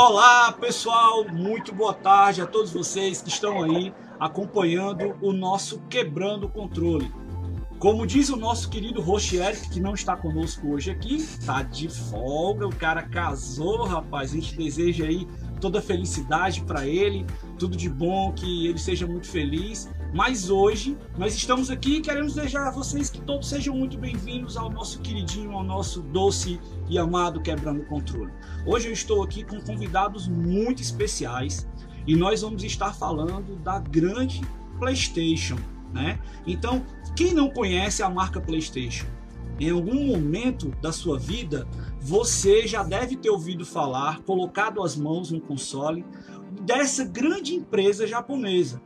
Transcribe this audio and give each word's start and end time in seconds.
Olá, 0.00 0.52
pessoal, 0.52 1.28
muito 1.28 1.74
boa 1.74 1.92
tarde 1.92 2.40
a 2.40 2.46
todos 2.46 2.72
vocês 2.72 3.20
que 3.20 3.30
estão 3.30 3.64
aí 3.64 3.92
acompanhando 4.20 5.16
o 5.20 5.32
nosso 5.32 5.80
Quebrando 5.90 6.46
o 6.46 6.48
Controle. 6.48 7.12
Como 7.80 8.06
diz 8.06 8.28
o 8.28 8.36
nosso 8.36 8.70
querido 8.70 9.02
host 9.02 9.36
Eric, 9.36 9.68
que 9.70 9.80
não 9.80 9.94
está 9.94 10.16
conosco 10.16 10.68
hoje 10.68 10.92
aqui, 10.92 11.26
tá 11.44 11.64
de 11.64 11.88
folga, 11.88 12.64
o 12.64 12.74
cara 12.74 13.02
casou, 13.02 13.86
rapaz. 13.86 14.30
A 14.30 14.34
gente 14.36 14.56
deseja 14.56 15.04
aí 15.04 15.26
toda 15.60 15.82
felicidade 15.82 16.60
para 16.60 16.86
ele, 16.86 17.26
tudo 17.58 17.76
de 17.76 17.90
bom, 17.90 18.32
que 18.32 18.68
ele 18.68 18.78
seja 18.78 19.04
muito 19.04 19.26
feliz. 19.26 19.90
Mas 20.12 20.48
hoje 20.48 20.96
nós 21.18 21.34
estamos 21.34 21.70
aqui 21.70 21.96
e 21.96 22.00
queremos 22.00 22.34
desejar 22.34 22.68
a 22.68 22.70
vocês 22.70 23.10
que 23.10 23.20
todos 23.20 23.46
sejam 23.46 23.76
muito 23.76 23.98
bem-vindos 23.98 24.56
ao 24.56 24.70
nosso 24.70 25.00
queridinho, 25.00 25.52
ao 25.52 25.62
nosso 25.62 26.00
doce 26.00 26.58
e 26.88 26.98
amado 26.98 27.42
Quebrando 27.42 27.82
o 27.82 27.86
Controle. 27.86 28.32
Hoje 28.66 28.88
eu 28.88 28.92
estou 28.92 29.22
aqui 29.22 29.44
com 29.44 29.60
convidados 29.60 30.26
muito 30.26 30.80
especiais 30.80 31.68
e 32.06 32.16
nós 32.16 32.40
vamos 32.40 32.64
estar 32.64 32.94
falando 32.94 33.56
da 33.56 33.78
grande 33.80 34.40
PlayStation, 34.78 35.58
né? 35.92 36.18
Então, 36.46 36.82
quem 37.14 37.34
não 37.34 37.50
conhece 37.50 38.02
a 38.02 38.08
marca 38.08 38.40
PlayStation, 38.40 39.06
em 39.60 39.70
algum 39.70 40.06
momento 40.06 40.70
da 40.80 40.90
sua 40.90 41.18
vida, 41.18 41.68
você 42.00 42.66
já 42.66 42.82
deve 42.82 43.14
ter 43.14 43.28
ouvido 43.28 43.66
falar, 43.66 44.22
colocado 44.22 44.82
as 44.82 44.96
mãos 44.96 45.30
no 45.30 45.40
console 45.40 46.02
dessa 46.62 47.04
grande 47.04 47.54
empresa 47.54 48.06
japonesa. 48.06 48.80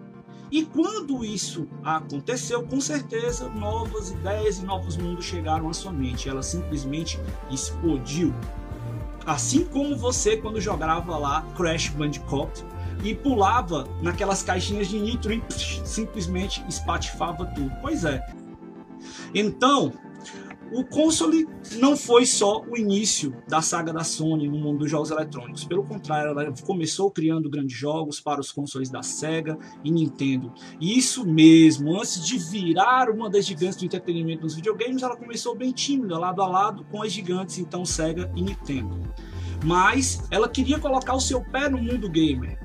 E 0.52 0.66
quando 0.66 1.24
isso 1.24 1.66
aconteceu, 1.82 2.62
com 2.62 2.78
certeza 2.78 3.48
novas 3.48 4.10
ideias 4.10 4.58
e 4.58 4.64
novos 4.66 4.98
mundos 4.98 5.24
chegaram 5.24 5.66
à 5.70 5.72
sua 5.72 5.90
mente. 5.90 6.28
Ela 6.28 6.42
simplesmente 6.42 7.18
explodiu. 7.50 8.34
Assim 9.24 9.64
como 9.64 9.96
você 9.96 10.36
quando 10.36 10.60
jogava 10.60 11.16
lá 11.16 11.40
Crash 11.56 11.88
Bandicoot 11.88 12.66
e 13.02 13.14
pulava 13.14 13.88
naquelas 14.02 14.42
caixinhas 14.42 14.88
de 14.88 15.00
nitro 15.00 15.32
e 15.32 15.42
simplesmente 15.86 16.62
espatifava 16.68 17.46
tudo. 17.46 17.72
Pois 17.80 18.04
é. 18.04 18.22
Então, 19.34 19.90
o 20.72 20.84
console 20.84 21.46
não 21.76 21.96
foi 21.96 22.24
só 22.24 22.62
o 22.62 22.76
início 22.76 23.34
da 23.46 23.60
saga 23.60 23.92
da 23.92 24.04
Sony 24.04 24.48
no 24.48 24.58
mundo 24.58 24.80
dos 24.80 24.90
jogos 24.90 25.10
eletrônicos. 25.10 25.64
Pelo 25.64 25.84
contrário, 25.84 26.30
ela 26.30 26.52
começou 26.64 27.10
criando 27.10 27.50
grandes 27.50 27.76
jogos 27.76 28.20
para 28.20 28.40
os 28.40 28.50
consoles 28.50 28.90
da 28.90 29.02
Sega 29.02 29.58
e 29.84 29.90
Nintendo. 29.90 30.52
E 30.80 30.98
isso 30.98 31.26
mesmo, 31.26 31.98
antes 31.98 32.24
de 32.24 32.38
virar 32.38 33.10
uma 33.10 33.28
das 33.28 33.44
gigantes 33.44 33.76
do 33.76 33.84
entretenimento 33.84 34.42
nos 34.42 34.54
videogames, 34.54 35.02
ela 35.02 35.16
começou 35.16 35.54
bem 35.54 35.72
tímida, 35.72 36.18
lado 36.18 36.42
a 36.42 36.48
lado 36.48 36.84
com 36.90 37.02
as 37.02 37.12
gigantes 37.12 37.58
então 37.58 37.84
Sega 37.84 38.30
e 38.34 38.42
Nintendo. 38.42 38.98
Mas 39.64 40.26
ela 40.30 40.48
queria 40.48 40.78
colocar 40.78 41.14
o 41.14 41.20
seu 41.20 41.40
pé 41.40 41.68
no 41.68 41.78
mundo 41.78 42.08
gamer 42.08 42.58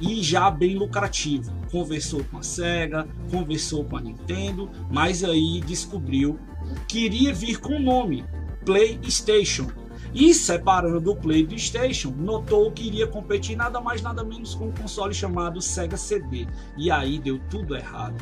e 0.00 0.22
já 0.22 0.50
bem 0.50 0.76
lucrativo. 0.76 1.52
Conversou 1.70 2.24
com 2.24 2.38
a 2.38 2.42
Sega, 2.42 3.06
conversou 3.30 3.84
com 3.84 3.96
a 3.96 4.00
Nintendo, 4.00 4.70
mas 4.90 5.22
aí 5.22 5.60
descobriu 5.60 6.38
que 6.86 7.04
iria 7.04 7.34
vir 7.34 7.58
com 7.60 7.76
o 7.76 7.80
nome 7.80 8.24
PlayStation. 8.64 9.70
E 10.14 10.32
separando 10.32 11.00
do 11.00 11.16
PlayStation, 11.16 12.10
notou 12.10 12.72
que 12.72 12.86
iria 12.86 13.06
competir 13.06 13.56
nada 13.56 13.80
mais 13.80 14.00
nada 14.00 14.24
menos 14.24 14.54
com 14.54 14.68
um 14.68 14.72
console 14.72 15.12
chamado 15.12 15.60
Sega 15.60 15.96
CD. 15.96 16.46
E 16.76 16.90
aí 16.90 17.18
deu 17.18 17.38
tudo 17.50 17.76
errado 17.76 18.16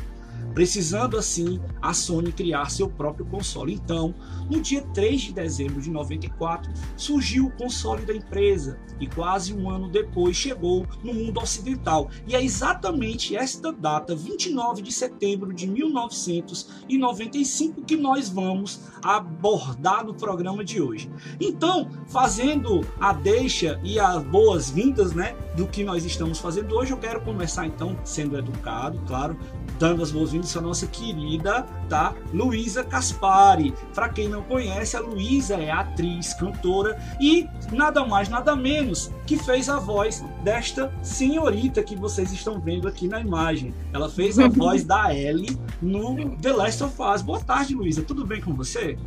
precisando 0.56 1.18
assim 1.18 1.60
a 1.82 1.92
Sony 1.92 2.32
criar 2.32 2.70
seu 2.70 2.88
próprio 2.88 3.26
console. 3.26 3.74
Então, 3.74 4.14
no 4.50 4.58
dia 4.58 4.80
3 4.94 5.20
de 5.20 5.34
dezembro 5.34 5.82
de 5.82 5.90
94, 5.90 6.72
surgiu 6.96 7.48
o 7.48 7.50
console 7.50 8.06
da 8.06 8.14
empresa 8.14 8.78
e 8.98 9.06
quase 9.06 9.52
um 9.52 9.68
ano 9.68 9.86
depois 9.86 10.34
chegou 10.34 10.86
no 11.04 11.12
mundo 11.12 11.40
ocidental. 11.40 12.08
E 12.26 12.34
é 12.34 12.42
exatamente 12.42 13.36
esta 13.36 13.70
data, 13.70 14.16
29 14.16 14.80
de 14.80 14.92
setembro 14.92 15.52
de 15.52 15.66
1995, 15.66 17.82
que 17.82 17.94
nós 17.94 18.30
vamos 18.30 18.80
abordar 19.02 20.06
no 20.06 20.14
programa 20.14 20.64
de 20.64 20.80
hoje. 20.80 21.10
Então, 21.38 21.90
fazendo 22.06 22.80
a 22.98 23.12
deixa 23.12 23.78
e 23.84 24.00
as 24.00 24.24
boas-vindas, 24.24 25.12
né, 25.12 25.36
do 25.54 25.66
que 25.66 25.84
nós 25.84 26.06
estamos 26.06 26.38
fazendo 26.38 26.74
hoje, 26.74 26.92
eu 26.92 26.98
quero 26.98 27.20
começar 27.20 27.66
então 27.66 27.94
sendo 28.04 28.38
educado, 28.38 28.98
claro, 29.06 29.36
dando 29.78 30.02
as 30.02 30.10
boas-vindas 30.10 30.45
à 30.54 30.60
nossa 30.60 30.86
querida, 30.86 31.66
tá? 31.88 32.14
Luísa 32.32 32.84
Caspari. 32.84 33.72
Para 33.94 34.08
quem 34.10 34.28
não 34.28 34.42
conhece, 34.42 34.96
a 34.96 35.00
Luísa 35.00 35.54
é 35.54 35.70
atriz, 35.70 36.34
cantora 36.34 36.98
e 37.20 37.48
nada 37.72 38.04
mais, 38.04 38.28
nada 38.28 38.54
menos 38.54 39.10
que 39.26 39.36
fez 39.36 39.68
a 39.68 39.78
voz 39.78 40.24
desta 40.44 40.92
senhorita 41.02 41.82
que 41.82 41.96
vocês 41.96 42.32
estão 42.32 42.60
vendo 42.60 42.86
aqui 42.86 43.08
na 43.08 43.20
imagem. 43.20 43.74
Ela 43.92 44.08
fez 44.08 44.38
a 44.38 44.48
voz 44.50 44.84
da 44.84 45.14
Ellie 45.14 45.58
no 45.80 46.36
The 46.36 46.52
Last 46.52 46.84
of 46.84 46.94
Us. 47.00 47.22
Boa 47.22 47.40
tarde, 47.40 47.74
Luísa. 47.74 48.02
Tudo 48.02 48.26
bem 48.26 48.40
com 48.40 48.54
você? 48.54 48.98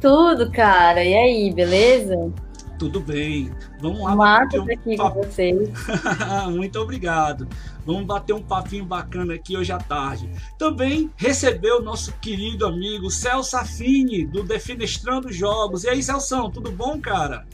Tudo, 0.00 0.50
cara. 0.52 1.02
E 1.02 1.14
aí, 1.14 1.52
beleza? 1.52 2.32
Tudo 2.78 3.00
bem. 3.00 3.50
Vamos 3.80 4.00
lá. 4.00 4.14
Mata 4.14 4.60
um 4.60 4.64
aqui 4.64 4.96
papo. 4.96 5.16
com 5.16 5.22
vocês. 5.22 5.70
Muito 6.50 6.78
obrigado. 6.78 7.48
Vamos 7.84 8.04
bater 8.04 8.32
um 8.32 8.42
papinho 8.42 8.84
bacana 8.84 9.34
aqui 9.34 9.56
hoje 9.56 9.72
à 9.72 9.78
tarde. 9.78 10.30
Também 10.58 11.10
recebeu 11.16 11.78
o 11.78 11.82
nosso 11.82 12.12
querido 12.18 12.66
amigo 12.66 13.10
Celso 13.10 13.56
Affini, 13.56 14.26
do 14.26 14.42
Defenestrando 14.42 15.32
Jogos. 15.32 15.84
E 15.84 15.88
aí, 15.88 16.02
Celso, 16.02 16.50
tudo 16.50 16.70
bom, 16.70 17.00
cara? 17.00 17.46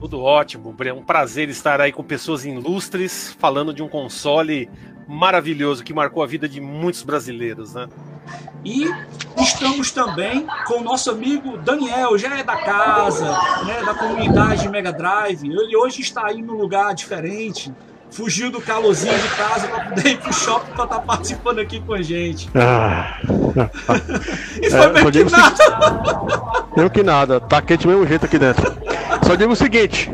Tudo 0.00 0.20
ótimo. 0.20 0.74
É 0.80 0.92
um 0.92 1.02
prazer 1.02 1.50
estar 1.50 1.80
aí 1.80 1.92
com 1.92 2.02
pessoas 2.02 2.44
ilustres, 2.44 3.36
falando 3.38 3.74
de 3.74 3.82
um 3.82 3.88
console 3.88 4.68
maravilhoso 5.06 5.84
que 5.84 5.92
marcou 5.92 6.22
a 6.22 6.26
vida 6.26 6.48
de 6.48 6.60
muitos 6.60 7.02
brasileiros, 7.02 7.74
né? 7.74 7.86
E 8.64 8.86
estamos 9.38 9.90
também 9.90 10.46
com 10.66 10.80
o 10.80 10.82
nosso 10.82 11.10
amigo 11.10 11.56
Daniel, 11.58 12.18
já 12.18 12.38
é 12.38 12.44
da 12.44 12.56
casa, 12.56 13.24
né, 13.64 13.82
da 13.84 13.94
comunidade 13.94 14.68
Mega 14.68 14.92
Drive. 14.92 15.44
Ele 15.44 15.76
hoje 15.76 16.02
está 16.02 16.26
aí 16.26 16.42
num 16.42 16.54
lugar 16.54 16.94
diferente, 16.94 17.72
fugiu 18.10 18.50
do 18.50 18.60
calorzinho 18.60 19.18
de 19.18 19.28
casa 19.28 19.68
para 19.68 19.84
poder 19.84 20.08
ir 20.10 20.18
pro 20.18 20.32
shopping 20.32 20.72
para 20.72 20.84
estar 20.84 20.96
tá 20.96 21.02
participando 21.02 21.58
aqui 21.60 21.80
com 21.80 21.94
a 21.94 22.02
gente. 22.02 22.50
Ah. 22.54 23.18
e 24.60 24.70
foi 24.70 24.80
é, 24.80 24.88
bem 24.88 25.10
que 25.10 25.24
nada. 25.24 25.56
Mesmo 26.76 26.90
que 26.90 27.02
nada, 27.02 27.40
tá 27.40 27.62
quente 27.62 27.86
do 27.86 27.88
mesmo 27.88 28.06
jeito 28.06 28.26
aqui 28.26 28.38
dentro. 28.38 28.72
Só 29.26 29.34
digo 29.34 29.52
o 29.52 29.56
seguinte: 29.56 30.12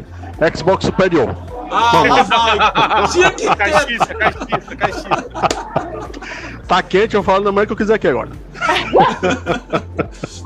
Xbox 0.54 0.86
superior. 0.86 1.34
Ah, 1.70 2.22
vai. 2.22 3.08
Tinha 3.08 3.30
que 3.30 3.46
ter. 3.48 3.56
Caixista, 3.56 4.14
caixista, 4.14 4.76
caixista. 4.76 5.26
Tá 6.66 6.82
quente, 6.82 7.14
eu 7.14 7.22
falo 7.22 7.44
na 7.44 7.52
mãe 7.52 7.64
que 7.64 7.72
eu 7.72 7.76
quiser 7.76 7.94
aqui 7.94 8.08
agora. 8.08 8.30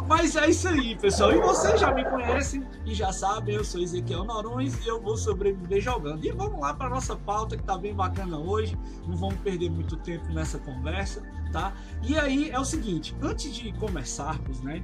Mas 0.06 0.36
é 0.36 0.50
isso 0.50 0.68
aí, 0.68 0.94
pessoal. 0.96 1.32
E 1.32 1.38
vocês 1.38 1.80
já 1.80 1.92
me 1.92 2.04
conhecem 2.04 2.62
e 2.84 2.94
já 2.94 3.10
sabem, 3.12 3.54
eu 3.54 3.64
sou 3.64 3.80
Ezequiel 3.80 4.24
Norões 4.24 4.84
e 4.84 4.88
eu 4.88 5.00
vou 5.00 5.16
sobreviver 5.16 5.80
jogando. 5.80 6.22
E 6.24 6.30
vamos 6.30 6.60
lá 6.60 6.74
para 6.74 6.90
nossa 6.90 7.16
pauta 7.16 7.56
que 7.56 7.62
tá 7.62 7.78
bem 7.78 7.94
bacana 7.94 8.36
hoje. 8.38 8.76
Não 9.06 9.16
vamos 9.16 9.36
perder 9.36 9.70
muito 9.70 9.96
tempo 9.96 10.30
nessa 10.32 10.58
conversa, 10.58 11.22
tá? 11.52 11.72
E 12.02 12.18
aí 12.18 12.50
é 12.50 12.58
o 12.58 12.64
seguinte, 12.64 13.16
antes 13.22 13.54
de 13.54 13.72
começarmos, 13.72 14.60
né? 14.60 14.82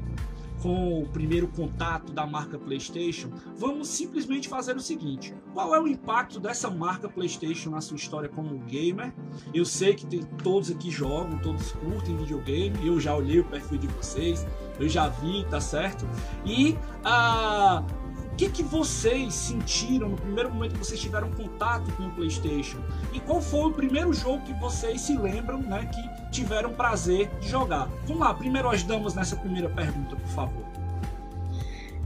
Com 0.62 1.02
o 1.02 1.06
primeiro 1.06 1.48
contato 1.48 2.12
da 2.12 2.26
marca 2.26 2.58
PlayStation, 2.58 3.30
vamos 3.56 3.88
simplesmente 3.88 4.48
fazer 4.48 4.76
o 4.76 4.80
seguinte: 4.80 5.34
qual 5.52 5.74
é 5.74 5.80
o 5.80 5.86
impacto 5.86 6.40
dessa 6.40 6.70
marca 6.70 7.08
PlayStation 7.08 7.70
na 7.70 7.80
sua 7.80 7.96
história 7.96 8.28
como 8.28 8.58
gamer? 8.60 9.12
Eu 9.52 9.64
sei 9.64 9.94
que 9.94 10.06
tem, 10.06 10.22
todos 10.42 10.70
aqui 10.70 10.90
jogam, 10.90 11.38
todos 11.38 11.72
curtem 11.72 12.16
videogame, 12.16 12.86
eu 12.86 13.00
já 13.00 13.14
olhei 13.14 13.40
o 13.40 13.44
perfil 13.44 13.78
de 13.78 13.86
vocês, 13.88 14.46
eu 14.78 14.88
já 14.88 15.08
vi, 15.08 15.44
tá 15.50 15.60
certo? 15.60 16.06
E 16.44 16.76
a 17.04 17.84
o 18.05 18.05
que, 18.36 18.50
que 18.50 18.62
vocês 18.62 19.34
sentiram 19.34 20.10
no 20.10 20.16
primeiro 20.16 20.52
momento 20.52 20.72
que 20.72 20.78
vocês 20.78 21.00
tiveram 21.00 21.30
contato 21.32 21.90
com 21.92 22.04
o 22.04 22.10
PlayStation? 22.10 22.78
E 23.12 23.20
qual 23.20 23.40
foi 23.40 23.70
o 23.70 23.72
primeiro 23.72 24.12
jogo 24.12 24.42
que 24.42 24.52
vocês 24.54 25.00
se 25.00 25.16
lembram, 25.16 25.58
né, 25.58 25.88
que 25.92 26.30
tiveram 26.30 26.72
prazer 26.72 27.30
de 27.40 27.48
jogar? 27.48 27.88
Vamos 28.04 28.20
lá, 28.20 28.34
primeiro 28.34 28.68
as 28.68 28.82
damas 28.82 29.14
nessa 29.14 29.36
primeira 29.36 29.68
pergunta, 29.70 30.16
por 30.16 30.28
favor. 30.28 30.76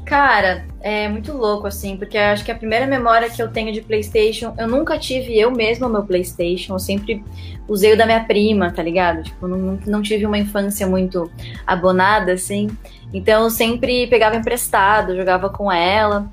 Cara, 0.05 0.67
é 0.81 1.09
muito 1.09 1.32
louco, 1.32 1.69
assim, 1.69 1.97
porque 1.97 2.19
acho 2.19 2.44
que 2.44 2.50
a 2.50 2.55
primeira 2.56 2.85
memória 2.85 3.31
que 3.31 3.41
eu 3.41 3.49
tenho 3.49 3.73
de 3.73 3.81
PlayStation, 3.81 4.53
eu 4.59 4.67
nunca 4.67 4.99
tive 4.99 5.38
eu 5.38 5.53
mesma 5.53 5.87
o 5.87 5.91
meu 5.91 6.03
PlayStation, 6.03 6.75
eu 6.75 6.81
sempre 6.81 7.23
usei 7.69 7.93
o 7.93 7.97
da 7.97 8.05
minha 8.05 8.25
prima, 8.25 8.73
tá 8.73 8.83
ligado? 8.83 9.23
Tipo, 9.23 9.47
não, 9.47 9.79
não 9.87 10.03
tive 10.03 10.26
uma 10.26 10.37
infância 10.37 10.85
muito 10.85 11.31
abonada, 11.65 12.33
assim. 12.33 12.69
Então 13.12 13.45
eu 13.45 13.51
sempre 13.51 14.07
pegava 14.07 14.37
emprestado, 14.37 15.17
jogava 15.17 15.51
com 15.51 15.71
ela. 15.71 16.31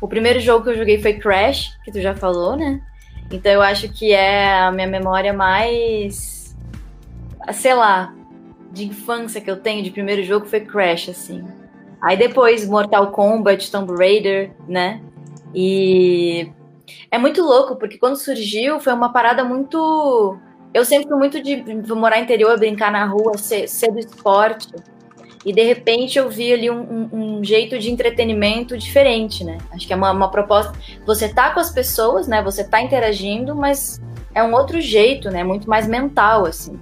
O 0.00 0.08
primeiro 0.08 0.40
jogo 0.40 0.64
que 0.64 0.70
eu 0.70 0.76
joguei 0.76 1.00
foi 1.00 1.14
Crash, 1.14 1.78
que 1.84 1.92
tu 1.92 2.00
já 2.00 2.14
falou, 2.14 2.56
né? 2.56 2.82
Então 3.30 3.50
eu 3.50 3.62
acho 3.62 3.88
que 3.88 4.12
é 4.12 4.60
a 4.60 4.72
minha 4.72 4.86
memória 4.86 5.32
mais. 5.32 6.56
sei 7.52 7.74
lá, 7.74 8.14
de 8.70 8.86
infância 8.86 9.40
que 9.40 9.50
eu 9.50 9.56
tenho 9.56 9.82
de 9.82 9.90
primeiro 9.90 10.22
jogo 10.22 10.46
foi 10.46 10.60
Crash, 10.60 11.08
assim. 11.08 11.44
Aí 12.02 12.16
depois 12.16 12.68
Mortal 12.68 13.12
Kombat, 13.12 13.70
Tomb 13.70 13.94
Raider, 13.96 14.50
né? 14.68 15.00
E 15.54 16.50
É 17.10 17.18
muito 17.18 17.42
louco, 17.42 17.76
porque 17.76 17.98
quando 17.98 18.16
surgiu 18.16 18.80
foi 18.80 18.92
uma 18.92 19.12
parada 19.12 19.44
muito. 19.44 20.38
Eu 20.74 20.84
sempre 20.84 21.08
fui 21.08 21.18
muito 21.18 21.42
de 21.42 21.62
morar 21.94 22.18
interior, 22.18 22.58
brincar 22.58 22.90
na 22.90 23.04
rua, 23.04 23.36
ser, 23.38 23.68
ser 23.68 23.92
do 23.92 23.98
esporte. 23.98 24.68
E 25.44 25.52
de 25.52 25.62
repente 25.62 26.18
eu 26.18 26.30
vi 26.30 26.52
ali 26.52 26.70
um, 26.70 26.80
um, 26.80 27.08
um, 27.38 27.44
jeito 27.44 27.78
de 27.78 27.90
entretenimento 27.90 28.78
diferente, 28.78 29.42
né? 29.42 29.58
Acho 29.72 29.86
que 29.86 29.92
é 29.92 29.96
uma, 29.96 30.12
uma, 30.12 30.30
proposta. 30.30 30.72
Você 31.04 31.28
tá 31.28 31.50
com 31.50 31.58
as 31.58 31.70
pessoas, 31.70 32.28
né? 32.28 32.42
Você 32.42 32.62
tá 32.62 32.80
interagindo, 32.80 33.54
mas 33.54 34.00
é 34.34 34.42
um 34.42 34.52
outro 34.54 34.80
jeito, 34.80 35.30
né? 35.30 35.42
Muito 35.42 35.68
mais 35.68 35.86
mental, 35.88 36.46
assim. 36.46 36.78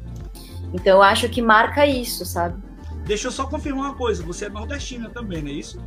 Então 0.75 0.99
eu 0.99 1.03
acho 1.03 1.29
que 1.29 1.41
marca 1.41 1.87
isso, 1.87 2.25
sabe? 2.27 2.63
Deixa 3.05 3.29
eu 3.29 3.33
só 3.33 3.47
confirmar 3.47 3.87
uma 3.87 3.95
coisa, 3.95 4.23
você 4.23 4.45
é 4.45 4.49
nordestina 4.49 5.09
também, 5.09 5.43
não 5.43 5.51
é 5.51 5.55
isso? 5.55 5.81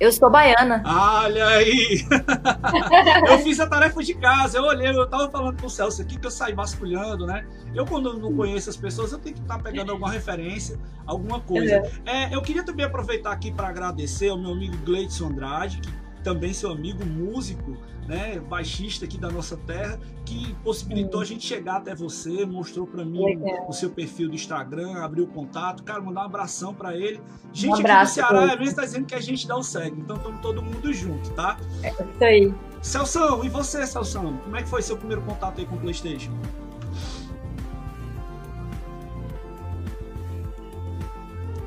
Eu 0.00 0.12
sou 0.12 0.30
baiana. 0.30 0.82
Olha 0.86 1.46
aí! 1.48 2.06
eu 3.28 3.38
fiz 3.40 3.58
a 3.58 3.66
tarefa 3.66 4.02
de 4.02 4.14
casa, 4.14 4.58
eu 4.58 4.64
olhei, 4.64 4.88
eu 4.88 5.08
tava 5.08 5.28
falando 5.28 5.60
com 5.60 5.66
o 5.66 5.70
Celso 5.70 6.02
aqui 6.02 6.18
que 6.18 6.26
eu 6.26 6.30
saí 6.30 6.54
vasculhando, 6.54 7.26
né? 7.26 7.44
Eu, 7.74 7.84
quando 7.84 8.16
não 8.16 8.34
conheço 8.34 8.70
as 8.70 8.76
pessoas, 8.76 9.12
eu 9.12 9.18
tenho 9.18 9.34
que 9.34 9.42
estar 9.42 9.56
tá 9.56 9.62
pegando 9.62 9.90
alguma 9.90 10.10
referência, 10.10 10.78
alguma 11.04 11.40
coisa. 11.40 11.82
É, 12.06 12.34
eu 12.34 12.40
queria 12.40 12.62
também 12.62 12.86
aproveitar 12.86 13.32
aqui 13.32 13.50
para 13.52 13.68
agradecer 13.68 14.28
ao 14.28 14.38
meu 14.38 14.52
amigo 14.52 14.76
Gleidson 14.84 15.26
Andrade, 15.26 15.80
que 15.80 15.90
também 16.22 16.52
seu 16.52 16.70
amigo 16.70 17.04
músico, 17.04 17.76
né, 18.06 18.40
baixista 18.40 19.04
aqui 19.04 19.18
da 19.18 19.30
nossa 19.30 19.56
terra, 19.56 19.98
que 20.24 20.54
possibilitou 20.64 21.20
a 21.20 21.24
gente 21.24 21.46
chegar 21.46 21.76
até 21.76 21.94
você, 21.94 22.46
mostrou 22.46 22.86
para 22.86 23.04
mim 23.04 23.22
Legal. 23.22 23.68
o 23.68 23.72
seu 23.72 23.90
perfil 23.90 24.28
do 24.28 24.34
Instagram, 24.34 24.96
abriu 24.96 25.24
o 25.24 25.28
contato, 25.28 25.82
cara, 25.82 26.00
mandar 26.00 26.22
um 26.22 26.24
abração 26.24 26.74
para 26.74 26.96
ele. 26.96 27.20
Gente 27.52 27.82
um 27.82 27.86
aqui 27.86 28.04
do 28.04 28.06
Ceará 28.08 28.46
mesmo 28.46 28.62
está 28.64 28.82
dizendo 28.82 29.06
que 29.06 29.14
a 29.14 29.20
gente 29.20 29.46
dá 29.46 29.56
o 29.56 29.62
segue, 29.62 30.00
então 30.00 30.16
estamos 30.16 30.40
todo 30.40 30.62
mundo 30.62 30.92
junto, 30.92 31.30
tá? 31.30 31.58
É 31.82 31.90
isso 31.90 32.24
aí. 32.24 32.54
Celção, 32.80 33.44
e 33.44 33.48
você, 33.48 33.86
Celção? 33.86 34.38
Como 34.38 34.56
é 34.56 34.62
que 34.62 34.68
foi 34.68 34.82
seu 34.82 34.96
primeiro 34.96 35.22
contato 35.22 35.58
aí 35.58 35.66
com 35.66 35.76
o 35.76 35.78
PlayStation? 35.78 36.32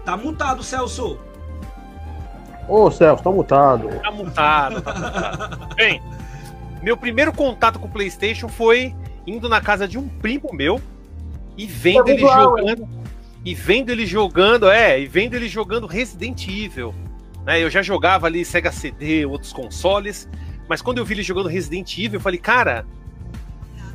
Tá 0.04 0.18
mutado, 0.18 0.64
Celso. 0.64 1.20
Ô, 2.68 2.90
Celso, 2.90 3.24
tá 3.24 3.32
mutado. 3.32 3.90
Tá 4.02 4.12
mutado, 4.12 4.82
tá 4.82 4.94
mutado. 4.94 5.76
Bem, 5.76 6.02
meu 6.82 6.98
primeiro 6.98 7.34
contato 7.34 7.80
com 7.80 7.88
o 7.88 7.92
PlayStation 7.92 8.48
foi 8.48 8.96
indo 9.26 9.48
na 9.48 9.62
casa 9.62 9.88
de 9.88 9.98
um 9.98 10.08
primo 10.08 10.50
meu 10.54 10.82
e 11.58 11.66
vendo 11.66 12.10
ele 12.10 12.22
jogando. 12.22 12.90
E 13.44 13.56
vendo 13.56 13.90
ele 13.90 14.06
jogando, 14.06 14.70
é, 14.70 15.00
e 15.00 15.08
vendo 15.08 15.34
ele 15.34 15.50
jogando 15.50 15.88
Resident 15.88 16.48
Evil. 16.48 16.94
Né, 17.44 17.64
eu 17.64 17.72
já 17.72 17.82
jogava 17.82 18.28
ali 18.28 18.46
Sega 18.46 18.72
CD, 18.72 19.26
outros 19.26 19.52
consoles, 19.52 20.30
mas 20.70 20.82
quando 20.82 21.00
eu 21.00 21.06
vi 21.06 21.16
ele 21.16 21.24
jogando 21.24 21.50
Resident 21.50 21.98
Evil, 21.98 22.20
eu 22.20 22.22
falei, 22.22 22.40
cara, 22.40 22.86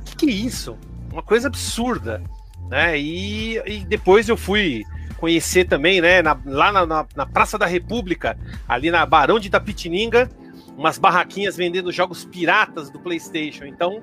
o 0.01 0.05
que, 0.05 0.17
que, 0.17 0.27
é 0.27 0.33
isso? 0.33 0.77
Uma 1.13 1.23
coisa 1.23 1.47
absurda. 1.47 2.23
Né? 2.69 2.99
E, 2.99 3.57
e 3.65 3.85
depois 3.85 4.29
eu 4.29 4.37
fui 4.37 4.85
conhecer 5.17 5.65
também, 5.65 6.01
né, 6.01 6.23
na, 6.23 6.39
lá 6.45 6.73
na, 6.73 7.07
na, 7.15 7.27
Praça 7.27 7.59
da 7.59 7.67
República, 7.67 8.39
ali 8.69 8.91
na 8.91 9.05
Barão 9.05 9.39
de 9.39 9.49
Itapetininga, 9.49 10.31
umas 10.77 10.99
barraquinhas 10.99 11.57
vendendo 11.57 11.91
jogos 11.91 12.25
piratas 12.25 12.91
do 12.91 12.99
PlayStation. 12.99 13.65
Então, 13.65 14.03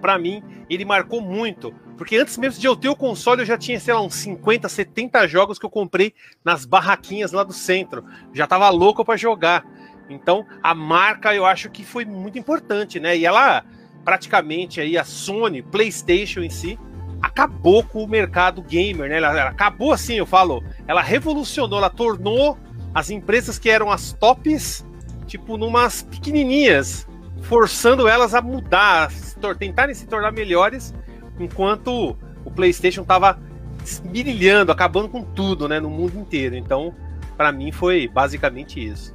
para 0.00 0.18
mim, 0.18 0.42
ele 0.68 0.84
marcou 0.84 1.20
muito. 1.20 1.72
Porque 1.96 2.16
antes 2.16 2.36
mesmo 2.36 2.60
de 2.60 2.66
eu 2.66 2.76
ter 2.76 2.88
o 2.88 2.96
console, 2.96 3.42
eu 3.42 3.46
já 3.46 3.56
tinha, 3.56 3.78
sei 3.78 3.94
lá, 3.94 4.02
uns 4.02 4.14
50, 4.16 4.68
70 4.68 5.26
jogos 5.28 5.58
que 5.58 5.64
eu 5.64 5.70
comprei 5.70 6.12
nas 6.44 6.64
barraquinhas 6.64 7.32
lá 7.32 7.44
do 7.44 7.52
centro. 7.52 8.04
Já 8.32 8.46
tava 8.46 8.68
louco 8.70 9.04
para 9.04 9.16
jogar. 9.16 9.64
Então, 10.10 10.44
a 10.62 10.74
marca 10.74 11.34
eu 11.34 11.46
acho 11.46 11.70
que 11.70 11.84
foi 11.84 12.04
muito 12.04 12.38
importante, 12.38 13.00
né? 13.00 13.16
E 13.16 13.24
ela 13.24 13.64
praticamente 14.04 14.80
aí 14.80 14.98
a 14.98 15.04
Sony, 15.04 15.62
PlayStation 15.62 16.40
em 16.40 16.50
si, 16.50 16.78
acabou 17.22 17.82
com 17.82 18.02
o 18.02 18.08
mercado 18.08 18.62
gamer, 18.62 19.08
né? 19.08 19.16
Ela, 19.16 19.38
ela 19.38 19.50
acabou 19.50 19.92
assim, 19.92 20.14
eu 20.14 20.26
falo, 20.26 20.62
ela 20.86 21.02
revolucionou, 21.02 21.78
ela 21.78 21.90
tornou 21.90 22.58
as 22.94 23.10
empresas 23.10 23.58
que 23.58 23.68
eram 23.68 23.90
as 23.90 24.12
tops 24.12 24.84
tipo, 25.26 25.56
numas 25.56 26.02
pequenininhas, 26.02 27.06
forçando 27.42 28.06
elas 28.06 28.34
a 28.34 28.42
mudar, 28.42 29.10
a 29.42 29.54
tentarem 29.54 29.94
se 29.94 30.06
tornar 30.06 30.32
melhores, 30.32 30.94
enquanto 31.38 32.16
o 32.44 32.50
PlayStation 32.50 33.04
tava 33.04 33.38
esmirilhando, 33.84 34.72
acabando 34.72 35.08
com 35.08 35.22
tudo, 35.22 35.68
né, 35.68 35.80
no 35.80 35.90
mundo 35.90 36.18
inteiro. 36.18 36.54
Então, 36.54 36.94
para 37.36 37.52
mim 37.52 37.72
foi 37.72 38.08
basicamente 38.08 38.84
isso. 38.84 39.14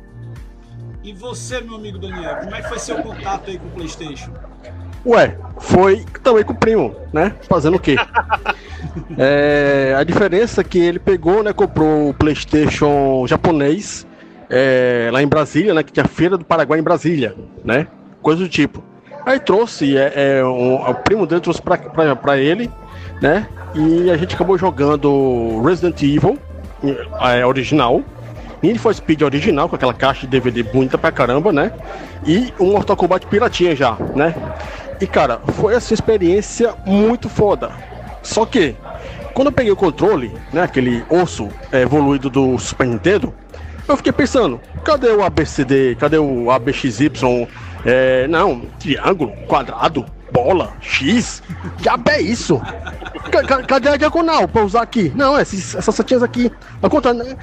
E 1.04 1.14
você, 1.14 1.62
meu 1.62 1.76
amigo 1.76 1.98
Daniel, 1.98 2.38
como 2.38 2.54
é 2.54 2.62
que 2.62 2.68
foi 2.68 2.80
seu 2.80 3.02
contato 3.02 3.50
aí 3.50 3.58
com 3.58 3.68
o 3.68 3.72
PlayStation? 3.72 4.34
Ué, 5.06 5.38
foi 5.60 6.06
também 6.24 6.44
com 6.44 6.54
o 6.54 6.58
primo, 6.58 6.96
né? 7.14 7.34
Fazendo 7.48 7.78
o 7.78 7.80
quê? 7.80 7.96
é, 9.18 9.96
a 9.98 10.04
diferença 10.04 10.62
é 10.62 10.64
que 10.64 10.80
ele 10.80 11.00
pegou, 11.00 11.44
né? 11.44 11.54
Comprou 11.54 12.10
o 12.10 12.14
PlayStation 12.14 13.26
japonês 13.28 14.06
é, 14.50 15.10
lá 15.12 15.22
em 15.22 15.28
Brasília, 15.28 15.74
né? 15.74 15.84
Que 15.84 15.92
tinha 15.92 16.06
Feira 16.06 16.38
do 16.38 16.46
Paraguai 16.46 16.80
em 16.80 16.84
Brasília, 16.84 17.36
né? 17.64 17.88
Coisa 18.22 18.42
do 18.42 18.50
tipo. 18.50 18.84
Aí 19.26 19.40
trouxe, 19.40 19.98
é, 19.98 20.40
é 20.40 20.46
um, 20.46 20.76
o 20.76 20.96
primo 20.96 21.26
dele 21.26 21.42
trouxe 21.42 21.62
pra, 21.62 21.78
pra, 21.78 22.16
pra 22.16 22.38
ele, 22.38 22.70
né? 23.22 23.48
E 23.76 24.10
a 24.10 24.18
gente 24.18 24.36
acabou 24.36 24.58
jogando 24.58 25.62
Resident 25.62 26.02
Evil 26.02 26.38
é, 27.22 27.46
original, 27.46 28.02
Need 28.62 28.80
for 28.80 28.94
Speed 28.94 29.22
original, 29.22 29.70
com 29.70 29.76
aquela 29.76 29.94
caixa 29.94 30.22
de 30.22 30.28
DVD 30.28 30.64
bonita 30.64 30.98
pra 30.98 31.12
caramba, 31.12 31.52
né? 31.54 31.72
E 32.26 32.54
um 32.60 32.72
Mortal 32.72 32.96
Kombat 32.96 33.26
piratinha 33.28 33.76
já, 33.76 33.96
né? 34.16 34.36
E 35.02 35.08
cara, 35.08 35.40
foi 35.54 35.74
essa 35.76 35.94
experiência 35.94 36.76
muito 36.86 37.30
foda. 37.30 37.72
Só 38.22 38.46
que, 38.46 38.76
quando 39.34 39.48
eu 39.48 39.52
peguei 39.52 39.72
o 39.72 39.76
controle, 39.76 40.32
né? 40.52 40.64
Aquele 40.64 41.04
osso 41.10 41.50
é, 41.72 41.82
evoluído 41.82 42.30
do 42.30 42.58
Super 42.60 42.86
Nintendo, 42.86 43.34
eu 43.88 43.98
fiquei 43.98 44.12
pensando, 44.12 44.60
cadê 44.84 45.10
o 45.10 45.24
ABCD? 45.24 45.96
Cadê 45.96 46.18
o 46.18 46.52
ABXY? 46.52 47.10
É, 47.86 48.28
não, 48.28 48.62
triângulo, 48.78 49.32
quadrado, 49.48 50.06
bola, 50.32 50.74
X. 50.82 51.42
Diabo 51.78 52.10
é 52.12 52.22
isso? 52.22 52.62
Cadê 53.68 53.90
a 53.90 53.98
diagonal 53.98 54.48
pra 54.48 54.64
usar 54.64 54.82
aqui? 54.82 55.12
Não, 55.16 55.38
essas, 55.38 55.76
essas 55.76 55.96
setinhas 55.96 56.24
aqui. 56.24 56.52
A 56.82 56.90
conta, 56.90 57.14
né? 57.14 57.36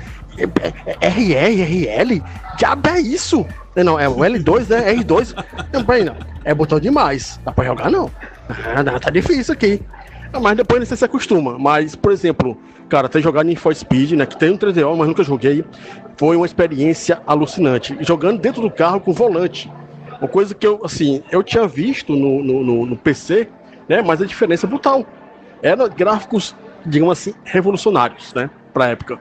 RR, 1.00 1.62
RL? 1.62 2.22
Diabo 2.58 2.88
é 2.88 3.00
isso? 3.00 3.46
Não, 3.76 3.98
é 3.98 4.08
o 4.08 4.16
L2, 4.16 4.68
né? 4.68 4.94
R2. 4.94 5.34
Não, 5.72 5.84
peraí, 5.84 6.04
não. 6.04 6.16
É 6.44 6.54
botão 6.54 6.80
demais. 6.80 7.38
Dá 7.44 7.52
pra 7.52 7.64
jogar, 7.64 7.90
não. 7.90 8.10
Ah, 8.48 9.00
tá 9.00 9.10
difícil 9.10 9.52
aqui. 9.52 9.82
Mas 10.40 10.56
depois 10.56 10.86
você 10.86 10.96
se 10.96 11.04
acostuma. 11.04 11.58
Mas, 11.58 11.94
por 11.94 12.12
exemplo, 12.12 12.56
cara, 12.88 13.08
ter 13.08 13.20
jogado 13.20 13.50
em 13.50 13.56
For 13.56 13.74
Speed, 13.74 14.12
né? 14.12 14.26
Que 14.26 14.36
tem 14.36 14.50
um 14.50 14.58
3DO, 14.58 14.96
mas 14.96 15.08
nunca 15.08 15.22
joguei 15.22 15.64
foi 16.16 16.36
uma 16.36 16.46
experiência 16.46 17.20
alucinante. 17.26 17.96
Jogando 18.00 18.40
dentro 18.40 18.62
do 18.62 18.70
carro 18.70 19.00
com 19.00 19.12
volante. 19.12 19.70
Uma 20.20 20.28
coisa 20.28 20.54
que 20.54 20.66
eu, 20.66 20.80
assim, 20.84 21.22
eu 21.30 21.42
tinha 21.42 21.66
visto 21.66 22.14
no, 22.14 22.42
no, 22.42 22.86
no 22.86 22.96
PC, 22.96 23.48
né? 23.88 24.02
Mas 24.02 24.20
a 24.22 24.26
diferença 24.26 24.66
é 24.66 24.68
brutal. 24.68 25.04
Eram 25.62 25.88
gráficos, 25.88 26.54
digamos 26.84 27.18
assim, 27.18 27.34
revolucionários, 27.44 28.32
né? 28.34 28.50
Pra 28.72 28.88
época. 28.88 29.18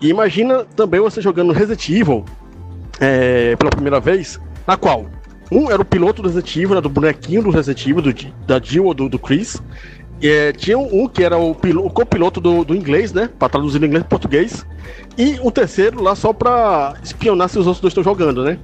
E 0.00 0.08
imagina 0.08 0.64
também 0.64 1.00
você 1.00 1.20
jogando 1.20 1.52
Resident 1.52 1.88
Evil 1.88 2.24
é, 3.00 3.56
pela 3.56 3.70
primeira 3.70 4.00
vez, 4.00 4.38
na 4.66 4.76
qual 4.76 5.06
um 5.50 5.70
era 5.70 5.80
o 5.80 5.84
piloto 5.84 6.22
do 6.22 6.28
Resident 6.28 6.56
Evil, 6.56 6.74
né, 6.74 6.80
do 6.80 6.88
bonequinho 6.88 7.42
do 7.42 7.50
Resident 7.50 7.86
Evil, 7.86 8.02
do, 8.02 8.12
da 8.46 8.60
Jill 8.60 8.84
ou 8.84 8.94
do, 8.94 9.08
do 9.08 9.18
Chris. 9.18 9.62
É, 10.20 10.50
tinha 10.52 10.78
um 10.78 11.06
que 11.06 11.22
era 11.22 11.36
o, 11.38 11.50
o 11.50 11.90
copiloto 11.90 12.40
do, 12.40 12.64
do 12.64 12.74
inglês, 12.74 13.12
né? 13.12 13.28
Pra 13.38 13.48
traduzir 13.48 13.78
do 13.78 13.86
inglês 13.86 14.02
para 14.02 14.10
português. 14.10 14.66
E 15.16 15.38
o 15.42 15.50
terceiro 15.50 16.02
lá 16.02 16.14
só 16.14 16.32
pra 16.32 16.94
espionar 17.02 17.48
se 17.48 17.58
os 17.58 17.66
outros 17.66 17.80
dois 17.82 17.90
estão 17.92 18.02
jogando, 18.02 18.42
né? 18.42 18.58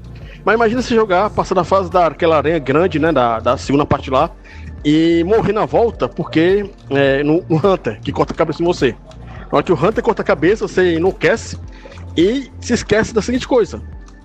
Mas 0.44 0.54
imagina 0.54 0.82
se 0.82 0.94
jogar, 0.94 1.30
passar 1.30 1.54
da 1.54 1.64
fase 1.64 1.90
daquela 1.90 2.36
aranha 2.36 2.58
grande, 2.58 2.98
né? 2.98 3.12
Da, 3.12 3.38
da 3.38 3.56
segunda 3.56 3.86
parte 3.86 4.10
lá. 4.10 4.30
E 4.84 5.22
morrer 5.24 5.52
na 5.52 5.64
volta, 5.64 6.08
porque 6.08 6.68
é, 6.90 7.22
no, 7.22 7.44
no 7.48 7.56
Hunter, 7.56 8.00
que 8.00 8.10
corta 8.10 8.32
a 8.32 8.36
cabeça 8.36 8.58
de 8.58 8.64
você. 8.64 8.96
Na 9.42 9.58
hora 9.58 9.62
que 9.62 9.72
o 9.72 9.76
Hunter 9.76 10.02
corta 10.02 10.22
a 10.22 10.24
cabeça, 10.24 10.66
você 10.66 10.96
enlouquece 10.96 11.56
e 12.16 12.50
se 12.60 12.72
esquece 12.72 13.14
da 13.14 13.22
seguinte 13.22 13.46
coisa: 13.46 13.80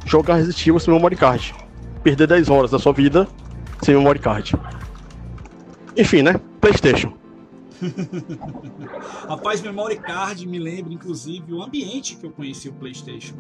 jogar 0.06 0.36
Resident 0.36 0.66
Evil 0.66 0.80
sem 0.80 0.94
memory 0.94 1.16
card. 1.16 1.54
Perder 2.04 2.28
10 2.28 2.50
horas 2.50 2.72
da 2.72 2.80
sua 2.80 2.94
vida 2.94 3.28
sem 3.82 3.96
memory 3.96 4.20
card. 4.20 4.56
Enfim, 5.96 6.24
né? 6.24 6.36
PlayStation. 6.60 7.14
Rapaz, 9.28 9.62
Memory 9.62 9.98
Card 9.98 10.48
me 10.48 10.60
lembra, 10.60 10.94
inclusive, 10.94 11.54
o 11.54 11.62
ambiente 11.62 12.16
que 12.16 12.26
eu 12.26 12.32
conheci 12.32 12.70
o 12.70 12.74
PlayStation. 12.74 13.36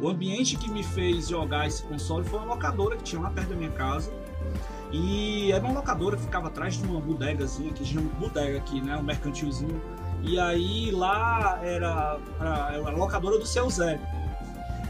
O 0.00 0.08
ambiente 0.08 0.56
que 0.56 0.70
me 0.70 0.82
fez 0.82 1.28
jogar 1.28 1.66
esse 1.66 1.82
console 1.82 2.24
foi 2.24 2.38
uma 2.38 2.54
locadora 2.54 2.96
que 2.96 3.02
tinha 3.02 3.20
lá 3.20 3.30
perto 3.30 3.50
da 3.50 3.56
minha 3.56 3.70
casa. 3.70 4.12
E 4.92 5.52
era 5.52 5.64
uma 5.64 5.74
locadora 5.74 6.16
que 6.16 6.22
ficava 6.22 6.48
atrás 6.48 6.74
de 6.74 6.84
uma 6.84 7.00
bodegazinha, 7.00 7.72
que 7.72 7.84
chama 7.84 8.10
bodega 8.18 8.58
aqui, 8.58 8.80
né? 8.80 8.96
Um 8.96 9.02
mercantilzinho. 9.02 9.80
E 10.22 10.38
aí 10.38 10.90
lá 10.90 11.60
era 11.62 12.18
a, 12.40 12.76
a 12.76 12.90
locadora 12.90 13.38
do 13.38 13.46
seu 13.46 13.68
Zé. 13.70 14.00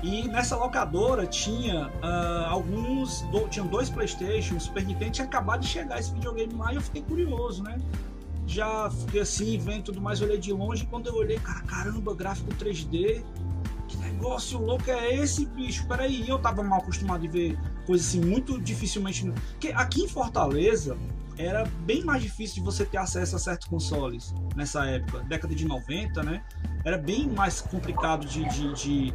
E 0.02 0.26
nessa 0.28 0.56
locadora 0.56 1.26
tinha 1.26 1.88
uh, 1.88 2.46
alguns. 2.48 3.20
Do, 3.32 3.46
tinham 3.48 3.66
dois 3.66 3.90
Playstation, 3.90 4.58
Super 4.58 4.84
Nintendo, 4.84 5.10
tinha 5.10 5.26
acabado 5.26 5.60
de 5.60 5.68
chegar 5.68 5.98
esse 5.98 6.12
videogame 6.12 6.54
lá 6.54 6.72
e 6.72 6.76
eu 6.76 6.80
fiquei 6.80 7.02
curioso, 7.02 7.62
né? 7.62 7.78
Já 8.50 8.90
fiquei 8.90 9.20
assim, 9.20 9.56
vendo 9.58 9.84
tudo 9.84 10.00
mais, 10.00 10.20
olhei 10.20 10.36
de 10.36 10.52
longe. 10.52 10.84
Quando 10.84 11.06
eu 11.06 11.14
olhei, 11.14 11.38
cara, 11.38 11.60
caramba, 11.60 12.12
gráfico 12.12 12.50
3D. 12.54 13.22
Que 13.86 13.96
negócio 13.98 14.58
louco 14.58 14.90
é 14.90 15.14
esse, 15.14 15.46
bicho? 15.46 15.86
Peraí, 15.86 16.28
eu 16.28 16.36
tava 16.36 16.60
mal 16.62 16.80
acostumado 16.80 17.20
de 17.20 17.28
ver 17.28 17.58
coisas 17.86 18.08
assim, 18.08 18.20
muito 18.20 18.60
dificilmente. 18.60 19.30
Porque 19.52 19.68
aqui 19.68 20.02
em 20.02 20.08
Fortaleza, 20.08 20.98
era 21.38 21.64
bem 21.84 22.04
mais 22.04 22.22
difícil 22.22 22.56
de 22.56 22.62
você 22.62 22.84
ter 22.84 22.98
acesso 22.98 23.36
a 23.36 23.38
certos 23.38 23.68
consoles 23.68 24.34
nessa 24.56 24.84
época, 24.84 25.20
década 25.20 25.54
de 25.54 25.64
90, 25.64 26.22
né? 26.22 26.42
Era 26.84 26.98
bem 26.98 27.28
mais 27.28 27.60
complicado 27.60 28.26
de, 28.26 28.44
de, 28.48 28.74
de 28.74 29.14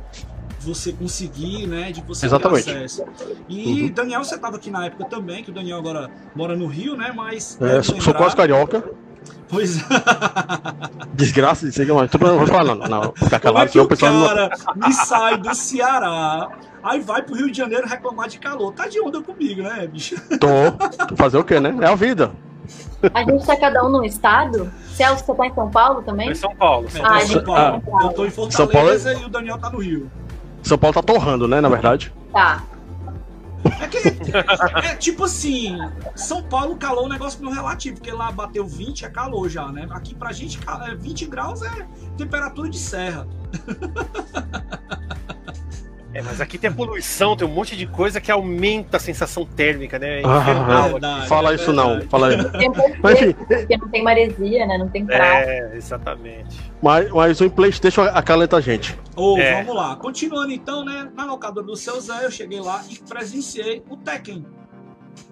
você 0.59 0.93
conseguir, 0.93 1.67
né? 1.67 1.91
De 1.91 2.01
você 2.01 2.25
Exatamente. 2.25 2.63
ter 2.63 2.77
acesso. 2.77 3.03
E 3.49 3.83
uhum. 3.83 3.91
Daniel, 3.91 4.23
você 4.23 4.35
estava 4.35 4.55
aqui 4.55 4.71
na 4.71 4.85
época 4.85 5.05
também, 5.05 5.43
que 5.43 5.51
o 5.51 5.53
Daniel 5.53 5.77
agora 5.77 6.09
mora 6.33 6.55
no 6.55 6.67
Rio, 6.67 6.95
né? 6.95 7.11
Mas. 7.13 7.59
É, 7.61 7.81
sou, 7.83 7.99
sou 8.01 8.13
quase 8.13 8.35
carioca. 8.35 8.83
Pois 9.49 9.77
Desgraça 11.13 11.65
de 11.65 11.71
ser 11.71 11.85
que 11.85 11.91
eu 11.91 11.95
não 11.95 12.37
vou 12.37 12.47
falar, 12.47 12.75
não. 12.75 12.87
não 12.87 13.13
ficar 13.13 13.39
calado, 13.39 13.71
Como 13.71 13.83
é 13.83 13.87
que 13.87 13.93
o 13.93 13.97
cara 13.97 14.49
não... 14.75 14.87
me 14.87 14.93
sai 14.93 15.37
do 15.37 15.53
Ceará, 15.55 16.49
aí 16.83 16.99
vai 16.99 17.21
pro 17.21 17.35
Rio 17.35 17.51
de 17.51 17.57
Janeiro 17.57 17.87
reclamar 17.87 18.27
de 18.27 18.39
calor. 18.39 18.73
Tá 18.73 18.87
de 18.87 18.99
onda 18.99 19.21
comigo, 19.21 19.61
né, 19.61 19.87
bicho? 19.87 20.15
Tô. 20.39 21.15
Fazer 21.15 21.37
o 21.37 21.43
quê, 21.43 21.59
né? 21.59 21.75
É 21.81 21.87
a 21.87 21.95
vida. 21.95 22.31
A 23.13 23.23
gente 23.23 23.45
tá 23.45 23.55
cada 23.55 23.85
um 23.85 23.89
num 23.89 24.03
estado? 24.03 24.71
Celso, 24.93 25.25
você 25.25 25.33
tá 25.35 25.45
em 25.45 25.53
São 25.53 25.69
Paulo 25.69 26.01
também? 26.01 26.31
em 26.31 26.35
São 26.35 26.55
Paulo. 26.55 26.89
São 26.89 27.01
Paulo. 27.01 27.17
Ah, 27.17 27.27
São 27.27 27.43
Paulo. 27.43 27.83
Ah, 27.93 28.03
eu 28.05 28.13
tô 28.13 28.25
em 28.25 28.29
Fortaleza 28.31 28.57
São 28.57 28.67
Paulo... 28.67 28.89
É- 28.91 29.21
e 29.21 29.25
o 29.25 29.29
Daniel 29.29 29.57
tá 29.57 29.69
no 29.69 29.79
Rio. 29.79 30.11
São 30.63 30.77
Paulo 30.77 30.93
tá 30.93 31.03
torrando, 31.03 31.47
né, 31.47 31.61
na 31.61 31.69
verdade? 31.69 32.11
Tá. 32.33 32.63
É 33.79 33.87
que, 33.87 33.97
é, 33.97 34.91
é, 34.91 34.95
tipo 34.95 35.23
assim, 35.23 35.77
São 36.15 36.43
Paulo 36.43 36.75
calor 36.75 37.03
é 37.03 37.05
um 37.05 37.09
negócio 37.09 37.41
meio 37.41 37.53
relativo, 37.53 37.97
porque 37.97 38.11
lá 38.11 38.31
bateu 38.31 38.65
20 38.65 39.05
é 39.05 39.09
calor 39.09 39.49
já, 39.49 39.71
né? 39.71 39.87
Aqui 39.91 40.13
pra 40.13 40.31
gente 40.31 40.59
20 40.97 41.25
graus 41.25 41.61
é 41.61 41.87
temperatura 42.17 42.69
de 42.69 42.77
serra. 42.77 43.27
É, 46.15 46.21
mas 46.21 46.39
aqui 46.39 46.57
tem 46.57 46.69
a 46.69 46.73
poluição, 46.73 47.35
tem 47.35 47.45
um 47.45 47.51
monte 47.51 47.75
de 47.75 47.85
coisa 47.85 48.21
que 48.21 48.31
aumenta 48.31 48.95
a 48.95 48.99
sensação 49.01 49.45
térmica, 49.45 49.99
né? 49.99 50.21
É 50.21 50.25
ah, 50.25 50.39
verdade, 50.39 51.27
fala 51.27 51.51
é 51.51 51.55
isso 51.55 51.73
não, 51.73 51.99
fala. 52.03 52.29
Mas, 53.03 53.21
enfim, 53.21 53.33
porque 53.33 53.77
não 53.77 53.89
tem 53.89 54.01
maresia, 54.01 54.65
né? 54.65 54.77
Não 54.77 54.87
tem 54.87 55.05
praia. 55.05 55.43
É, 55.45 55.75
exatamente. 55.75 56.57
Mas, 56.81 57.11
mas 57.11 57.41
o 57.41 57.49
Playstation 57.49 58.03
acalenta 58.03 58.55
a 58.55 58.61
gente. 58.61 58.97
Oh, 59.13 59.37
é. 59.37 59.61
Vamos 59.65 59.75
lá. 59.75 59.97
Continuando 59.97 60.53
então, 60.53 60.85
né? 60.85 61.11
Na 61.13 61.25
locadora 61.25 61.67
do 61.67 61.75
seu 61.75 61.99
Zé, 61.99 62.23
eu 62.23 62.31
cheguei 62.31 62.61
lá 62.61 62.81
e 62.89 62.97
presenciei 62.97 63.83
o 63.89 63.97
Tekken. 63.97 64.45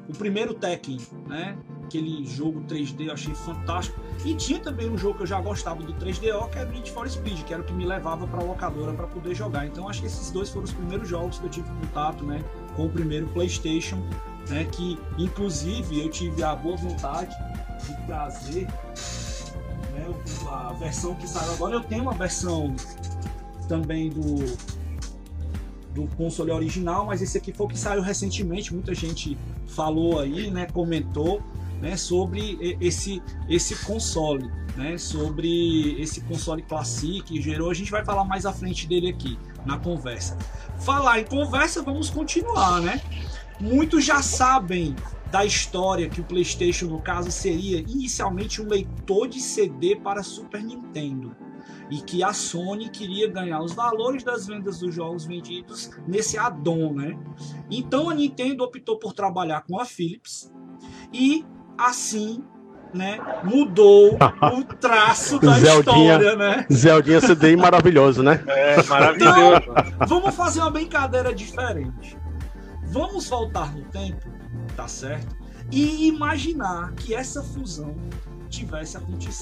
O 0.08 0.14
primeiro 0.14 0.54
Tekken, 0.54 0.98
né? 1.28 1.58
Aquele 1.84 2.26
jogo 2.26 2.62
3D 2.62 3.08
eu 3.08 3.14
achei 3.14 3.34
fantástico. 3.36 4.00
E 4.26 4.34
tinha 4.36 4.60
também 4.60 4.90
um 4.90 4.98
jogo 4.98 5.18
que 5.18 5.24
eu 5.24 5.28
já 5.28 5.40
gostava 5.40 5.84
do 5.84 5.94
3DO, 5.94 6.50
que 6.50 6.60
o 6.60 6.70
Need 6.70 6.92
for 6.92 7.10
Speed, 7.10 7.44
que 7.44 7.54
era 7.54 7.62
o 7.62 7.66
que 7.66 7.74
me 7.74 7.86
levava 7.86 8.26
para 8.28 8.40
a 8.40 8.44
locadora 8.44 8.94
para 8.94 9.08
poder 9.08 9.36
jogar. 9.36 9.66
Então 9.66 9.88
acho 9.88 10.02
que 10.02 10.08
esses 10.08 10.32
dois 10.32 10.50
foram 10.50 10.66
os 10.66 10.74
primeiros 10.74 11.08
jogos 11.08 11.40
que 11.40 11.46
eu 11.46 11.50
tive 11.50 11.70
contato, 11.70 12.24
né? 12.24 12.44
Com 12.76 12.86
o 12.86 12.90
primeiro 12.90 13.28
PlayStation, 13.28 14.02
né? 14.50 14.66
Que 14.72 14.98
inclusive 15.18 16.02
eu 16.02 16.10
tive 16.10 16.44
a 16.44 16.56
boa 16.56 16.76
vontade 16.78 17.36
de 17.86 18.06
trazer 18.06 18.68
né, 19.94 20.08
a 20.50 20.74
versão 20.74 21.16
que 21.16 21.28
saiu 21.28 21.54
agora. 21.54 21.76
Eu 21.76 21.84
tenho 21.84 22.04
uma 22.04 22.14
versão 22.14 22.76
também 23.68 24.10
do 24.10 24.46
do 25.94 26.08
console 26.16 26.52
original, 26.52 27.06
mas 27.06 27.22
esse 27.22 27.38
aqui 27.38 27.54
foi 27.54 27.66
o 27.66 27.70
que 27.70 27.78
saiu 27.78 28.02
recentemente. 28.02 28.74
Muita 28.74 28.94
gente 28.94 29.38
falou 29.68 30.20
aí, 30.20 30.50
né, 30.50 30.68
comentou, 30.72 31.42
né, 31.82 31.96
sobre 31.98 32.78
esse 32.80 33.22
esse 33.50 33.76
console, 33.86 34.50
né, 34.76 34.98
sobre 34.98 36.02
esse 36.02 36.22
console 36.22 36.62
Classic 36.64 37.42
gerou. 37.42 37.70
A 37.70 37.74
gente 37.74 37.92
vai 37.92 38.04
falar 38.04 38.24
mais 38.26 38.46
à 38.46 38.54
frente 38.54 38.88
dele 38.88 39.10
aqui 39.10 39.38
na 39.66 39.78
conversa. 39.78 40.38
Falar 40.80 41.20
em 41.20 41.26
conversa, 41.26 41.82
vamos 41.82 42.10
continuar, 42.10 42.82
né? 42.82 43.02
Muitos 43.60 44.04
já 44.04 44.22
sabem 44.22 44.96
da 45.32 45.46
história 45.46 46.10
que 46.10 46.22
o 46.22 46.24
PlayStation, 46.24 46.88
no 46.88 47.02
caso, 47.02 47.32
seria 47.32 47.80
inicialmente 47.80 48.62
um 48.62 48.68
leitor 48.68 49.28
de 49.28 49.40
CD 49.40 49.96
para 49.96 50.22
Super 50.22 50.64
Nintendo 50.64 51.36
e 51.94 52.02
que 52.02 52.24
a 52.24 52.34
Sony 52.34 52.90
queria 52.90 53.30
ganhar 53.30 53.62
os 53.62 53.72
valores 53.72 54.24
das 54.24 54.48
vendas 54.48 54.80
dos 54.80 54.96
jogos 54.96 55.26
vendidos 55.26 55.92
nesse 56.08 56.40
addon, 56.40 56.92
né? 56.94 57.16
Então 57.70 58.10
a 58.10 58.16
Nintendo 58.16 58.64
optou 58.64 58.98
por 58.98 59.14
trabalhar 59.14 59.62
com 59.62 59.80
a 59.80 59.86
Philips 59.86 60.52
e 61.14 61.46
assim 61.78 62.44
né, 62.92 63.20
mudou 63.44 64.18
o 64.18 64.64
traço 64.64 65.40
da 65.40 65.54
Zeldinha, 65.54 66.14
história, 66.14 66.36
né? 66.36 66.66
Zeldinha 66.72 67.22
CDI 67.22 67.56
maravilhoso, 67.56 68.24
né? 68.24 68.44
É, 68.48 68.82
maravilhoso. 68.84 69.62
Então, 70.04 70.20
vamos 70.20 70.36
fazer 70.36 70.62
uma 70.62 70.72
brincadeira 70.72 71.34
diferente. 71.34 72.18
Vamos 72.86 73.30
voltar 73.30 73.74
no 73.74 73.84
tempo 73.86 74.34
tá 74.76 74.88
certo? 74.88 75.36
E 75.72 76.08
imaginar 76.08 76.94
que 76.94 77.14
essa 77.14 77.42
fusão 77.42 77.96
tivesse 78.54 78.98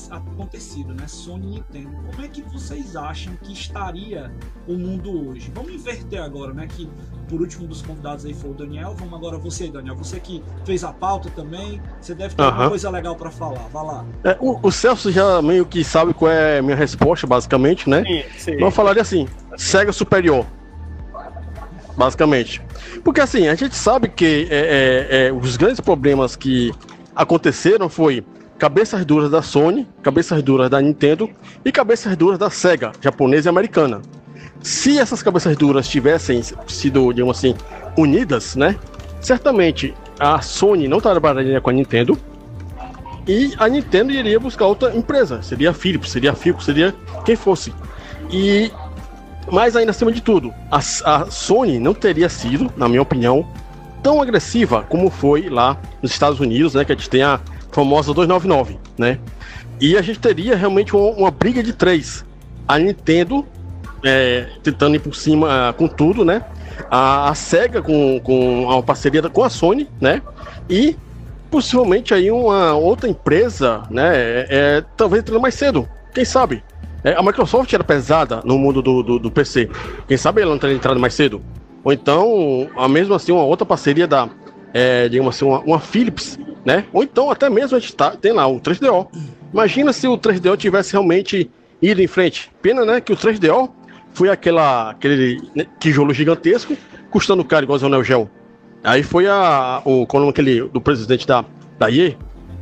acontecido, 0.10 0.94
né? 0.94 1.06
Sony 1.08 1.46
e 1.46 1.50
Nintendo. 1.52 1.92
Como 2.10 2.26
é 2.26 2.28
que 2.30 2.42
vocês 2.44 2.96
acham 2.96 3.36
que 3.42 3.52
estaria 3.52 4.32
o 4.68 4.74
mundo 4.74 5.30
hoje? 5.30 5.52
Vamos 5.54 5.74
inverter 5.74 6.22
agora, 6.22 6.54
né? 6.54 6.66
Que 6.68 6.90
por 7.28 7.42
último 7.42 7.68
dos 7.68 7.82
convidados 7.82 8.26
aí 8.26 8.34
foi 8.34 8.52
o 8.52 8.54
Daniel. 8.54 8.96
Vamos 8.98 9.14
agora 9.14 9.38
você, 9.38 9.70
Daniel. 9.70 9.96
Você 9.98 10.20
que 10.20 10.42
fez 10.66 10.84
a 10.84 10.94
pauta 10.94 11.30
também, 11.32 11.82
você 12.00 12.16
deve 12.16 12.36
ter 12.36 12.42
uhum. 12.42 12.48
alguma 12.48 12.70
coisa 12.70 12.90
legal 12.90 13.16
para 13.16 13.30
falar. 13.30 13.68
Vá 13.68 13.82
lá. 13.82 14.06
É, 14.24 14.38
o, 14.40 14.60
o, 14.66 14.72
Celso 14.72 15.12
já 15.12 15.42
meio 15.42 15.66
que 15.66 15.84
sabe 15.84 16.14
qual 16.14 16.32
é 16.32 16.60
a 16.60 16.62
minha 16.62 16.76
resposta, 16.76 17.28
basicamente, 17.28 17.90
né? 17.90 18.04
Sim, 18.06 18.24
sim. 18.38 18.62
Eu 18.62 18.72
falaria 18.72 19.02
assim: 19.02 19.28
Sega 19.58 19.92
Superior 19.92 20.46
basicamente. 21.98 22.62
Porque 23.04 23.20
assim, 23.20 23.50
a 23.50 23.56
gente 23.56 23.76
sabe 23.76 24.08
que 24.08 24.48
é, 24.50 24.56
é, 24.56 25.28
é, 25.28 25.34
os 25.34 25.58
grandes 25.58 25.82
problemas 25.82 26.36
que 26.38 26.72
aconteceram 27.14 27.90
foi 27.90 28.24
cabeças 28.62 29.04
duras 29.04 29.32
da 29.32 29.42
Sony, 29.42 29.88
cabeças 30.04 30.44
duras 30.44 30.70
da 30.70 30.80
Nintendo 30.80 31.28
e 31.66 31.72
cabeças 31.72 32.16
duras 32.16 32.38
da 32.38 32.52
Sega, 32.52 32.92
japonesa 33.02 33.50
e 33.50 33.50
americana. 33.50 34.04
Se 34.62 35.00
essas 35.00 35.24
cabeças 35.24 35.58
duras 35.58 35.88
tivessem 35.88 36.44
sido, 36.68 37.12
digamos 37.12 37.40
assim, 37.40 37.56
unidas, 37.98 38.56
né? 38.56 38.76
Certamente 39.20 39.96
a 40.20 40.42
Sony 40.44 40.88
não 40.88 41.02
trabalharia 41.02 41.60
com 41.60 41.72
a 41.72 41.74
Nintendo 41.74 42.16
e 43.28 43.52
a 43.58 43.68
Nintendo 43.68 44.12
iria 44.12 44.40
buscar 44.40 44.68
outra 44.68 44.96
empresa. 44.96 45.42
Seria 45.42 45.72
a 45.72 45.74
Philips, 45.74 46.12
seria 46.12 46.30
a 46.30 46.36
Philips, 46.36 46.66
seria 46.66 46.94
quem 47.26 47.36
fosse. 47.36 47.74
E 48.30 48.72
mas 49.52 49.76
ainda 49.76 49.90
acima 49.90 50.12
de 50.12 50.22
tudo, 50.22 50.54
a, 50.70 50.78
a 50.78 51.32
Sony 51.32 51.80
não 51.80 51.96
teria 51.96 52.30
sido, 52.30 52.72
na 52.78 52.88
minha 52.88 53.02
opinião, 53.02 53.44
tão 54.04 54.22
agressiva 54.22 54.84
como 54.88 55.10
foi 55.10 55.50
lá 55.50 55.78
nos 56.00 56.12
Estados 56.12 56.40
Unidos, 56.40 56.76
né? 56.76 56.86
Que 56.86 56.92
a 56.92 56.96
gente 56.96 57.10
tem 57.10 57.24
a 57.24 57.40
famosa 57.72 58.14
299, 58.14 58.80
né? 58.98 59.20
E 59.80 59.98
a 59.98 60.02
gente 60.02 60.20
teria 60.20 60.56
realmente 60.56 60.96
uma, 60.96 61.10
uma 61.12 61.32
briga 61.32 61.64
de 61.64 61.74
três. 61.74 62.26
A 62.68 62.78
Nintendo 62.78 63.46
é, 64.04 64.48
tentando 64.64 64.96
ir 64.96 65.00
por 65.00 65.16
cima 65.16 65.74
com 65.78 65.88
tudo, 65.88 66.24
né? 66.24 66.44
A, 66.90 67.30
a 67.30 67.36
SEGA 67.36 67.82
com, 67.82 68.20
com 68.24 68.64
uma 68.66 68.84
parceria 68.84 69.22
com 69.30 69.44
a 69.44 69.50
Sony, 69.50 69.90
né? 70.00 70.22
E 70.70 70.96
possivelmente 71.50 72.14
aí 72.14 72.32
uma 72.32 72.74
outra 72.74 73.10
empresa, 73.10 73.84
né? 73.90 74.16
É, 74.16 74.48
é, 74.50 74.84
talvez 74.96 75.22
entrando 75.22 75.42
mais 75.42 75.56
cedo, 75.56 75.88
quem 76.14 76.26
sabe? 76.26 76.64
É, 77.04 77.14
a 77.14 77.24
Microsoft 77.24 77.72
era 77.74 77.84
pesada 77.84 78.42
no 78.46 78.58
mundo 78.58 78.82
do, 78.82 79.02
do, 79.02 79.20
do, 79.20 79.32
PC. 79.32 79.70
Quem 80.08 80.18
sabe 80.18 80.42
ela 80.42 80.52
não 80.52 80.60
teria 80.60 80.76
entrado 80.76 81.00
mais 81.00 81.14
cedo. 81.14 81.42
Ou 81.84 81.92
então, 81.92 82.70
a 82.78 82.88
mesmo 82.88 83.16
assim, 83.16 83.32
uma 83.32 83.44
outra 83.44 83.66
parceria 83.66 84.08
da, 84.08 84.30
é, 84.74 85.10
digamos 85.10 85.36
assim, 85.36 85.46
uma, 85.46 85.60
uma, 85.62 85.80
Philips, 85.80 86.38
né? 86.66 86.86
Ou 86.94 87.04
então 87.04 87.30
até 87.30 87.50
mesmo 87.50 87.78
a 87.78 87.80
gente 87.80 87.96
tá, 87.96 88.12
tem 88.12 88.32
lá 88.32 88.48
o 88.48 88.60
3DO. 88.60 89.08
Imagina 89.54 89.92
se 89.92 90.08
o 90.08 90.18
3DO 90.18 90.58
tivesse 90.58 90.94
realmente 90.94 91.50
ido 91.82 92.02
em 92.02 92.08
frente. 92.08 92.52
Pena, 92.62 92.86
né, 92.86 93.02
que 93.02 93.12
o 93.12 93.18
3DO 93.18 93.70
foi 94.14 94.30
aquela, 94.30 94.92
aquele 94.92 95.42
né, 95.56 95.66
tijolo 95.80 96.14
gigantesco, 96.14 96.78
custando 97.10 97.44
caro 97.44 97.66
igual 97.66 97.80
o 97.80 97.90
Neo 97.90 98.04
Geo. 98.04 98.30
Aí 98.84 99.04
foi 99.04 99.28
a, 99.28 99.82
o, 99.86 100.06
qual 100.08 100.26
é 100.26 100.30
aquele, 100.30 100.62
do 100.70 100.82
presidente 100.82 101.28
da, 101.28 101.46
da 101.78 101.92
EA, 101.92 102.16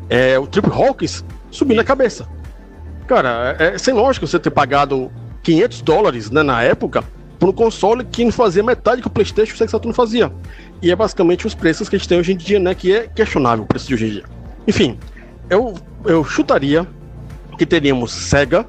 é, 0.09 0.37
o 0.39 0.47
Trip 0.47 0.67
Hawkins 0.69 1.23
subindo 1.51 1.79
a 1.79 1.83
cabeça. 1.83 2.27
Cara, 3.07 3.55
é, 3.59 3.75
é 3.75 3.77
sem 3.77 3.93
lógica 3.93 4.25
você 4.25 4.39
ter 4.39 4.49
pagado 4.49 5.11
500 5.43 5.81
dólares 5.81 6.29
né, 6.29 6.43
na 6.43 6.61
época 6.63 7.03
por 7.39 7.49
um 7.49 7.53
console 7.53 8.03
que 8.03 8.23
não 8.25 8.31
fazia 8.31 8.61
metade 8.61 9.01
que 9.01 9.07
o 9.07 9.11
PlayStation 9.11 9.53
e 9.53 9.55
o 9.55 9.57
Sega 9.57 9.71
Saturn 9.71 9.95
fazia. 9.95 10.31
E 10.81 10.91
é 10.91 10.95
basicamente 10.95 11.47
os 11.47 11.55
preços 11.55 11.87
que 11.87 11.95
a 11.95 11.99
gente 11.99 12.07
tem 12.07 12.19
hoje 12.19 12.33
em 12.33 12.37
dia, 12.37 12.59
né? 12.59 12.75
Que 12.75 12.93
é 12.93 13.07
questionável 13.07 13.63
o 13.63 13.67
preço 13.67 13.87
de 13.87 13.93
hoje 13.93 14.05
em 14.05 14.09
dia. 14.09 14.23
Enfim, 14.67 14.99
eu, 15.49 15.73
eu 16.05 16.23
chutaria 16.23 16.85
que 17.57 17.65
teríamos 17.65 18.11
Sega, 18.11 18.67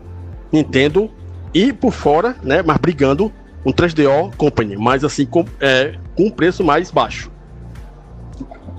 Nintendo 0.53 1.11
e 1.53 1.73
por 1.73 1.93
fora, 1.93 2.37
né? 2.43 2.63
Mas 2.63 2.77
brigando 2.79 3.33
um 3.67 3.73
3DO 3.73 4.35
Company, 4.37 4.77
mas 4.77 5.05
assim, 5.05 5.27
com, 5.27 5.45
é, 5.61 5.99
com 6.17 6.27
um 6.27 6.31
preço 6.31 6.65
mais 6.65 6.91
baixo. 6.91 7.31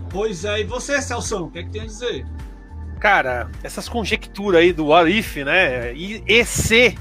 Pois 0.09 0.43
é, 0.43 0.61
e 0.61 0.63
você, 0.63 1.01
Celso, 1.01 1.45
o 1.45 1.51
que 1.51 1.59
é 1.59 1.63
que 1.63 1.69
tem 1.69 1.81
a 1.81 1.85
dizer? 1.85 2.25
Cara, 2.99 3.49
essas 3.63 3.87
conjecturas 3.87 4.61
aí 4.61 4.73
do 4.73 4.87
What 4.87 5.11
If, 5.11 5.37
né? 5.37 5.93
E, 5.93 6.23
e 6.27 6.45
se 6.45 6.95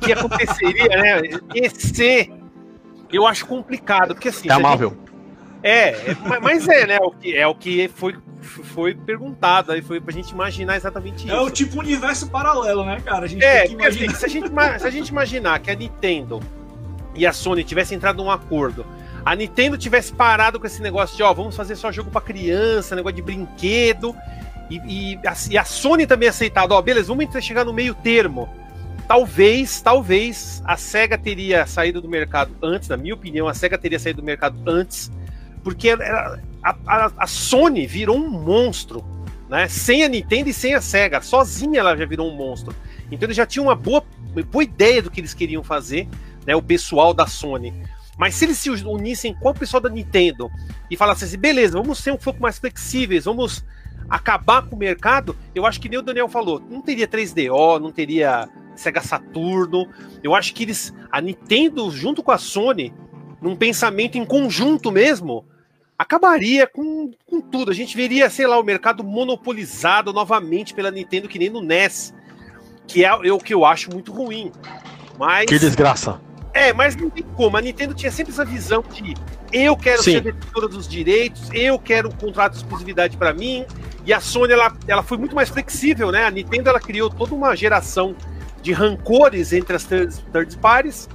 que 0.00 0.12
aconteceria, 0.12 0.88
né? 0.88 1.22
E 1.54 1.70
se 1.70 2.32
eu 3.12 3.26
acho 3.26 3.46
complicado, 3.46 4.14
porque 4.14 4.28
assim. 4.28 4.48
É 4.48 4.52
amável. 4.52 4.90
Gente, 4.90 5.02
é, 5.62 6.10
é, 6.10 6.40
mas 6.40 6.66
é, 6.66 6.86
né? 6.86 6.98
O 7.00 7.12
que, 7.12 7.36
é 7.36 7.46
o 7.46 7.54
que 7.54 7.88
foi, 7.88 8.16
foi 8.40 8.94
perguntado, 8.94 9.70
aí 9.70 9.80
foi 9.80 10.00
pra 10.00 10.12
gente 10.12 10.30
imaginar 10.30 10.76
exatamente 10.76 11.26
isso. 11.26 11.34
É 11.34 11.40
o 11.40 11.50
tipo 11.50 11.78
universo 11.78 12.28
paralelo, 12.28 12.84
né, 12.84 13.00
cara? 13.04 13.26
A 13.26 13.28
gente 13.28 13.44
é, 13.44 13.60
tem 13.60 13.68
que 13.68 13.74
imaginar. 13.74 14.12
Assim, 14.12 14.18
se, 14.18 14.24
a 14.24 14.28
gente, 14.28 14.80
se 14.80 14.86
a 14.86 14.90
gente 14.90 15.08
imaginar 15.08 15.60
que 15.60 15.70
a 15.70 15.74
Nintendo 15.74 16.40
e 17.14 17.26
a 17.26 17.32
Sony 17.32 17.62
tivessem 17.62 17.96
entrado 17.96 18.22
num 18.22 18.30
acordo, 18.30 18.84
a 19.24 19.36
Nintendo 19.36 19.78
tivesse 19.78 20.12
parado 20.12 20.58
com 20.58 20.66
esse 20.66 20.82
negócio 20.82 21.16
de, 21.16 21.22
ó, 21.22 21.32
vamos 21.32 21.54
fazer 21.54 21.76
só 21.76 21.92
jogo 21.92 22.10
para 22.10 22.20
criança, 22.20 22.96
negócio 22.96 23.16
de 23.16 23.22
brinquedo, 23.22 24.16
e, 24.68 24.76
e, 25.12 25.20
a, 25.24 25.34
e, 25.50 25.58
a, 25.58 25.64
Sony 25.64 26.06
também 26.06 26.28
aceitado, 26.28 26.72
ó, 26.72 26.82
beleza, 26.82 27.14
vamos 27.14 27.44
chegar 27.44 27.64
no 27.64 27.72
meio 27.72 27.94
termo. 27.94 28.48
Talvez, 29.12 29.82
talvez 29.82 30.62
a 30.64 30.74
SEGA 30.74 31.18
teria 31.18 31.66
saído 31.66 32.00
do 32.00 32.08
mercado 32.08 32.50
antes, 32.62 32.88
na 32.88 32.96
minha 32.96 33.12
opinião, 33.12 33.46
a 33.46 33.52
SEGA 33.52 33.76
teria 33.76 33.98
saído 33.98 34.22
do 34.22 34.24
mercado 34.24 34.56
antes 34.66 35.12
porque 35.62 35.90
a, 35.90 36.38
a, 36.64 37.12
a, 37.18 37.26
Sony 37.26 37.86
virou 37.86 38.16
um 38.16 38.30
monstro, 38.30 39.04
né? 39.50 39.68
Sem 39.68 40.02
a 40.02 40.08
Nintendo 40.08 40.48
e 40.48 40.54
sem 40.54 40.72
a 40.72 40.80
Sega, 40.80 41.20
sozinha 41.20 41.80
ela 41.80 41.94
já 41.94 42.06
virou 42.06 42.26
um 42.26 42.34
monstro. 42.34 42.74
Então 43.10 43.26
eles 43.26 43.36
já 43.36 43.44
tinham 43.44 43.66
uma 43.66 43.74
boa, 43.74 44.02
uma 44.34 44.42
boa 44.44 44.64
ideia 44.64 45.02
do 45.02 45.10
que 45.10 45.20
eles 45.20 45.34
queriam 45.34 45.62
fazer, 45.62 46.08
né? 46.46 46.56
O 46.56 46.62
pessoal 46.62 47.12
da 47.12 47.26
Sony. 47.26 47.70
Mas 48.16 48.34
se 48.34 48.46
eles 48.46 48.56
se 48.56 48.70
unissem 48.70 49.34
com 49.34 49.50
o 49.50 49.54
pessoal 49.54 49.82
da 49.82 49.90
Nintendo 49.90 50.50
e 50.90 50.96
falassem 50.96 51.28
assim, 51.28 51.36
beleza, 51.36 51.76
vamos 51.76 51.98
ser 51.98 52.12
um 52.12 52.16
pouco 52.16 52.40
mais 52.40 52.58
flexíveis, 52.58 53.26
vamos 53.26 53.62
acabar 54.08 54.62
com 54.62 54.74
o 54.74 54.78
mercado, 54.78 55.36
eu 55.54 55.66
acho 55.66 55.78
que 55.78 55.90
nem 55.90 55.98
o 55.98 56.02
Daniel 56.02 56.30
falou, 56.30 56.62
não 56.70 56.80
teria 56.80 57.06
3DO, 57.06 57.78
não 57.78 57.92
teria 57.92 58.48
Sega 58.74 59.00
Saturno. 59.00 59.88
Eu 60.22 60.34
acho 60.34 60.54
que 60.54 60.64
eles, 60.64 60.92
a 61.10 61.20
Nintendo 61.20 61.90
junto 61.90 62.22
com 62.22 62.32
a 62.32 62.38
Sony, 62.38 62.92
num 63.40 63.56
pensamento 63.56 64.16
em 64.16 64.24
conjunto 64.24 64.90
mesmo, 64.90 65.44
acabaria 65.98 66.66
com, 66.66 67.10
com 67.26 67.40
tudo. 67.40 67.70
A 67.70 67.74
gente 67.74 67.96
veria, 67.96 68.28
sei 68.30 68.46
lá, 68.46 68.58
o 68.58 68.64
mercado 68.64 69.04
monopolizado 69.04 70.12
novamente 70.12 70.74
pela 70.74 70.90
Nintendo, 70.90 71.28
que 71.28 71.38
nem 71.38 71.50
no 71.50 71.60
NES, 71.60 72.14
que 72.86 73.04
é, 73.04 73.12
o 73.12 73.38
que 73.38 73.54
eu 73.54 73.64
acho 73.64 73.90
muito 73.90 74.12
ruim. 74.12 74.52
Mas. 75.18 75.46
Que 75.46 75.58
desgraça. 75.58 76.20
É, 76.54 76.72
mas 76.72 76.94
não 76.96 77.08
tem 77.08 77.24
como. 77.36 77.56
A 77.56 77.60
Nintendo 77.60 77.94
tinha 77.94 78.12
sempre 78.12 78.32
essa 78.32 78.44
visão 78.44 78.82
de 78.92 79.14
eu 79.52 79.76
quero 79.76 80.02
Sim. 80.02 80.12
ser 80.12 80.20
detentora 80.22 80.66
dos 80.66 80.88
direitos, 80.88 81.48
eu 81.52 81.78
quero 81.78 82.08
um 82.08 82.12
contrato 82.12 82.52
de 82.52 82.58
exclusividade 82.58 83.16
para 83.16 83.34
mim. 83.34 83.66
E 84.04 84.12
a 84.12 84.18
Sony, 84.18 84.52
ela, 84.52 84.72
ela 84.88 85.02
foi 85.02 85.18
muito 85.18 85.34
mais 85.36 85.48
flexível, 85.48 86.10
né? 86.10 86.24
A 86.24 86.30
Nintendo, 86.30 86.70
ela 86.70 86.80
criou 86.80 87.08
toda 87.08 87.34
uma 87.34 87.54
geração 87.54 88.16
de 88.62 88.72
rancores 88.72 89.52
entre 89.52 89.76
as 89.76 89.84
third, 89.84 90.14
third 90.32 90.56
parties 90.58 91.08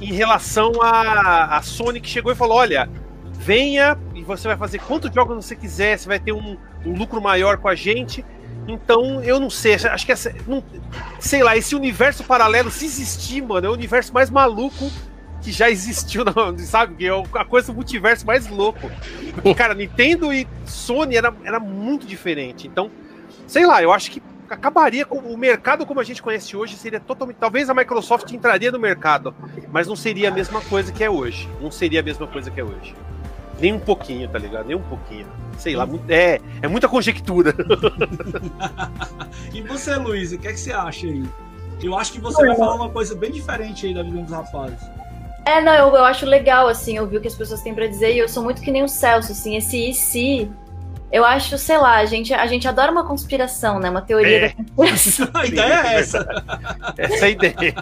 em 0.00 0.12
relação 0.12 0.72
a, 0.82 1.56
a 1.56 1.62
Sony, 1.62 2.00
que 2.00 2.08
chegou 2.08 2.32
e 2.32 2.34
falou: 2.34 2.56
olha, 2.56 2.88
venha 3.32 3.96
e 4.14 4.22
você 4.22 4.48
vai 4.48 4.56
fazer 4.56 4.78
quantos 4.80 5.12
jogos 5.14 5.44
você 5.44 5.54
quiser, 5.54 5.98
você 5.98 6.08
vai 6.08 6.18
ter 6.18 6.32
um, 6.32 6.56
um 6.84 6.92
lucro 6.92 7.20
maior 7.20 7.58
com 7.58 7.68
a 7.68 7.74
gente. 7.74 8.24
Então, 8.66 9.22
eu 9.22 9.40
não 9.40 9.48
sei, 9.48 9.74
acho 9.74 10.04
que 10.04 10.12
essa, 10.12 10.34
não, 10.46 10.62
sei 11.18 11.42
lá, 11.42 11.56
esse 11.56 11.74
universo 11.74 12.22
paralelo, 12.22 12.70
se 12.70 12.84
existir, 12.84 13.40
mano, 13.42 13.66
é 13.66 13.70
o 13.70 13.72
universo 13.72 14.12
mais 14.12 14.28
maluco 14.28 14.90
que 15.40 15.50
já 15.50 15.70
existiu, 15.70 16.24
sabe? 16.58 16.96
Que 16.96 17.06
é 17.06 17.22
a 17.34 17.44
coisa 17.44 17.68
do 17.68 17.74
multiverso 17.74 18.26
mais 18.26 18.46
louco. 18.46 18.90
Porque, 19.34 19.54
cara, 19.56 19.72
Nintendo 19.74 20.32
e 20.32 20.46
Sony 20.66 21.16
era, 21.16 21.34
era 21.44 21.58
muito 21.58 22.06
diferente. 22.06 22.66
Então, 22.66 22.90
sei 23.46 23.64
lá, 23.64 23.82
eu 23.82 23.90
acho 23.90 24.10
que 24.10 24.22
acabaria 24.54 25.04
com 25.04 25.18
o 25.18 25.36
mercado 25.36 25.84
como 25.86 26.00
a 26.00 26.04
gente 26.04 26.22
conhece 26.22 26.56
hoje, 26.56 26.76
seria 26.76 27.00
totalmente. 27.00 27.36
Talvez 27.36 27.68
a 27.68 27.74
Microsoft 27.74 28.30
entraria 28.32 28.70
no 28.70 28.78
mercado, 28.78 29.34
mas 29.70 29.86
não 29.86 29.96
seria 29.96 30.28
a 30.28 30.32
mesma 30.32 30.60
coisa 30.62 30.92
que 30.92 31.02
é 31.04 31.10
hoje. 31.10 31.48
Não 31.60 31.70
seria 31.70 32.00
a 32.00 32.02
mesma 32.02 32.26
coisa 32.26 32.50
que 32.50 32.60
é 32.60 32.64
hoje. 32.64 32.94
Nem 33.60 33.72
um 33.72 33.80
pouquinho, 33.80 34.28
tá 34.28 34.38
ligado? 34.38 34.66
Nem 34.66 34.76
um 34.76 34.82
pouquinho. 34.82 35.26
Sei 35.58 35.74
lá, 35.74 35.88
é, 36.08 36.40
é 36.62 36.68
muita 36.68 36.88
conjectura. 36.88 37.54
e 39.52 39.60
você, 39.62 39.96
Luiz, 39.96 40.32
o 40.32 40.38
que, 40.38 40.46
é 40.46 40.52
que 40.52 40.60
você 40.60 40.72
acha 40.72 41.06
aí? 41.06 41.24
Eu 41.82 41.96
acho 41.96 42.12
que 42.12 42.20
você 42.20 42.44
vai 42.46 42.56
falar 42.56 42.76
uma 42.76 42.90
coisa 42.90 43.14
bem 43.14 43.30
diferente 43.30 43.86
aí 43.86 43.94
da 43.94 44.02
vida 44.02 44.22
dos 44.22 44.30
rapazes. 44.30 44.78
É, 45.44 45.60
não, 45.60 45.72
eu, 45.72 45.88
eu 45.88 46.04
acho 46.04 46.26
legal, 46.26 46.68
assim, 46.68 46.98
ouvir 46.98 47.16
o 47.16 47.20
que 47.20 47.28
as 47.28 47.34
pessoas 47.34 47.62
têm 47.62 47.74
para 47.74 47.86
dizer, 47.86 48.14
e 48.14 48.18
eu 48.18 48.28
sou 48.28 48.42
muito 48.42 48.60
que 48.60 48.70
nem 48.70 48.82
o 48.82 48.88
Celso, 48.88 49.32
assim, 49.32 49.56
esse 49.56 49.90
e 49.90 49.94
se 49.94 50.50
eu 51.10 51.24
acho, 51.24 51.56
sei 51.56 51.78
lá, 51.78 51.96
a 51.96 52.04
gente, 52.04 52.34
a 52.34 52.46
gente 52.46 52.68
adora 52.68 52.92
uma 52.92 53.04
conspiração, 53.04 53.78
né? 53.80 53.88
Uma 53.88 54.02
teoria 54.02 54.36
é. 54.36 54.48
da 54.48 54.54
conspiração. 54.54 55.28
a 55.34 55.44
ideia 55.46 55.72
é 55.72 55.94
essa. 55.94 56.44
essa 56.96 57.24
é 57.24 57.28
a 57.28 57.30
ideia. 57.30 57.74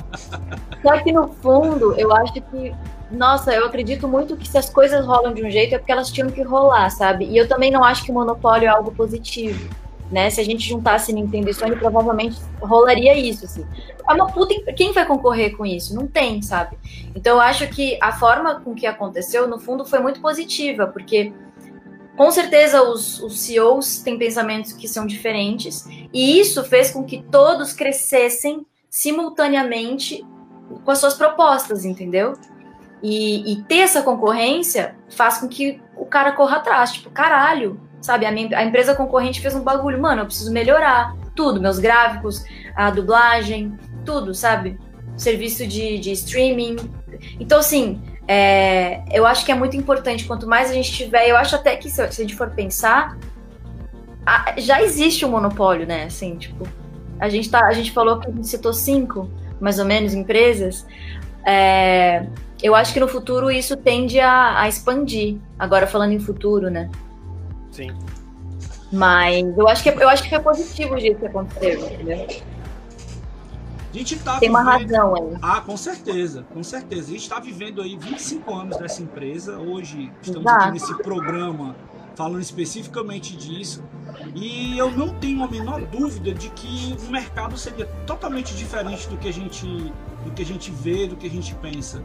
Só 0.82 0.98
que 1.02 1.12
no 1.12 1.28
fundo, 1.28 1.94
eu 1.98 2.14
acho 2.14 2.34
que 2.34 2.74
nossa, 3.10 3.52
eu 3.54 3.64
acredito 3.64 4.08
muito 4.08 4.36
que 4.36 4.48
se 4.48 4.58
as 4.58 4.68
coisas 4.68 5.04
rolam 5.06 5.32
de 5.32 5.44
um 5.44 5.50
jeito 5.50 5.74
é 5.74 5.78
porque 5.78 5.92
elas 5.92 6.10
tinham 6.10 6.28
que 6.28 6.42
rolar, 6.42 6.90
sabe? 6.90 7.24
E 7.26 7.36
eu 7.36 7.46
também 7.46 7.70
não 7.70 7.84
acho 7.84 8.04
que 8.04 8.10
o 8.10 8.14
monopólio 8.14 8.66
é 8.66 8.68
algo 8.68 8.90
positivo, 8.90 9.70
né? 10.10 10.28
Se 10.28 10.40
a 10.40 10.44
gente 10.44 10.68
juntasse 10.68 11.12
Nintendo 11.12 11.48
e 11.48 11.54
Sony, 11.54 11.76
provavelmente 11.76 12.36
rolaria 12.60 13.16
isso, 13.16 13.44
assim. 13.44 13.64
É 14.08 14.12
uma 14.12 14.26
puta... 14.26 14.54
Quem 14.72 14.92
vai 14.92 15.06
concorrer 15.06 15.56
com 15.56 15.64
isso? 15.64 15.94
Não 15.94 16.06
tem, 16.08 16.42
sabe? 16.42 16.76
Então 17.14 17.36
eu 17.36 17.40
acho 17.40 17.68
que 17.68 17.96
a 18.02 18.12
forma 18.12 18.60
com 18.60 18.74
que 18.74 18.86
aconteceu, 18.86 19.46
no 19.46 19.60
fundo, 19.60 19.84
foi 19.84 20.00
muito 20.00 20.20
positiva, 20.20 20.88
porque 20.88 21.32
com 22.16 22.30
certeza 22.30 22.82
os, 22.82 23.22
os 23.22 23.38
CEOs 23.40 23.98
têm 23.98 24.18
pensamentos 24.18 24.72
que 24.72 24.88
são 24.88 25.06
diferentes, 25.06 25.86
e 26.12 26.40
isso 26.40 26.64
fez 26.64 26.90
com 26.90 27.04
que 27.04 27.22
todos 27.30 27.72
crescessem 27.72 28.66
simultaneamente 28.88 30.24
com 30.84 30.90
as 30.90 30.98
suas 30.98 31.14
propostas, 31.14 31.84
entendeu? 31.84 32.32
E, 33.02 33.52
e, 33.52 33.62
ter 33.64 33.80
essa 33.80 34.02
concorrência 34.02 34.96
faz 35.10 35.38
com 35.38 35.46
que 35.46 35.80
o 35.96 36.06
cara 36.06 36.32
corra 36.32 36.56
atrás, 36.56 36.92
tipo, 36.92 37.10
caralho, 37.10 37.78
sabe? 38.00 38.24
A, 38.24 38.32
minha, 38.32 38.56
a, 38.58 38.64
empresa 38.64 38.94
concorrente 38.94 39.40
fez 39.40 39.54
um 39.54 39.62
bagulho, 39.62 40.00
mano, 40.00 40.22
eu 40.22 40.26
preciso 40.26 40.50
melhorar 40.50 41.14
tudo, 41.34 41.60
meus 41.60 41.78
gráficos, 41.78 42.42
a 42.74 42.90
dublagem, 42.90 43.78
tudo, 44.04 44.34
sabe? 44.34 44.78
Serviço 45.16 45.66
de, 45.66 45.98
de 45.98 46.12
streaming. 46.12 46.76
Então, 47.38 47.58
assim, 47.58 48.02
é, 48.28 49.02
eu 49.12 49.26
acho 49.26 49.44
que 49.44 49.52
é 49.52 49.54
muito 49.54 49.76
importante, 49.76 50.24
quanto 50.24 50.46
mais 50.46 50.70
a 50.70 50.74
gente 50.74 50.92
tiver, 50.92 51.28
eu 51.28 51.36
acho 51.36 51.54
até 51.54 51.76
que 51.76 51.88
se, 51.88 51.96
se 52.12 52.22
a 52.22 52.24
gente 52.24 52.34
for 52.34 52.50
pensar, 52.50 53.16
a, 54.24 54.54
já 54.58 54.82
existe 54.82 55.24
um 55.24 55.30
monopólio, 55.30 55.86
né? 55.86 56.04
Assim, 56.04 56.36
tipo, 56.36 56.66
a 57.20 57.28
gente, 57.28 57.48
tá, 57.48 57.64
a 57.66 57.72
gente 57.72 57.92
falou 57.92 58.18
que 58.18 58.28
a 58.28 58.32
gente 58.32 58.48
citou 58.48 58.72
cinco, 58.72 59.30
mais 59.60 59.78
ou 59.78 59.84
menos, 59.84 60.12
empresas. 60.12 60.84
É, 61.46 62.26
eu 62.60 62.74
acho 62.74 62.92
que 62.92 62.98
no 62.98 63.06
futuro 63.06 63.50
isso 63.50 63.76
tende 63.76 64.18
a, 64.18 64.60
a 64.60 64.68
expandir. 64.68 65.38
Agora 65.58 65.86
falando 65.86 66.12
em 66.12 66.18
futuro, 66.18 66.68
né? 66.68 66.90
Sim. 67.70 67.94
Mas 68.92 69.56
eu 69.56 69.68
acho 69.68 69.82
que, 69.82 69.88
eu 69.88 70.08
acho 70.08 70.22
que 70.22 70.30
foi 70.30 70.40
positivo 70.40 70.94
o 70.94 70.98
jeito 70.98 71.20
que 71.20 71.26
aconteceu, 71.26 71.86
entendeu? 71.86 72.26
A 73.96 73.98
gente 73.98 74.16
tá 74.18 74.38
Tem 74.38 74.50
uma 74.50 74.62
razão 74.62 75.14
aí. 75.14 75.38
Ah, 75.40 75.62
com 75.62 75.74
certeza, 75.74 76.44
com 76.52 76.62
certeza. 76.62 77.08
A 77.08 77.12
gente 77.12 77.22
está 77.22 77.40
vivendo 77.40 77.80
aí 77.80 77.96
25 77.96 78.54
anos 78.54 78.76
dessa 78.76 79.02
empresa. 79.02 79.56
Hoje 79.56 80.12
estamos 80.20 80.42
Exato. 80.42 80.64
aqui 80.64 80.72
nesse 80.72 80.94
programa 80.98 81.74
falando 82.14 82.42
especificamente 82.42 83.34
disso. 83.34 83.82
E 84.34 84.76
eu 84.76 84.90
não 84.90 85.08
tenho 85.08 85.42
a 85.42 85.48
menor 85.48 85.80
dúvida 85.86 86.34
de 86.34 86.50
que 86.50 86.94
o 87.08 87.10
mercado 87.10 87.56
seria 87.56 87.86
totalmente 88.06 88.54
diferente 88.54 89.08
do 89.08 89.16
que 89.16 89.28
a 89.28 89.32
gente, 89.32 89.66
do 89.66 90.30
que 90.30 90.42
a 90.42 90.46
gente 90.46 90.70
vê, 90.70 91.06
do 91.06 91.16
que 91.16 91.26
a 91.26 91.30
gente 91.30 91.54
pensa 91.54 92.02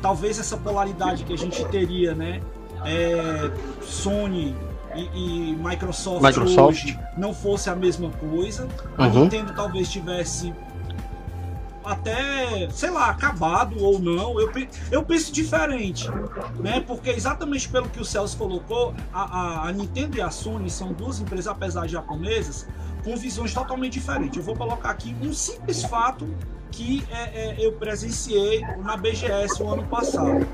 talvez 0.00 0.38
essa 0.38 0.56
polaridade 0.56 1.24
que 1.24 1.32
a 1.32 1.38
gente 1.38 1.62
teria, 1.68 2.14
né? 2.14 2.40
É, 2.84 3.50
Sony 3.82 4.54
e, 4.94 5.50
e 5.50 5.56
Microsoft, 5.56 6.22
Microsoft, 6.22 6.84
hoje 6.84 6.98
não 7.16 7.32
fosse 7.32 7.70
a 7.70 7.74
mesma 7.74 8.10
coisa. 8.10 8.66
A 8.98 9.06
uhum. 9.06 9.24
Nintendo 9.24 9.54
talvez 9.54 9.90
tivesse 9.90 10.54
até, 11.84 12.68
sei 12.70 12.90
lá, 12.90 13.10
acabado 13.10 13.82
ou 13.82 13.98
não. 13.98 14.40
Eu, 14.40 14.50
eu 14.90 15.04
penso 15.04 15.32
diferente, 15.32 16.08
né? 16.58 16.80
Porque 16.80 17.10
exatamente 17.10 17.68
pelo 17.68 17.88
que 17.88 18.00
o 18.00 18.04
Celso 18.04 18.36
colocou, 18.36 18.94
a, 19.12 19.22
a, 19.22 19.68
a 19.68 19.72
Nintendo 19.72 20.16
e 20.16 20.20
a 20.22 20.30
Sony 20.30 20.70
são 20.70 20.92
duas 20.92 21.20
empresas, 21.20 21.46
apesar 21.46 21.86
de 21.86 21.92
japonesas, 21.92 22.66
com 23.04 23.16
visões 23.16 23.52
totalmente 23.52 23.94
diferentes. 23.94 24.36
Eu 24.38 24.42
vou 24.42 24.56
colocar 24.56 24.90
aqui 24.90 25.14
um 25.20 25.32
simples 25.32 25.82
fato 25.84 26.26
que 26.70 27.06
é, 27.08 27.22
é, 27.22 27.64
eu 27.64 27.72
presenciei 27.72 28.60
na 28.78 28.96
BGS 28.96 29.62
o 29.62 29.70
ano 29.70 29.86
passado. 29.86 30.46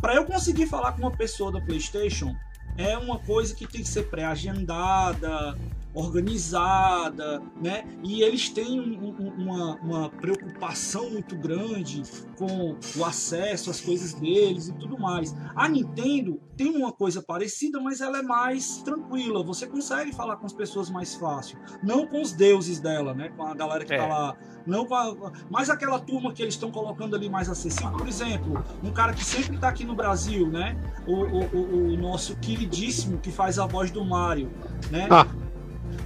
Para 0.00 0.14
eu 0.14 0.24
conseguir 0.24 0.66
falar 0.66 0.92
com 0.92 1.00
uma 1.00 1.10
pessoa 1.10 1.50
da 1.50 1.60
PlayStation, 1.60 2.34
é 2.76 2.96
uma 2.96 3.18
coisa 3.18 3.54
que 3.54 3.66
tem 3.66 3.82
que 3.82 3.88
ser 3.88 4.04
pré-agendada, 4.04 5.56
organizada, 5.94 7.40
né? 7.62 7.86
E 8.02 8.22
eles 8.22 8.48
têm 8.48 8.80
um, 8.80 9.08
um, 9.08 9.28
uma, 9.38 9.76
uma 9.76 10.10
preocupação 10.10 11.08
muito 11.10 11.36
grande 11.36 12.02
com 12.36 12.76
o 12.96 13.04
acesso 13.04 13.70
às 13.70 13.80
coisas 13.80 14.12
deles 14.12 14.68
e 14.68 14.72
tudo 14.74 14.98
mais. 14.98 15.34
A 15.54 15.68
Nintendo 15.68 16.40
tem 16.56 16.76
uma 16.76 16.92
coisa 16.92 17.22
parecida, 17.22 17.80
mas 17.80 18.00
ela 18.00 18.18
é 18.18 18.22
mais 18.22 18.78
tranquila. 18.78 19.44
Você 19.44 19.66
consegue 19.66 20.12
falar 20.12 20.36
com 20.36 20.46
as 20.46 20.52
pessoas 20.52 20.90
mais 20.90 21.14
fácil, 21.14 21.58
não 21.82 22.06
com 22.06 22.20
os 22.20 22.32
deuses 22.32 22.80
dela, 22.80 23.14
né? 23.14 23.28
Com 23.36 23.44
a 23.44 23.54
galera 23.54 23.84
que 23.84 23.88
tá 23.88 23.94
é. 23.94 23.98
tá 23.98 24.06
lá, 24.06 24.36
não 24.66 24.84
com 24.86 24.94
a, 24.94 25.32
mas 25.48 25.70
aquela 25.70 26.00
turma 26.00 26.32
que 26.32 26.42
eles 26.42 26.54
estão 26.54 26.72
colocando 26.72 27.14
ali 27.14 27.28
mais 27.28 27.48
acessível. 27.48 27.92
Por 27.92 28.08
exemplo, 28.08 28.64
um 28.82 28.90
cara 28.90 29.12
que 29.12 29.24
sempre 29.24 29.56
tá 29.58 29.68
aqui 29.68 29.84
no 29.84 29.94
Brasil, 29.94 30.48
né? 30.48 30.76
O, 31.06 31.14
o, 31.14 31.44
o, 31.44 31.92
o 31.92 31.96
nosso 31.96 32.36
queridíssimo 32.36 33.18
que 33.18 33.30
faz 33.30 33.58
a 33.60 33.66
voz 33.66 33.92
do 33.92 34.04
Mario, 34.04 34.50
né? 34.90 35.06
Ah. 35.10 35.43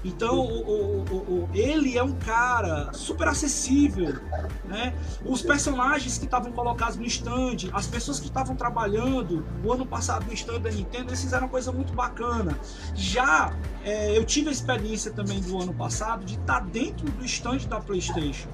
Então, 0.09 0.41
o, 0.41 1.05
o, 1.05 1.17
o, 1.45 1.51
ele 1.53 1.99
é 1.99 2.03
um 2.03 2.15
cara 2.15 2.91
super 2.95 3.29
acessível, 3.29 4.19
né? 4.65 4.95
Os 5.23 5.43
personagens 5.43 6.17
que 6.17 6.25
estavam 6.25 6.51
colocados 6.51 6.97
no 6.97 7.05
stand, 7.05 7.69
as 7.75 7.87
pessoas 7.87 8.19
que 8.19 8.27
estavam 8.27 8.57
trabalhando 8.57 9.45
o 9.63 9.71
ano 9.71 9.85
passado 9.85 10.25
no 10.27 10.33
stand 10.33 10.61
da 10.61 10.71
Nintendo, 10.71 11.11
eles 11.11 11.21
fizeram 11.21 11.45
uma 11.45 11.51
coisa 11.51 11.71
muito 11.71 11.93
bacana. 11.93 12.59
Já 12.95 13.55
é, 13.85 14.17
eu 14.17 14.25
tive 14.25 14.49
a 14.49 14.53
experiência 14.53 15.13
também 15.13 15.41
do 15.41 15.61
ano 15.61 15.75
passado 15.75 16.25
de 16.25 16.37
estar 16.37 16.61
dentro 16.61 17.07
do 17.11 17.25
stand 17.27 17.69
da 17.69 17.79
PlayStation. 17.79 18.49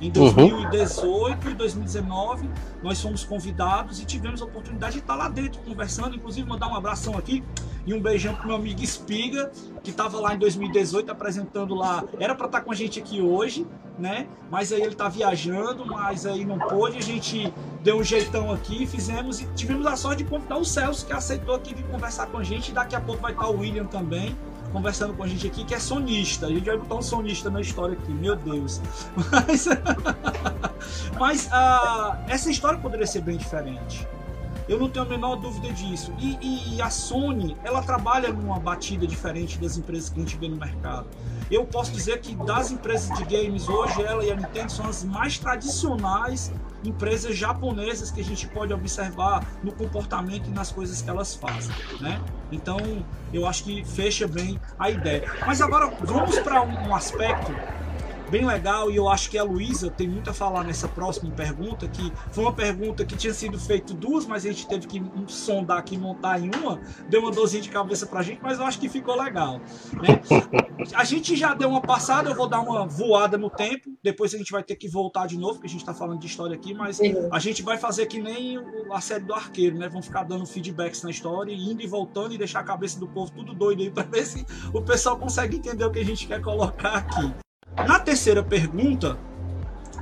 Em 0.00 0.10
2018 0.10 1.44
uhum. 1.44 1.50
e 1.50 1.54
2019, 1.54 2.50
nós 2.82 3.02
fomos 3.02 3.22
convidados 3.22 4.00
e 4.00 4.06
tivemos 4.06 4.40
a 4.40 4.46
oportunidade 4.46 4.94
de 4.94 5.00
estar 5.00 5.14
lá 5.14 5.28
dentro 5.28 5.60
conversando, 5.60 6.16
inclusive 6.16 6.48
mandar 6.48 6.68
um 6.68 6.74
abração 6.74 7.18
aqui 7.18 7.44
e 7.86 7.92
um 7.92 8.00
beijão 8.00 8.34
pro 8.34 8.46
meu 8.46 8.56
amigo 8.56 8.82
Espiga, 8.82 9.52
que 9.82 9.90
estava 9.90 10.18
lá 10.18 10.34
em 10.34 10.38
2018 10.38 11.12
apresentando 11.12 11.74
lá. 11.74 12.02
Era 12.18 12.34
para 12.34 12.46
estar 12.46 12.62
com 12.62 12.72
a 12.72 12.74
gente 12.74 12.98
aqui 12.98 13.20
hoje, 13.20 13.66
né? 13.98 14.26
Mas 14.50 14.72
aí 14.72 14.80
ele 14.80 14.94
tá 14.94 15.08
viajando, 15.08 15.84
mas 15.84 16.24
aí 16.24 16.46
não 16.46 16.58
pôde. 16.58 16.96
A 16.96 17.02
gente 17.02 17.52
deu 17.82 17.98
um 17.98 18.04
jeitão 18.04 18.50
aqui, 18.50 18.86
fizemos 18.86 19.40
e 19.40 19.46
tivemos 19.54 19.86
a 19.86 19.96
sorte 19.96 20.24
de 20.24 20.30
convidar 20.30 20.56
o 20.56 20.64
Celso, 20.64 21.04
que 21.04 21.12
aceitou 21.12 21.54
aqui 21.54 21.74
vir 21.74 21.84
conversar 21.84 22.26
com 22.28 22.38
a 22.38 22.42
gente. 22.42 22.70
E 22.70 22.72
daqui 22.72 22.96
a 22.96 23.00
pouco 23.00 23.20
vai 23.20 23.32
estar 23.32 23.48
o 23.48 23.58
William 23.58 23.84
também 23.84 24.34
conversando 24.72 25.14
com 25.14 25.22
a 25.22 25.26
gente 25.26 25.46
aqui, 25.46 25.64
que 25.64 25.74
é 25.74 25.78
sonista. 25.78 26.46
A 26.46 26.48
gente 26.50 26.64
vai 26.64 26.76
botar 26.76 26.96
um 26.96 27.02
sonista 27.02 27.50
na 27.50 27.60
história 27.60 27.96
aqui, 27.96 28.12
meu 28.12 28.36
Deus. 28.36 28.80
Mas, 29.30 29.66
mas 31.18 31.46
uh, 31.46 32.16
essa 32.26 32.50
história 32.50 32.78
poderia 32.78 33.06
ser 33.06 33.20
bem 33.20 33.36
diferente. 33.36 34.06
Eu 34.70 34.78
não 34.78 34.88
tenho 34.88 35.04
a 35.04 35.08
menor 35.08 35.34
dúvida 35.34 35.72
disso. 35.72 36.14
E, 36.16 36.76
e, 36.76 36.80
a 36.80 36.88
Sony, 36.88 37.56
ela 37.64 37.82
trabalha 37.82 38.32
numa 38.32 38.60
batida 38.60 39.04
diferente 39.04 39.58
das 39.58 39.76
empresas 39.76 40.08
que 40.08 40.20
a 40.20 40.22
gente 40.22 40.36
vê 40.36 40.48
no 40.48 40.56
mercado. 40.56 41.08
Eu 41.50 41.66
posso 41.66 41.90
dizer 41.90 42.20
que 42.20 42.36
das 42.36 42.70
empresas 42.70 43.18
de 43.18 43.24
games 43.24 43.68
hoje, 43.68 44.00
ela 44.00 44.24
e 44.24 44.30
a 44.30 44.36
Nintendo 44.36 44.70
são 44.70 44.88
as 44.88 45.02
mais 45.02 45.40
tradicionais 45.40 46.52
empresas 46.84 47.36
japonesas 47.36 48.12
que 48.12 48.20
a 48.20 48.24
gente 48.24 48.46
pode 48.46 48.72
observar 48.72 49.44
no 49.60 49.72
comportamento 49.72 50.46
e 50.46 50.50
nas 50.50 50.70
coisas 50.70 51.02
que 51.02 51.10
elas 51.10 51.34
fazem, 51.34 51.74
né? 52.00 52.22
Então, 52.52 52.78
eu 53.34 53.46
acho 53.46 53.64
que 53.64 53.84
fecha 53.84 54.28
bem 54.28 54.58
a 54.78 54.88
ideia. 54.88 55.28
Mas 55.44 55.60
agora 55.60 55.92
vamos 56.00 56.38
para 56.38 56.62
um 56.62 56.94
aspecto 56.94 57.52
bem 58.30 58.46
legal 58.46 58.90
e 58.90 58.96
eu 58.96 59.08
acho 59.08 59.28
que 59.28 59.36
a 59.36 59.42
Luísa 59.42 59.90
tem 59.90 60.08
muito 60.08 60.30
a 60.30 60.32
falar 60.32 60.62
nessa 60.62 60.86
próxima 60.86 61.30
pergunta, 61.32 61.88
que 61.88 62.12
foi 62.30 62.44
uma 62.44 62.52
pergunta 62.52 63.04
que 63.04 63.16
tinha 63.16 63.34
sido 63.34 63.58
feito 63.58 63.92
duas, 63.92 64.24
mas 64.24 64.46
a 64.46 64.48
gente 64.48 64.66
teve 64.68 64.86
que 64.86 65.02
sondar 65.26 65.78
aqui 65.78 65.98
montar 65.98 66.40
em 66.40 66.50
uma, 66.54 66.80
deu 67.08 67.22
uma 67.22 67.32
dorzinha 67.32 67.62
de 67.62 67.68
cabeça 67.68 68.06
pra 68.06 68.22
gente, 68.22 68.40
mas 68.40 68.58
eu 68.58 68.64
acho 68.64 68.78
que 68.78 68.88
ficou 68.88 69.20
legal. 69.20 69.60
Né? 69.92 70.20
A 70.94 71.04
gente 71.04 71.34
já 71.34 71.54
deu 71.54 71.68
uma 71.68 71.82
passada, 71.82 72.30
eu 72.30 72.36
vou 72.36 72.48
dar 72.48 72.60
uma 72.60 72.86
voada 72.86 73.36
no 73.36 73.50
tempo, 73.50 73.90
depois 74.02 74.32
a 74.32 74.38
gente 74.38 74.52
vai 74.52 74.62
ter 74.62 74.76
que 74.76 74.88
voltar 74.88 75.26
de 75.26 75.36
novo, 75.36 75.54
porque 75.54 75.66
a 75.66 75.70
gente 75.70 75.84
tá 75.84 75.92
falando 75.92 76.20
de 76.20 76.26
história 76.26 76.54
aqui, 76.54 76.72
mas 76.72 77.00
a 77.32 77.38
gente 77.40 77.62
vai 77.62 77.76
fazer 77.76 78.06
que 78.06 78.20
nem 78.20 78.58
a 78.92 79.00
série 79.00 79.24
do 79.24 79.34
arqueiro, 79.34 79.76
né? 79.76 79.88
Vão 79.88 80.00
ficar 80.00 80.22
dando 80.22 80.46
feedbacks 80.46 81.02
na 81.02 81.10
história, 81.10 81.52
indo 81.52 81.82
e 81.82 81.86
voltando 81.86 82.32
e 82.32 82.38
deixar 82.38 82.60
a 82.60 82.64
cabeça 82.64 82.98
do 82.98 83.08
povo 83.08 83.32
tudo 83.32 83.52
doido 83.54 83.82
aí 83.82 83.90
pra 83.90 84.04
ver 84.04 84.24
se 84.24 84.46
o 84.72 84.80
pessoal 84.80 85.18
consegue 85.18 85.56
entender 85.56 85.84
o 85.84 85.90
que 85.90 85.98
a 85.98 86.04
gente 86.04 86.26
quer 86.26 86.40
colocar 86.40 86.94
aqui. 86.94 87.49
Na 87.76 87.98
terceira 87.98 88.42
pergunta, 88.42 89.18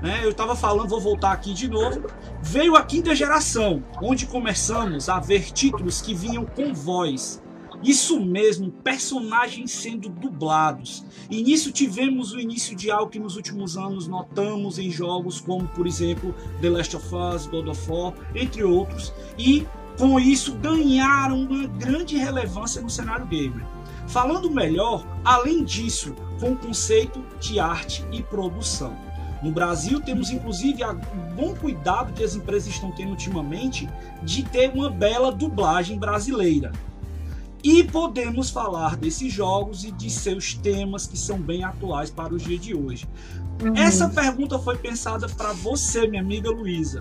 né, 0.03 0.21
eu 0.23 0.31
estava 0.31 0.55
falando, 0.55 0.89
vou 0.89 1.01
voltar 1.01 1.33
aqui 1.33 1.53
de 1.53 1.69
novo. 1.69 2.03
Veio 2.43 2.77
a 2.77 2.83
quinta 2.83 3.15
geração, 3.15 3.83
onde 4.03 4.27
começamos 4.27 5.09
a 5.09 5.19
ver 5.19 5.53
títulos 5.53 6.01
que 6.01 6.15
vinham 6.15 6.45
com 6.45 6.73
voz. 6.73 7.43
Isso 7.83 8.21
mesmo, 8.21 8.73
personagens 8.73 9.71
sendo 9.71 10.09
dublados. 10.09 11.05
E 11.31 11.43
nisso 11.43 11.71
tivemos 11.71 12.33
o 12.33 12.41
início 12.41 12.75
de 12.75 12.91
algo 12.91 13.11
que 13.11 13.21
nos 13.21 13.37
últimos 13.37 13.77
anos 13.77 14.09
notamos 14.09 14.79
em 14.79 14.91
jogos 14.91 15.41
como, 15.41 15.69
por 15.69 15.87
exemplo, 15.87 16.35
The 16.61 16.71
Last 16.71 16.97
of 16.97 17.07
Us, 17.15 17.47
God 17.47 17.69
of 17.69 17.91
War, 17.91 18.15
entre 18.35 18.65
outros. 18.65 19.13
E 19.39 19.65
com 19.97 20.19
isso 20.19 20.55
ganharam 20.57 21.43
uma 21.43 21.67
grande 21.69 22.17
relevância 22.17 22.83
no 22.83 22.91
cenário 22.91 23.27
gamer. 23.27 23.65
Falando 24.09 24.51
melhor, 24.51 25.07
além 25.23 25.63
disso, 25.63 26.15
com 26.41 26.53
o 26.53 26.57
conceito 26.57 27.23
de 27.39 27.61
arte 27.61 28.05
e 28.11 28.23
produção. 28.23 28.97
No 29.43 29.53
Brasil, 29.53 30.01
temos 30.01 30.31
inclusive 30.31 30.83
um 30.85 31.35
bom 31.37 31.55
cuidado 31.55 32.13
que 32.13 32.25
as 32.25 32.35
empresas 32.35 32.73
estão 32.73 32.91
tendo 32.91 33.11
ultimamente 33.11 33.89
de 34.23 34.43
ter 34.43 34.71
uma 34.71 34.91
bela 34.91 35.31
dublagem 35.31 35.99
brasileira. 35.99 36.73
E 37.63 37.85
podemos 37.85 38.51
falar 38.51 38.97
desses 38.97 39.33
jogos 39.33 39.85
e 39.85 39.93
de 39.93 40.11
seus 40.11 40.55
temas 40.55 41.07
que 41.07 41.19
são 41.19 41.39
bem 41.39 41.63
atuais 41.63 42.11
para 42.11 42.33
o 42.33 42.39
dia 42.39 42.59
de 42.59 42.75
hoje. 42.75 43.07
Uhum. 43.63 43.77
Essa 43.77 44.09
pergunta 44.09 44.59
foi 44.59 44.77
pensada 44.79 45.29
para 45.29 45.53
você, 45.53 46.07
minha 46.07 46.23
amiga 46.23 46.51
Luísa. 46.51 47.01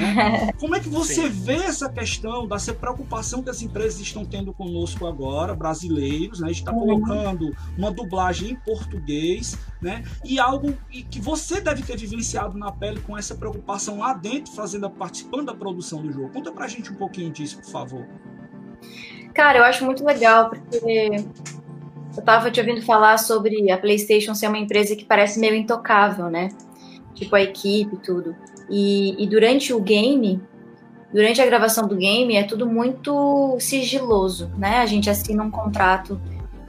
Né? 0.00 0.52
Como 0.58 0.74
é 0.74 0.80
que 0.80 0.88
você 0.88 1.22
Sim. 1.22 1.28
vê 1.28 1.56
essa 1.56 1.88
questão 1.88 2.46
dessa 2.46 2.72
preocupação 2.72 3.42
que 3.42 3.50
as 3.50 3.60
empresas 3.60 4.00
estão 4.00 4.24
tendo 4.24 4.52
conosco 4.52 5.06
agora, 5.06 5.54
brasileiros, 5.54 6.40
né? 6.40 6.46
A 6.46 6.48
gente 6.48 6.60
está 6.60 6.72
uhum. 6.72 6.80
colocando 6.80 7.54
uma 7.76 7.90
dublagem 7.90 8.52
em 8.52 8.56
português, 8.56 9.58
né? 9.80 10.02
E 10.24 10.38
algo 10.38 10.72
que 11.10 11.20
você 11.20 11.60
deve 11.60 11.82
ter 11.82 11.96
vivenciado 11.96 12.56
na 12.56 12.72
pele 12.72 13.00
com 13.00 13.16
essa 13.16 13.34
preocupação 13.34 13.98
lá 13.98 14.14
dentro, 14.14 14.52
fazendo 14.52 14.88
participando 14.88 15.46
da 15.46 15.54
produção 15.54 16.02
do 16.02 16.10
jogo. 16.10 16.30
Conta 16.30 16.50
pra 16.50 16.66
gente 16.66 16.90
um 16.90 16.96
pouquinho 16.96 17.30
disso, 17.30 17.58
por 17.60 17.70
favor. 17.70 18.06
Cara, 19.34 19.58
eu 19.58 19.64
acho 19.64 19.84
muito 19.84 20.04
legal, 20.04 20.50
porque 20.50 21.24
eu 22.16 22.24
tava 22.24 22.50
te 22.50 22.58
ouvindo 22.60 22.82
falar 22.82 23.18
sobre 23.18 23.70
a 23.70 23.78
PlayStation 23.78 24.34
ser 24.34 24.48
uma 24.48 24.58
empresa 24.58 24.96
que 24.96 25.04
parece 25.04 25.38
meio 25.38 25.54
intocável, 25.54 26.28
né? 26.28 26.48
Tipo 27.14 27.36
a 27.36 27.42
equipe 27.42 27.94
e 27.94 27.98
tudo. 27.98 28.34
E, 28.70 29.22
e 29.22 29.26
durante 29.26 29.72
o 29.74 29.80
game, 29.80 30.40
durante 31.12 31.42
a 31.42 31.46
gravação 31.46 31.88
do 31.88 31.96
game, 31.96 32.36
é 32.36 32.44
tudo 32.44 32.66
muito 32.66 33.56
sigiloso, 33.58 34.50
né? 34.56 34.78
A 34.78 34.86
gente 34.86 35.10
assina 35.10 35.42
um 35.42 35.50
contrato 35.50 36.20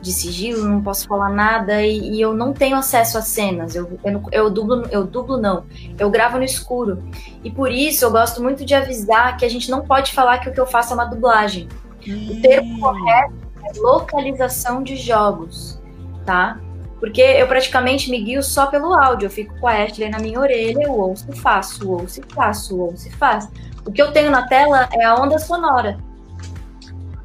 de 0.01 0.11
sigilo, 0.11 0.67
não 0.67 0.81
posso 0.81 1.07
falar 1.07 1.29
nada 1.29 1.83
e, 1.83 2.15
e 2.15 2.21
eu 2.21 2.33
não 2.33 2.53
tenho 2.53 2.75
acesso 2.75 3.19
às 3.19 3.27
cenas. 3.27 3.75
Eu, 3.75 3.99
eu, 4.03 4.23
eu, 4.31 4.49
dublo, 4.49 4.83
eu 4.89 5.05
dublo 5.05 5.37
não, 5.37 5.65
eu 5.97 6.09
gravo 6.09 6.37
no 6.37 6.43
escuro. 6.43 7.03
E 7.43 7.51
por 7.51 7.71
isso 7.71 8.03
eu 8.03 8.11
gosto 8.11 8.41
muito 8.41 8.65
de 8.65 8.73
avisar 8.73 9.37
que 9.37 9.45
a 9.45 9.49
gente 9.49 9.69
não 9.69 9.85
pode 9.85 10.11
falar 10.11 10.39
que 10.39 10.49
o 10.49 10.53
que 10.53 10.59
eu 10.59 10.65
faço 10.65 10.93
é 10.93 10.95
uma 10.95 11.05
dublagem. 11.05 11.69
O 11.99 12.41
termo 12.41 12.79
correto 12.79 13.33
é 13.63 13.79
localização 13.79 14.81
de 14.81 14.95
jogos, 14.95 15.79
tá? 16.25 16.59
Porque 17.01 17.19
eu 17.19 17.47
praticamente 17.47 18.11
me 18.11 18.21
guio 18.21 18.43
só 18.43 18.67
pelo 18.67 18.93
áudio. 18.93 19.25
Eu 19.25 19.31
fico 19.31 19.59
com 19.59 19.67
a 19.67 19.73
Ashley 19.73 20.07
na 20.07 20.19
minha 20.19 20.39
orelha, 20.39 20.83
eu 20.83 20.93
ouço 20.93 21.25
e 21.29 21.35
faço, 21.35 21.91
ouço 21.91 22.21
e 22.21 22.33
faço, 22.33 22.79
ouço 22.79 23.07
e 23.07 23.11
faço. 23.11 23.49
O 23.83 23.91
que 23.91 23.99
eu 23.99 24.11
tenho 24.13 24.29
na 24.29 24.47
tela 24.47 24.87
é 24.93 25.03
a 25.03 25.15
onda 25.15 25.39
sonora. 25.39 25.97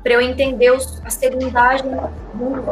Para 0.02 0.14
eu 0.14 0.22
entender 0.22 0.74
a 1.04 1.10
segundagem 1.10 1.90
do 1.90 2.62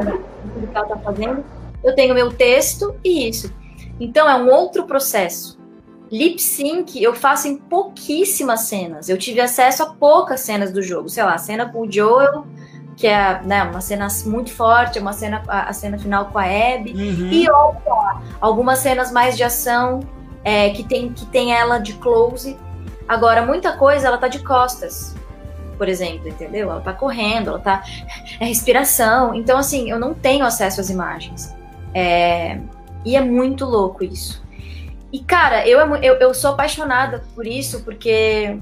que 0.66 0.74
ela 0.74 0.86
está 0.86 0.96
fazendo, 0.96 1.44
eu 1.84 1.94
tenho 1.94 2.14
meu 2.14 2.32
texto 2.32 2.96
e 3.04 3.28
isso. 3.28 3.52
Então 4.00 4.26
é 4.26 4.34
um 4.36 4.48
outro 4.50 4.86
processo. 4.86 5.58
Lip 6.10 6.40
sync 6.40 7.02
eu 7.02 7.14
faço 7.14 7.48
em 7.48 7.56
pouquíssimas 7.58 8.60
cenas. 8.60 9.10
Eu 9.10 9.18
tive 9.18 9.42
acesso 9.42 9.82
a 9.82 9.86
poucas 9.86 10.40
cenas 10.40 10.72
do 10.72 10.80
jogo. 10.80 11.10
Sei 11.10 11.22
lá, 11.22 11.36
cena 11.36 11.68
com 11.70 11.80
o 11.80 11.92
Joel 11.92 12.46
que 12.96 13.06
é 13.06 13.40
né, 13.42 13.62
uma 13.64 13.80
cena 13.80 14.08
muito 14.26 14.52
forte, 14.52 14.98
uma 14.98 15.12
cena 15.12 15.42
a, 15.48 15.72
cena 15.72 15.98
final 15.98 16.26
com 16.26 16.38
a 16.38 16.44
Abby 16.44 16.92
uhum. 16.92 17.28
e 17.30 17.50
outra, 17.50 18.20
algumas 18.40 18.78
cenas 18.78 19.10
mais 19.10 19.36
de 19.36 19.42
ação 19.42 20.00
é, 20.42 20.70
que 20.70 20.84
tem 20.84 21.12
que 21.12 21.26
tem 21.26 21.52
ela 21.52 21.78
de 21.78 21.94
close. 21.94 22.56
Agora 23.08 23.44
muita 23.44 23.76
coisa 23.76 24.06
ela 24.06 24.18
tá 24.18 24.28
de 24.28 24.38
costas, 24.40 25.14
por 25.76 25.88
exemplo, 25.88 26.28
entendeu? 26.28 26.70
Ela 26.70 26.80
tá 26.80 26.92
correndo, 26.92 27.50
ela 27.50 27.58
tá 27.58 27.82
é 28.38 28.44
respiração. 28.44 29.34
Então 29.34 29.58
assim, 29.58 29.90
eu 29.90 29.98
não 29.98 30.14
tenho 30.14 30.44
acesso 30.44 30.80
às 30.80 30.90
imagens. 30.90 31.54
É, 31.92 32.58
e 33.04 33.16
é 33.16 33.20
muito 33.20 33.64
louco 33.64 34.04
isso. 34.04 34.42
E 35.12 35.20
cara, 35.20 35.66
eu, 35.66 35.78
eu, 35.96 36.14
eu 36.14 36.34
sou 36.34 36.52
apaixonada 36.52 37.24
por 37.34 37.46
isso 37.46 37.84
porque 37.84 38.58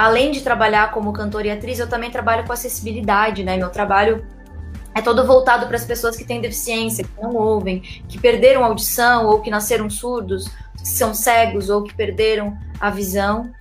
além 0.00 0.30
de 0.30 0.40
trabalhar 0.40 0.92
como 0.92 1.12
cantora 1.12 1.48
e 1.48 1.50
atriz, 1.50 1.78
eu 1.78 1.86
também 1.86 2.10
trabalho 2.10 2.46
com 2.46 2.52
acessibilidade, 2.54 3.44
né? 3.44 3.58
Meu 3.58 3.68
trabalho 3.68 4.24
é 4.94 5.02
todo 5.02 5.26
voltado 5.26 5.66
para 5.66 5.76
as 5.76 5.84
pessoas 5.84 6.16
que 6.16 6.24
têm 6.24 6.40
deficiência, 6.40 7.04
que 7.04 7.22
não 7.22 7.34
ouvem, 7.36 7.80
que 8.08 8.18
perderam 8.18 8.64
audição 8.64 9.26
ou 9.26 9.42
que 9.42 9.50
nasceram 9.50 9.90
surdos, 9.90 10.48
que 10.78 10.88
são 10.88 11.12
cegos 11.12 11.68
ou 11.68 11.82
que 11.82 11.92
perderam 11.92 12.56
a 12.80 12.88
visão. 12.88 13.52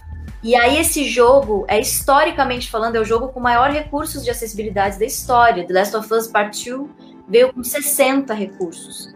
E 0.41 0.55
aí 0.55 0.77
esse 0.77 1.03
jogo, 1.09 1.65
é 1.67 1.77
historicamente 1.77 2.71
falando, 2.71 2.95
é 2.95 3.01
o 3.01 3.05
jogo 3.05 3.27
com 3.27 3.41
maior 3.41 3.69
recursos 3.69 4.23
de 4.23 4.29
acessibilidade 4.29 4.97
da 4.97 5.05
história. 5.05 5.67
The 5.67 5.73
Last 5.73 5.97
of 5.97 6.13
Us 6.13 6.27
Part 6.27 6.69
2 6.69 6.89
veio 7.27 7.51
com 7.51 7.61
60 7.61 8.33
recursos. 8.33 9.13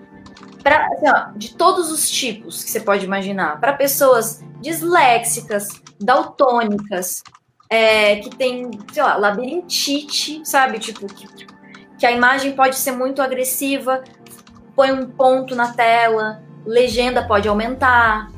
Pra, 0.64 0.88
assim, 0.88 1.10
ó, 1.10 1.38
de 1.38 1.56
todos 1.56 1.92
os 1.92 2.10
tipos 2.10 2.64
que 2.64 2.72
você 2.72 2.80
pode 2.80 3.06
imaginar. 3.06 3.60
Para 3.60 3.74
pessoas 3.74 4.42
disléxicas, 4.62 5.68
daltônicas, 6.00 7.22
é, 7.70 8.18
que 8.18 8.30
tem, 8.30 8.72
sei 8.92 9.04
lá, 9.04 9.18
labirintite, 9.18 10.42
sabe? 10.46 10.80
Tipo, 10.80 11.06
que, 11.08 11.28
que 11.98 12.06
a 12.06 12.12
imagem 12.12 12.54
pode 12.54 12.78
ser 12.78 12.92
muito 12.92 13.22
agressiva, 13.22 14.04
põe 14.76 14.92
um 14.92 15.06
ponto 15.06 15.56
na 15.56 15.74
tela, 15.74 16.44
legenda 16.66 17.28
pode 17.28 17.48
aumentar, 17.48 18.32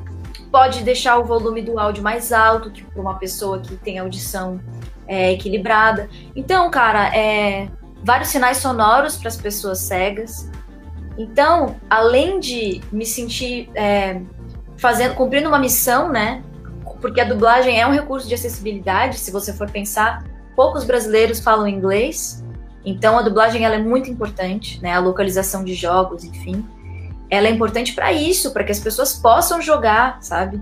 pode 0.51 0.83
deixar 0.83 1.17
o 1.17 1.25
volume 1.25 1.61
do 1.61 1.79
áudio 1.79 2.03
mais 2.03 2.31
alto, 2.31 2.71
que 2.71 2.83
para 2.83 3.01
uma 3.01 3.15
pessoa 3.19 3.59
que 3.59 3.75
tem 3.75 3.99
audição 3.99 4.59
é, 5.07 5.33
equilibrada. 5.33 6.09
Então, 6.35 6.69
cara, 6.71 7.15
é, 7.15 7.67
vários 8.03 8.29
sinais 8.29 8.57
sonoros 8.57 9.17
para 9.17 9.27
as 9.27 9.38
pessoas 9.38 9.79
cegas. 9.79 10.49
Então, 11.17 11.75
além 11.89 12.39
de 12.39 12.82
me 12.91 13.06
sentir 13.06 13.69
é, 13.73 14.21
fazendo, 14.78 15.15
cumprindo 15.15 15.47
uma 15.47 15.60
missão, 15.60 16.12
né? 16.12 16.43
Porque 17.01 17.21
a 17.21 17.25
dublagem 17.25 17.80
é 17.80 17.88
um 17.88 17.91
recurso 17.91 18.28
de 18.28 18.34
acessibilidade, 18.34 19.19
se 19.19 19.32
você 19.32 19.54
for 19.54 19.69
pensar, 19.69 20.25
poucos 20.56 20.84
brasileiros 20.84 21.39
falam 21.39 21.67
inglês, 21.67 22.43
então 22.84 23.17
a 23.17 23.21
dublagem 23.21 23.63
ela 23.63 23.75
é 23.75 23.80
muito 23.80 24.10
importante, 24.10 24.82
né? 24.82 24.93
A 24.93 24.99
localização 24.99 25.63
de 25.63 25.73
jogos, 25.73 26.23
enfim 26.23 26.65
ela 27.30 27.47
é 27.47 27.51
importante 27.51 27.93
para 27.93 28.12
isso, 28.13 28.51
para 28.51 28.63
que 28.63 28.71
as 28.71 28.80
pessoas 28.80 29.13
possam 29.13 29.62
jogar, 29.62 30.21
sabe? 30.21 30.62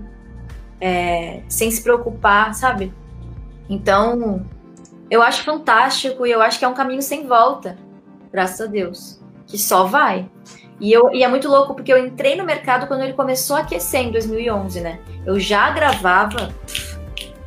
É, 0.80 1.42
sem 1.48 1.70
se 1.70 1.82
preocupar, 1.82 2.54
sabe? 2.54 2.92
Então, 3.68 4.44
eu 5.10 5.22
acho 5.22 5.44
fantástico 5.44 6.26
e 6.26 6.30
eu 6.30 6.40
acho 6.42 6.58
que 6.58 6.64
é 6.64 6.68
um 6.68 6.74
caminho 6.74 7.02
sem 7.02 7.26
volta, 7.26 7.76
graças 8.32 8.60
a 8.60 8.66
Deus, 8.66 9.20
que 9.54 9.58
só 9.58 9.84
vai. 9.84 10.26
E, 10.80 10.92
eu, 10.92 11.12
e 11.12 11.22
é 11.22 11.28
muito 11.28 11.48
louco 11.48 11.74
porque 11.74 11.92
eu 11.92 12.04
entrei 12.04 12.34
no 12.34 12.44
mercado 12.44 12.88
quando 12.88 13.02
ele 13.02 13.12
começou 13.12 13.54
a 13.54 13.60
aquecer 13.60 14.00
em 14.00 14.10
2011, 14.10 14.80
né? 14.80 14.98
Eu 15.24 15.38
já 15.38 15.70
gravava 15.70 16.52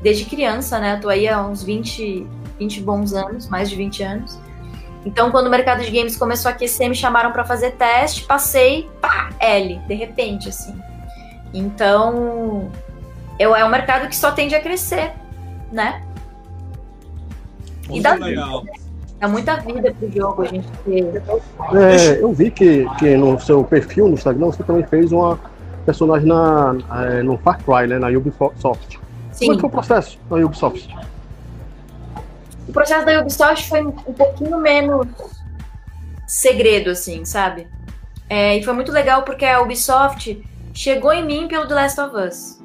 desde 0.02 0.24
criança, 0.24 0.80
né? 0.80 0.98
tô 1.02 1.10
aí 1.10 1.28
há 1.28 1.46
uns 1.46 1.62
20, 1.64 2.26
20 2.58 2.82
bons 2.82 3.14
anos, 3.14 3.50
mais 3.50 3.70
de 3.70 3.76
20 3.76 4.04
anos. 4.04 4.40
Então, 5.06 5.32
quando 5.32 5.48
o 5.48 5.50
mercado 5.50 5.84
de 5.84 5.92
games 5.92 6.16
começou 6.16 6.50
a 6.50 6.54
aquecer, 6.54 6.88
me 6.88 6.96
chamaram 6.96 7.34
para 7.34 7.44
fazer 7.44 7.72
teste, 7.72 8.24
passei, 8.24 8.90
pá, 9.02 9.30
L, 9.42 9.78
de 9.86 9.94
repente, 9.94 10.48
assim. 10.48 10.82
Então, 11.54 12.72
eu, 13.38 13.54
é 13.54 13.66
um 13.66 13.70
mercado 13.70 14.08
que 14.08 14.16
só 14.16 14.32
tende 14.32 14.56
a 14.56 14.62
crescer, 14.62 15.12
né? 15.74 16.02
E 17.90 18.00
dá 18.00 18.14
legal. 18.14 18.64
Dá 19.20 19.28
muita 19.28 19.56
vida 19.58 19.94
pro 19.98 20.12
jogo 20.12 20.44
a 20.44 20.46
gente 20.46 20.68
ter. 20.86 21.24
É, 21.74 22.22
eu 22.22 22.32
vi 22.32 22.52
que, 22.52 22.86
que 23.00 23.18
no 23.18 23.40
seu 23.40 23.64
perfil 23.64 24.08
no 24.08 24.14
Instagram 24.14 24.48
você 24.48 24.64
também 24.64 24.86
fez 24.86 25.12
uma 25.12 25.40
personagem 25.86 26.28
na, 26.28 26.76
é, 27.04 27.24
no 27.24 27.38
Far 27.38 27.60
Cry, 27.64 27.88
né? 27.88 27.98
Na 27.98 28.10
Ubisoft. 28.10 29.00
Sim. 29.32 29.48
Como 29.48 29.58
é 29.58 29.62
foi 29.62 29.70
o 29.70 29.72
processo 29.72 30.20
na 30.30 30.38
Ubisoft? 30.38 30.96
O 32.68 32.72
processo 32.72 33.06
da 33.06 33.22
Ubisoft 33.22 33.68
foi 33.68 33.82
um 33.82 33.92
pouquinho 33.92 34.60
menos 34.60 35.08
segredo, 36.28 36.92
assim, 36.92 37.26
sabe? 37.26 37.68
É, 38.30 38.58
e 38.58 38.64
foi 38.64 38.74
muito 38.74 38.92
legal 38.92 39.24
porque 39.24 39.46
a 39.46 39.62
Ubisoft 39.62 40.44
chegou 40.74 41.12
em 41.12 41.26
mim 41.26 41.48
pelo 41.48 41.68
The 41.68 41.74
Last 41.74 42.02
of 42.02 42.16
Us. 42.16 42.58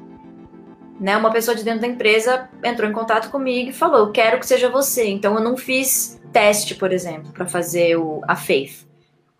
Né, 0.99 1.17
uma 1.17 1.31
pessoa 1.31 1.55
de 1.55 1.63
dentro 1.63 1.81
da 1.81 1.87
empresa 1.87 2.47
entrou 2.63 2.87
em 2.87 2.93
contato 2.93 3.31
comigo 3.31 3.71
e 3.71 3.73
falou: 3.73 3.99
Eu 3.99 4.11
quero 4.11 4.39
que 4.39 4.45
seja 4.45 4.69
você. 4.69 5.09
Então 5.09 5.33
eu 5.33 5.41
não 5.41 5.57
fiz 5.57 6.21
teste, 6.33 6.75
por 6.75 6.91
exemplo, 6.91 7.31
para 7.31 7.45
fazer 7.45 7.95
o, 7.95 8.21
a 8.27 8.35
Faith. 8.35 8.85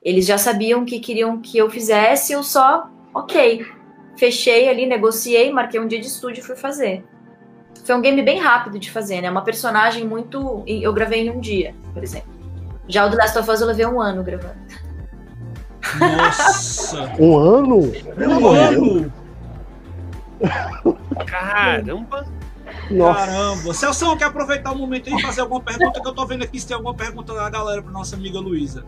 Eles 0.01 0.25
já 0.25 0.37
sabiam 0.37 0.85
que 0.85 0.99
queriam 0.99 1.41
que 1.41 1.57
eu 1.57 1.69
fizesse, 1.69 2.31
eu 2.31 2.43
só, 2.43 2.87
ok. 3.13 3.65
Fechei 4.17 4.69
ali, 4.69 4.85
negociei, 4.85 5.51
marquei 5.51 5.79
um 5.79 5.87
dia 5.87 5.99
de 5.99 6.07
estúdio 6.07 6.41
e 6.41 6.45
fui 6.45 6.55
fazer. 6.55 7.03
Foi 7.83 7.95
um 7.95 8.01
game 8.01 8.21
bem 8.21 8.39
rápido 8.39 8.77
de 8.77 8.91
fazer, 8.91 9.21
né? 9.21 9.29
Uma 9.29 9.43
personagem 9.43 10.05
muito. 10.05 10.63
Eu 10.67 10.93
gravei 10.93 11.27
em 11.27 11.31
um 11.31 11.39
dia, 11.39 11.73
por 11.93 12.03
exemplo. 12.03 12.31
Já 12.87 13.05
o 13.05 13.09
The 13.09 13.15
Last 13.15 13.39
of 13.39 13.49
Us 13.49 13.61
eu 13.61 13.67
levei 13.67 13.85
um 13.85 13.99
ano 13.99 14.23
gravando. 14.23 14.55
Nossa! 15.99 17.11
um 17.19 17.37
ano? 17.37 17.91
Um 18.17 18.47
ano? 18.47 19.13
Caramba! 21.25 22.25
Nossa. 22.89 23.25
Caramba! 23.25 23.73
Celso, 23.73 24.17
quer 24.17 24.25
aproveitar 24.25 24.71
o 24.71 24.77
momento 24.77 25.09
aí 25.09 25.15
e 25.15 25.21
fazer 25.21 25.41
alguma 25.41 25.61
pergunta? 25.61 26.01
Que 26.01 26.07
eu 26.07 26.13
tô 26.13 26.25
vendo 26.25 26.43
aqui 26.43 26.59
se 26.59 26.67
tem 26.67 26.75
alguma 26.75 26.93
pergunta 26.93 27.33
da 27.33 27.49
galera 27.49 27.81
pra 27.81 27.91
nossa 27.91 28.15
amiga 28.15 28.39
Luísa. 28.39 28.85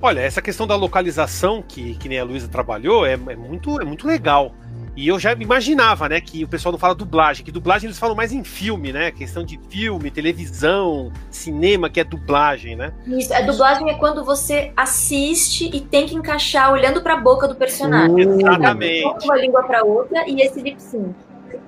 Olha, 0.00 0.20
essa 0.20 0.40
questão 0.40 0.66
da 0.66 0.76
localização 0.76 1.62
que, 1.66 1.96
que 1.96 2.08
nem 2.08 2.20
a 2.20 2.24
Luísa 2.24 2.46
trabalhou 2.46 3.04
é, 3.04 3.14
é, 3.14 3.16
muito, 3.16 3.80
é 3.80 3.84
muito 3.84 4.06
legal. 4.06 4.54
E 4.96 5.06
eu 5.06 5.18
já 5.18 5.32
imaginava, 5.32 6.08
né, 6.08 6.20
que 6.20 6.42
o 6.42 6.48
pessoal 6.48 6.72
não 6.72 6.78
fala 6.78 6.92
dublagem, 6.92 7.44
que 7.44 7.52
dublagem 7.52 7.86
eles 7.86 7.98
falam 7.98 8.16
mais 8.16 8.32
em 8.32 8.42
filme, 8.42 8.92
né? 8.92 9.12
Questão 9.12 9.44
de 9.44 9.56
filme, 9.68 10.10
televisão, 10.10 11.12
cinema, 11.30 11.88
que 11.88 12.00
é 12.00 12.04
dublagem, 12.04 12.74
né? 12.74 12.92
Isso, 13.06 13.32
a 13.32 13.40
dublagem 13.42 13.88
é 13.88 13.94
quando 13.94 14.24
você 14.24 14.72
assiste 14.76 15.70
e 15.72 15.80
tem 15.80 16.06
que 16.06 16.16
encaixar 16.16 16.72
olhando 16.72 17.00
para 17.00 17.14
a 17.14 17.16
boca 17.16 17.46
do 17.46 17.54
personagem. 17.54 18.26
Uh, 18.26 18.40
exatamente. 18.40 19.24
Uma 19.24 19.36
língua 19.36 19.62
para 19.62 19.84
outra 19.84 20.28
e 20.28 20.40
esse 20.40 20.60
lip 20.60 20.82
sync. 20.82 21.14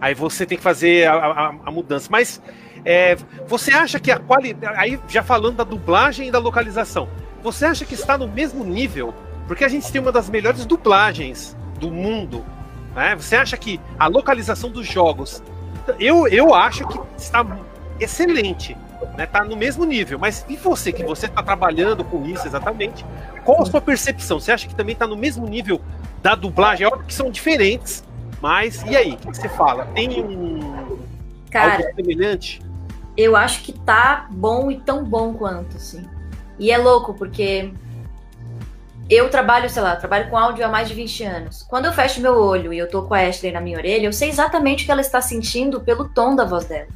Aí 0.01 0.15
você 0.15 0.47
tem 0.47 0.57
que 0.57 0.65
fazer 0.65 1.07
a, 1.07 1.15
a, 1.15 1.55
a 1.67 1.71
mudança. 1.71 2.09
Mas 2.11 2.41
é, 2.85 3.17
você 3.47 3.73
acha 3.73 4.01
que 4.01 4.11
a 4.11 4.19
qualidade. 4.19 4.75
Aí 4.79 4.99
já 5.09 5.23
falando 5.23 5.57
da 5.57 5.65
dublagem 5.65 6.29
e 6.29 6.31
da 6.31 6.39
localização, 6.39 7.09
você 7.43 7.67
acha 7.67 7.85
que 7.85 7.95
está 7.95 8.17
no 8.17 8.29
mesmo 8.29 8.65
nível? 8.65 9.15
Porque 9.47 9.65
a 9.65 9.69
gente 9.69 9.91
tem 9.91 10.01
uma 10.01 10.13
das 10.13 10.31
melhores 10.31 10.65
dublagens 10.65 11.57
do 11.79 11.91
mundo 11.91 12.45
né? 12.95 13.15
Você 13.17 13.37
acha 13.37 13.57
que 13.57 13.81
a 13.99 14.07
localização 14.07 14.71
dos 14.71 14.87
jogos. 14.87 15.43
Eu, 15.99 16.29
eu 16.29 16.55
acho 16.55 16.87
que 16.87 17.01
está 17.17 17.47
excelente. 17.99 18.77
Né, 19.17 19.25
tá 19.25 19.43
no 19.43 19.57
mesmo 19.57 19.87
nível, 19.87 20.19
mas 20.19 20.45
e 20.47 20.57
você 20.59 20.93
que 20.93 21.03
você 21.03 21.25
está 21.25 21.43
trabalhando 21.43 22.05
com 22.05 22.23
isso 22.27 22.47
exatamente? 22.47 23.05
Qual 23.47 23.63
a 23.63 23.65
sua 23.65 23.81
percepção? 23.81 24.39
Você 24.39 24.53
acha 24.53 24.69
que 24.69 24.75
também 24.75 24.93
está 24.93 25.07
no 25.07 25.17
mesmo 25.17 25.47
nível 25.49 25.81
da 26.23 26.35
dublagem? 26.35 26.85
É 26.85 26.89
óbvio 26.89 27.07
que 27.07 27.15
são 27.15 27.31
diferentes, 27.31 28.05
mas 28.41 28.83
e 28.83 28.97
aí? 28.97 29.13
O 29.13 29.17
que 29.17 29.37
você 29.37 29.49
fala? 29.49 29.87
Tem 29.95 30.25
um 30.25 30.99
Cara, 31.51 31.77
algo 31.77 31.95
semelhante? 31.95 32.63
Eu 33.17 33.37
acho 33.37 33.63
que 33.63 33.73
tá 33.73 34.27
bom 34.31 34.71
e 34.71 34.81
tão 34.81 35.05
bom 35.05 35.35
quanto, 35.35 35.77
assim. 35.77 36.09
E 36.59 36.71
é 36.71 36.79
louco, 36.79 37.15
porque 37.15 37.73
eu 39.11 39.29
trabalho, 39.29 39.69
sei 39.69 39.83
lá, 39.83 39.97
trabalho 39.97 40.31
com 40.31 40.37
áudio 40.37 40.65
há 40.65 40.69
mais 40.69 40.89
de 40.89 40.95
20 40.95 41.25
anos. 41.25 41.63
Quando 41.65 41.87
eu 41.87 41.93
fecho 41.93 42.21
meu 42.21 42.35
olho 42.35 42.73
e 42.73 42.79
eu 42.79 42.89
tô 42.89 43.03
com 43.03 43.15
a 43.15 43.21
Ashley 43.21 43.51
na 43.51 43.61
minha 43.61 43.77
orelha, 43.77 44.07
eu 44.07 44.13
sei 44.13 44.29
exatamente 44.29 44.83
o 44.83 44.87
que 44.87 44.93
ela 44.93 45.01
está 45.01 45.21
sentindo 45.21 45.81
pelo 45.81 46.09
tom 46.09 46.37
da 46.37 46.45
voz 46.45 46.67
dela. 46.67 46.87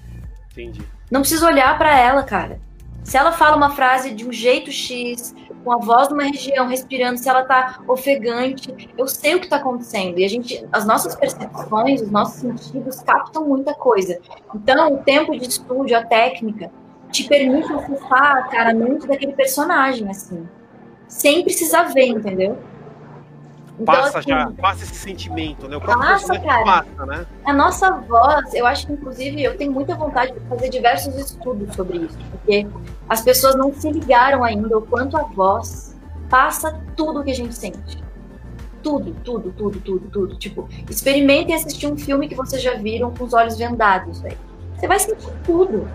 Entendi. 0.53 0.81
Não 1.11 1.21
preciso 1.21 1.45
olhar 1.45 1.77
para 1.77 1.99
ela, 1.99 2.23
cara. 2.23 2.61
Se 3.03 3.17
ela 3.17 3.33
fala 3.33 3.57
uma 3.57 3.71
frase 3.71 4.13
de 4.13 4.25
um 4.25 4.33
jeito 4.33 4.71
X, 4.71 5.35
com 5.65 5.73
a 5.73 5.79
voz 5.79 6.09
numa 6.09 6.25
região, 6.25 6.69
respirando, 6.69 7.19
se 7.19 7.29
ela 7.29 7.45
tá 7.45 7.81
ofegante, 7.89 8.93
eu 8.97 9.07
sei 9.07 9.35
o 9.35 9.41
que 9.41 9.49
tá 9.49 9.57
acontecendo. 9.57 10.19
E 10.19 10.25
a 10.25 10.29
gente, 10.29 10.65
as 10.71 10.85
nossas 10.85 11.17
percepções, 11.17 12.03
os 12.03 12.11
nossos 12.11 12.41
sentidos 12.41 13.01
captam 13.01 13.47
muita 13.47 13.75
coisa. 13.75 14.19
Então, 14.55 14.95
o 14.95 14.99
tempo 14.99 15.37
de 15.39 15.49
estúdio, 15.49 15.97
a 15.97 16.05
técnica, 16.05 16.71
te 17.11 17.25
permite 17.25 17.73
acessar, 17.73 18.51
cara, 18.51 18.75
mente 18.75 19.07
daquele 19.07 19.33
personagem, 19.33 20.09
assim 20.11 20.47
sem 21.15 21.45
precisar 21.45 21.85
ver, 21.95 22.07
entendeu? 22.07 22.59
Então, 23.79 23.95
passa 23.95 24.19
assim, 24.21 24.29
já, 24.29 24.51
passa 24.53 24.85
esse 24.85 24.95
sentimento, 24.95 25.69
né? 25.69 25.77
O 25.77 25.81
próprio 25.81 26.07
passa, 26.07 26.39
cara. 26.39 26.65
Passa, 26.65 27.07
né? 27.07 27.27
A 27.45 27.53
nossa 27.53 27.91
voz, 27.91 28.55
eu 28.55 28.67
acho 28.67 28.87
que 28.87 28.93
inclusive 28.93 29.43
eu 29.43 29.57
tenho 29.57 29.73
muita 29.73 29.95
vontade 29.97 30.33
de 30.33 30.41
fazer 30.41 30.69
diversos 30.69 31.17
estudos 31.17 31.75
sobre 31.75 31.99
isso, 31.99 32.17
porque 32.31 32.67
as 33.09 33.21
pessoas 33.21 33.57
não 33.57 33.73
se 33.73 33.91
ligaram 33.91 34.45
ainda 34.45 34.79
o 34.79 34.83
quanto 34.83 35.17
a 35.17 35.23
voz 35.23 35.97
passa 36.31 36.81
tudo 36.97 37.25
que 37.25 37.33
a 37.33 37.35
gente 37.35 37.55
sente. 37.55 38.03
Tudo, 38.83 39.15
tudo, 39.25 39.53
tudo, 39.53 39.81
tudo, 39.81 40.09
tudo. 40.11 40.37
Tipo, 40.37 40.69
experimentem 40.89 41.55
assistir 41.55 41.87
um 41.87 41.97
filme 41.97 42.29
que 42.29 42.35
vocês 42.35 42.63
já 42.63 42.75
viram 42.75 43.13
com 43.13 43.25
os 43.25 43.33
olhos 43.33 43.57
vendados, 43.57 44.21
velho. 44.21 44.39
Você 44.77 44.87
vai 44.87 44.99
sentir 45.01 45.33
tudo. 45.45 45.89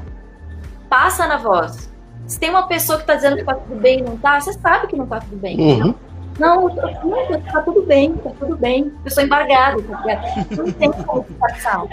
Passa 0.90 1.28
na 1.28 1.38
voz. 1.38 1.90
Se 2.26 2.40
tem 2.40 2.50
uma 2.50 2.68
pessoa 2.68 3.00
que 3.00 3.06
tá 3.06 3.16
dizendo 3.16 3.38
que 3.38 3.44
tá 3.44 3.56
tudo 3.56 3.80
bem 3.80 4.00
e 4.00 4.02
não 4.02 4.18
tá, 4.18 4.40
você 4.40 4.54
sabe 4.54 4.88
que 4.88 4.96
não 4.96 5.06
tá 5.06 5.20
tudo 5.20 5.38
bem. 5.38 5.60
Uhum. 5.60 5.96
Não, 6.40 6.70
não, 6.70 7.42
tá 7.42 7.62
tudo 7.64 7.84
bem, 7.84 8.14
tá 8.16 8.32
tudo 8.40 8.56
bem. 8.56 8.94
Eu 9.04 9.12
sou 9.12 9.24
embargada, 9.24 9.82
tá 9.84 10.46
Não 10.56 10.72
tem 10.72 10.92
como 10.92 11.24
passar. 11.24 11.84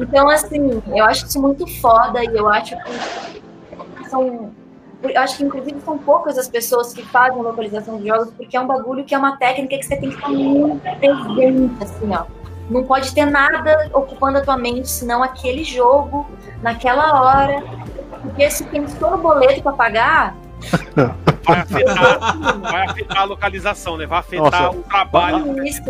Então, 0.00 0.28
assim, 0.28 0.82
eu 0.94 1.04
acho 1.04 1.26
isso 1.26 1.40
muito 1.40 1.66
foda 1.80 2.22
e 2.24 2.28
eu 2.28 2.48
acho 2.48 2.76
que 2.76 4.08
são 4.08 4.52
eu 5.02 5.18
acho 5.18 5.38
que 5.38 5.44
inclusive 5.44 5.80
são 5.80 5.96
poucas 5.96 6.36
as 6.36 6.46
pessoas 6.46 6.92
que 6.92 7.02
fazem 7.02 7.40
localização 7.40 7.98
de 7.98 8.08
jogos, 8.08 8.30
porque 8.36 8.54
é 8.54 8.60
um 8.60 8.66
bagulho 8.66 9.02
que 9.02 9.14
é 9.14 9.18
uma 9.18 9.36
técnica 9.38 9.78
que 9.78 9.82
você 9.82 9.96
tem 9.96 10.10
que 10.10 10.16
estar 10.16 10.28
muito 10.28 10.82
presente, 10.98 11.82
assim, 11.82 12.14
ó. 12.14 12.24
Não 12.68 12.84
pode 12.84 13.12
ter 13.14 13.24
nada 13.24 13.90
ocupando 13.94 14.38
a 14.38 14.40
tua 14.42 14.56
mente, 14.56 14.88
senão 14.88 15.22
aquele 15.22 15.64
jogo, 15.64 16.26
naquela 16.62 17.20
hora. 17.22 17.64
Porque 18.22 18.48
se 18.50 18.64
tem 18.66 18.84
todo 18.84 19.16
boleto 19.16 19.62
para 19.62 19.72
pagar, 19.72 20.36
vai 21.44 21.58
afetar, 21.60 22.58
vai 22.60 22.86
afetar 22.86 23.18
a 23.18 23.24
localização, 23.24 23.96
né? 23.96 24.06
Vai 24.06 24.18
afetar 24.18 24.62
Nossa, 24.62 24.78
o 24.78 24.82
trabalho. 24.82 25.66
Isso. 25.66 25.82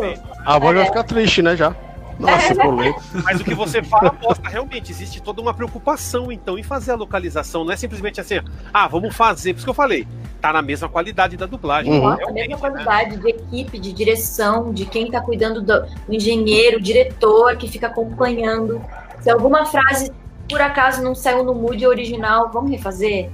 A 0.45 0.59
voz 0.59 0.77
vai 0.77 0.87
ficar 0.87 1.05
triste, 1.05 1.43
né, 1.43 1.57
já. 1.57 1.75
Nossa, 2.21 2.53
é. 2.53 3.23
Mas 3.25 3.41
o 3.41 3.45
que 3.45 3.55
você 3.55 3.83
fala 3.83 4.15
mostra 4.23 4.51
realmente, 4.51 4.93
existe 4.93 5.23
toda 5.23 5.41
uma 5.41 5.55
preocupação, 5.55 6.31
então, 6.31 6.59
em 6.59 6.63
fazer 6.63 6.93
a 6.93 6.95
localização. 6.95 7.65
Não 7.65 7.73
é 7.73 7.77
simplesmente 7.77 8.21
assim, 8.21 8.41
ah, 8.75 8.87
vamos 8.87 9.17
fazer. 9.17 9.55
Por 9.55 9.59
isso 9.59 9.67
que 9.67 9.71
eu 9.71 9.75
falei, 9.75 10.07
tá 10.39 10.53
na 10.53 10.61
mesma 10.61 10.89
qualidade 10.89 11.37
da 11.39 11.47
dublagem. 11.47 11.91
Uhum. 11.91 12.17
Na 12.17 12.33
mesma 12.33 12.59
qualidade 12.59 13.17
né? 13.17 13.23
de 13.23 13.29
equipe, 13.31 13.79
de 13.79 13.93
direção, 13.93 14.71
de 14.73 14.85
quem 14.85 15.11
tá 15.11 15.23
cuidando 15.23 15.63
do, 15.63 15.81
do 15.81 16.15
engenheiro, 16.15 16.79
diretor 16.79 17.57
que 17.57 17.67
fica 17.67 17.87
acompanhando. 17.87 18.85
Se 19.21 19.31
alguma 19.31 19.65
frase 19.65 20.13
por 20.47 20.61
acaso 20.61 21.03
não 21.03 21.15
saiu 21.15 21.43
no 21.43 21.55
mood 21.55 21.87
original, 21.87 22.51
vamos 22.53 22.71
refazer? 22.71 23.31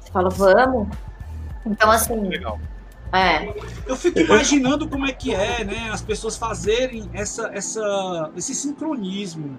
Você 0.00 0.10
fala, 0.10 0.28
vamos. 0.30 0.88
Então, 1.64 1.90
assim. 1.90 2.28
Legal. 2.28 2.58
É. 3.12 3.54
Eu 3.86 3.94
fico 3.94 4.18
imaginando 4.20 4.88
como 4.88 5.06
é 5.06 5.12
que 5.12 5.34
é, 5.34 5.64
né? 5.64 5.90
As 5.92 6.00
pessoas 6.00 6.36
fazerem 6.36 7.10
essa, 7.12 7.50
essa, 7.52 8.30
esse 8.34 8.54
sincronismo 8.54 9.58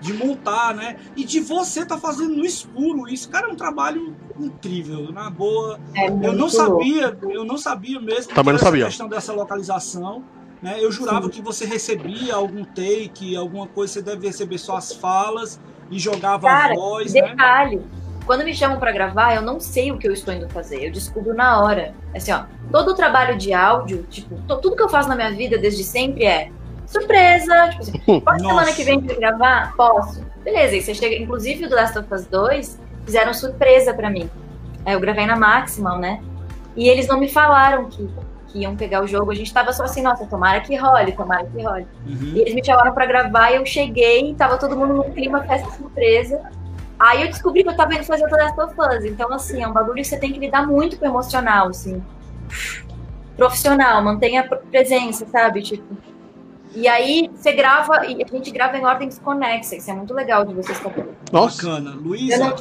de 0.00 0.12
montar, 0.12 0.74
né? 0.74 0.96
E 1.16 1.24
de 1.24 1.40
você 1.40 1.84
tá 1.84 1.96
fazendo 1.98 2.34
no 2.34 2.44
escuro 2.44 3.08
isso, 3.08 3.28
cara, 3.28 3.48
é 3.48 3.50
um 3.50 3.56
trabalho 3.56 4.16
incrível, 4.38 5.12
na 5.12 5.30
boa. 5.30 5.78
É 5.94 6.08
eu 6.08 6.32
não 6.32 6.48
sabia, 6.48 7.16
eu 7.22 7.44
não 7.44 7.56
sabia 7.56 8.00
mesmo 8.00 8.32
Também 8.32 8.52
não 8.52 8.60
sabia. 8.60 8.86
questão 8.86 9.08
dessa 9.08 9.32
localização, 9.32 10.24
né? 10.60 10.76
Eu 10.80 10.90
jurava 10.90 11.26
Sim. 11.26 11.30
que 11.30 11.42
você 11.42 11.64
recebia 11.64 12.34
algum 12.34 12.64
take, 12.64 13.36
alguma 13.36 13.66
coisa, 13.66 13.94
você 13.94 14.02
deve 14.02 14.26
receber 14.26 14.58
só 14.58 14.76
as 14.76 14.92
falas 14.92 15.60
e 15.90 15.98
jogava 15.98 16.48
cara, 16.48 16.72
a 16.72 16.76
voz, 16.76 17.14
né? 17.14 17.22
detalhe. 17.22 17.76
né? 17.76 17.82
Quando 18.28 18.44
me 18.44 18.54
chamam 18.54 18.78
para 18.78 18.92
gravar, 18.92 19.34
eu 19.34 19.40
não 19.40 19.58
sei 19.58 19.90
o 19.90 19.96
que 19.96 20.06
eu 20.06 20.12
estou 20.12 20.34
indo 20.34 20.46
fazer. 20.50 20.84
Eu 20.84 20.92
descubro 20.92 21.32
na 21.32 21.62
hora. 21.62 21.94
Assim, 22.14 22.30
ó, 22.30 22.42
todo 22.70 22.90
o 22.90 22.94
trabalho 22.94 23.38
de 23.38 23.54
áudio, 23.54 24.02
tipo, 24.10 24.36
tudo 24.46 24.76
que 24.76 24.82
eu 24.82 24.88
faço 24.90 25.08
na 25.08 25.16
minha 25.16 25.32
vida 25.32 25.56
desde 25.56 25.82
sempre 25.82 26.26
é 26.26 26.50
surpresa. 26.86 27.70
Tipo 27.70 27.80
assim, 27.80 28.20
pode 28.20 28.42
semana 28.42 28.72
que 28.74 28.84
vem 28.84 29.00
pra 29.00 29.16
gravar? 29.16 29.74
Posso. 29.74 30.22
Beleza, 30.44 30.76
e 30.76 30.82
você 30.82 30.94
chega. 30.94 31.16
Inclusive 31.16 31.64
o 31.64 31.68
The 31.70 31.74
Last 31.74 31.98
of 32.00 32.14
Us 32.14 32.26
2 32.26 32.78
fizeram 33.06 33.32
surpresa 33.32 33.94
para 33.94 34.10
mim. 34.10 34.28
É, 34.84 34.94
eu 34.94 35.00
gravei 35.00 35.24
na 35.24 35.34
Maximal, 35.34 35.98
né? 35.98 36.20
E 36.76 36.86
eles 36.86 37.06
não 37.06 37.18
me 37.18 37.30
falaram 37.30 37.86
que, 37.86 38.10
que 38.48 38.58
iam 38.58 38.76
pegar 38.76 39.02
o 39.02 39.06
jogo. 39.06 39.30
A 39.30 39.34
gente 39.34 39.50
tava 39.54 39.72
só 39.72 39.84
assim, 39.84 40.02
nossa, 40.02 40.26
tomara 40.26 40.60
que 40.60 40.76
role, 40.76 41.12
tomara 41.12 41.46
que 41.46 41.62
role. 41.62 41.86
Uhum. 42.06 42.32
E 42.34 42.40
eles 42.42 42.54
me 42.54 42.62
chamaram 42.62 42.92
para 42.92 43.06
gravar 43.06 43.52
e 43.52 43.56
eu 43.56 43.64
cheguei, 43.64 44.34
tava 44.34 44.58
todo 44.58 44.76
mundo 44.76 44.92
num 44.92 45.10
clima 45.14 45.42
festa 45.44 45.70
surpresa. 45.70 46.57
Aí 46.98 47.22
eu 47.22 47.28
descobri 47.28 47.62
que 47.62 47.68
eu 47.68 47.76
tava 47.76 47.94
indo 47.94 48.04
fazer 48.04 48.26
Last 48.26 48.60
of 48.60 48.74
Us. 48.78 49.04
Então, 49.04 49.32
assim, 49.32 49.62
é 49.62 49.68
um 49.68 49.72
bagulho 49.72 49.96
que 49.96 50.04
você 50.04 50.18
tem 50.18 50.32
que 50.32 50.38
lidar 50.38 50.66
muito 50.66 50.98
com 50.98 51.04
o 51.04 51.08
emocional, 51.08 51.68
assim. 51.68 52.02
Profissional, 53.36 54.02
mantenha 54.02 54.48
presença, 54.70 55.24
sabe? 55.26 55.62
Tipo. 55.62 55.96
E 56.74 56.86
aí 56.86 57.30
você 57.34 57.52
grava, 57.52 58.04
e 58.06 58.22
a 58.22 58.26
gente 58.26 58.50
grava 58.50 58.76
em 58.76 58.84
ordem 58.84 59.08
desconexa. 59.08 59.76
Isso 59.76 59.90
é 59.90 59.94
muito 59.94 60.12
legal 60.12 60.44
de 60.44 60.52
vocês 60.52 60.76
saberem. 60.78 61.12
Nossa. 61.32 61.62
Bacana. 61.62 61.96
Luísa, 61.96 62.54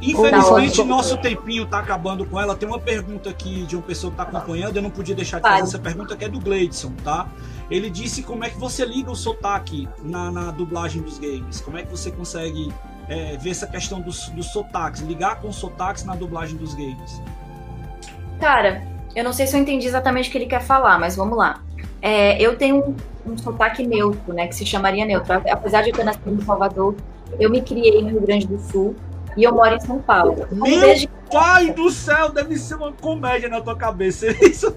infelizmente 0.00 0.82
nosso 0.84 1.18
tempinho 1.18 1.66
tá 1.66 1.80
acabando 1.80 2.24
com 2.24 2.40
ela. 2.40 2.56
Tem 2.56 2.68
uma 2.68 2.78
pergunta 2.78 3.28
aqui 3.30 3.64
de 3.64 3.76
uma 3.76 3.82
pessoa 3.82 4.10
que 4.10 4.16
tá 4.16 4.22
acompanhando. 4.22 4.76
Eu 4.76 4.82
não 4.82 4.90
podia 4.90 5.14
deixar 5.14 5.38
de 5.38 5.48
fazer 5.48 5.62
essa 5.62 5.78
pergunta, 5.78 6.16
que 6.16 6.24
é 6.24 6.28
do 6.28 6.40
Gleidson, 6.40 6.92
tá? 7.04 7.28
Ele 7.70 7.90
disse 7.90 8.22
como 8.22 8.44
é 8.44 8.50
que 8.50 8.58
você 8.58 8.84
liga 8.84 9.10
o 9.10 9.16
sotaque 9.16 9.86
na, 10.02 10.30
na 10.30 10.50
dublagem 10.50 11.02
dos 11.02 11.18
games. 11.18 11.60
Como 11.60 11.76
é 11.76 11.82
que 11.82 11.90
você 11.90 12.10
consegue 12.10 12.72
é, 13.08 13.36
ver 13.36 13.50
essa 13.50 13.66
questão 13.66 14.00
dos, 14.00 14.28
dos 14.28 14.46
sotaques, 14.46 15.00
ligar 15.02 15.40
com 15.40 15.50
sotaques 15.52 16.04
na 16.04 16.14
dublagem 16.14 16.56
dos 16.56 16.74
games? 16.74 17.22
Cara, 18.40 18.82
eu 19.14 19.24
não 19.24 19.32
sei 19.32 19.46
se 19.46 19.56
eu 19.56 19.60
entendi 19.60 19.86
exatamente 19.86 20.28
o 20.28 20.32
que 20.32 20.38
ele 20.38 20.46
quer 20.46 20.62
falar, 20.62 20.98
mas 20.98 21.16
vamos 21.16 21.36
lá. 21.36 21.60
É, 22.00 22.40
eu 22.40 22.56
tenho 22.56 22.76
um, 22.76 23.32
um 23.32 23.38
sotaque 23.38 23.86
neutro, 23.86 24.32
né, 24.32 24.46
que 24.46 24.54
se 24.54 24.64
chamaria 24.64 25.04
neutro. 25.04 25.32
Apesar 25.50 25.82
de 25.82 25.90
eu 25.90 25.94
ter 25.94 26.04
nascido 26.04 26.30
em 26.30 26.40
Salvador, 26.44 26.94
eu 27.38 27.50
me 27.50 27.60
criei 27.60 28.02
no 28.02 28.10
Rio 28.10 28.20
Grande 28.20 28.46
do 28.46 28.58
Sul 28.58 28.94
e 29.36 29.44
eu 29.44 29.52
moro 29.52 29.74
em 29.74 29.80
São 29.80 29.98
Paulo. 30.00 30.46
Meu 30.50 30.80
desde... 30.80 31.08
pai 31.30 31.72
do 31.72 31.90
céu, 31.90 32.30
deve 32.30 32.56
ser 32.56 32.74
uma 32.76 32.92
comédia 32.92 33.48
na 33.48 33.60
tua 33.60 33.76
cabeça 33.76 34.26
isso. 34.44 34.74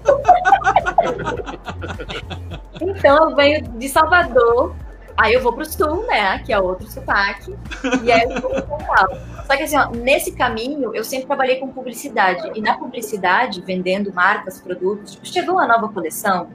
então 2.80 3.30
eu 3.30 3.36
venho 3.36 3.62
de 3.78 3.88
Salvador 3.88 4.74
Aí 5.16 5.34
eu 5.34 5.42
vou 5.42 5.52
pro 5.52 5.64
sul, 5.64 6.06
né? 6.06 6.38
Que 6.40 6.52
é 6.52 6.58
outro 6.58 6.90
sotaque. 6.90 7.54
E 8.02 8.10
aí 8.12 8.22
eu 8.22 8.40
vou 8.40 8.50
pro 8.50 8.66
São 8.66 8.78
Paulo. 8.78 9.20
Só 9.46 9.56
que 9.56 9.62
assim, 9.62 9.76
ó, 9.76 9.90
nesse 9.90 10.32
caminho, 10.32 10.94
eu 10.94 11.04
sempre 11.04 11.26
trabalhei 11.26 11.56
com 11.56 11.68
publicidade. 11.68 12.50
E 12.54 12.60
na 12.60 12.76
publicidade, 12.78 13.60
vendendo 13.60 14.12
marcas, 14.12 14.60
produtos, 14.60 15.12
tipo, 15.12 15.26
chegou 15.26 15.54
uma 15.54 15.66
nova 15.66 15.88
coleção. 15.88 16.48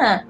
Ah, 0.00 0.24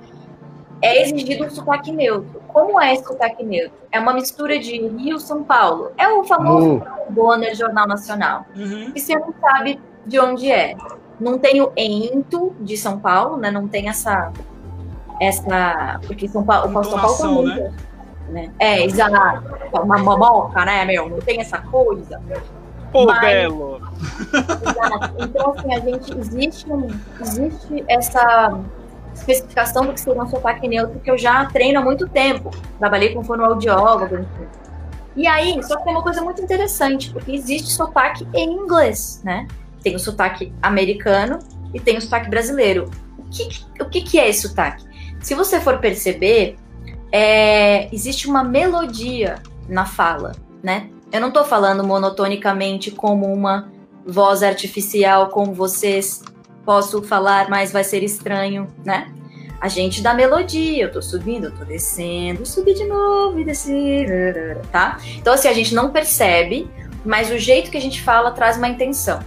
é 0.81 1.03
exigido 1.03 1.45
um 1.45 1.51
sotaque 1.51 1.91
neutro. 1.91 2.43
Como 2.49 2.81
é 2.81 2.95
esse 2.95 3.05
sotaque 3.05 3.43
neutro? 3.43 3.79
É 3.91 3.99
uma 3.99 4.13
mistura 4.13 4.59
de 4.59 4.87
Rio 4.87 5.19
São 5.19 5.43
Paulo. 5.43 5.93
É 5.97 6.09
o 6.09 6.25
famoso 6.25 6.77
uh. 6.77 7.11
Bonner 7.11 7.55
Jornal 7.55 7.87
Nacional. 7.87 8.47
Uhum. 8.55 8.93
E 8.95 9.01
você 9.01 9.19
não 9.19 9.35
sabe 9.41 9.81
de 10.07 10.21
onde 10.21 10.51
é. 10.51 10.77
Não 11.19 11.39
tem 11.39 11.63
o 11.63 11.73
ento 11.77 12.55
de 12.61 12.77
São 12.77 12.99
Paulo, 12.99 13.37
né? 13.37 13.51
Não 13.51 13.67
tem 13.67 13.89
essa 13.89 14.33
essa. 15.21 16.01
Porque 16.07 16.29
São 16.29 16.45
Paulo, 16.45 16.79
o 16.79 16.85
São 16.85 17.01
Paulo 17.01 17.19
tá 17.19 17.29
muito. 17.29 17.61
Né? 17.61 17.73
né? 18.29 18.51
É, 18.59 18.85
exato. 18.85 19.55
Uma 19.73 19.99
momoca, 19.99 20.65
né, 20.65 20.85
meu? 20.85 21.09
Não 21.09 21.19
tem 21.19 21.41
essa 21.41 21.59
coisa. 21.59 22.21
Pô, 22.93 23.07
Mas, 23.07 23.21
belo! 23.21 23.81
Exato. 24.33 25.15
Então, 25.25 25.55
assim, 25.57 25.75
a 25.75 25.81
gente. 25.81 26.19
Existe, 26.19 26.73
um, 26.73 26.89
existe 27.21 27.85
essa 27.89 28.61
especificação 29.15 29.87
do 29.87 29.93
que 29.93 30.01
seria 30.01 30.23
um 30.23 30.29
sotaque 30.29 30.67
neutro 30.67 31.01
que 31.01 31.11
eu 31.11 31.17
já 31.17 31.45
treino 31.47 31.81
há 31.81 31.83
muito 31.83 32.09
tempo. 32.09 32.51
Trabalhei 32.79 33.15
com 33.15 33.23
fonoaudiólogo, 33.25 34.17
enfim. 34.17 34.47
E 35.17 35.27
aí, 35.27 35.63
só 35.63 35.77
que 35.77 35.85
tem 35.85 35.93
uma 35.93 36.03
coisa 36.03 36.21
muito 36.23 36.43
interessante, 36.43 37.13
porque 37.13 37.33
existe 37.33 37.71
sotaque 37.71 38.27
em 38.35 38.53
inglês, 38.53 39.21
né? 39.25 39.47
Tem 39.83 39.95
o 39.95 39.99
sotaque 39.99 40.53
americano 40.61 41.39
e 41.73 41.79
tem 41.79 41.97
o 41.97 42.01
sotaque 42.01 42.29
brasileiro. 42.29 42.91
O 43.19 43.23
que, 43.31 43.49
o 43.81 43.85
que, 43.85 44.03
que 44.03 44.19
é 44.19 44.29
esse 44.29 44.49
sotaque? 44.49 44.85
Se 45.25 45.35
você 45.35 45.59
for 45.59 45.79
perceber, 45.79 46.55
é, 47.11 47.89
existe 47.91 48.29
uma 48.29 48.45
melodia 48.45 49.37
na 49.67 49.87
fala, 49.87 50.33
né? 50.63 50.91
Eu 51.11 51.19
não 51.19 51.29
estou 51.29 51.47
falando 51.47 51.83
monotonicamente 51.83 52.91
como 52.91 53.33
uma 53.33 53.73
voz 54.07 54.43
artificial, 54.43 55.31
como 55.31 55.55
vocês 55.55 56.23
posso 56.63 57.03
falar, 57.03 57.49
mas 57.49 57.73
vai 57.73 57.83
ser 57.83 58.03
estranho, 58.03 58.69
né? 58.85 59.11
A 59.63 59.67
gente 59.67 60.03
dá 60.03 60.13
melodia, 60.13 60.85
eu 60.85 60.93
tô 60.93 61.01
subindo, 61.01 61.45
eu 61.45 61.55
tô 61.55 61.65
descendo, 61.65 62.45
subir 62.45 62.75
de 62.75 62.85
novo 62.85 63.41
e 63.41 63.47
descer, 63.47 64.59
tá? 64.71 64.99
Então, 65.17 65.33
assim, 65.33 65.49
a 65.49 65.55
gente 65.55 65.75
não 65.75 65.91
percebe, 65.91 66.69
mas 67.03 67.31
o 67.31 67.39
jeito 67.39 67.71
que 67.71 67.79
a 67.79 67.81
gente 67.81 68.03
fala 68.03 68.31
traz 68.31 68.59
uma 68.59 68.69
intenção. 68.69 69.21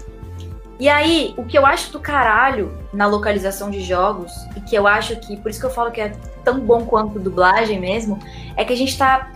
E 0.79 0.87
aí, 0.87 1.33
o 1.37 1.43
que 1.43 1.57
eu 1.57 1.65
acho 1.65 1.91
do 1.91 1.99
caralho 1.99 2.77
na 2.93 3.07
localização 3.07 3.71
de 3.71 3.81
jogos, 3.81 4.31
e 4.55 4.61
que 4.61 4.75
eu 4.75 4.85
acho 4.85 5.15
que, 5.15 5.35
por 5.37 5.49
isso 5.49 5.59
que 5.59 5.65
eu 5.65 5.71
falo 5.71 5.91
que 5.91 5.99
é 5.99 6.13
tão 6.43 6.59
bom 6.59 6.85
quanto 6.85 7.19
dublagem 7.19 7.79
mesmo, 7.79 8.19
é 8.55 8.63
que 8.63 8.73
a 8.73 8.77
gente 8.77 8.97
tá. 8.97 9.31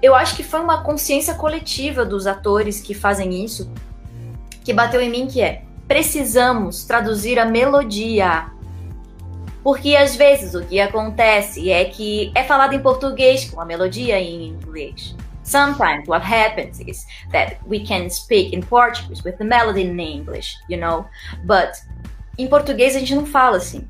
Eu 0.00 0.14
acho 0.14 0.34
que 0.34 0.42
foi 0.42 0.60
uma 0.60 0.82
consciência 0.82 1.34
coletiva 1.34 2.04
dos 2.04 2.26
atores 2.26 2.80
que 2.80 2.94
fazem 2.94 3.44
isso, 3.44 3.70
que 4.64 4.72
bateu 4.72 5.00
em 5.00 5.10
mim, 5.10 5.26
que 5.26 5.42
é 5.42 5.62
precisamos 5.86 6.84
traduzir 6.84 7.38
a 7.38 7.46
melodia. 7.46 8.50
Porque 9.62 9.96
às 9.96 10.14
vezes 10.14 10.54
o 10.54 10.62
que 10.62 10.78
acontece 10.78 11.70
é 11.70 11.84
que 11.86 12.30
é 12.34 12.44
falado 12.44 12.74
em 12.74 12.80
português 12.80 13.44
com 13.50 13.60
a 13.60 13.64
melodia 13.64 14.20
em 14.20 14.48
inglês. 14.48 15.16
Sometimes 15.48 16.06
what 16.06 16.22
happens 16.22 16.78
is 16.78 17.06
that 17.32 17.56
we 17.66 17.80
can 17.80 18.10
speak 18.10 18.52
in 18.52 18.62
Portuguese 18.62 19.24
with 19.24 19.38
the 19.38 19.44
melody 19.44 19.80
in 19.80 19.98
English, 19.98 20.54
you 20.68 20.76
know, 20.76 21.06
but 21.46 21.72
em 22.36 22.46
português 22.46 22.94
a 22.94 22.98
gente 22.98 23.14
não 23.14 23.24
fala 23.24 23.56
assim. 23.56 23.88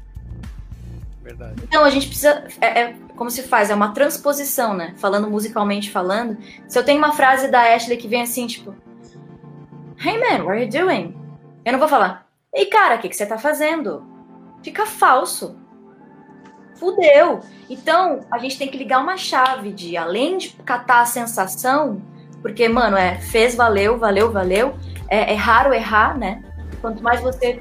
Verdade. 1.21 1.61
Então 1.65 1.85
a 1.85 1.91
gente 1.91 2.07
precisa. 2.07 2.47
É, 2.61 2.67
é, 2.67 2.95
como 3.17 3.29
se 3.29 3.43
faz? 3.43 3.71
É 3.71 3.75
uma 3.75 3.93
transposição, 3.93 4.73
né? 4.73 4.95
Falando 4.99 5.29
musicalmente 5.29 5.91
falando. 5.91 6.39
Se 6.69 6.79
eu 6.79 6.85
tenho 6.85 6.99
uma 6.99 7.11
frase 7.11 7.49
da 7.49 7.75
Ashley 7.75 7.97
que 7.97 8.07
vem 8.07 8.23
assim, 8.23 8.47
tipo. 8.47 8.73
Hey 9.99 10.17
man, 10.17 10.45
what 10.45 10.51
are 10.51 10.65
you 10.65 10.71
doing? 10.71 11.17
Eu 11.65 11.73
não 11.73 11.81
vou 11.81 11.89
falar. 11.89 12.25
Ei 12.55 12.67
cara, 12.67 12.95
o 12.95 12.99
que, 13.01 13.09
que 13.09 13.17
você 13.17 13.27
tá 13.27 13.37
fazendo? 13.37 14.07
Fica 14.63 14.87
falso 14.87 15.58
fudeu. 16.79 17.41
Então, 17.69 18.21
a 18.31 18.39
gente 18.39 18.59
tem 18.59 18.69
que 18.69 18.79
ligar 18.79 19.01
uma 19.01 19.17
chave 19.17 19.73
de, 19.73 19.97
além 19.97 20.39
de 20.39 20.51
catar 20.65 21.03
a 21.03 21.07
sensação, 21.07 22.01
porque, 22.41 22.69
mano, 22.69 22.97
é, 22.97 23.17
fez, 23.17 23.55
valeu, 23.55 23.99
valeu, 23.99 24.31
valeu, 24.33 24.75
é, 25.09 25.33
é 25.33 25.37
raro 25.37 25.75
errar, 25.75 26.17
né? 26.17 26.43
Quanto 26.81 27.03
mais 27.03 27.21
você 27.21 27.61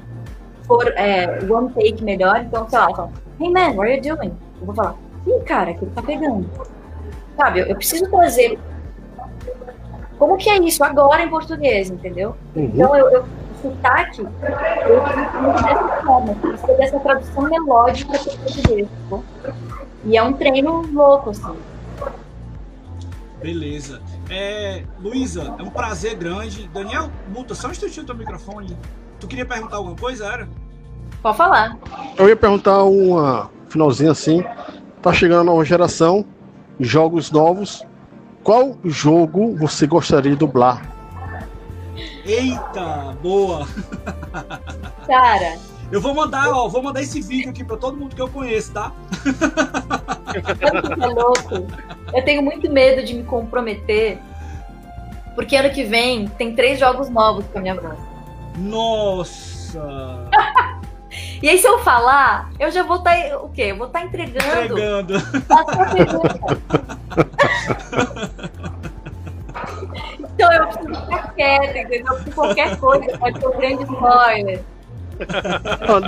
for 0.66 0.86
é, 0.96 1.40
one 1.50 1.72
take 1.72 2.02
melhor, 2.02 2.40
então, 2.40 2.68
sei 2.68 2.78
lá, 2.78 2.94
fala, 2.94 3.12
hey 3.40 3.50
man, 3.50 3.70
what 3.74 3.90
are 3.90 3.96
you 3.96 4.16
doing? 4.16 4.32
Eu 4.60 4.66
vou 4.66 4.74
falar, 4.74 4.94
ih, 5.26 5.40
cara, 5.44 5.74
que 5.74 5.84
ele 5.84 5.92
tá 5.94 6.02
pegando. 6.02 6.48
Sabe, 7.36 7.60
eu, 7.60 7.66
eu 7.66 7.76
preciso 7.76 8.08
trazer 8.10 8.58
como 10.18 10.36
que 10.36 10.50
é 10.50 10.58
isso 10.58 10.82
agora 10.82 11.22
em 11.22 11.28
português, 11.28 11.90
entendeu? 11.90 12.34
Uhum. 12.54 12.64
Então, 12.64 12.96
eu, 12.96 13.08
eu 13.10 13.24
sotaque, 13.62 14.20
eu 14.20 15.02
muito 15.42 15.62
dessa 15.62 16.02
forma, 16.02 16.34
precisa 16.34 16.74
dessa 16.74 17.00
tradução 17.00 17.42
melódica 17.44 18.18
para 18.18 18.32
o 18.32 18.38
português, 18.38 18.88
tá? 19.10 19.18
E 20.04 20.16
é 20.16 20.22
um 20.22 20.32
treino 20.32 20.82
louco, 20.92 21.30
assim. 21.30 21.56
Beleza. 23.40 24.00
É, 24.30 24.84
Luísa, 25.00 25.54
é 25.58 25.62
um 25.62 25.70
prazer 25.70 26.16
grande. 26.16 26.68
Daniel, 26.68 27.10
muta 27.28 27.54
só 27.54 27.68
um 27.68 27.70
instantinho 27.70 28.06
teu 28.06 28.14
microfone. 28.14 28.76
Tu 29.20 29.26
queria 29.26 29.46
perguntar 29.46 29.76
alguma 29.76 29.96
coisa, 29.96 30.26
era? 30.26 30.48
Pode 31.22 31.36
falar. 31.36 31.76
Eu 32.16 32.28
ia 32.28 32.36
perguntar 32.36 32.82
uma 32.84 33.50
finalzinha 33.68 34.12
assim. 34.12 34.44
Tá 35.02 35.12
chegando 35.12 35.40
a 35.40 35.44
nova 35.44 35.64
geração, 35.64 36.24
jogos 36.80 37.30
novos. 37.30 37.84
Qual 38.42 38.76
jogo 38.84 39.56
você 39.56 39.86
gostaria 39.86 40.32
de 40.32 40.38
dublar? 40.38 40.97
Eita, 42.24 43.16
boa! 43.22 43.66
Cara. 45.06 45.58
Eu 45.90 46.00
vou 46.02 46.14
mandar, 46.14 46.48
ó, 46.50 46.68
vou 46.68 46.82
mandar 46.82 47.00
esse 47.00 47.20
vídeo 47.22 47.50
aqui 47.50 47.64
para 47.64 47.76
todo 47.76 47.96
mundo 47.96 48.14
que 48.14 48.20
eu 48.20 48.28
conheço, 48.28 48.72
tá? 48.72 48.92
É 51.00 51.06
louco. 51.06 51.66
Eu 52.14 52.24
tenho 52.24 52.42
muito 52.42 52.70
medo 52.70 53.02
de 53.02 53.14
me 53.14 53.22
comprometer, 53.22 54.18
porque 55.34 55.56
ano 55.56 55.70
que 55.70 55.84
vem 55.84 56.28
tem 56.28 56.54
três 56.54 56.78
jogos 56.78 57.08
novos 57.08 57.46
com 57.46 57.58
a 57.58 57.62
minha 57.62 57.74
voz. 57.74 57.98
Nossa! 58.58 60.28
E 61.42 61.48
aí, 61.48 61.56
se 61.56 61.66
eu 61.66 61.78
falar, 61.78 62.50
eu 62.58 62.70
já 62.70 62.82
vou 62.82 62.96
estar. 62.96 63.14
Tá, 63.14 63.38
o 63.38 63.48
quê? 63.48 63.62
Eu 63.62 63.76
vou 63.76 63.86
estar 63.86 64.00
tá 64.00 64.04
entregando. 64.04 64.78
Entregando. 64.78 65.14
então 70.38 70.52
eu 70.52 70.68
preciso 70.68 70.94
ficar 71.02 71.34
quieta, 71.34 71.78
entendeu? 71.78 72.14
Porque 72.14 72.30
qualquer 72.30 72.76
coisa 72.78 73.18
pode 73.18 73.40
ser 73.40 73.46
um 73.48 73.56
grande 73.58 73.82
spoiler. 73.82 74.60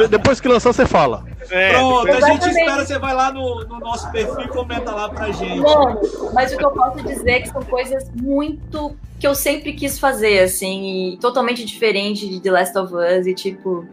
depois 0.08 0.40
que 0.40 0.46
lançar, 0.46 0.72
você 0.72 0.86
fala. 0.86 1.24
É, 1.50 1.72
Pronto, 1.72 2.12
a 2.12 2.20
gente 2.20 2.48
espera, 2.48 2.86
você 2.86 2.96
vai 2.96 3.12
lá 3.12 3.32
no, 3.32 3.64
no, 3.64 3.80
nosso 3.80 4.08
perfil 4.12 4.40
e 4.42 4.48
comenta 4.48 4.92
lá 4.92 5.08
pra 5.08 5.32
gente. 5.32 5.58
Mano, 5.58 6.00
mas 6.32 6.52
o 6.52 6.56
que 6.56 6.64
eu 6.64 6.70
posso 6.70 7.02
dizer 7.02 7.30
é 7.30 7.40
que 7.40 7.48
são 7.48 7.60
coisas 7.62 8.08
muito 8.14 8.96
que 9.18 9.26
eu 9.26 9.34
sempre 9.34 9.72
quis 9.72 9.98
fazer, 9.98 10.44
assim, 10.44 11.14
e 11.14 11.16
totalmente 11.16 11.64
diferente 11.64 12.28
de 12.28 12.40
The 12.40 12.52
Last 12.52 12.78
of 12.78 12.94
Us, 12.94 13.26
e 13.26 13.34
tipo, 13.34 13.84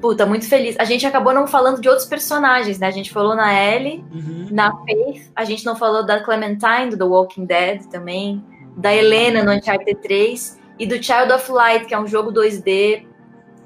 puta, 0.00 0.24
muito 0.24 0.48
feliz. 0.48 0.76
A 0.78 0.84
gente 0.84 1.04
acabou 1.04 1.34
não 1.34 1.48
falando 1.48 1.80
de 1.80 1.88
outros 1.88 2.06
personagens, 2.06 2.78
né? 2.78 2.86
A 2.86 2.92
gente 2.92 3.10
falou 3.10 3.34
na 3.34 3.52
Ellie, 3.52 4.04
uhum. 4.14 4.46
na 4.52 4.76
Faith, 4.76 5.28
a 5.34 5.44
gente 5.44 5.66
não 5.66 5.74
falou 5.74 6.06
da 6.06 6.20
Clementine, 6.20 6.90
do 6.90 6.96
The 6.96 7.04
Walking 7.04 7.46
Dead 7.46 7.86
também, 7.86 8.42
da 8.76 8.94
Helena 8.94 9.42
no 9.42 9.52
Uncharted 9.52 10.00
3 10.02 10.60
e 10.78 10.86
do 10.86 11.02
Child 11.02 11.32
of 11.32 11.50
Light, 11.50 11.86
que 11.86 11.94
é 11.94 11.98
um 11.98 12.06
jogo 12.06 12.30
2D 12.30 13.06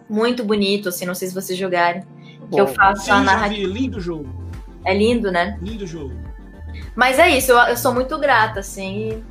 muito 0.09 0.45
bonito, 0.45 0.89
assim, 0.89 1.05
não 1.05 1.15
sei 1.15 1.29
se 1.29 1.35
vocês 1.35 1.59
jogarem. 1.59 2.03
Bom, 2.41 2.57
que 2.57 2.61
eu 2.61 2.67
faço 2.69 3.05
sim, 3.05 3.11
a 3.11 3.21
narrativa. 3.21 3.73
Lindo 3.73 4.01
jogo. 4.01 4.29
É 4.85 4.95
lindo, 4.95 5.31
né? 5.31 5.59
Lindo 5.61 5.87
jogo. 5.87 6.15
Mas 6.95 7.19
é 7.19 7.29
isso, 7.29 7.53
eu, 7.53 7.59
eu 7.59 7.77
sou 7.77 7.93
muito 7.93 8.17
grata, 8.19 8.61
assim. 8.61 9.23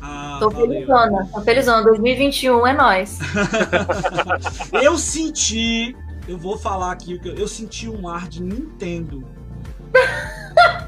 Ah, 0.00 0.36
tô 0.40 0.50
valeu. 0.50 0.68
felizona, 0.68 1.28
tô 1.32 1.40
felizona. 1.42 1.82
2021 1.82 2.66
é 2.66 2.72
nós. 2.72 3.18
eu 4.82 4.98
senti, 4.98 5.96
eu 6.28 6.38
vou 6.38 6.58
falar 6.58 6.92
aqui, 6.92 7.20
eu 7.24 7.48
senti 7.48 7.88
um 7.88 8.08
ar 8.08 8.28
de 8.28 8.42
Nintendo. 8.42 9.24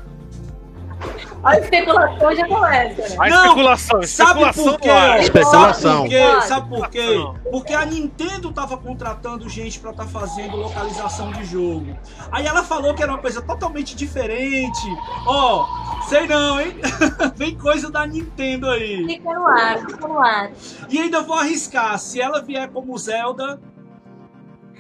A 1.49 1.59
especulação 1.61 2.37
já 2.37 2.47
começa. 2.47 3.23
A 3.23 3.29
não, 3.29 3.45
especulação, 3.45 4.01
especulação 4.01 4.25
sabe 4.53 4.55
por 4.55 4.81
quê? 4.81 4.89
Especulação. 5.21 5.81
Sabe 5.81 6.03
por 6.03 6.09
quê? 6.11 6.41
Sabe 6.47 6.69
por 6.69 6.91
quê? 6.91 7.27
Porque 7.51 7.73
a 7.73 7.87
Nintendo 7.87 8.53
tava 8.53 8.77
contratando 8.77 9.49
gente 9.49 9.81
para 9.81 9.93
estar 9.93 10.05
tá 10.05 10.11
fazendo 10.11 10.59
localização 10.59 11.33
de 11.33 11.47
jogo. 11.47 11.97
Aí 12.31 12.47
ela 12.47 12.63
falou 12.63 12.95
que 12.95 13.03
era 13.03 13.11
uma 13.11 13.19
coisa 13.19 13.41
totalmente 13.41 13.97
diferente. 13.97 14.79
Ó, 15.27 15.65
oh, 15.65 15.67
sei 16.07 16.27
não, 16.27 16.61
hein? 16.61 16.77
Vem 17.35 17.57
coisa 17.57 17.91
da 17.91 18.07
Nintendo 18.07 18.69
aí. 18.69 19.07
Fica 19.07 19.33
no 19.33 19.47
ar, 19.47 19.79
fica 19.79 20.07
no 20.07 20.19
ar. 20.19 20.51
E 20.91 20.99
ainda 20.99 21.23
vou 21.23 21.39
arriscar, 21.39 21.99
se 21.99 22.21
ela 22.21 22.43
vier 22.43 22.69
como 22.69 22.99
Zelda. 22.99 23.59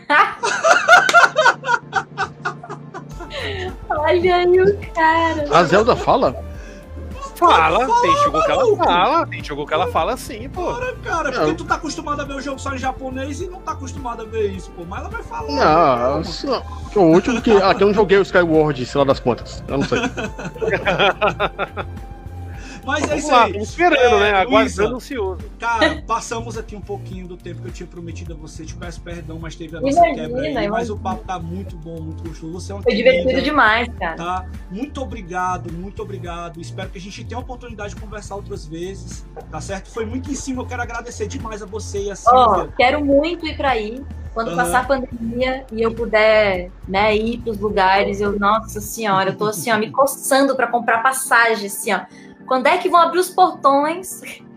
Olha 3.88 4.36
aí 4.36 4.60
o 4.60 4.78
cara. 4.92 5.46
A 5.50 5.64
Zelda 5.64 5.96
fala? 5.96 6.46
Fala, 7.38 7.86
fala, 7.86 8.02
tem 8.02 8.16
jogo 8.16 8.44
que 8.44 8.50
ela 8.50 8.76
fala, 8.76 9.26
tem 9.26 9.44
jogo 9.44 9.66
que 9.66 9.74
ela 9.74 9.86
fala 9.86 10.16
sim, 10.16 10.48
pô. 10.48 10.74
Para, 10.74 10.96
cara, 10.96 11.32
porque 11.32 11.54
tu 11.54 11.64
tá 11.64 11.76
acostumado 11.76 12.20
a 12.20 12.24
ver 12.24 12.34
o 12.34 12.40
jogo 12.40 12.58
só 12.58 12.74
em 12.74 12.78
japonês 12.78 13.40
e 13.40 13.46
não 13.46 13.60
tá 13.60 13.72
acostumado 13.72 14.22
a 14.22 14.24
ver 14.24 14.50
isso, 14.50 14.72
pô. 14.72 14.84
Mas 14.84 15.00
ela 15.00 15.08
vai 15.08 15.22
falar. 15.22 15.48
Não, 15.48 16.24
só, 16.24 16.64
o 16.96 17.00
último 17.00 17.40
que. 17.40 17.52
Ah, 17.52 17.72
que 17.74 17.84
eu 17.84 17.86
não 17.86 17.94
joguei 17.94 18.18
o 18.18 18.22
Skyward, 18.22 18.84
sei 18.84 18.98
lá 18.98 19.04
das 19.04 19.20
contas. 19.20 19.62
Eu 19.68 19.78
não 19.78 19.86
sei. 19.86 20.00
Mas 22.88 23.10
é 23.10 23.16
isso 23.18 23.34
aí. 23.34 23.46
Estamos 23.48 23.68
esperando, 23.68 24.16
é, 24.16 24.32
né? 24.32 24.38
Aguardando 24.38 24.96
ansioso. 24.96 25.44
Cara, 25.58 26.02
passamos 26.06 26.56
aqui 26.56 26.74
um 26.74 26.80
pouquinho 26.80 27.28
do 27.28 27.36
tempo 27.36 27.60
que 27.60 27.68
eu 27.68 27.72
tinha 27.72 27.86
prometido 27.86 28.32
a 28.32 28.36
você. 28.36 28.64
Te 28.64 28.74
peço 28.74 29.02
perdão, 29.02 29.38
mas 29.38 29.54
teve 29.54 29.76
a 29.76 29.80
nossa 29.80 29.92
imagina, 29.92 30.14
quebra 30.14 30.40
aí. 30.40 30.50
Imagina. 30.52 30.72
Mas 30.72 30.88
o 30.88 30.96
papo 30.96 31.22
tá 31.24 31.38
muito 31.38 31.76
bom, 31.76 32.00
muito 32.00 32.26
gostoso. 32.26 32.50
Você 32.54 32.72
é 32.72 32.74
um 32.74 32.82
Foi 32.82 32.94
divertido 32.94 33.42
demais, 33.42 33.88
cara. 33.98 34.16
Tá? 34.16 34.46
Muito 34.70 35.02
obrigado, 35.02 35.70
muito 35.70 36.00
obrigado. 36.00 36.62
Espero 36.62 36.88
que 36.88 36.96
a 36.96 37.00
gente 37.00 37.22
tenha 37.24 37.38
a 37.38 37.42
oportunidade 37.42 37.94
de 37.94 38.00
conversar 38.00 38.36
outras 38.36 38.64
vezes. 38.64 39.26
Tá 39.50 39.60
certo? 39.60 39.90
Foi 39.90 40.06
muito 40.06 40.30
em 40.30 40.34
cima. 40.34 40.62
Eu 40.62 40.66
quero 40.66 40.80
agradecer 40.80 41.26
demais 41.26 41.62
a 41.62 41.66
você 41.66 42.04
e 42.04 42.10
a 42.10 42.16
Silvia. 42.16 42.70
Oh, 42.70 42.72
quero 42.74 43.04
muito 43.04 43.46
ir 43.46 43.54
pra 43.54 43.72
aí. 43.72 44.02
Quando 44.32 44.50
uhum. 44.50 44.56
passar 44.56 44.80
a 44.80 44.84
pandemia 44.84 45.66
e 45.72 45.82
eu 45.82 45.92
puder 45.92 46.70
né, 46.86 47.14
ir 47.14 47.38
pros 47.38 47.58
lugares, 47.58 48.20
eu, 48.20 48.38
nossa 48.38 48.80
senhora, 48.80 49.30
eu 49.30 49.36
tô 49.36 49.46
assim, 49.46 49.70
ó, 49.70 49.76
me 49.76 49.90
coçando 49.90 50.54
para 50.54 50.68
comprar 50.68 51.02
passagem, 51.02 51.66
assim, 51.66 51.92
ó 51.92 52.00
quando 52.48 52.66
é 52.66 52.78
que 52.78 52.88
vão 52.88 53.00
abrir 53.00 53.20
os 53.20 53.30
portões? 53.30 54.22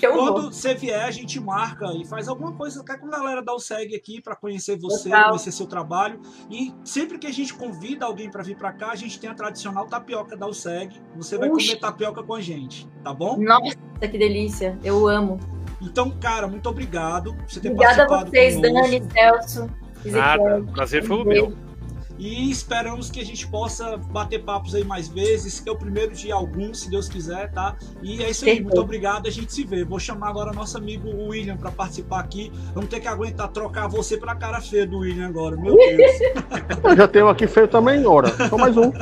Quando 0.00 0.42
vou. 0.42 0.52
você 0.52 0.74
vier, 0.74 1.02
a 1.02 1.10
gente 1.10 1.40
marca 1.40 1.86
e 1.94 2.04
faz 2.04 2.28
alguma 2.28 2.52
coisa 2.52 2.84
quer 2.84 2.98
com 2.98 3.06
a 3.06 3.10
galera 3.10 3.42
dar 3.42 3.54
o 3.54 3.58
segue 3.58 3.96
aqui 3.96 4.20
para 4.20 4.36
conhecer 4.36 4.78
você, 4.78 5.08
Legal. 5.08 5.28
conhecer 5.28 5.52
seu 5.52 5.66
trabalho. 5.66 6.20
E 6.50 6.74
sempre 6.84 7.18
que 7.18 7.26
a 7.26 7.32
gente 7.32 7.54
convida 7.54 8.04
alguém 8.04 8.30
para 8.30 8.42
vir 8.42 8.54
para 8.54 8.70
cá, 8.72 8.90
a 8.90 8.96
gente 8.96 9.18
tem 9.18 9.30
a 9.30 9.34
tradicional 9.34 9.86
tapioca 9.86 10.36
da 10.36 10.52
segue. 10.52 11.00
Você 11.16 11.38
vai 11.38 11.48
Uxi. 11.48 11.68
comer 11.68 11.80
tapioca 11.80 12.22
com 12.22 12.34
a 12.34 12.40
gente, 12.40 12.86
tá 13.02 13.14
bom? 13.14 13.38
Nossa, 13.38 13.76
que 14.00 14.18
delícia! 14.18 14.78
Eu 14.84 15.08
amo. 15.08 15.40
Então, 15.80 16.10
cara, 16.10 16.46
muito 16.46 16.68
obrigado 16.68 17.34
por 17.34 17.50
você 17.50 17.60
ter 17.60 17.70
Obrigada 17.70 18.06
participado. 18.06 18.28
Obrigada 18.28 18.46
a 18.46 18.90
vocês, 18.90 19.00
conosco. 19.00 19.08
Dani, 19.08 19.12
Celso. 19.12 19.70
Nada, 20.04 20.64
prazer 20.72 21.04
foi 21.04 21.16
o 21.16 21.24
meu. 21.24 21.73
E 22.18 22.50
esperamos 22.50 23.10
que 23.10 23.20
a 23.20 23.24
gente 23.24 23.46
possa 23.48 23.96
bater 23.96 24.42
papos 24.44 24.74
aí 24.74 24.84
mais 24.84 25.08
vezes, 25.08 25.58
que 25.58 25.68
é 25.68 25.72
o 25.72 25.76
primeiro 25.76 26.14
de 26.14 26.30
alguns, 26.30 26.80
se 26.80 26.90
Deus 26.90 27.08
quiser, 27.08 27.50
tá? 27.50 27.74
E 28.02 28.22
é 28.22 28.30
isso 28.30 28.44
aí, 28.44 28.62
muito 28.62 28.80
obrigado, 28.80 29.26
a 29.26 29.30
gente 29.30 29.52
se 29.52 29.64
vê. 29.64 29.84
Vou 29.84 29.98
chamar 29.98 30.28
agora 30.28 30.52
nosso 30.52 30.78
amigo 30.78 31.08
William 31.08 31.56
para 31.56 31.72
participar 31.72 32.20
aqui. 32.20 32.52
Vamos 32.72 32.88
ter 32.88 33.00
que 33.00 33.08
aguentar 33.08 33.48
trocar 33.48 33.88
você 33.88 34.16
pra 34.16 34.36
cara 34.36 34.60
feia 34.60 34.86
do 34.86 34.98
William 34.98 35.26
agora, 35.26 35.56
meu 35.56 35.76
Deus. 35.76 36.12
Eu 36.84 36.96
já 36.96 37.08
tenho 37.08 37.28
aqui 37.28 37.48
feio 37.48 37.66
também, 37.66 38.06
ora. 38.06 38.28
Só 38.48 38.56
mais 38.56 38.76
um. 38.76 38.92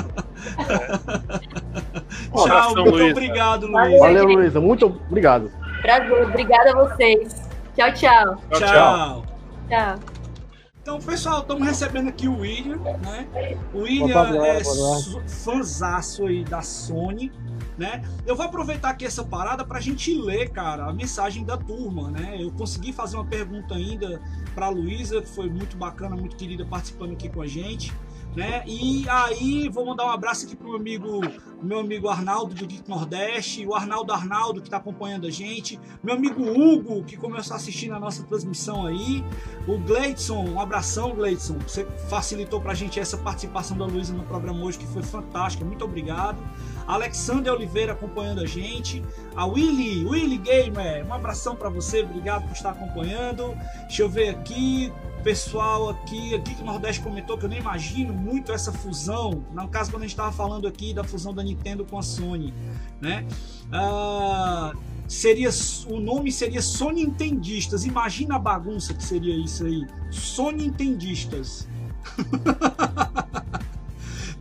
Tchau, 2.35 2.75
muito 2.77 2.91
Luiz. 2.91 3.13
obrigado, 3.13 3.67
Luiz. 3.67 3.99
Valeu, 3.99 4.25
Luísa. 4.25 4.61
Muito 4.61 4.87
obrigado. 4.87 5.51
Prazer, 5.83 6.23
obrigada 6.25 6.71
a 6.71 6.75
vocês. 6.89 7.43
Tchau, 7.77 7.93
tchau. 7.93 8.37
Tchau, 8.51 8.61
tchau. 8.61 9.25
Tchau. 9.69 10.12
Então, 10.83 10.99
pessoal, 10.99 11.43
estamos 11.43 11.65
recebendo 11.65 12.09
aqui 12.09 12.27
o 12.27 12.41
William, 12.41 12.77
né? 12.77 13.29
O 13.73 13.83
William 13.83 14.35
é 14.45 14.61
fãzaço 15.29 16.27
aí 16.27 16.43
da 16.43 16.61
Sony, 16.61 17.31
né? 17.79 18.03
Eu 18.27 18.35
vou 18.35 18.45
aproveitar 18.45 18.91
aqui 18.91 19.05
essa 19.05 19.23
parada 19.23 19.65
para 19.65 19.79
a 19.79 19.81
gente 19.81 20.13
ler, 20.13 20.51
cara, 20.51 20.87
a 20.87 20.93
mensagem 20.93 21.45
da 21.45 21.57
turma, 21.57 22.11
né? 22.11 22.37
Eu 22.37 22.51
consegui 22.51 22.93
fazer 22.93 23.17
uma 23.17 23.25
pergunta 23.25 23.77
ainda 23.77 24.21
para 24.57 24.67
a 24.67 24.71
Luísa, 24.71 25.23
que 25.23 25.29
foi 25.29 25.49
muito 25.49 25.77
bacana, 25.77 26.17
muito 26.17 26.35
querida 26.35 26.65
participando 26.65 27.13
aqui 27.13 27.29
com 27.29 27.43
a 27.43 27.47
gente. 27.47 27.93
Né? 28.35 28.63
E 28.67 29.05
aí 29.09 29.69
vou 29.69 29.85
mandar 29.85 30.07
um 30.07 30.11
abraço 30.11 30.47
aqui 30.47 30.57
pro 30.57 30.69
meu 30.69 30.77
amigo, 30.77 31.21
meu 31.63 31.81
amigo 31.81 32.09
Arnaldo 32.09 32.55
do 32.55 32.67
Geek 32.67 32.89
Nordeste, 32.89 33.67
o 33.67 33.75
Arnaldo 33.75 34.13
Arnaldo 34.13 34.61
que 34.61 34.69
está 34.69 34.79
acompanhando 34.79 35.27
a 35.27 35.31
gente, 35.31 35.79
meu 36.03 36.15
amigo 36.15 36.43
Hugo 36.43 37.05
que 37.05 37.17
começou 37.17 37.55
a 37.55 37.57
assistir 37.57 37.89
na 37.89 38.01
nossa 38.01 38.23
transmissão 38.25 38.87
aí, 38.87 39.25
o 39.67 39.79
Gleidson, 39.79 40.45
um 40.45 40.61
abração 40.61 41.15
Gleidson, 41.15 41.59
você 41.59 41.87
facilitou 42.09 42.61
pra 42.61 42.75
gente 42.75 42.99
essa 42.99 43.19
participação 43.19 43.77
da 43.77 43.85
Luísa 43.85 44.15
no 44.15 44.25
programa 44.25 44.65
hoje 44.65 44.79
que 44.79 44.87
foi 44.87 45.03
fantástica, 45.03 45.65
muito 45.65 45.85
obrigado. 45.85 46.43
Alexander 46.87 47.53
Oliveira 47.53 47.93
acompanhando 47.93 48.41
a 48.41 48.47
gente, 48.47 49.03
a 49.37 49.47
Willy, 49.47 50.05
Willy 50.05 50.39
Gamer, 50.39 51.07
um 51.07 51.13
abração 51.13 51.55
para 51.55 51.69
você, 51.69 52.03
obrigado 52.03 52.47
por 52.47 52.53
estar 52.53 52.71
acompanhando. 52.71 53.55
Deixa 53.83 54.03
eu 54.03 54.09
ver 54.09 54.31
aqui, 54.31 54.93
pessoal 55.23 55.91
aqui, 55.91 56.35
aqui 56.35 56.55
que 56.55 56.63
o 56.63 56.65
Nordeste 56.65 57.01
comentou 57.01 57.39
que 57.39 57.45
eu 57.45 57.49
nem 57.49 57.61
imagino 57.61 58.13
muito 58.13 58.53
essa 58.53 58.73
fusão. 58.73 59.45
No 59.53 59.69
caso, 59.69 59.91
quando 59.91 60.03
a 60.03 60.07
gente 60.07 60.13
estava 60.13 60.33
falando 60.33 60.67
aqui 60.67 60.93
da 60.93 61.05
fusão 61.05 61.33
da 61.33 61.43
Nintendo 61.43 61.85
com 61.85 61.99
a 61.99 62.03
Sony, 62.03 62.53
né? 63.01 63.25
Uh, 63.69 64.77
seria 65.09 65.51
o 65.89 66.01
nome 66.01 66.31
seria 66.33 66.61
Sony 66.61 67.05
Nintendistas. 67.05 67.85
Imagina 67.85 68.37
a 68.37 68.39
bagunça 68.39 68.93
que 68.95 69.03
seria 69.03 69.35
isso 69.35 69.65
aí. 69.65 69.87
Sony 70.11 70.65
Nintendistas. 70.65 71.69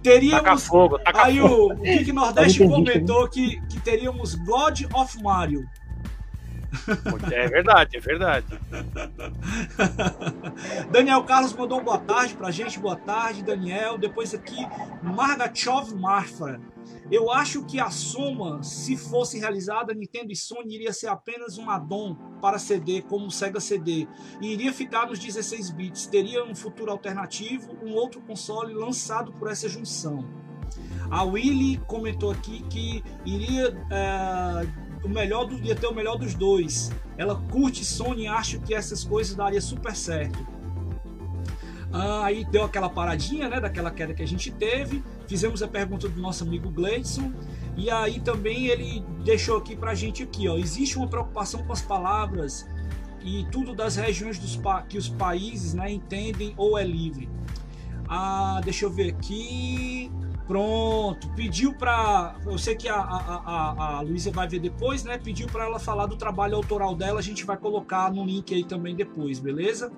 teríamos 0.02 0.44
taca 0.44 0.58
fogo, 0.58 1.00
taca 1.00 1.26
aí 1.26 1.40
fogo. 1.40 1.54
o, 1.54 1.74
o 1.74 1.82
Geek 1.82 2.12
Nordeste 2.12 2.68
comentou 2.68 3.28
que, 3.28 3.62
que 3.68 3.80
teríamos 3.80 4.36
God 4.36 4.82
of 4.94 5.22
Mario. 5.22 5.68
É 7.32 7.48
verdade, 7.48 7.98
é 7.98 8.00
verdade. 8.00 8.46
Daniel 10.92 11.24
Carlos 11.24 11.54
mandou 11.54 11.82
boa 11.82 12.00
tarde 12.00 12.34
pra 12.34 12.52
gente. 12.52 12.80
Boa 12.80 12.96
tarde, 12.96 13.44
Daniel. 13.44 13.98
Depois 13.98 14.34
aqui, 14.34 14.58
Margachov 15.02 15.94
Marfa. 15.94 16.60
Eu 17.10 17.32
acho 17.32 17.66
que 17.66 17.80
a 17.80 17.90
soma, 17.90 18.64
se 18.64 18.96
fosse 18.96 19.38
realizada, 19.38 19.94
Nintendo 19.94 20.32
e 20.32 20.36
Sony 20.36 20.76
iria 20.76 20.94
ser 20.94 21.08
apenas 21.08 21.58
um 21.58 21.70
addon 21.70 22.16
para 22.42 22.58
CD, 22.58 23.02
como 23.02 23.28
o 23.28 23.32
Sega 23.32 23.60
CD, 23.60 24.08
e 24.42 24.54
iria 24.54 24.72
ficar 24.72 25.08
nos 25.08 25.20
16 25.20 25.72
bits. 25.72 26.08
Teria 26.08 26.44
um 26.44 26.56
futuro 26.56 26.90
alternativo, 26.90 27.78
um 27.84 27.94
outro 27.94 28.22
console 28.22 28.74
lançado 28.74 29.34
por 29.34 29.50
essa 29.50 29.68
junção. 29.68 30.26
A 31.10 31.24
Willy 31.24 31.78
comentou 31.88 32.32
aqui 32.32 32.64
que 32.70 33.04
iria 33.26 33.76
é, 33.92 34.68
o 35.04 35.10
melhor 35.10 35.46
do, 35.46 35.60
ia 35.60 35.76
ter 35.76 35.88
o 35.88 35.94
melhor 35.94 36.18
dos 36.18 36.34
dois. 36.34 36.92
Ela 37.18 37.36
curte 37.52 37.84
Sony 37.84 38.24
e 38.24 38.28
acha 38.28 38.60
que 38.60 38.74
essas 38.74 39.04
coisas 39.04 39.36
daria 39.36 39.62
super 39.62 39.96
certo. 39.96 40.46
Ah, 41.94 42.26
aí 42.26 42.46
deu 42.46 42.64
aquela 42.64 42.90
paradinha, 42.90 43.50
né, 43.50 43.60
daquela 43.60 43.92
queda 43.92 44.14
que 44.14 44.24
a 44.24 44.28
gente 44.28 44.50
teve. 44.52 45.04
Fizemos 45.28 45.62
a 45.62 45.68
pergunta 45.68 46.08
do 46.08 46.22
nosso 46.22 46.44
amigo 46.44 46.70
Gleidson. 46.70 47.34
E 47.76 47.90
aí 47.90 48.20
também 48.20 48.68
ele 48.68 49.04
deixou 49.24 49.58
aqui 49.58 49.76
pra 49.76 49.94
gente 49.94 50.24
aqui, 50.24 50.48
ó, 50.48 50.58
existe 50.58 50.98
uma 50.98 51.08
preocupação 51.08 51.64
com 51.64 51.72
as 51.72 51.82
palavras 51.82 52.68
e 53.24 53.46
tudo 53.52 53.74
das 53.74 53.96
regiões 53.96 54.38
dos 54.38 54.60
que 54.90 54.98
os 54.98 55.08
países, 55.08 55.74
né, 55.74 55.92
entendem 55.92 56.54
ou 56.58 56.78
é 56.78 56.84
livre. 56.84 57.30
Ah, 58.08 58.60
deixa 58.64 58.86
eu 58.86 58.90
ver 58.90 59.14
aqui. 59.14 60.12
Pronto, 60.52 61.30
pediu 61.30 61.72
para. 61.72 62.36
Eu 62.46 62.58
sei 62.58 62.76
que 62.76 62.90
a, 62.90 62.98
a, 62.98 63.42
a, 63.46 63.96
a 63.96 64.02
Luísa 64.02 64.32
vai 64.32 64.50
ver 64.50 64.60
depois, 64.60 65.02
né? 65.02 65.18
Pediu 65.18 65.48
para 65.48 65.64
ela 65.64 65.80
falar 65.80 66.08
do 66.08 66.18
trabalho 66.18 66.58
autoral 66.58 66.94
dela, 66.94 67.20
a 67.20 67.24
gente 67.24 67.46
vai 67.46 67.56
colocar 67.56 68.12
no 68.12 68.26
link 68.26 68.54
aí 68.54 68.66
também 68.66 68.94
depois, 68.94 69.40
beleza? 69.40 69.94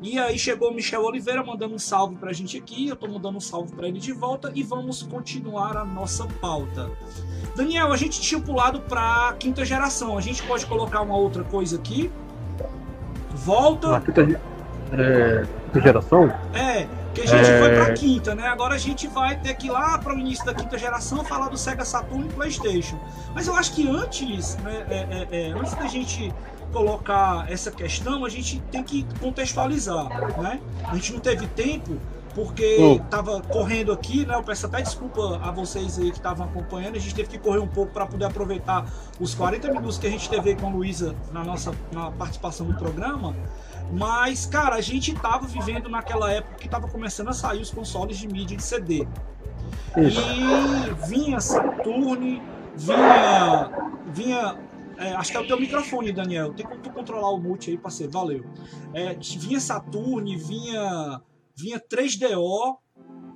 E 0.00 0.16
aí 0.16 0.38
chegou 0.38 0.70
o 0.70 0.74
Michel 0.74 1.02
Oliveira 1.02 1.42
mandando 1.42 1.74
um 1.74 1.78
salve 1.78 2.14
pra 2.14 2.32
gente 2.32 2.56
aqui, 2.56 2.86
eu 2.86 2.94
tô 2.94 3.08
mandando 3.08 3.38
um 3.38 3.40
salve 3.40 3.72
para 3.72 3.88
ele 3.88 3.98
de 3.98 4.12
volta 4.12 4.52
e 4.54 4.62
vamos 4.62 5.02
continuar 5.02 5.76
a 5.76 5.84
nossa 5.84 6.24
pauta. 6.40 6.88
Daniel, 7.56 7.92
a 7.92 7.96
gente 7.96 8.20
tinha 8.20 8.40
pulado 8.40 8.82
pra 8.82 9.34
quinta 9.40 9.64
geração, 9.64 10.16
a 10.16 10.20
gente 10.20 10.40
pode 10.44 10.66
colocar 10.66 11.00
uma 11.00 11.16
outra 11.16 11.42
coisa 11.42 11.74
aqui? 11.74 12.12
Volta. 13.34 13.96
A 13.96 14.00
quinta, 14.00 14.40
é, 14.92 15.44
quinta 15.64 15.80
geração? 15.80 16.32
É, 16.54 16.86
que 17.20 17.34
a 17.34 17.36
gente 17.36 17.50
é... 17.50 17.58
foi 17.58 17.74
pra 17.74 17.92
quinta, 17.92 18.34
né? 18.34 18.46
Agora 18.46 18.74
a 18.74 18.78
gente 18.78 19.06
vai 19.06 19.38
ter 19.38 19.54
que 19.54 19.66
ir 19.66 19.70
lá 19.70 19.98
para 19.98 20.14
o 20.14 20.18
início 20.18 20.44
da 20.44 20.54
quinta 20.54 20.78
geração 20.78 21.24
falar 21.24 21.48
do 21.48 21.56
Sega 21.56 21.84
Saturn 21.84 22.26
e 22.26 22.32
PlayStation. 22.32 22.98
Mas 23.34 23.46
eu 23.46 23.54
acho 23.54 23.74
que 23.74 23.88
antes, 23.88 24.56
né, 24.56 24.86
é, 24.88 24.94
é, 24.94 25.48
é, 25.48 25.52
antes 25.52 25.74
da 25.74 25.86
gente 25.86 26.32
colocar 26.72 27.50
essa 27.50 27.70
questão, 27.70 28.24
a 28.24 28.28
gente 28.28 28.60
tem 28.70 28.82
que 28.82 29.06
contextualizar, 29.18 30.08
né? 30.40 30.60
A 30.84 30.94
gente 30.94 31.12
não 31.12 31.20
teve 31.20 31.46
tempo 31.48 31.98
porque 32.34 32.78
estava 33.02 33.40
correndo 33.42 33.92
aqui, 33.92 34.24
né? 34.24 34.34
Eu 34.34 34.42
peço 34.42 34.66
até 34.66 34.80
desculpa 34.80 35.40
a 35.42 35.50
vocês 35.50 35.98
aí 35.98 36.10
que 36.10 36.18
estavam 36.18 36.46
acompanhando. 36.46 36.96
A 36.96 36.98
gente 36.98 37.14
teve 37.14 37.28
que 37.28 37.38
correr 37.38 37.58
um 37.58 37.66
pouco 37.66 37.92
para 37.92 38.06
poder 38.06 38.24
aproveitar 38.24 38.86
os 39.18 39.34
40 39.34 39.68
minutos 39.68 39.98
que 39.98 40.06
a 40.06 40.10
gente 40.10 40.28
teve 40.28 40.54
com 40.54 40.68
a 40.68 40.70
Luísa 40.70 41.14
na 41.32 41.42
nossa 41.42 41.72
na 41.92 42.10
participação 42.10 42.66
do 42.66 42.74
programa. 42.74 43.34
Mas, 43.92 44.46
cara, 44.46 44.76
a 44.76 44.80
gente 44.80 45.14
tava 45.14 45.46
vivendo 45.46 45.88
naquela 45.88 46.30
época 46.32 46.56
que 46.56 46.68
tava 46.68 46.88
começando 46.88 47.28
a 47.28 47.32
sair 47.32 47.60
os 47.60 47.70
consoles 47.70 48.18
de 48.18 48.28
mídia 48.28 48.56
de 48.56 48.62
CD. 48.62 49.06
Isso. 49.96 50.20
E 50.20 51.08
vinha 51.08 51.40
Saturn, 51.40 52.40
vinha. 52.76 53.70
vinha 54.06 54.58
é, 55.00 55.14
acho 55.14 55.30
que 55.30 55.36
é 55.38 55.40
o 55.40 55.46
teu 55.46 55.58
microfone, 55.58 56.12
Daniel. 56.12 56.52
Tem 56.52 56.66
como 56.66 56.78
tu 56.80 56.90
controlar 56.90 57.30
o 57.30 57.38
mute 57.38 57.70
aí, 57.70 57.78
parceiro? 57.78 58.12
Valeu. 58.12 58.44
É, 58.92 59.14
vinha 59.14 59.58
Saturn, 59.58 60.36
vinha. 60.36 61.20
Vinha 61.56 61.80
3DO, 61.80 62.76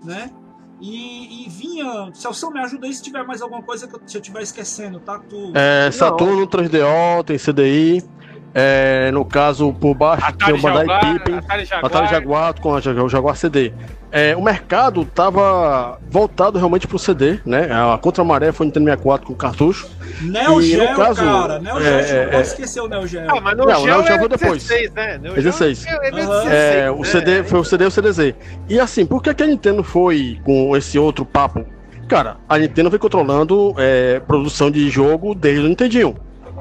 né? 0.04 0.30
E, 0.78 1.46
e 1.46 1.48
vinha. 1.48 2.10
Celso, 2.12 2.50
me 2.50 2.60
ajuda 2.60 2.86
aí 2.86 2.92
se 2.92 3.02
tiver 3.02 3.24
mais 3.24 3.40
alguma 3.40 3.62
coisa 3.62 3.88
que 3.88 3.96
eu, 3.96 4.00
se 4.06 4.16
eu 4.16 4.20
estiver 4.20 4.42
esquecendo, 4.42 5.00
tá? 5.00 5.18
Tu... 5.18 5.52
É, 5.54 5.90
Saturno, 5.90 6.46
3DO, 6.46 7.24
tem 7.24 7.38
CDI. 7.38 8.04
É, 8.56 9.10
no 9.10 9.24
caso, 9.24 9.72
por 9.72 9.94
baixo 9.94 10.24
Atari 10.24 10.52
tem 10.52 10.54
o 10.54 10.62
Bandai 10.62 10.86
Jaguar, 10.86 11.12
Pippen, 11.12 11.34
Atari 11.38 11.64
Jaguar, 11.64 11.86
Atari 11.86 12.06
Jaguar 12.08 12.60
com 12.60 12.70
o 12.70 13.08
Jaguar 13.08 13.34
CD. 13.34 13.72
É, 14.12 14.36
o 14.36 14.40
mercado 14.40 15.02
estava 15.02 15.98
voltado 16.08 16.56
realmente 16.56 16.86
para 16.86 16.94
o 16.94 16.98
CD, 17.00 17.40
né? 17.44 17.68
A 17.72 17.98
Contra-Maré 17.98 18.52
foi 18.52 18.66
Nintendo 18.66 18.84
64 18.84 19.26
com 19.26 19.34
cartucho. 19.34 19.90
Neo 20.20 20.60
e, 20.60 20.70
Geo, 20.70 20.88
no 20.88 20.94
caso, 20.94 21.20
cara. 21.20 21.58
Neo 21.58 21.80
Geo, 21.80 21.92
é, 21.92 22.24
não 22.26 22.30
pode 22.30 22.46
esquecer 22.46 22.80
o 22.80 22.86
Neo 22.86 23.06
Geo. 23.08 23.28
Ah, 23.28 23.40
mas 23.40 23.56
no 23.56 23.66
não, 23.66 23.74
Geo, 23.74 23.86
Neo 23.86 24.06
Geo 24.06 24.18
foi 24.20 24.28
depois. 24.28 24.68
16, 24.68 24.92
né? 24.92 25.18
Neo 25.18 25.34
16. 25.34 25.86
É, 25.86 26.10
16. 26.12 26.52
É, 26.52 26.90
o 26.92 27.02
CD, 27.02 27.42
foi 27.42 27.58
o 27.58 27.64
CD 27.64 27.84
e 27.84 27.88
o 27.88 27.90
CDZ. 27.90 28.34
E 28.68 28.78
assim, 28.78 29.04
por 29.04 29.20
que, 29.20 29.34
que 29.34 29.42
a 29.42 29.46
Nintendo 29.46 29.82
foi 29.82 30.38
com 30.44 30.76
esse 30.76 30.96
outro 30.96 31.24
papo? 31.24 31.66
Cara, 32.06 32.36
a 32.48 32.56
Nintendo 32.56 32.88
vem 32.88 33.00
controlando 33.00 33.74
é, 33.78 34.20
produção 34.20 34.70
de 34.70 34.88
jogo 34.88 35.34
desde 35.34 35.64
o 35.64 35.68
Nintendinho 35.68 36.14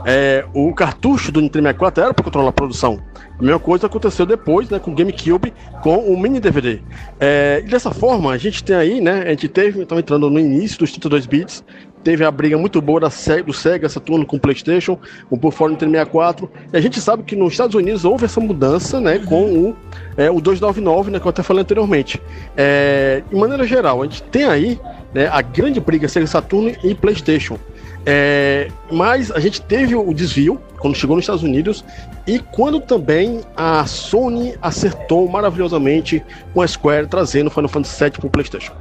é, 0.06 0.46
o 0.54 0.74
cartucho 0.74 1.32
do 1.32 1.42
Nintendo 1.42 1.64
64 1.64 2.04
era 2.04 2.14
para 2.14 2.24
controlar 2.24 2.50
a 2.50 2.54
produção. 2.54 3.00
A 3.40 3.42
mesma 3.42 3.60
coisa 3.60 3.88
aconteceu 3.88 4.26
depois, 4.26 4.70
né, 4.70 4.80
com 4.80 4.92
o 4.92 4.96
GameCube, 4.96 5.54
com 5.82 5.98
o 5.98 6.20
mini 6.20 6.40
DVD. 6.40 6.80
É, 7.20 7.64
e 7.66 7.70
dessa 7.70 7.92
forma, 7.92 8.32
a 8.32 8.38
gente 8.38 8.64
tem 8.64 8.76
aí, 8.76 9.02
né, 9.02 9.24
a 9.24 9.30
gente 9.30 9.48
teve, 9.48 9.82
então 9.82 9.98
entrando 9.98 10.30
no 10.30 10.40
início 10.40 10.80
dos 10.80 10.92
32 10.92 11.26
bits, 11.26 11.64
teve 12.04 12.24
a 12.24 12.30
briga 12.30 12.58
muito 12.58 12.82
boa 12.82 13.00
da 13.00 13.10
Sega, 13.10 13.44
do 13.44 13.54
Sega 13.54 13.88
Saturno 13.88 14.26
com 14.26 14.36
o 14.36 14.40
PlayStation, 14.40 15.00
o 15.30 15.38
por 15.38 15.54
fora 15.54 15.70
do 15.70 15.74
Nintendo 15.74 15.92
64. 15.94 16.52
E 16.72 16.78
a 16.78 16.82
gente 16.82 17.00
sabe 17.00 17.24
que 17.24 17.36
nos 17.36 17.54
Estados 17.54 17.76
Unidos 17.76 18.04
houve 18.06 18.26
essa 18.26 18.40
mudança, 18.40 19.00
né, 19.00 19.20
com 19.20 19.44
o, 19.46 19.76
é, 20.18 20.30
o 20.30 20.40
299, 20.40 21.12
né, 21.12 21.20
que 21.20 21.26
eu 21.26 21.30
até 21.30 21.42
falei 21.42 21.62
anteriormente. 21.62 22.22
É, 22.56 23.24
de 23.30 23.36
maneira 23.36 23.66
geral, 23.66 24.02
a 24.02 24.06
gente 24.06 24.22
tem 24.24 24.44
aí 24.44 24.80
né, 25.14 25.28
a 25.32 25.42
grande 25.42 25.80
briga 25.80 26.08
Sega 26.08 26.28
Saturno 26.28 26.72
e 26.84 26.94
PlayStation. 26.94 27.58
É, 28.06 28.70
mas 28.92 29.32
a 29.32 29.40
gente 29.40 29.62
teve 29.62 29.96
o 29.96 30.14
desvio 30.14 30.62
quando 30.80 30.96
chegou 30.96 31.16
nos 31.16 31.24
Estados 31.24 31.44
Unidos 31.44 31.86
e 32.28 32.38
quando 32.40 32.82
também 32.82 33.42
a 33.56 33.86
Sony 33.86 34.58
acertou 34.62 35.30
maravilhosamente 35.30 36.24
com 36.54 36.62
a 36.62 36.68
Square 36.68 37.08
trazendo 37.08 37.50
Final 37.50 37.70
Fantasy 37.70 38.04
VII 38.04 38.12
para 38.12 38.28
o 38.28 38.30
PlayStation. 38.30 38.74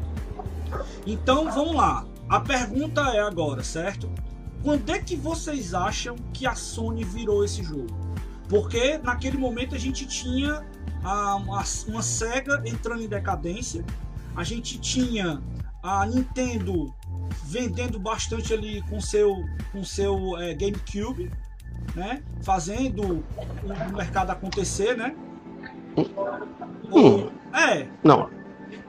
Então 1.07 1.51
vamos 1.53 1.75
lá. 1.75 2.05
A 2.29 2.41
pergunta 2.41 3.01
é 3.15 3.21
agora, 3.21 3.63
certo? 3.63 4.11
Quando 4.63 4.91
é 4.91 4.99
que 4.99 5.17
vocês 5.17 5.75
acham 5.75 6.17
que 6.33 6.47
a 6.47 6.55
Sony 6.55 7.05
virou 7.05 7.45
esse 7.45 7.63
jogo? 7.63 7.89
Porque 8.49 8.99
naquele 8.99 9.37
momento 9.37 9.75
a 9.75 9.79
gente 9.79 10.07
tinha 10.07 10.65
a, 11.05 11.37
uma 11.37 12.03
Sega 12.03 12.63
entrando 12.65 13.03
em 13.03 13.09
decadência, 13.09 13.85
a 14.35 14.45
gente 14.45 14.79
tinha 14.79 15.41
a 15.83 16.07
Nintendo 16.07 16.95
vendendo 17.45 17.99
bastante 17.99 18.53
ali 18.53 18.83
com 18.89 19.01
seu 19.01 19.45
com 19.73 19.85
seu 19.85 20.37
é, 20.39 20.55
GameCube, 20.55 21.31
né? 21.95 22.23
Fazendo 22.43 23.25
o 23.63 23.97
mercado 23.97 24.31
acontecer, 24.31 24.97
né? 24.97 25.15
Hum. 25.97 27.31
é. 27.55 27.87
Não. 28.03 28.29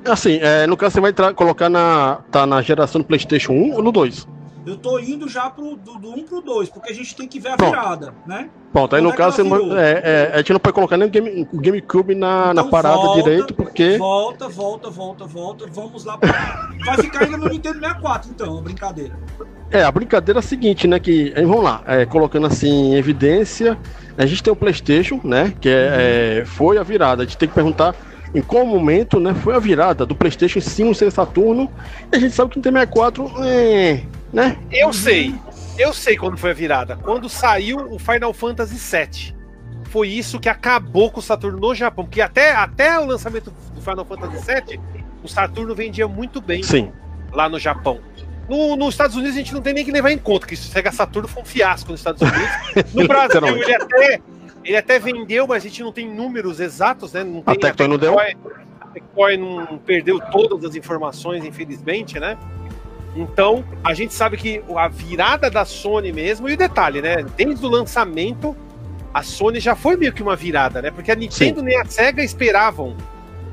Assim, 0.06 0.40
é, 0.42 0.68
no 0.68 0.76
caso 0.76 0.96
você 0.96 1.02
vai 1.02 1.34
colocar 1.34 1.70
na 1.70 2.22
tá 2.30 2.46
na 2.46 2.62
geração 2.62 3.02
do 3.02 3.08
PlayStation 3.08 3.54
1 3.54 3.74
ou 3.74 3.84
no 3.84 3.92
2? 3.92 4.28
Eu 4.66 4.78
tô 4.78 4.98
indo 4.98 5.28
já 5.28 5.50
pro, 5.50 5.76
do, 5.76 5.96
do 6.00 6.10
1 6.12 6.24
pro 6.24 6.42
2, 6.42 6.70
porque 6.70 6.92
a 6.92 6.96
gente 6.96 7.16
tem 7.16 7.28
que 7.28 7.40
ver 7.40 7.50
a 7.50 7.56
virada, 7.56 8.14
né? 8.26 8.50
Pronto, 8.72 8.96
aí 8.96 9.02
Quando 9.02 9.10
no 9.10 9.14
é 9.14 9.18
caso 9.18 9.44
não- 9.44 9.78
é, 9.78 9.92
é, 10.04 10.32
a 10.34 10.38
gente 10.38 10.54
não 10.54 10.60
pode 10.60 10.74
colocar 10.74 10.96
nem 10.98 11.08
o 11.08 11.12
Game, 11.12 11.48
o 11.52 11.60
GameCube 11.60 12.16
na, 12.16 12.54
na 12.54 12.62
Então 12.62 12.70
parada 12.70 12.96
volta, 12.96 13.24
direito, 13.24 13.54
porque. 13.54 13.98
Volta, 13.98 14.48
volta, 14.48 14.90
volta, 14.90 15.26
volta. 15.26 15.66
Vamos 15.70 16.06
lá. 16.06 16.18
Pra... 16.18 16.70
Vai 16.86 16.98
ficar 16.98 17.24
ainda 17.26 17.38
no 17.38 17.50
Nintendo 17.50 17.80
64, 17.80 18.32
então, 18.32 18.58
a 18.58 18.62
brincadeira. 18.62 19.20
É, 19.70 19.84
a 19.84 19.92
brincadeira 19.92 20.40
é 20.40 20.42
a 20.42 20.44
seguinte, 20.44 20.88
né? 20.88 21.00
Que, 21.00 21.34
aí, 21.36 21.46
vamos 21.46 21.64
lá, 21.64 21.84
é, 21.86 22.06
colocando 22.06 22.48
assim 22.48 22.70
em 22.70 22.96
evidência, 22.96 23.78
a 24.18 24.26
gente 24.26 24.42
tem 24.42 24.54
o 24.54 24.56
PlayStation, 24.56 25.20
né? 25.24 25.54
Que 25.60 25.68
é, 25.68 26.40
é, 26.42 26.46
foi 26.46 26.78
a 26.78 26.84
virada. 26.84 27.24
A 27.24 27.26
gente 27.26 27.38
tem 27.38 27.50
que 27.50 27.56
perguntar 27.56 27.96
em 28.34 28.42
qual 28.42 28.66
momento, 28.66 29.20
né? 29.20 29.34
Foi 29.34 29.56
a 29.56 29.60
virada 29.60 30.06
do 30.06 30.16
PlayStation 30.16 30.62
5 30.62 30.96
ser 30.96 31.12
Saturno. 31.12 31.70
E 32.12 32.16
a 32.16 32.20
gente 32.20 32.34
sabe 32.34 32.52
que 32.52 32.58
no 32.58 32.64
T64, 32.64 33.32
é, 33.44 34.04
né? 34.34 34.58
Eu 34.72 34.92
sei. 34.92 35.34
Eu 35.78 35.94
sei 35.94 36.18
quando 36.18 36.38
foi 36.38 36.52
a 36.52 36.54
virada. 36.54 36.98
Quando 36.98 37.30
saiu 37.30 37.78
o 37.92 38.00
Final 38.00 38.34
Fantasy 38.34 38.76
VII. 38.76 39.36
Foi 39.86 40.10
isso 40.10 40.40
que 40.40 40.50
acabou 40.50 41.12
com 41.12 41.20
o 41.20 41.24
Saturno 41.24 41.60
no 41.60 41.76
Japão. 41.76 42.04
Porque 42.06 42.20
até, 42.20 42.52
até 42.52 43.00
o 43.00 43.06
lançamento 43.06 43.54
do 43.74 43.82
Final 43.82 44.04
Fantasy 44.04 44.44
VII, 44.46 44.80
o 45.24 45.28
Saturno 45.28 45.76
vendia 45.76 46.08
muito 46.08 46.42
bem 46.42 46.64
Sim. 46.64 46.92
lá 47.32 47.48
no 47.48 47.60
Japão. 47.60 48.00
No, 48.50 48.76
nos 48.76 48.96
Estados 48.96 49.16
Unidos 49.16 49.36
a 49.36 49.38
gente 49.38 49.54
não 49.54 49.62
tem 49.62 49.74
nem 49.74 49.86
que 49.86 49.92
levar 49.92 50.12
em 50.12 50.18
conta 50.18 50.48
que 50.48 50.56
o 50.56 50.58
Sega 50.58 50.92
Saturno 50.92 51.28
foi 51.28 51.44
um 51.44 51.46
fiasco 51.46 51.92
nos 51.92 52.00
Estados 52.00 52.22
Unidos. 52.22 52.94
No 52.94 53.08
Brasil 53.08 53.46
ele 53.46 53.74
até, 53.74 54.22
ele 54.66 54.78
até 54.78 55.00
vendeu, 55.00 55.48
mas 55.48 55.64
a 55.64 55.68
gente 55.68 55.82
não 55.82 55.94
tem 55.94 56.10
números 56.10 56.60
exatos, 56.60 57.14
né? 57.14 57.24
Não 57.24 57.42
tem, 57.42 57.58
Tectoy 57.58 57.88
não 57.88 57.98
deu? 57.98 58.20
A 58.20 58.88
Tectoy 58.88 59.38
não 59.38 59.78
perdeu 59.78 60.20
todas 60.20 60.66
as 60.66 60.76
informações, 60.76 61.46
infelizmente, 61.46 62.20
né? 62.20 62.38
Então, 63.16 63.64
a 63.84 63.94
gente 63.94 64.14
sabe 64.14 64.38
que 64.38 64.64
a 64.76 64.88
virada 64.88 65.50
da 65.50 65.66
Sony 65.66 66.12
mesmo, 66.12 66.50
e 66.50 66.54
o 66.54 66.58
detalhe, 66.58 67.02
né? 67.02 67.24
Desde 67.38 67.64
o 67.66 67.70
lançamento, 67.70 68.56
a 69.14 69.22
Sony 69.22 69.60
já 69.60 69.76
foi 69.76 69.96
meio 69.96 70.12
que 70.12 70.24
uma 70.24 70.36
virada, 70.36 70.82
né? 70.82 70.90
Porque 70.90 71.12
a 71.12 71.16
Nintendo 71.16 71.62
nem 71.62 71.80
a 71.80 71.86
Sega 71.86 72.24
esperavam 72.24 72.98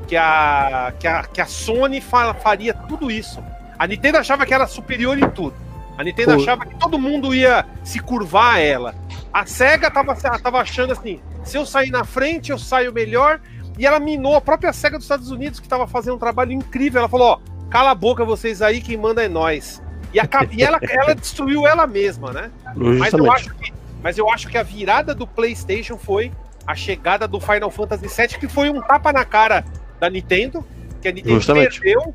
que 0.09 0.17
a, 0.17 0.95
que 0.99 1.07
a, 1.07 1.23
que 1.25 1.41
a 1.41 1.47
Sony 1.47 2.01
fa- 2.01 2.33
faria 2.35 2.73
tudo 2.73 3.11
isso. 3.11 3.43
A 3.79 3.87
Nintendo 3.87 4.19
achava 4.19 4.47
que 4.47 4.55
era 4.55 4.67
superior 4.67 5.19
em 5.19 5.29
tudo. 5.29 5.55
A 5.99 6.03
Nintendo 6.03 6.35
Pô. 6.35 6.41
achava 6.41 6.65
que 6.65 6.75
todo 6.79 6.99
mundo 6.99 7.35
ia 7.35 7.67
se 7.85 8.01
curvar 8.01 8.55
a 8.55 8.59
ela. 8.61 8.95
A 9.33 9.45
SEGA 9.45 9.91
tava, 9.91 10.15
tava 10.15 10.59
achando 10.59 10.93
assim: 10.95 11.21
se 11.45 11.59
eu 11.59 11.67
sair 11.67 11.91
na 11.91 12.05
frente, 12.05 12.51
eu 12.51 12.59
saio 12.59 12.93
melhor. 12.93 13.41
E 13.79 13.87
ela 13.87 14.01
minou 14.01 14.35
a 14.35 14.41
própria 14.41 14.73
SEGA 14.73 14.97
dos 14.97 15.05
Estados 15.05 15.31
Unidos, 15.31 15.61
que 15.61 15.69
tava 15.69 15.87
fazendo 15.87 16.17
um 16.17 16.19
trabalho 16.19 16.53
incrível. 16.53 17.01
Ela 17.01 17.09
falou: 17.09 17.29
ó, 17.33 17.50
cala 17.71 17.91
a 17.91 17.95
boca 17.95 18.25
vocês 18.25 18.61
aí, 18.61 18.81
quem 18.81 18.97
manda 18.97 19.23
é 19.23 19.29
nós. 19.29 19.83
E, 20.13 20.19
a, 20.19 20.29
e 20.51 20.63
ela, 20.63 20.79
ela 20.83 21.15
destruiu 21.15 21.67
ela 21.67 21.87
mesma, 21.87 22.33
né? 22.33 22.51
Mas 22.75 23.13
eu, 23.13 23.31
acho 23.31 23.55
que, 23.55 23.73
mas 24.03 24.19
eu 24.19 24.29
acho 24.31 24.49
que 24.49 24.59
a 24.59 24.63
virada 24.63 25.15
do 25.15 25.27
PlayStation 25.27 25.97
foi 25.97 26.33
a 26.67 26.75
chegada 26.75 27.29
do 27.29 27.41
Final 27.41 27.71
Fantasy 27.71 28.07
VII, 28.09 28.39
que 28.41 28.49
foi 28.49 28.71
um 28.71 28.81
tapa 28.83 29.13
na 29.13 29.25
cara 29.25 29.65
da 30.01 30.11
Nintendo, 30.11 30.67
que 31.01 31.09
a 31.09 31.13
Nintendo 31.13 31.35
Justamente. 31.37 31.81
perdeu 31.81 32.15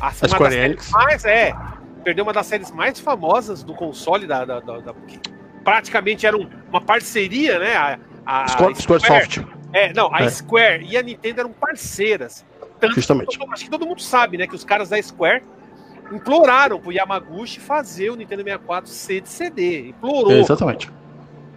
a, 0.00 0.08
uma 0.08 0.38
das 0.38 0.52
séries 0.52 0.90
mais, 0.90 1.24
é, 1.24 1.54
perdeu 2.02 2.24
uma 2.24 2.32
das 2.32 2.46
séries 2.46 2.70
mais 2.72 2.98
famosas 2.98 3.62
do 3.62 3.74
console 3.74 4.26
da, 4.26 4.44
da- 4.44 4.60
da- 4.60 4.78
da- 4.78 4.94
que 5.06 5.18
praticamente 5.64 6.26
era 6.26 6.36
um- 6.36 6.48
uma 6.68 6.80
parceria, 6.80 7.58
né? 7.58 7.76
A, 7.76 7.98
a 8.26 8.48
Square, 8.48 8.74
Squaresoft, 8.82 9.40
é, 9.72 9.92
não, 9.92 10.12
a 10.14 10.22
É. 10.24 10.30
Square 10.30 10.84
e 10.84 10.96
a 10.96 11.02
Nintendo 11.02 11.40
eram 11.40 11.52
parceiras. 11.52 12.44
Tanto 12.80 12.94
justamente. 12.94 13.38
que 13.38 13.44
acho 13.52 13.64
que 13.64 13.70
todo 13.70 13.86
mundo 13.86 14.02
sabe, 14.02 14.36
né, 14.36 14.46
que 14.46 14.54
os 14.54 14.64
caras 14.64 14.88
da 14.88 15.00
Square 15.00 15.42
imploraram 16.12 16.78
pro 16.78 16.92
Yamaguchi 16.92 17.58
fazer 17.58 18.10
o 18.10 18.16
Nintendo 18.16 18.42
64 18.42 18.90
ser 18.90 19.20
de 19.22 19.28
CD. 19.28 19.88
Implorou. 19.88 20.32
Exatamente. 20.32 20.90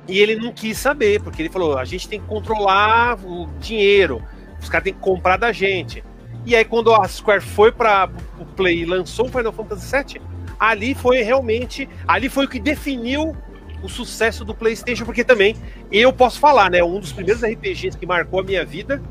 E 0.07 0.19
ele 0.19 0.35
não 0.35 0.51
quis 0.51 0.77
saber, 0.77 1.21
porque 1.21 1.41
ele 1.41 1.49
falou: 1.49 1.77
a 1.77 1.85
gente 1.85 2.07
tem 2.07 2.19
que 2.19 2.25
controlar 2.25 3.19
o 3.23 3.47
dinheiro, 3.59 4.23
os 4.59 4.67
caras 4.67 4.85
têm 4.85 4.93
que 4.93 4.99
comprar 4.99 5.37
da 5.37 5.51
gente. 5.51 6.03
E 6.45 6.55
aí, 6.55 6.65
quando 6.65 6.93
a 6.93 7.07
Square 7.07 7.41
foi 7.41 7.71
para 7.71 8.09
o 8.39 8.45
Play 8.45 8.79
e 8.79 8.85
lançou 8.85 9.27
o 9.27 9.29
Final 9.29 9.51
Fantasy 9.51 9.95
VII, 9.95 10.21
ali 10.59 10.95
foi 10.95 11.21
realmente. 11.21 11.87
Ali 12.07 12.27
foi 12.27 12.45
o 12.45 12.47
que 12.47 12.59
definiu 12.59 13.35
o 13.83 13.87
sucesso 13.87 14.43
do 14.43 14.53
PlayStation, 14.53 15.05
porque 15.05 15.23
também 15.23 15.55
eu 15.91 16.11
posso 16.11 16.39
falar, 16.39 16.71
né? 16.71 16.83
Um 16.83 16.99
dos 16.99 17.11
primeiros 17.11 17.43
RPGs 17.43 17.97
que 17.97 18.05
marcou 18.05 18.39
a 18.39 18.43
minha 18.43 18.65
vida, 18.65 19.01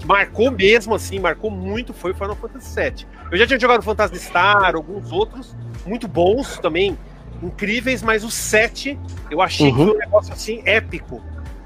que 0.00 0.06
marcou 0.06 0.50
mesmo 0.50 0.94
assim, 0.94 1.18
marcou 1.20 1.50
muito, 1.50 1.92
foi 1.92 2.10
o 2.12 2.14
Final 2.14 2.34
Fantasy 2.34 2.74
VII. 2.74 3.06
Eu 3.30 3.38
já 3.38 3.46
tinha 3.46 3.60
jogado 3.60 3.82
Phantasy 3.82 4.18
Star, 4.18 4.74
alguns 4.74 5.12
outros, 5.12 5.54
muito 5.86 6.08
bons 6.08 6.58
também, 6.58 6.98
incríveis, 7.42 8.02
mas 8.02 8.24
o 8.24 8.30
7 8.30 8.98
eu 9.30 9.40
achei 9.40 9.70
que 9.70 9.78
Uhum. 9.78 9.86
foi 9.88 9.96
um 9.96 9.98
negócio 9.98 10.32
assim 10.32 10.62
épico. 10.64 11.22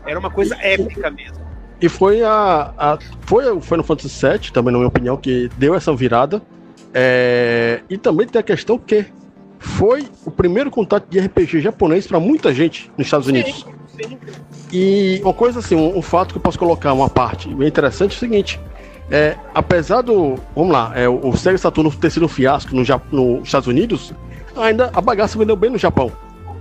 Era 0.06 0.18
uma 0.18 0.30
coisa 0.30 0.56
épica 0.60 1.10
mesmo. 1.10 1.42
E 1.80 1.88
foi 1.88 2.22
a, 2.22 2.74
a 2.76 2.98
foi 3.22 3.50
o 3.50 3.60
Final 3.60 3.84
Fantasy 3.84 4.26
VII, 4.26 4.52
também 4.52 4.72
na 4.72 4.78
minha 4.78 4.88
opinião, 4.88 5.16
que 5.16 5.48
deu 5.56 5.74
essa 5.74 5.94
virada. 5.94 6.42
É, 6.92 7.80
e 7.90 7.96
também 7.98 8.26
tem 8.26 8.38
a 8.38 8.42
questão 8.42 8.78
que 8.78 9.06
foi 9.58 10.06
o 10.24 10.30
primeiro 10.30 10.70
contato 10.70 11.06
de 11.08 11.18
RPG 11.18 11.60
japonês 11.60 12.06
para 12.06 12.20
muita 12.20 12.52
gente 12.54 12.90
nos 12.96 13.06
Estados 13.06 13.26
Unidos. 13.26 13.62
Sim. 13.66 13.74
E 14.72 15.20
uma 15.22 15.32
coisa 15.32 15.60
assim, 15.60 15.74
um, 15.74 15.98
um 15.98 16.02
fato 16.02 16.32
que 16.32 16.38
eu 16.38 16.42
posso 16.42 16.58
colocar, 16.58 16.92
uma 16.92 17.08
parte 17.08 17.48
bem 17.48 17.68
interessante 17.68 18.12
é 18.12 18.16
o 18.16 18.18
seguinte: 18.18 18.60
é, 19.10 19.36
apesar 19.54 20.02
do. 20.02 20.36
Vamos 20.54 20.72
lá, 20.72 20.92
é, 20.94 21.08
o 21.08 21.36
Sega 21.36 21.58
Saturno 21.58 21.90
ter 21.92 22.10
sido 22.10 22.26
um 22.26 22.28
fiasco 22.28 22.74
no, 22.74 22.82
nos 23.12 23.46
Estados 23.46 23.68
Unidos, 23.68 24.12
ainda 24.56 24.90
a 24.94 25.00
bagaça 25.00 25.38
vendeu 25.38 25.56
bem 25.56 25.70
no 25.70 25.78
Japão. 25.78 26.10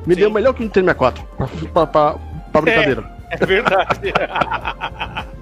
Me 0.05 0.15
Sim. 0.15 0.21
deu 0.21 0.31
melhor 0.31 0.53
que 0.53 0.61
o 0.61 0.63
Nintendo 0.63 0.87
64, 0.87 1.23
pra, 1.37 1.47
pra, 1.47 1.87
pra, 1.87 2.15
pra 2.51 2.61
brincadeira. 2.61 3.03
É 3.31 3.45
verdade. 3.45 4.13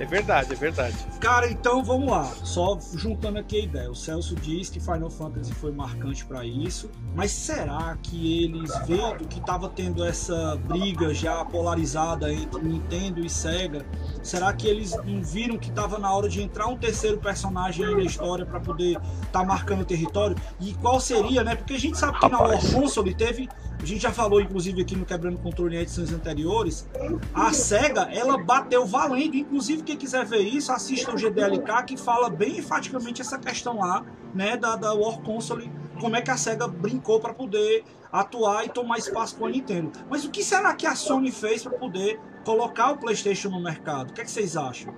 é 0.00 0.06
verdade, 0.06 0.52
é 0.52 0.56
verdade. 0.56 0.96
Cara, 1.20 1.50
então 1.50 1.84
vamos 1.84 2.10
lá. 2.10 2.24
Só 2.42 2.78
juntando 2.94 3.38
aqui 3.38 3.60
a 3.60 3.64
ideia. 3.64 3.90
O 3.90 3.94
Celso 3.94 4.34
diz 4.34 4.70
que 4.70 4.80
Final 4.80 5.10
Fantasy 5.10 5.52
foi 5.52 5.72
marcante 5.72 6.24
pra 6.24 6.44
isso, 6.44 6.90
mas 7.14 7.30
será 7.30 7.98
que 8.02 8.44
eles, 8.44 8.70
vendo 8.86 9.28
que 9.28 9.40
tava 9.40 9.68
tendo 9.68 10.02
essa 10.02 10.56
briga 10.56 11.12
já 11.12 11.44
polarizada 11.44 12.32
entre 12.32 12.62
Nintendo 12.62 13.20
e 13.20 13.28
Sega, 13.28 13.84
será 14.22 14.52
que 14.54 14.66
eles 14.66 14.96
não 15.04 15.22
viram 15.22 15.58
que 15.58 15.70
tava 15.70 15.98
na 15.98 16.10
hora 16.12 16.30
de 16.30 16.42
entrar 16.42 16.66
um 16.66 16.78
terceiro 16.78 17.18
personagem 17.18 17.84
aí 17.84 17.94
na 17.94 18.02
história 18.02 18.46
pra 18.46 18.58
poder 18.58 18.98
tá 19.30 19.44
marcando 19.44 19.82
o 19.82 19.84
território? 19.84 20.34
E 20.58 20.72
qual 20.74 20.98
seria, 20.98 21.44
né? 21.44 21.54
Porque 21.54 21.74
a 21.74 21.78
gente 21.78 21.98
sabe 21.98 22.18
que 22.18 22.28
na 22.28 22.38
War 22.38 22.54
Rapaz. 22.54 22.72
Console 22.72 23.14
teve 23.14 23.48
a 23.82 23.86
gente 23.86 24.02
já 24.02 24.12
falou, 24.12 24.40
inclusive, 24.40 24.82
aqui 24.82 24.94
no 24.94 25.06
Quebrando 25.06 25.38
Controle 25.38 25.76
em 25.76 25.80
edições 25.80 26.12
anteriores. 26.12 26.88
A 27.34 27.52
SEGA, 27.52 28.08
ela 28.12 28.36
bateu 28.36 28.84
valendo. 28.84 29.34
Inclusive, 29.34 29.82
quem 29.82 29.96
quiser 29.96 30.24
ver 30.24 30.40
isso, 30.40 30.70
assista 30.70 31.12
o 31.12 31.16
GDLK, 31.16 31.84
que 31.86 31.96
fala 31.96 32.28
bem 32.28 32.58
enfaticamente 32.58 33.20
essa 33.20 33.38
questão 33.38 33.78
lá, 33.78 34.04
né, 34.34 34.56
da, 34.56 34.76
da 34.76 34.92
War 34.92 35.20
Console, 35.20 35.70
como 35.98 36.16
é 36.16 36.22
que 36.22 36.30
a 36.30 36.36
SEGA 36.36 36.68
brincou 36.68 37.20
para 37.20 37.32
poder 37.32 37.84
atuar 38.12 38.66
e 38.66 38.68
tomar 38.68 38.98
espaço 38.98 39.36
com 39.36 39.46
a 39.46 39.50
Nintendo. 39.50 39.92
Mas 40.10 40.24
o 40.24 40.30
que 40.30 40.42
será 40.42 40.74
que 40.74 40.86
a 40.86 40.94
Sony 40.94 41.30
fez 41.30 41.62
para 41.62 41.78
poder 41.78 42.18
colocar 42.44 42.92
o 42.92 42.98
PlayStation 42.98 43.48
no 43.48 43.60
mercado? 43.60 44.10
O 44.10 44.12
que, 44.12 44.20
é 44.20 44.24
que 44.24 44.30
vocês 44.30 44.56
acham? 44.56 44.92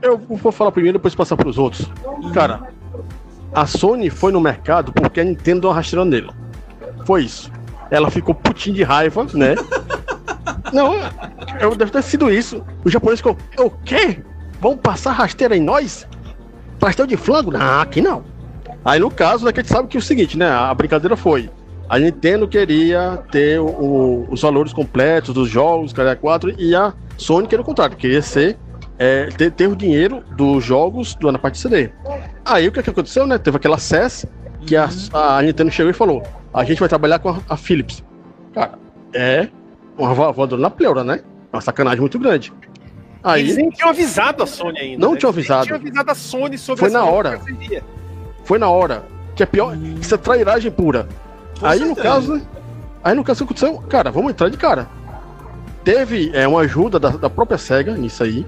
Eu 0.00 0.18
vou 0.18 0.50
falar 0.50 0.72
primeiro, 0.72 0.98
depois 0.98 1.14
passar 1.14 1.36
para 1.36 1.48
os 1.48 1.58
outros. 1.58 1.88
Cara, 2.34 2.72
a 3.54 3.66
Sony 3.66 4.10
foi 4.10 4.32
no 4.32 4.40
mercado 4.40 4.92
porque 4.92 5.20
a 5.20 5.24
Nintendo 5.24 5.70
rasteira 5.70 6.04
nela. 6.04 6.34
Foi 7.04 7.24
isso. 7.24 7.50
Ela 7.90 8.10
ficou 8.10 8.34
putinho 8.34 8.76
de 8.76 8.82
raiva, 8.82 9.26
né? 9.34 9.54
Não, 10.72 10.94
eu 11.60 11.74
deve 11.76 11.90
ter 11.90 12.02
sido 12.02 12.30
isso. 12.32 12.64
O 12.84 12.88
japonês 12.90 13.20
ficou, 13.20 13.36
o 13.58 13.70
quê? 13.70 14.22
Vão 14.60 14.76
passar 14.76 15.12
rasteira 15.12 15.54
em 15.56 15.60
nós? 15.60 16.06
Pastel 16.78 17.06
de 17.06 17.16
flango? 17.16 17.50
Não, 17.50 17.80
aqui 17.80 18.00
não. 18.00 18.24
Aí 18.84 18.98
no 18.98 19.10
caso, 19.10 19.44
né, 19.44 19.52
que 19.52 19.60
a 19.60 19.62
gente 19.62 19.72
sabe 19.72 19.88
que 19.88 19.96
é 19.96 20.00
o 20.00 20.02
seguinte, 20.02 20.38
né? 20.38 20.48
A 20.48 20.72
brincadeira 20.72 21.16
foi. 21.16 21.50
A 21.88 21.98
Nintendo 21.98 22.48
queria 22.48 23.22
ter 23.30 23.60
o- 23.60 23.66
o- 23.66 24.28
os 24.30 24.40
valores 24.40 24.72
completos 24.72 25.34
dos 25.34 25.48
jogos, 25.50 25.92
cara 25.92 26.16
4, 26.16 26.54
e 26.58 26.74
a 26.74 26.92
Sony 27.18 27.46
queria 27.46 27.60
o 27.62 27.66
contrário, 27.66 27.96
queria 27.96 28.22
ser 28.22 28.56
é, 28.98 29.26
ter, 29.36 29.50
ter 29.50 29.66
o 29.68 29.74
dinheiro 29.76 30.22
dos 30.36 30.64
jogos 30.64 31.14
do, 31.16 31.30
na 31.32 31.38
parte 31.38 31.58
CD. 31.58 31.90
Aí 32.44 32.68
o 32.68 32.72
que, 32.72 32.82
que 32.82 32.90
aconteceu, 32.90 33.26
né? 33.26 33.36
Teve 33.36 33.56
aquela 33.56 33.76
CES 33.78 34.26
que 34.66 34.76
a, 34.76 34.88
a 35.12 35.42
Nintendo 35.42 35.70
chegou 35.70 35.90
e 35.90 35.94
falou: 35.94 36.22
a 36.52 36.64
gente 36.64 36.78
vai 36.80 36.88
trabalhar 36.88 37.18
com 37.18 37.30
a, 37.30 37.38
a 37.48 37.56
Philips. 37.56 38.02
Cara, 38.54 38.78
é 39.14 39.48
uma 39.98 40.14
vo- 40.14 40.32
voadora 40.32 40.60
na 40.62 40.70
pleura, 40.70 41.02
né? 41.04 41.20
Uma 41.52 41.60
sacanagem 41.60 42.00
muito 42.00 42.18
grande. 42.18 42.52
Aí 43.22 43.42
Eles 43.42 43.56
nem 43.56 43.70
tinham 43.70 43.90
avisado 43.90 44.42
a 44.42 44.46
Sony 44.46 44.78
ainda. 44.78 44.98
Não 45.06 45.12
né? 45.12 45.18
tinham 45.18 45.30
avisado. 45.30 45.64
tinham 45.66 45.78
avisado 45.78 46.10
a 46.10 46.14
Sony 46.14 46.58
sobre 46.58 46.80
Foi 46.80 46.90
na 46.90 47.04
hora. 47.04 47.30
parceria. 47.38 47.84
foi 48.44 48.58
na 48.58 48.68
hora. 48.68 49.04
Que 49.36 49.42
é 49.44 49.46
pior, 49.46 49.76
isso 50.00 50.14
é 50.14 50.18
trairagem 50.18 50.70
pura. 50.72 51.08
Com 51.60 51.66
aí 51.66 51.78
no 51.80 51.86
certeza. 51.94 52.08
caso, 52.08 52.34
né? 52.34 52.42
Aí 53.04 53.14
no 53.14 53.22
caso 53.24 53.44
aconteceu, 53.44 53.78
cara, 53.88 54.10
vamos 54.10 54.30
entrar 54.32 54.48
de 54.48 54.56
cara. 54.56 54.88
Teve 55.84 56.30
é, 56.34 56.46
uma 56.46 56.60
ajuda 56.60 56.98
da, 56.98 57.10
da 57.10 57.30
própria 57.30 57.58
SEGA 57.58 57.94
nisso 57.96 58.22
aí. 58.22 58.46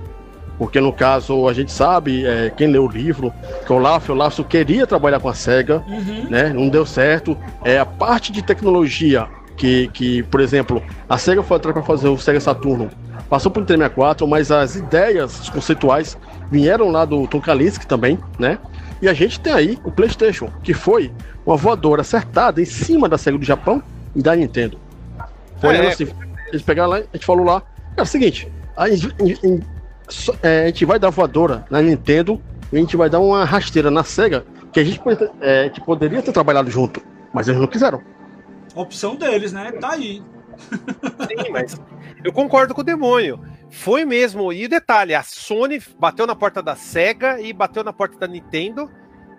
Porque 0.59 0.81
no 0.81 0.93
caso, 0.93 1.49
a 1.49 1.53
gente 1.53 1.73
sabe, 1.73 2.25
é, 2.25 2.51
quem 2.51 2.69
leu 2.69 2.85
o 2.85 2.89
livro, 2.89 3.33
que 3.67 3.73
o 3.73 3.77
Olaf, 3.77 4.09
o 4.09 4.13
Olaf 4.13 4.39
queria 4.49 4.87
trabalhar 4.87 5.19
com 5.19 5.29
a 5.29 5.35
SEGA, 5.35 5.83
uhum. 5.89 6.29
né? 6.31 6.53
Não 6.53 6.69
deu 6.69 6.87
certo. 6.87 7.37
É 7.65 7.79
a 7.79 7.87
parte 7.87 8.31
de 8.31 8.43
tecnologia 8.43 9.29
que, 9.57 9.89
que 9.89 10.23
por 10.25 10.41
exemplo, 10.41 10.83
a 11.09 11.19
SEGA 11.19 11.43
foi 11.43 11.57
atrás 11.57 11.75
para 11.75 11.83
fazer 11.83 12.09
o 12.09 12.19
Sega 12.19 12.41
Saturno. 12.41 12.91
Passou 13.29 13.51
por 13.51 13.61
Nintendo 13.61 13.83
64, 13.83 14.27
mas 14.29 14.51
as 14.51 14.77
ideias 14.77 15.49
conceituais 15.49 16.17
vieram 16.51 16.91
lá 16.91 17.05
do 17.05 17.27
Tom 17.27 17.41
Kalinske 17.41 17.87
também, 17.87 18.19
né? 18.39 18.59
E 19.03 19.09
a 19.09 19.15
gente 19.15 19.41
tem 19.41 19.53
aí 19.53 19.79
o 19.85 19.91
PlayStation, 19.91 20.49
que 20.63 20.73
foi 20.73 21.11
uma 21.45 21.57
voadora 21.57 22.03
acertada 22.03 22.61
em 22.61 22.65
cima 22.65 23.09
da 23.09 23.19
SEGA 23.19 23.39
do 23.39 23.45
Japão 23.45 23.83
e 24.15 24.23
da 24.23 24.37
Nintendo. 24.37 24.79
Foi 25.61 25.77
é, 25.77 25.89
assim, 25.89 26.07
eles 26.49 26.63
pegaram 26.63 26.91
lá, 26.91 26.97
a 26.99 27.01
gente 27.13 27.27
falou 27.27 27.45
lá, 27.45 27.63
é 27.97 28.03
o 28.03 28.07
seguinte, 28.07 28.51
a 28.77 28.89
gente, 28.89 29.09
a, 29.09 29.74
é, 30.43 30.65
a 30.65 30.67
gente 30.67 30.85
vai 30.85 30.99
dar 30.99 31.11
voadora 31.11 31.65
na 31.71 31.81
Nintendo 31.81 32.41
e 32.73 32.77
a 32.77 32.81
gente 32.81 32.97
vai 32.97 33.09
dar 33.09 33.21
uma 33.21 33.45
rasteira 33.45 33.91
na 33.91 34.05
SEGA, 34.05 34.45
que 34.73 34.81
a 34.81 34.85
gente, 34.85 35.01
é, 35.41 35.61
a 35.61 35.65
gente 35.65 35.81
poderia 35.81 36.23
ter 36.23 36.33
trabalhado 36.33 36.71
junto, 36.71 37.01
mas 37.33 37.49
eles 37.49 37.61
não 37.61 37.67
quiseram. 37.67 38.03
Opção 38.75 39.15
deles, 39.15 39.53
né? 39.53 39.73
Tá 39.73 39.93
aí. 39.93 40.23
Sim, 41.29 41.51
mas 41.51 41.81
eu 42.23 42.33
concordo 42.33 42.75
com 42.75 42.81
o 42.81 42.85
demônio. 42.85 43.41
Foi 43.71 44.05
mesmo. 44.05 44.53
E 44.53 44.67
detalhe, 44.69 45.15
a 45.15 45.23
Sony 45.23 45.81
bateu 45.99 46.27
na 46.27 46.35
porta 46.35 46.63
da 46.63 46.77
Sega 46.77 47.41
e 47.41 47.53
bateu 47.53 47.85
na 47.85 47.93
porta 47.93 48.19
da 48.19 48.27
Nintendo. 48.27 48.91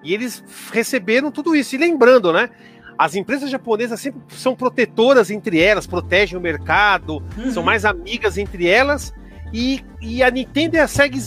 E 0.03 0.13
eles 0.13 0.43
receberam 0.71 1.31
tudo 1.31 1.55
isso. 1.55 1.75
E 1.75 1.77
lembrando, 1.77 2.31
né? 2.31 2.49
As 2.97 3.15
empresas 3.15 3.49
japonesas 3.49 3.99
sempre 3.99 4.21
são 4.29 4.55
protetoras 4.55 5.29
entre 5.29 5.59
elas, 5.59 5.85
protegem 5.85 6.37
o 6.37 6.41
mercado, 6.41 7.21
uhum. 7.37 7.51
são 7.51 7.63
mais 7.63 7.83
amigas 7.83 8.37
entre 8.37 8.67
elas. 8.67 9.13
E, 9.57 9.81
e 10.01 10.21
a 10.21 10.29
Nintendo 10.29 10.75
e 10.75 10.79
a 10.81 10.85
Sega, 10.85 11.17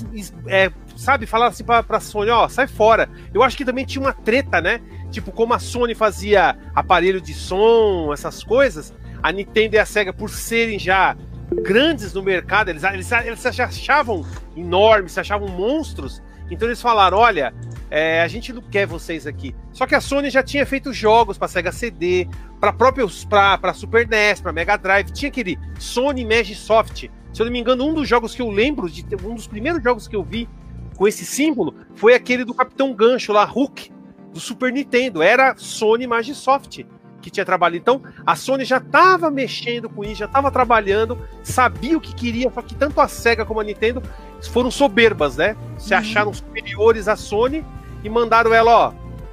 é, 0.49 0.71
sabe, 0.95 1.25
falaram 1.25 1.51
assim 1.51 1.65
pra, 1.65 1.83
pra 1.83 1.99
Sony: 1.99 2.31
ó, 2.31 2.47
sai 2.47 2.67
fora. 2.67 3.09
Eu 3.33 3.43
acho 3.43 3.57
que 3.57 3.65
também 3.65 3.87
tinha 3.87 4.05
uma 4.05 4.13
treta, 4.13 4.61
né? 4.61 4.83
Tipo, 5.11 5.33
como 5.33 5.55
a 5.55 5.59
Sony 5.59 5.95
fazia 5.95 6.55
aparelho 6.75 7.23
de 7.23 7.33
som, 7.33 8.13
essas 8.13 8.45
coisas, 8.45 8.93
a 9.23 9.33
Nintendo 9.33 9.77
e 9.77 9.79
a 9.79 9.87
Sega, 9.87 10.13
por 10.13 10.29
serem 10.29 10.79
já 10.79 11.17
grandes 11.65 12.13
no 12.13 12.23
mercado, 12.23 12.69
eles, 12.69 12.85
eles, 12.85 13.11
eles 13.11 13.41
se 13.41 13.63
achavam 13.63 14.27
enormes, 14.55 15.13
se 15.13 15.21
achavam 15.21 15.49
monstros. 15.49 16.23
Então 16.51 16.69
eles 16.69 16.83
falaram: 16.83 17.17
olha, 17.17 17.55
é, 17.91 18.21
a 18.21 18.29
gente 18.29 18.53
não 18.53 18.61
quer 18.61 18.87
vocês 18.87 19.27
aqui. 19.27 19.57
Só 19.73 19.87
que 19.87 19.95
a 19.95 20.03
Sony 20.03 20.29
já 20.29 20.43
tinha 20.43 20.67
feito 20.67 20.93
jogos 20.93 21.39
para 21.39 21.49
Sega 21.49 21.73
CD, 21.73 22.29
para 22.61 22.75
próprios 22.75 23.25
para 23.25 23.73
Super 23.73 24.07
NES, 24.07 24.43
para 24.43 24.53
Mega 24.53 24.77
Drive, 24.77 25.13
tinha 25.13 25.31
aquele 25.31 25.59
Sony 25.79 26.27
Magic 26.27 26.57
Soft. 26.57 27.09
Se 27.33 27.43
eu 27.43 27.47
não 27.47 27.53
me 27.53 27.61
engano, 27.61 27.87
um 27.87 27.95
dos 27.95 28.09
jogos 28.09 28.35
que 28.35 28.43
eu 28.43 28.51
lembro 28.51 28.89
de 28.89 29.05
um 29.25 29.35
dos 29.35 29.47
primeiros 29.47 29.83
jogos 29.83 30.09
que 30.09 30.17
eu 30.17 30.23
vi 30.23 30.49
com 30.97 31.07
esse 31.07 31.25
símbolo 31.25 31.75
foi 31.95 32.15
aquele 32.15 32.45
do 32.45 32.55
Capitão 32.55 32.93
Gancho 32.93 33.33
lá, 33.33 33.45
Hulk, 33.45 33.93
do 34.33 34.41
Super 34.41 34.73
Nintendo. 34.73 35.23
Era 35.23 35.55
Sony 35.57 36.07
Magisoft 36.07 36.85
que 37.21 37.31
tinha 37.31 37.45
trabalhado. 37.45 37.77
Então, 37.77 38.03
a 38.25 38.35
Sony 38.37 38.65
já 38.65 38.79
estava 38.79 39.31
mexendo 39.31 39.89
com 39.89 40.05
isso, 40.05 40.17
já 40.17 40.27
estava 40.27 40.51
trabalhando, 40.51 41.19
sabia 41.43 41.97
o 41.97 42.01
que 42.01 42.15
queria, 42.15 42.51
só 42.51 42.63
que 42.63 42.75
tanto 42.75 43.01
a 43.01 43.09
Sega 43.09 43.45
como 43.45 43.61
a 43.61 43.65
Nintendo 43.65 44.03
foram 44.51 44.71
soberbas, 44.71 45.37
né? 45.37 45.57
Se 45.77 45.93
uhum. 45.93 46.01
acharam 46.01 46.33
superiores 46.33 47.09
à 47.09 47.17
Sony 47.17 47.65
e 48.03 48.09
mandaram 48.09 48.55
ela, 48.55 48.89
ó, 48.89 48.93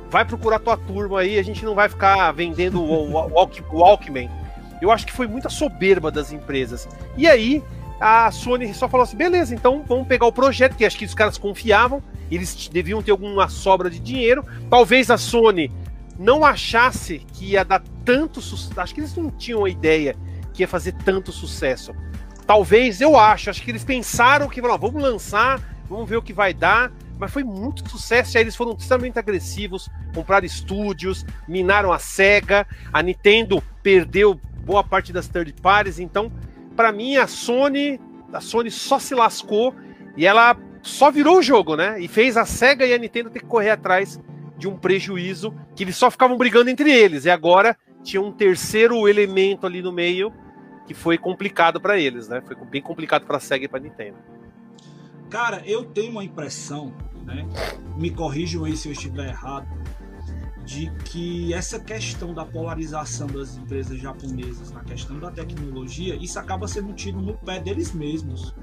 vai 0.10 0.26
procurar 0.26 0.60
tua 0.60 0.78
turma 0.78 1.20
aí, 1.20 1.38
a 1.38 1.44
gente 1.44 1.64
não 1.64 1.76
vai 1.76 1.90
ficar 1.90 2.32
vendendo 2.32 2.82
o, 2.82 3.12
Walk, 3.12 3.64
Walkman. 3.72 4.30
Eu 4.82 4.92
acho 4.92 5.06
que 5.06 5.14
foi 5.14 5.28
muita 5.28 5.50
soberba 5.50 6.12
das 6.12 6.32
empresas. 6.32 6.88
E 7.16 7.28
aí, 7.28 7.64
a 8.00 8.30
Sony 8.32 8.74
só 8.74 8.88
falou 8.88 9.04
assim: 9.04 9.18
beleza, 9.18 9.54
então 9.54 9.84
vamos 9.88 10.08
pegar 10.08 10.26
o 10.26 10.32
projeto, 10.32 10.76
que 10.76 10.86
acho 10.86 10.98
que 10.98 11.06
os 11.06 11.14
caras 11.14 11.38
confiavam, 11.38 12.02
eles 12.30 12.70
deviam 12.72 13.02
ter 13.02 13.12
alguma 13.12 13.48
sobra 13.48 13.90
de 13.90 14.00
dinheiro. 14.00 14.44
Talvez 14.70 15.10
a 15.10 15.18
Sony 15.18 15.72
não 16.18 16.44
achasse 16.46 17.20
que 17.34 17.52
ia 17.52 17.64
dar 17.64 17.82
tanto 18.04 18.42
sucesso. 18.42 18.80
Acho 18.80 18.94
que 18.94 19.02
eles 19.02 19.16
não 19.16 19.30
tinham 19.30 19.66
a 19.66 19.70
ideia 19.70 20.16
que 20.54 20.64
ia 20.64 20.68
fazer 20.68 20.94
tanto 20.94 21.32
sucesso. 21.32 21.94
Talvez, 22.48 23.02
eu 23.02 23.18
acho, 23.18 23.50
acho 23.50 23.62
que 23.62 23.72
eles 23.72 23.84
pensaram 23.84 24.48
que, 24.48 24.62
vamos 24.62 25.02
lançar, 25.02 25.60
vamos 25.90 26.08
ver 26.08 26.18
o 26.18 26.22
que 26.22 26.34
vai 26.34 26.54
dar. 26.54 26.92
Mas 27.18 27.32
foi 27.32 27.44
muito 27.44 27.90
sucesso 27.90 28.36
e 28.36 28.38
aí 28.38 28.44
eles 28.44 28.58
foram 28.58 28.74
extremamente 28.74 29.18
agressivos, 29.18 29.90
compraram 30.14 30.46
estúdios, 30.46 31.26
minaram 31.48 31.94
a 31.94 31.98
SEGA, 31.98 32.68
a 32.92 33.02
Nintendo 33.02 33.64
perdeu 33.82 34.40
boa 34.66 34.84
parte 34.84 35.14
das 35.14 35.28
third 35.28 35.54
parties, 35.62 36.00
então, 36.00 36.30
para 36.76 36.92
mim, 36.92 37.18
a 37.18 37.28
Sony, 37.28 38.00
a 38.32 38.42
Sony 38.42 38.70
só 38.70 39.00
se 39.00 39.16
lascou 39.16 39.74
e 40.18 40.26
ela 40.26 40.58
só 40.82 41.10
virou 41.10 41.40
o 41.40 41.42
jogo, 41.42 41.76
né? 41.76 42.00
E 42.00 42.08
fez 42.08 42.38
a 42.38 42.46
SEGA 42.46 42.86
e 42.86 42.94
a 42.94 42.98
Nintendo 42.98 43.30
ter 43.30 43.40
que 43.40 43.46
correr 43.46 43.72
atrás 43.72 44.20
de 44.58 44.68
um 44.68 44.78
prejuízo 44.78 45.54
que 45.76 45.84
eles 45.84 45.96
só 45.96 46.10
ficavam 46.12 46.38
brigando 46.38 46.70
entre 46.70 46.92
eles. 46.92 47.26
E 47.26 47.30
agora 47.30 47.76
tinha 48.04 48.22
um 48.22 48.32
terceiro 48.32 49.08
elemento 49.08 49.66
ali 49.66 49.82
no 49.82 49.92
meio 49.92 50.32
que 50.86 50.94
foi 50.94 51.18
complicado 51.18 51.82
para 51.82 51.98
eles, 51.98 52.28
né? 52.28 52.42
Foi 52.46 52.56
bem 52.56 52.82
complicado 52.82 53.26
para 53.26 53.38
a 53.38 53.40
Sega 53.40 53.66
e 53.66 53.68
para 53.68 53.80
Nintendo. 53.80 54.18
Cara, 55.30 55.64
eu 55.66 55.84
tenho 55.84 56.12
uma 56.12 56.24
impressão, 56.24 56.94
né? 57.26 57.48
Me 57.98 58.12
corrijam 58.12 58.64
aí 58.66 58.78
se 58.78 58.88
eu 58.88 58.92
estiver 58.92 59.28
errado, 59.28 59.68
de 60.66 60.92
que 61.06 61.54
essa 61.54 61.80
questão 61.80 62.34
da 62.34 62.44
polarização 62.44 63.28
das 63.28 63.56
empresas 63.56 64.00
japonesas 64.00 64.72
na 64.72 64.84
questão 64.84 65.20
da 65.20 65.30
tecnologia, 65.30 66.16
isso 66.16 66.40
acaba 66.40 66.68
sendo 66.68 66.92
tido 66.94 67.22
no 67.22 67.36
pé 67.36 67.60
deles 67.60 67.94
mesmos. 67.94 68.54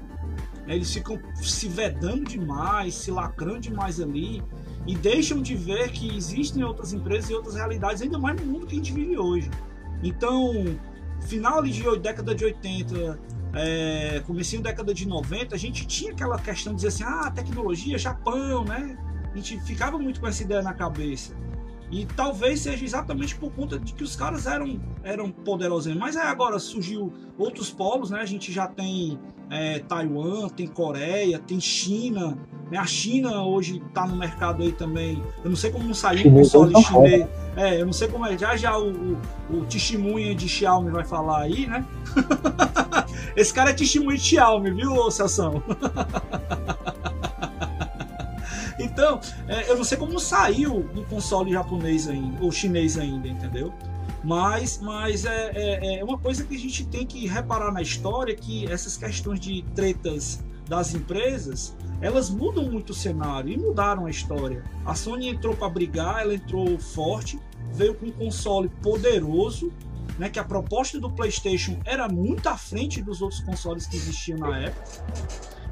Eles 0.67 0.93
ficam 0.93 1.19
se 1.35 1.67
vedando 1.67 2.25
demais, 2.25 2.93
se 2.93 3.09
lacrando 3.09 3.61
demais 3.61 3.99
ali 3.99 4.43
e 4.85 4.95
deixam 4.95 5.41
de 5.41 5.55
ver 5.55 5.91
que 5.91 6.15
existem 6.15 6.63
outras 6.63 6.93
empresas 6.93 7.29
e 7.29 7.33
outras 7.33 7.55
realidades, 7.55 8.01
ainda 8.01 8.19
mais 8.19 8.39
no 8.39 8.45
mundo 8.45 8.67
que 8.67 8.73
a 8.73 8.77
gente 8.77 8.91
vive 8.91 9.17
hoje. 9.17 9.49
Então, 10.01 10.77
final 11.21 11.63
de 11.63 11.99
década 11.99 12.35
de 12.35 12.45
80, 12.45 13.19
é, 13.53 14.21
comecinho 14.25 14.61
da 14.61 14.71
década 14.71 14.93
de 14.93 15.07
90, 15.07 15.55
a 15.55 15.57
gente 15.57 15.85
tinha 15.85 16.11
aquela 16.11 16.37
questão 16.37 16.73
de 16.73 16.83
dizer 16.83 16.89
assim, 16.89 17.03
ah, 17.03 17.31
tecnologia, 17.31 17.97
Japão, 17.97 18.65
né? 18.65 18.97
A 19.31 19.35
gente 19.35 19.59
ficava 19.61 19.97
muito 19.97 20.19
com 20.19 20.27
essa 20.27 20.43
ideia 20.43 20.61
na 20.61 20.73
cabeça. 20.73 21.35
E 21.93 22.07
talvez 22.15 22.61
seja 22.61 22.83
exatamente 22.83 23.35
por 23.35 23.51
conta 23.51 23.77
de 23.77 23.93
que 23.93 24.03
os 24.03 24.15
caras 24.15 24.47
eram, 24.47 24.81
eram 25.03 25.29
poderosos. 25.29 25.95
Mas 25.95 26.17
aí 26.17 26.27
agora 26.27 26.57
surgiu 26.57 27.13
outros 27.37 27.69
polos, 27.69 28.09
né? 28.09 28.19
A 28.19 28.25
gente 28.25 28.51
já 28.51 28.65
tem 28.65 29.19
é, 29.51 29.77
Taiwan, 29.77 30.49
tem 30.49 30.65
Coreia, 30.65 31.37
tem 31.37 31.61
China. 31.61 32.35
Né? 32.71 32.79
A 32.79 32.85
China 32.87 33.43
hoje 33.43 33.79
está 33.87 34.07
no 34.07 34.15
mercado 34.15 34.63
aí 34.63 34.71
também. 34.71 35.21
Eu 35.43 35.51
não 35.51 35.55
sei 35.55 35.69
como 35.69 35.85
não 35.85 35.93
saiu 35.93 36.31
o 36.31 36.33
console 36.33 36.73
chinês. 36.83 37.27
É, 37.55 37.79
eu 37.79 37.85
não 37.85 37.93
sei 37.93 38.07
como 38.07 38.25
é. 38.25 38.35
Já 38.35 38.57
já 38.57 38.75
o, 38.75 38.89
o, 38.89 39.17
o 39.51 39.65
testemunha 39.65 40.33
de 40.33 40.49
Xiaomi 40.49 40.89
vai 40.89 41.05
falar 41.05 41.43
aí, 41.43 41.67
né? 41.67 41.85
Esse 43.37 43.53
cara 43.53 43.69
é 43.69 43.73
testemunha 43.73 44.17
de 44.17 44.23
Xiaomi, 44.23 44.71
viu, 44.71 45.11
Celção? 45.11 45.61
Então, 48.83 49.19
é, 49.47 49.69
eu 49.69 49.77
não 49.77 49.83
sei 49.83 49.97
como 49.97 50.19
saiu 50.19 50.75
um 50.95 51.03
console 51.05 51.51
japonês 51.51 52.07
ainda, 52.07 52.43
ou 52.43 52.51
chinês 52.51 52.97
ainda, 52.97 53.27
entendeu? 53.27 53.73
Mas, 54.23 54.79
mas 54.81 55.25
é, 55.25 55.51
é, 55.53 55.99
é, 55.99 56.03
uma 56.03 56.17
coisa 56.17 56.43
que 56.43 56.55
a 56.55 56.59
gente 56.59 56.85
tem 56.85 57.05
que 57.05 57.27
reparar 57.27 57.71
na 57.71 57.81
história 57.81 58.35
que 58.35 58.69
essas 58.71 58.95
questões 58.95 59.39
de 59.39 59.63
tretas 59.75 60.43
das 60.67 60.93
empresas 60.93 61.75
elas 62.01 62.29
mudam 62.29 62.69
muito 62.69 62.89
o 62.89 62.93
cenário 62.93 63.51
e 63.51 63.57
mudaram 63.57 64.05
a 64.05 64.09
história. 64.09 64.63
A 64.85 64.93
Sony 64.93 65.29
entrou 65.29 65.55
para 65.55 65.69
brigar, 65.69 66.21
ela 66.21 66.35
entrou 66.35 66.77
forte, 66.77 67.39
veio 67.73 67.95
com 67.95 68.07
um 68.07 68.11
console 68.11 68.69
poderoso, 68.81 69.71
né, 70.17 70.29
que 70.29 70.37
a 70.37 70.43
proposta 70.43 70.99
do 70.99 71.09
PlayStation 71.09 71.79
era 71.85 72.09
muito 72.09 72.47
à 72.47 72.57
frente 72.57 73.01
dos 73.01 73.21
outros 73.21 73.39
consoles 73.41 73.87
que 73.87 73.95
existiam 73.95 74.37
na 74.37 74.59
época, 74.59 74.83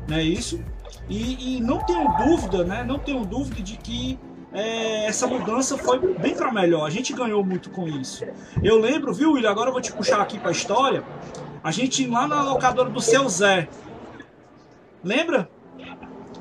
né, 0.07 0.23
isso. 0.23 0.63
E, 1.09 1.57
e 1.57 1.61
não 1.61 1.79
tenho 1.79 2.07
dúvida, 2.17 2.63
né? 2.63 2.83
Não 2.83 2.99
tenho 2.99 3.25
dúvida 3.25 3.61
de 3.61 3.77
que 3.77 4.19
é, 4.53 5.05
essa 5.05 5.27
mudança 5.27 5.77
foi 5.77 5.99
bem 6.15 6.35
para 6.35 6.51
melhor. 6.51 6.85
A 6.85 6.89
gente 6.89 7.13
ganhou 7.13 7.43
muito 7.43 7.69
com 7.69 7.87
isso. 7.87 8.25
Eu 8.63 8.79
lembro, 8.79 9.13
viu, 9.13 9.33
William? 9.33 9.49
Agora 9.49 9.69
eu 9.69 9.73
vou 9.73 9.81
te 9.81 9.91
puxar 9.91 10.21
aqui 10.21 10.39
para 10.39 10.49
a 10.49 10.51
história. 10.51 11.03
A 11.63 11.71
gente 11.71 12.05
lá 12.07 12.27
na 12.27 12.41
locadora 12.43 12.89
do 12.89 13.01
seu 13.01 13.27
Zé. 13.29 13.67
Lembra? 15.03 15.49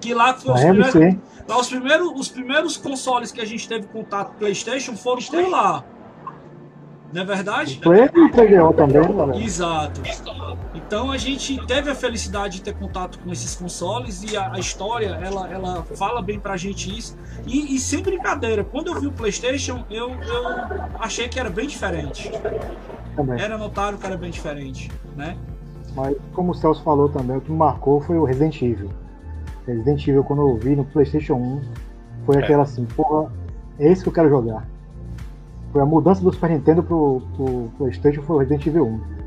Que 0.01 0.15
lá 0.15 0.35
foi 0.35 0.55
os 0.55 0.61
primeiros, 0.61 1.19
lá 1.47 1.59
os 1.59 1.69
primeiros, 1.69 2.13
os 2.15 2.29
primeiros 2.29 2.77
consoles 2.77 3.31
que 3.31 3.41
a 3.41 3.45
gente 3.45 3.69
teve 3.69 3.87
contato 3.89 4.35
PlayStation 4.39 4.97
foram 4.97 5.23
por 5.23 5.49
lá. 5.49 5.85
Não 7.13 7.23
é 7.23 7.25
verdade? 7.25 7.81
Foi 7.83 7.99
ele 7.99 8.29
também, 8.31 9.17
galera. 9.17 9.37
Exato. 9.37 10.01
Então 10.75 11.11
a 11.11 11.17
gente 11.17 11.65
teve 11.67 11.91
a 11.91 11.95
felicidade 11.95 12.57
de 12.57 12.63
ter 12.63 12.75
contato 12.75 13.19
com 13.19 13.31
esses 13.33 13.55
consoles 13.55 14.23
e 14.23 14.37
a, 14.37 14.53
a 14.53 14.59
história 14.59 15.19
ela, 15.23 15.49
ela 15.49 15.83
fala 15.83 16.23
bem 16.23 16.39
pra 16.39 16.57
gente 16.57 16.97
isso. 16.97 17.17
E, 17.47 17.75
e, 17.75 17.79
sem 17.79 18.03
brincadeira, 18.03 18.63
quando 18.63 18.89
eu 18.89 19.01
vi 19.01 19.07
o 19.09 19.13
PlayStation, 19.13 19.85
eu, 19.91 20.11
eu 20.11 20.45
achei 20.99 21.29
que 21.29 21.39
era 21.39 21.51
bem 21.51 21.67
diferente. 21.67 22.31
Também. 23.17 23.41
Era 23.41 23.59
notável 23.59 23.99
que 23.99 24.07
era 24.07 24.17
bem 24.17 24.31
diferente, 24.31 24.91
né? 25.17 25.37
Mas 25.95 26.17
como 26.33 26.53
o 26.53 26.55
Celso 26.55 26.83
falou 26.85 27.09
também, 27.09 27.37
o 27.37 27.41
que 27.41 27.51
me 27.51 27.59
marcou 27.59 28.01
foi 28.01 28.17
o 28.17 28.25
Resident 28.25 28.63
Evil. 28.63 28.91
Resident 29.67 30.07
Evil, 30.07 30.23
quando 30.23 30.43
eu 30.43 30.57
vi 30.57 30.77
no 30.77 30.85
PlayStation 30.85 31.35
1, 31.35 31.63
foi 32.27 32.37
é. 32.37 32.39
aquela 32.45 32.63
assim, 32.63 32.85
porra, 32.85 33.33
é 33.79 33.91
esse 33.91 34.03
que 34.03 34.09
eu 34.09 34.13
quero 34.13 34.29
jogar. 34.29 34.67
Foi 35.73 35.81
a 35.81 35.87
mudança 35.87 36.23
do 36.23 36.33
Super 36.33 36.51
Nintendo 36.51 36.83
pro, 36.83 37.23
pro 37.37 37.71
PlayStation 37.79 38.23
foi 38.23 38.37
o 38.37 38.39
Resident 38.41 38.67
Evil 38.67 38.87
1. 38.87 39.21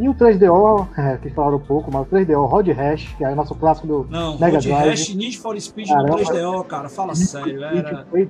E 0.00 0.08
o 0.08 0.14
3DO, 0.14 0.86
é, 0.96 1.16
que 1.16 1.30
falaram 1.30 1.56
um 1.56 1.60
pouco, 1.60 1.90
mas 1.92 2.06
o 2.06 2.10
3DO 2.10 2.46
Road 2.46 2.72
Rash, 2.72 3.14
que 3.16 3.24
é 3.24 3.30
o 3.30 3.34
nosso 3.34 3.54
clássico 3.54 3.86
do 3.86 4.06
Não, 4.08 4.38
Mega 4.38 4.52
Road 4.52 4.68
Drive. 4.68 4.88
Rash 4.90 5.14
Need 5.14 5.38
for 5.38 5.60
Speed 5.60 5.88
Caramba, 5.88 6.16
no 6.16 6.24
3DO, 6.24 6.64
cara, 6.66 6.88
fala 6.88 7.14
sério, 7.14 7.62
era... 7.64 8.06
Foi 8.10 8.28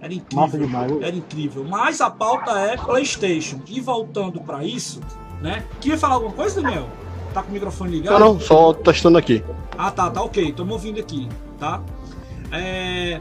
era 0.00 0.14
incrível, 0.14 0.60
demais. 0.60 0.92
era 1.02 1.16
incrível. 1.16 1.64
Mas 1.64 2.00
a 2.00 2.10
pauta 2.10 2.52
é 2.52 2.76
PlayStation. 2.76 3.60
E 3.66 3.80
voltando 3.80 4.40
para 4.40 4.64
isso, 4.64 5.00
né? 5.40 5.64
Queria 5.80 5.98
falar 5.98 6.14
alguma 6.14 6.32
coisa, 6.32 6.62
Daniel? 6.62 6.86
Tá 7.34 7.42
com 7.42 7.50
o 7.50 7.52
microfone 7.52 7.90
ligado? 7.90 8.18
Não, 8.18 8.34
não, 8.34 8.40
só 8.40 8.72
testando 8.72 9.18
aqui. 9.18 9.42
Ah, 9.76 9.90
tá, 9.90 10.08
tá 10.08 10.22
ok. 10.22 10.52
Tô 10.52 10.64
me 10.64 10.72
ouvindo 10.72 11.00
aqui, 11.00 11.28
tá? 11.58 11.82
É... 12.52 13.20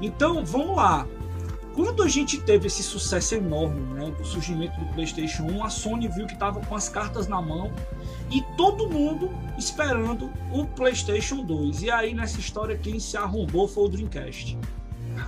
Então, 0.00 0.44
vamos 0.44 0.76
lá. 0.76 1.06
Quando 1.76 2.02
a 2.02 2.08
gente 2.08 2.40
teve 2.40 2.68
esse 2.68 2.82
sucesso 2.82 3.34
enorme, 3.34 3.82
né, 3.92 4.10
do 4.10 4.24
surgimento 4.24 4.80
do 4.80 4.86
PlayStation 4.94 5.42
1, 5.42 5.62
a 5.62 5.68
Sony 5.68 6.08
viu 6.08 6.26
que 6.26 6.32
estava 6.32 6.58
com 6.58 6.74
as 6.74 6.88
cartas 6.88 7.28
na 7.28 7.42
mão 7.42 7.70
e 8.30 8.40
todo 8.56 8.88
mundo 8.88 9.30
esperando 9.58 10.32
o 10.50 10.64
PlayStation 10.64 11.44
2. 11.44 11.82
E 11.82 11.90
aí 11.90 12.14
nessa 12.14 12.40
história 12.40 12.78
quem 12.78 12.98
se 12.98 13.18
arrombou 13.18 13.68
foi 13.68 13.84
o 13.84 13.88
Dreamcast. 13.88 14.58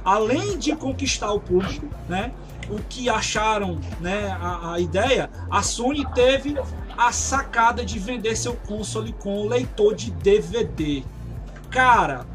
Além 0.02 0.56
de 0.56 0.74
conquistar 0.74 1.30
o 1.32 1.38
público, 1.38 1.86
né, 2.08 2.32
o 2.70 2.78
que 2.78 3.10
acharam, 3.10 3.78
né, 4.00 4.34
a, 4.40 4.72
a 4.72 4.80
ideia, 4.80 5.28
a 5.50 5.62
Sony 5.62 6.06
teve 6.14 6.56
a 6.96 7.12
sacada 7.12 7.84
de 7.84 7.98
vender 7.98 8.34
seu 8.36 8.54
console 8.54 9.12
com 9.12 9.46
leitor 9.46 9.94
de 9.94 10.10
DVD. 10.12 11.04
Cara, 11.68 12.26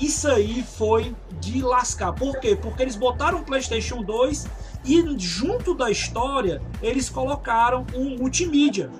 isso 0.00 0.26
aí 0.26 0.64
foi 0.64 1.14
de 1.40 1.62
lascar. 1.62 2.12
Por 2.12 2.38
quê? 2.38 2.54
Porque 2.54 2.82
eles 2.82 2.96
botaram 2.96 3.38
o 3.38 3.44
PlayStation 3.44 4.02
2 4.02 4.46
e 4.84 5.18
junto 5.18 5.74
da 5.74 5.90
história 5.90 6.62
eles 6.82 7.08
colocaram 7.08 7.86
um 7.94 8.16
multimídia. 8.16 8.90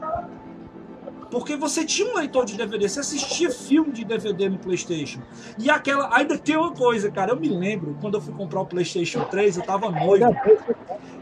Porque 1.30 1.54
você 1.56 1.84
tinha 1.84 2.10
um 2.10 2.16
leitor 2.16 2.44
de 2.44 2.56
DVD, 2.56 2.88
você 2.88 3.00
assistia 3.00 3.50
filme 3.50 3.92
de 3.92 4.04
DVD 4.04 4.48
no 4.48 4.58
PlayStation. 4.58 5.20
E 5.56 5.70
aquela. 5.70 6.14
Ainda 6.16 6.36
tem 6.36 6.56
uma 6.56 6.72
coisa, 6.72 7.08
cara. 7.10 7.30
Eu 7.30 7.38
me 7.38 7.48
lembro, 7.48 7.96
quando 8.00 8.14
eu 8.14 8.20
fui 8.20 8.34
comprar 8.34 8.62
o 8.62 8.66
PlayStation 8.66 9.22
3, 9.24 9.58
eu 9.58 9.62
tava 9.62 9.90
noivo. 9.90 10.34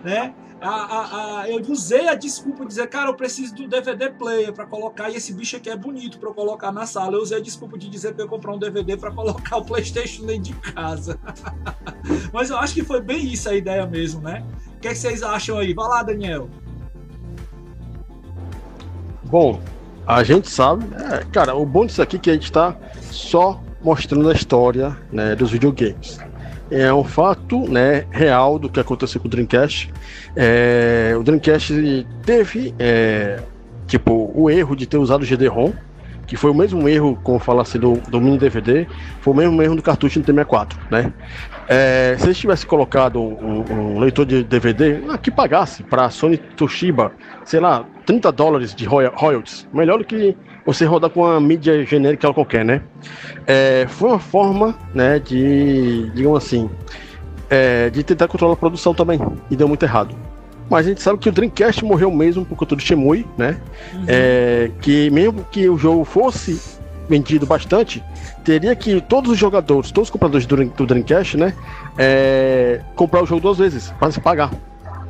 Né? 0.02 0.32
A, 0.60 0.70
a, 0.70 1.40
a, 1.40 1.48
eu 1.48 1.60
usei 1.70 2.08
a 2.08 2.14
desculpa 2.14 2.62
de 2.62 2.68
dizer, 2.68 2.88
cara, 2.88 3.08
eu 3.10 3.14
preciso 3.14 3.54
do 3.54 3.68
DVD 3.68 4.10
player 4.10 4.52
para 4.52 4.66
colocar 4.66 5.08
e 5.08 5.16
esse 5.16 5.32
bicho 5.32 5.56
aqui 5.56 5.70
é 5.70 5.76
bonito 5.76 6.18
para 6.18 6.32
colocar 6.32 6.72
na 6.72 6.84
sala. 6.84 7.16
Eu 7.16 7.22
usei 7.22 7.38
a 7.38 7.40
desculpa 7.40 7.78
de 7.78 7.88
dizer 7.88 8.14
que 8.14 8.20
eu 8.20 8.24
ia 8.24 8.30
comprar 8.30 8.52
um 8.52 8.58
DVD 8.58 8.96
para 8.96 9.12
colocar 9.12 9.56
o 9.56 9.64
PlayStation 9.64 10.26
dentro 10.26 10.42
de 10.42 10.54
casa. 10.54 11.18
Mas 12.32 12.50
eu 12.50 12.58
acho 12.58 12.74
que 12.74 12.82
foi 12.82 13.00
bem 13.00 13.24
isso 13.32 13.48
a 13.48 13.54
ideia 13.54 13.86
mesmo, 13.86 14.20
né? 14.20 14.44
O 14.76 14.80
que, 14.80 14.88
é 14.88 14.90
que 14.90 14.98
vocês 14.98 15.22
acham 15.22 15.58
aí? 15.58 15.72
Vai 15.72 15.88
lá, 15.88 16.02
Daniel. 16.02 16.48
Bom, 19.24 19.60
a 20.06 20.24
gente 20.24 20.48
sabe, 20.48 20.86
é, 20.94 21.24
cara, 21.32 21.54
o 21.54 21.64
bom 21.64 21.86
disso 21.86 22.02
aqui 22.02 22.16
é 22.16 22.18
que 22.18 22.30
a 22.30 22.34
gente 22.34 22.44
está 22.44 22.76
só 23.10 23.62
mostrando 23.82 24.28
a 24.28 24.32
história 24.32 24.96
né, 25.12 25.36
dos 25.36 25.50
videogames 25.50 26.18
é 26.70 26.92
um 26.92 27.04
fato 27.04 27.68
né, 27.68 28.04
real 28.10 28.58
do 28.58 28.68
que 28.68 28.80
aconteceu 28.80 29.20
com 29.20 29.26
o 29.26 29.30
Dreamcast. 29.30 29.92
É, 30.36 31.14
o 31.18 31.22
Dreamcast 31.22 32.06
teve 32.24 32.74
é, 32.78 33.40
tipo 33.86 34.30
o 34.34 34.50
erro 34.50 34.76
de 34.76 34.86
ter 34.86 34.98
usado 34.98 35.22
o 35.22 35.24
GD-ROM, 35.24 35.72
que 36.26 36.36
foi 36.36 36.50
o 36.50 36.54
mesmo 36.54 36.86
erro, 36.86 37.18
como 37.22 37.38
falasse 37.38 37.78
do, 37.78 37.94
do 38.10 38.20
mini 38.20 38.36
DVD, 38.36 38.86
foi 39.20 39.32
o 39.32 39.36
mesmo 39.36 39.62
erro 39.62 39.74
do 39.74 39.82
cartucho 39.82 40.18
no 40.18 40.24
T64, 40.26 40.74
né? 40.90 41.10
É, 41.66 42.16
se 42.18 42.26
eles 42.26 42.38
tivessem 42.38 42.68
colocado 42.68 43.20
um, 43.20 43.64
um, 43.70 43.98
leitor 43.98 44.26
de 44.26 44.44
DVD, 44.44 45.02
ah, 45.08 45.16
que 45.16 45.30
pagasse 45.30 45.82
para 45.82 46.04
a 46.04 46.10
Sony 46.10 46.36
Toshiba, 46.36 47.12
sei 47.44 47.60
lá, 47.60 47.84
30 48.04 48.30
dólares 48.30 48.74
de 48.74 48.84
royalties, 48.86 49.66
melhor 49.72 49.98
do 49.98 50.04
que 50.04 50.36
você 50.72 50.84
rodar 50.84 51.08
com 51.08 51.22
uma 51.22 51.40
mídia 51.40 51.82
genérica 51.86 52.30
qualquer, 52.30 52.62
né? 52.62 52.82
É, 53.46 53.86
foi 53.88 54.10
uma 54.10 54.18
forma, 54.18 54.74
né, 54.94 55.18
de, 55.18 56.10
digamos 56.14 56.44
assim, 56.44 56.68
é, 57.48 57.88
de 57.88 58.02
tentar 58.02 58.28
controlar 58.28 58.52
a 58.52 58.56
produção 58.56 58.92
também, 58.92 59.18
e 59.50 59.56
deu 59.56 59.66
muito 59.66 59.82
errado. 59.82 60.14
Mas 60.68 60.84
a 60.84 60.90
gente 60.90 61.00
sabe 61.00 61.18
que 61.18 61.30
o 61.30 61.32
Dreamcast 61.32 61.82
morreu 61.82 62.10
mesmo 62.10 62.44
por 62.44 62.54
conta 62.54 62.76
do 62.76 62.82
Shemui, 62.82 63.26
né? 63.38 63.56
Uhum. 63.94 64.04
É, 64.06 64.70
que 64.82 65.08
mesmo 65.08 65.42
que 65.50 65.66
o 65.70 65.78
jogo 65.78 66.04
fosse 66.04 66.60
vendido 67.08 67.46
bastante, 67.46 68.04
teria 68.44 68.76
que 68.76 69.00
todos 69.00 69.32
os 69.32 69.38
jogadores, 69.38 69.90
todos 69.90 70.08
os 70.08 70.12
compradores 70.12 70.44
do, 70.44 70.66
do 70.66 70.86
Dreamcast, 70.86 71.38
né, 71.38 71.54
é, 71.96 72.82
comprar 72.94 73.22
o 73.22 73.26
jogo 73.26 73.40
duas 73.40 73.56
vezes 73.56 73.90
para 73.98 74.10
se 74.10 74.20
pagar. 74.20 74.52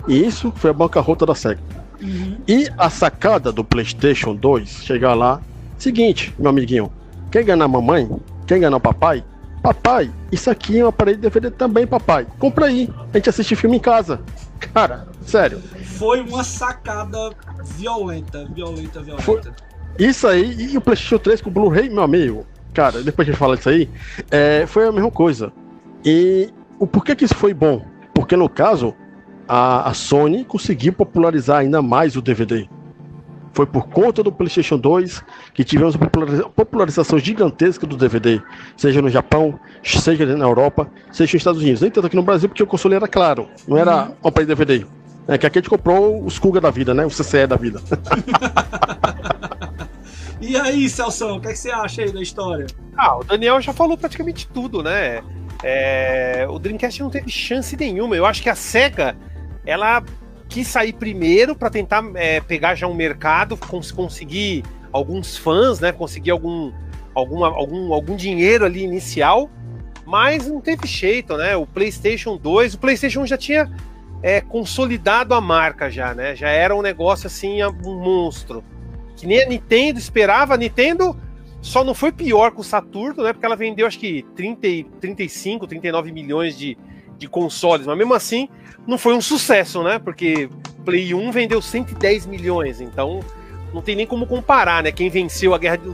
E 0.06 0.24
isso 0.24 0.52
foi 0.54 0.70
a 0.70 0.72
bancarrota 0.72 1.26
da 1.26 1.34
SEGA. 1.34 1.58
Uhum. 2.00 2.38
E 2.46 2.68
a 2.76 2.88
sacada 2.88 3.52
do 3.52 3.64
PlayStation 3.64 4.34
2 4.34 4.84
chegar 4.84 5.14
lá, 5.14 5.40
seguinte, 5.78 6.34
meu 6.38 6.50
amiguinho, 6.50 6.92
quer 7.30 7.42
enganar 7.42 7.64
a 7.64 7.68
mamãe? 7.68 8.08
Quer 8.46 8.58
enganar 8.58 8.76
o 8.76 8.80
papai? 8.80 9.24
Papai, 9.62 10.10
isso 10.30 10.50
aqui 10.50 10.78
é 10.78 10.84
um 10.84 10.88
aparelho 10.88 11.18
de 11.18 11.22
DVD 11.22 11.50
também, 11.50 11.86
papai. 11.86 12.26
Compra 12.38 12.66
aí, 12.66 12.88
a 13.12 13.16
gente 13.16 13.28
assiste 13.28 13.56
filme 13.56 13.76
em 13.76 13.80
casa. 13.80 14.20
Cara, 14.72 15.08
sério. 15.26 15.60
Foi 15.84 16.20
uma 16.20 16.44
sacada 16.44 17.30
violenta, 17.64 18.46
violenta, 18.46 19.02
violenta. 19.02 19.22
Foi... 19.22 19.40
Isso 19.98 20.26
aí, 20.26 20.72
e 20.72 20.78
o 20.78 20.80
PlayStation 20.80 21.18
3 21.18 21.40
com 21.40 21.50
o 21.50 21.52
Blu-ray, 21.52 21.90
meu 21.90 22.04
amigo, 22.04 22.46
cara, 22.72 23.02
depois 23.02 23.26
que 23.26 23.30
a 23.30 23.34
gente 23.34 23.38
fala 23.38 23.56
disso 23.56 23.68
aí, 23.68 23.90
é, 24.30 24.64
foi 24.66 24.86
a 24.86 24.92
mesma 24.92 25.10
coisa. 25.10 25.52
E 26.04 26.50
o 26.78 26.86
porquê 26.86 27.16
que 27.16 27.24
isso 27.24 27.34
foi 27.34 27.52
bom? 27.52 27.84
Porque 28.14 28.36
no 28.36 28.48
caso, 28.48 28.94
a, 29.48 29.88
a 29.88 29.94
Sony 29.94 30.44
conseguiu 30.44 30.92
popularizar 30.92 31.60
ainda 31.60 31.80
mais 31.80 32.16
o 32.16 32.22
DVD. 32.22 32.68
Foi 33.52 33.66
por 33.66 33.88
conta 33.88 34.22
do 34.22 34.30
PlayStation 34.30 34.78
2 34.78 35.24
que 35.54 35.64
tivemos 35.64 35.96
uma 35.96 36.08
popularização 36.50 37.18
gigantesca 37.18 37.86
do 37.86 37.96
DVD, 37.96 38.40
seja 38.76 39.02
no 39.02 39.08
Japão, 39.08 39.58
seja 39.82 40.24
na 40.36 40.44
Europa, 40.44 40.88
seja 41.10 41.32
nos 41.32 41.40
Estados 41.40 41.60
Unidos. 41.60 41.80
Nem 41.80 41.90
tanto 41.90 42.06
aqui 42.06 42.14
no 42.14 42.22
Brasil, 42.22 42.48
porque 42.48 42.62
o 42.62 42.66
console 42.66 42.94
era 42.94 43.08
claro, 43.08 43.48
não 43.66 43.76
era 43.76 44.12
um 44.22 44.28
aparelho 44.28 44.54
DVD. 44.54 44.86
É 45.26 45.36
que 45.36 45.46
aqui 45.46 45.58
a 45.58 45.60
gente 45.60 45.68
comprou 45.68 46.24
os 46.24 46.38
Kuga 46.38 46.60
da 46.60 46.70
vida, 46.70 46.94
né? 46.94 47.04
O 47.04 47.10
CCE 47.10 47.46
da 47.46 47.56
vida. 47.56 47.82
e 50.40 50.56
aí, 50.56 50.88
Celso, 50.88 51.34
o 51.34 51.40
que, 51.40 51.48
é 51.48 51.52
que 51.52 51.58
você 51.58 51.70
acha 51.70 52.02
aí 52.02 52.10
da 52.10 52.22
história? 52.22 52.66
Ah, 52.96 53.18
o 53.18 53.24
Daniel 53.24 53.60
já 53.60 53.74
falou 53.74 53.98
praticamente 53.98 54.46
tudo, 54.46 54.82
né? 54.82 55.22
É, 55.62 56.46
o 56.48 56.58
Dreamcast 56.58 57.02
não 57.02 57.10
teve 57.10 57.30
chance 57.30 57.76
nenhuma. 57.76 58.16
Eu 58.16 58.24
acho 58.24 58.42
que 58.42 58.48
a 58.48 58.54
SEGA 58.54 59.16
ela 59.68 60.02
quis 60.48 60.66
sair 60.66 60.94
primeiro 60.94 61.54
para 61.54 61.68
tentar 61.68 62.02
é, 62.14 62.40
pegar 62.40 62.74
já 62.74 62.86
um 62.86 62.94
mercado, 62.94 63.54
cons 63.54 63.92
conseguir 63.92 64.64
alguns 64.90 65.36
fãs, 65.36 65.78
né? 65.78 65.92
Conseguir 65.92 66.30
algum, 66.30 66.72
algum, 67.14 67.44
algum, 67.44 67.92
algum 67.92 68.16
dinheiro 68.16 68.64
ali 68.64 68.82
inicial, 68.82 69.50
mas 70.06 70.48
não 70.48 70.58
teve 70.58 70.86
jeito, 70.86 71.36
né? 71.36 71.54
O 71.54 71.66
PlayStation 71.66 72.38
2, 72.38 72.74
o 72.74 72.78
PlayStation 72.78 73.20
1 73.20 73.26
já 73.26 73.36
tinha 73.36 73.70
é, 74.22 74.40
consolidado 74.40 75.34
a 75.34 75.40
marca 75.40 75.90
já, 75.90 76.14
né? 76.14 76.34
Já 76.34 76.48
era 76.48 76.74
um 76.74 76.80
negócio 76.80 77.26
assim, 77.26 77.62
um 77.62 78.00
monstro. 78.02 78.64
Que 79.16 79.26
nem 79.26 79.42
a 79.42 79.46
Nintendo 79.46 79.98
esperava, 79.98 80.54
a 80.54 80.56
Nintendo 80.56 81.14
só 81.60 81.84
não 81.84 81.92
foi 81.92 82.10
pior 82.10 82.52
com 82.52 82.62
o 82.62 82.64
Saturno, 82.64 83.22
né? 83.22 83.34
Porque 83.34 83.44
ela 83.44 83.56
vendeu 83.56 83.86
acho 83.86 83.98
que 83.98 84.24
30, 84.34 84.88
35, 84.98 85.66
39 85.66 86.10
milhões 86.10 86.56
de, 86.56 86.78
de 87.18 87.28
consoles, 87.28 87.86
mas 87.86 87.98
mesmo 87.98 88.14
assim 88.14 88.48
não 88.86 88.96
foi 88.96 89.14
um 89.14 89.20
sucesso, 89.20 89.82
né? 89.82 89.98
Porque 89.98 90.48
Play 90.84 91.12
1 91.12 91.30
vendeu 91.32 91.60
110 91.60 92.26
milhões, 92.26 92.80
então 92.80 93.20
não 93.74 93.82
tem 93.82 93.94
nem 93.94 94.06
como 94.06 94.26
comparar, 94.26 94.82
né? 94.82 94.90
Quem 94.90 95.10
venceu 95.10 95.54
a 95.54 95.58
guerra 95.58 95.76
de, 95.76 95.90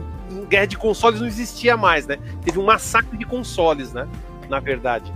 guerra 0.47 0.65
de 0.65 0.77
consoles 0.77 1.19
não 1.19 1.27
existia 1.27 1.75
mais, 1.75 2.07
né? 2.07 2.17
Teve 2.43 2.59
um 2.59 2.63
massacre 2.63 3.17
de 3.17 3.25
consoles, 3.25 3.91
né? 3.91 4.07
Na 4.47 4.59
verdade. 4.59 5.11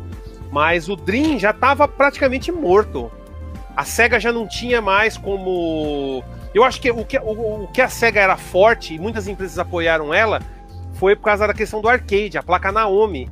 Mas 0.51 0.89
o 0.89 0.95
Dream 0.95 1.39
já 1.39 1.51
estava 1.51 1.87
praticamente 1.87 2.51
morto. 2.51 3.11
A 3.77 3.85
SEGA 3.85 4.19
já 4.19 4.33
não 4.33 4.47
tinha 4.47 4.81
mais 4.81 5.15
como. 5.15 6.23
Eu 6.53 6.63
acho 6.63 6.81
que 6.81 6.91
o 6.91 7.05
que, 7.05 7.17
o, 7.19 7.63
o 7.63 7.67
que 7.67 7.81
a 7.81 7.87
SEGA 7.87 8.19
era 8.19 8.35
forte 8.35 8.95
e 8.95 8.99
muitas 8.99 9.27
empresas 9.27 9.59
apoiaram 9.59 10.13
ela 10.13 10.41
foi 10.93 11.15
por 11.15 11.23
causa 11.23 11.47
da 11.47 11.53
questão 11.53 11.79
do 11.79 11.87
arcade, 11.87 12.37
a 12.37 12.43
placa 12.43 12.71
Naomi 12.71 13.29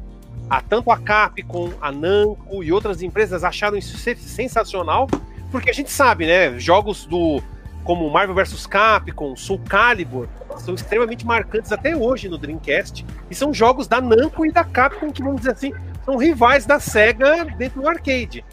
a, 0.50 0.62
tanto 0.62 0.92
a 0.92 0.98
Capcom, 0.98 1.72
a 1.82 1.92
Namco 1.92 2.64
e 2.64 2.72
outras 2.72 3.02
empresas 3.02 3.44
acharam 3.44 3.78
isso 3.78 3.98
sensacional, 3.98 5.08
porque 5.52 5.70
a 5.70 5.74
gente 5.74 5.92
sabe, 5.92 6.26
né, 6.26 6.58
jogos 6.60 7.06
do 7.06 7.42
como 7.84 8.10
Marvel 8.10 8.36
vs 8.36 8.68
Capcom, 8.68 9.34
Soul 9.36 9.60
Calibur, 9.60 10.28
são 10.58 10.74
extremamente 10.74 11.26
marcantes 11.26 11.72
até 11.72 11.96
hoje 11.96 12.28
no 12.28 12.38
Dreamcast, 12.38 13.06
e 13.30 13.36
são 13.36 13.54
jogos 13.54 13.88
da 13.88 14.02
Namco 14.02 14.46
e 14.46 14.52
da 14.52 14.64
Capcom 14.64 15.10
que, 15.10 15.24
vamos 15.24 15.40
dizer 15.40 15.52
assim, 15.52 15.74
são 16.04 16.18
rivais 16.18 16.66
da 16.66 16.80
SEGA 16.80 17.46
dentro 17.58 17.82
do 17.82 17.88
arcade. 17.88 18.44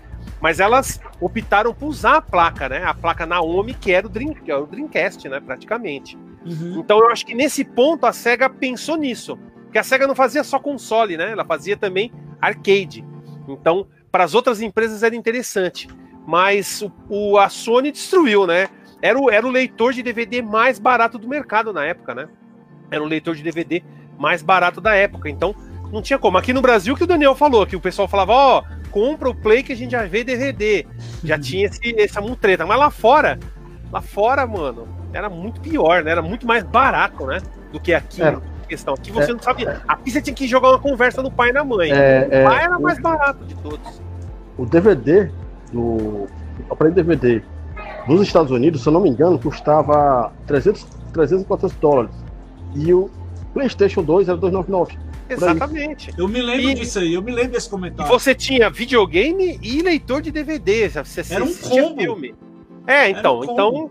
Mas 0.41 0.61
elas 0.61 1.01
optaram 1.21 1.75
por 1.75 1.87
usar 1.87 2.17
a 2.17 2.23
placa, 2.23 2.69
né? 2.69 2.85
A 2.85 2.95
placa 2.95 3.25
Naomi, 3.25 3.75
que 3.75 3.93
era 3.93 4.07
o, 4.07 4.11
Dream, 4.11 4.35
que 4.35 4.51
era 4.51 4.63
o 4.63 4.67
Dreamcast, 4.67 5.29
né? 5.29 5.41
Praticamente. 5.41 6.17
Uhum. 6.45 6.79
Então 6.79 6.99
eu 6.99 7.09
acho 7.11 7.25
que 7.25 7.35
nesse 7.35 7.65
ponto 7.65 8.05
a 8.05 8.13
SEGA 8.13 8.49
pensou 8.51 8.97
nisso 8.97 9.39
Porque 9.75 9.81
a 9.81 9.83
SEGA 9.83 10.07
não 10.07 10.15
fazia 10.15 10.45
só 10.45 10.61
console, 10.61 11.17
né? 11.17 11.33
Ela 11.33 11.45
fazia 11.45 11.77
também 11.77 12.13
arcade. 12.41 13.05
Então, 13.49 13.89
para 14.09 14.23
as 14.23 14.33
outras 14.33 14.63
empresas 14.63 15.03
era 15.03 15.17
interessante. 15.17 15.89
Mas 16.25 16.81
o, 16.81 16.93
o, 17.09 17.39
a 17.39 17.49
Sony 17.49 17.91
destruiu, 17.91 18.47
né? 18.47 18.69
Era 19.03 19.19
o, 19.19 19.29
era 19.29 19.45
o 19.45 19.51
leitor 19.51 19.93
de 19.93 20.01
DVD 20.01 20.41
mais 20.43 20.79
barato 20.79 21.19
do 21.19 21.27
mercado 21.27 21.73
na 21.73 21.85
época, 21.85 22.15
né? 22.15 22.29
Era 22.89 23.03
o 23.03 23.07
leitor 23.07 23.35
de 23.35 23.43
DVD 23.43 23.83
mais 24.17 24.45
barato 24.45 24.81
da 24.81 24.95
época. 24.95 25.29
Então, 25.29 25.53
não 25.93 26.01
tinha 26.01 26.21
como. 26.21 26.39
Aqui 26.39 26.53
no 26.53 26.63
Brasil, 26.63 26.95
que 26.95 27.03
o 27.03 27.09
Daniel 27.09 27.35
falou, 27.35 27.67
que 27.67 27.75
o 27.75 27.81
pessoal 27.81 28.07
falava, 28.07 28.33
ó, 28.33 28.61
oh, 28.61 28.91
compra 28.93 29.29
o 29.29 29.35
Play 29.35 29.65
que 29.65 29.73
a 29.73 29.77
gente 29.77 29.91
já 29.91 30.07
vê 30.07 30.23
DVD. 30.23 30.87
Já 31.25 31.37
tinha 31.37 31.67
esse, 31.67 32.01
essa 32.01 32.21
mutreta. 32.21 32.65
Mas 32.65 32.79
lá 32.79 32.93
fora, 32.93 33.41
lá 33.91 34.01
fora, 34.01 34.47
mano, 34.47 34.87
era 35.13 35.29
muito 35.29 35.61
pior, 35.61 36.05
né? 36.05 36.13
Era 36.13 36.23
muito 36.23 36.47
mais 36.47 36.63
barato, 36.63 37.27
né? 37.27 37.39
Do 37.73 37.81
que 37.81 37.93
aqui. 37.93 38.23
É. 38.23 38.54
Questão. 38.67 38.95
Aqui 38.95 39.11
você 39.13 39.31
é. 39.31 39.35
não 39.35 39.41
sabia. 39.41 39.83
Aqui 39.87 40.11
você 40.11 40.23
tinha 40.23 40.35
que 40.35 40.47
jogar 40.47 40.71
uma 40.71 40.79
conversa 40.79 41.23
no 41.23 41.31
pai 41.31 41.51
e 41.51 41.53
na 41.53 41.65
mãe. 41.65 41.91
É, 41.93 42.27
o 42.27 42.49
pai 42.49 42.65
era 42.65 42.79
mais 42.79 42.99
barato 42.99 43.45
de 43.45 43.55
todos. 43.57 44.03
O 44.57 44.67
DVD 44.67 45.31
do 45.73 46.27
o 46.69 46.73
aparelho 46.73 46.95
DVD 46.95 47.43
nos 48.07 48.21
Estados 48.23 48.51
Unidos, 48.51 48.83
se 48.83 48.89
eu 48.89 48.93
não 48.93 49.01
me 49.01 49.09
engano, 49.09 49.39
custava 49.39 50.33
300, 50.47 50.87
300 51.13 51.43
e 51.43 51.47
400 51.47 51.81
dólares. 51.81 52.15
E 52.75 52.93
o 52.93 53.11
PlayStation 53.53 54.03
2 54.03 54.29
era 54.29 54.37
299. 54.37 54.99
Exatamente. 55.29 56.13
Eu 56.19 56.29
me 56.29 56.41
lembro 56.43 56.71
e, 56.71 56.75
disso 56.75 56.99
aí, 56.99 57.15
eu 57.15 57.23
me 57.23 57.33
lembro 57.33 57.53
desse 57.53 57.69
comentário. 57.69 58.13
você 58.13 58.35
tinha 58.35 58.69
videogame 58.69 59.59
e 59.63 59.81
leitor 59.81 60.21
de 60.21 60.31
DVD. 60.31 60.89
Você 60.89 61.23
era 61.35 61.43
um 61.43 61.55
combo. 61.55 62.01
filme. 62.01 62.35
É, 62.87 63.09
então, 63.09 63.41
um 63.41 63.45
então 63.45 63.91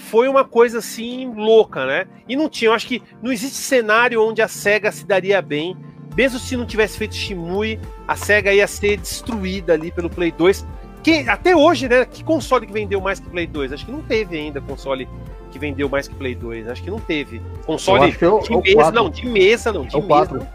foi 0.00 0.28
uma 0.28 0.44
coisa 0.44 0.78
assim 0.78 1.32
louca, 1.34 1.84
né? 1.86 2.06
E 2.28 2.34
não 2.34 2.48
tinha, 2.48 2.70
eu 2.70 2.74
acho 2.74 2.86
que 2.86 3.02
não 3.22 3.30
existe 3.30 3.56
cenário 3.56 4.22
onde 4.26 4.42
a 4.42 4.48
SEGA 4.48 4.90
se 4.90 5.06
daria 5.06 5.40
bem. 5.40 5.76
Mesmo 6.16 6.38
se 6.38 6.56
não 6.56 6.66
tivesse 6.66 6.98
feito 6.98 7.14
Shimui, 7.14 7.78
a 8.08 8.16
SEGA 8.16 8.52
ia 8.52 8.66
ser 8.66 8.96
destruída 8.96 9.74
ali 9.74 9.92
pelo 9.92 10.10
Play 10.10 10.32
2. 10.32 10.66
Que, 11.02 11.28
até 11.28 11.54
hoje, 11.54 11.88
né? 11.88 12.04
Que 12.04 12.24
console 12.24 12.66
que 12.66 12.72
vendeu 12.72 13.00
mais 13.00 13.20
que 13.20 13.28
Play 13.28 13.46
2? 13.46 13.72
Acho 13.72 13.86
que 13.86 13.92
não 13.92 14.02
teve 14.02 14.36
ainda 14.36 14.60
console 14.60 15.08
que 15.50 15.58
vendeu 15.58 15.88
mais 15.88 16.08
que 16.08 16.14
Play 16.14 16.34
2. 16.34 16.68
Acho 16.68 16.82
que 16.82 16.90
não 16.90 16.98
teve. 16.98 17.40
Console 17.64 18.16
eu, 18.20 18.40
de 18.40 18.74
mesa, 18.74 18.90
não, 18.90 19.10
de 19.10 19.26
mesa, 19.26 19.72
não, 19.72 19.86
de 19.86 19.96
é 19.96 20.00
mesa. 20.00 20.48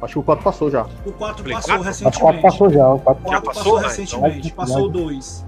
Acho 0.00 0.12
que 0.14 0.18
o 0.18 0.22
4 0.22 0.44
passou 0.44 0.70
já. 0.70 0.86
O 1.04 1.12
4 1.12 1.44
passou 1.44 1.74
4? 1.74 1.82
recentemente. 1.82 2.18
O 2.18 2.20
4 2.20 2.42
passou 2.42 2.70
já. 2.70 2.92
O 2.92 2.98
4, 2.98 3.22
4 3.22 3.30
já 3.30 3.40
passou, 3.40 3.62
passou 3.62 3.76
recentemente. 3.76 4.48
Então, 4.48 4.56
passou 4.56 4.84
o 4.84 4.88
2. 4.88 5.45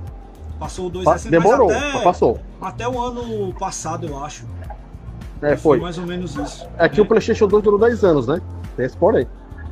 Passou 0.59 0.87
o 0.87 0.91
2 0.91 1.05
pa. 1.05 1.17
Demorou, 1.17 1.71
até, 1.71 2.03
passou. 2.03 2.41
Até 2.61 2.89
o 2.89 3.01
ano 3.01 3.55
passado, 3.55 4.07
eu 4.07 4.19
acho. 4.23 4.45
É, 5.41 5.51
foi. 5.51 5.57
foi. 5.57 5.81
mais 5.81 5.99
ou 5.99 6.07
menos 6.07 6.35
isso. 6.37 6.69
É 6.77 6.89
que 6.89 7.01
o 7.01 7.07
PlayStation 7.07 7.47
2 7.47 7.63
durou 7.63 7.79
10 7.79 8.05
anos, 8.05 8.27
né? 8.27 8.41
Tem 8.77 8.87
esse 8.87 8.97
porém. 8.97 9.27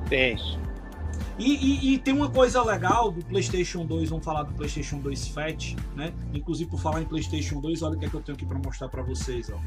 Tem. 0.08 0.36
E, 1.38 1.54
e, 1.54 1.94
e, 1.94 1.98
tem 1.98 2.14
uma 2.14 2.30
coisa 2.30 2.62
legal 2.62 3.10
do 3.10 3.22
PlayStation 3.22 3.84
2, 3.84 4.08
vamos 4.08 4.24
falar 4.24 4.44
do 4.44 4.54
PlayStation 4.54 4.98
2 4.98 5.28
Fat, 5.28 5.76
né? 5.94 6.12
Inclusive, 6.32 6.70
por 6.70 6.80
falar 6.80 7.02
em 7.02 7.04
PlayStation 7.04 7.60
2, 7.60 7.82
olha 7.82 7.94
o 7.94 7.98
que, 7.98 8.06
é 8.06 8.08
que 8.08 8.14
eu 8.14 8.22
tenho 8.22 8.36
aqui 8.36 8.46
para 8.46 8.58
mostrar 8.58 8.88
para 8.88 9.02
vocês, 9.02 9.50
ó. 9.50 9.58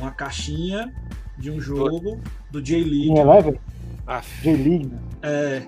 Uma 0.00 0.10
caixinha 0.10 0.92
de 1.36 1.50
um 1.50 1.60
jogo 1.60 2.20
do 2.50 2.60
J-League. 2.60 3.16
Eleven? 3.16 3.60
J-League, 4.42 4.86
né? 4.86 4.98
É. 5.22 5.62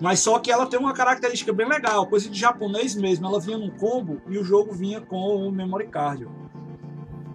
Mas 0.00 0.20
só 0.20 0.38
que 0.38 0.50
ela 0.50 0.66
tem 0.66 0.78
uma 0.78 0.92
característica 0.92 1.52
bem 1.52 1.68
legal, 1.68 2.06
coisa 2.06 2.28
de 2.28 2.38
japonês 2.38 2.94
mesmo. 2.94 3.26
Ela 3.26 3.40
vinha 3.40 3.58
num 3.58 3.70
combo 3.70 4.20
e 4.28 4.38
o 4.38 4.44
jogo 4.44 4.72
vinha 4.72 5.00
com 5.00 5.16
o 5.16 5.50
memory 5.50 5.86
card. 5.86 6.28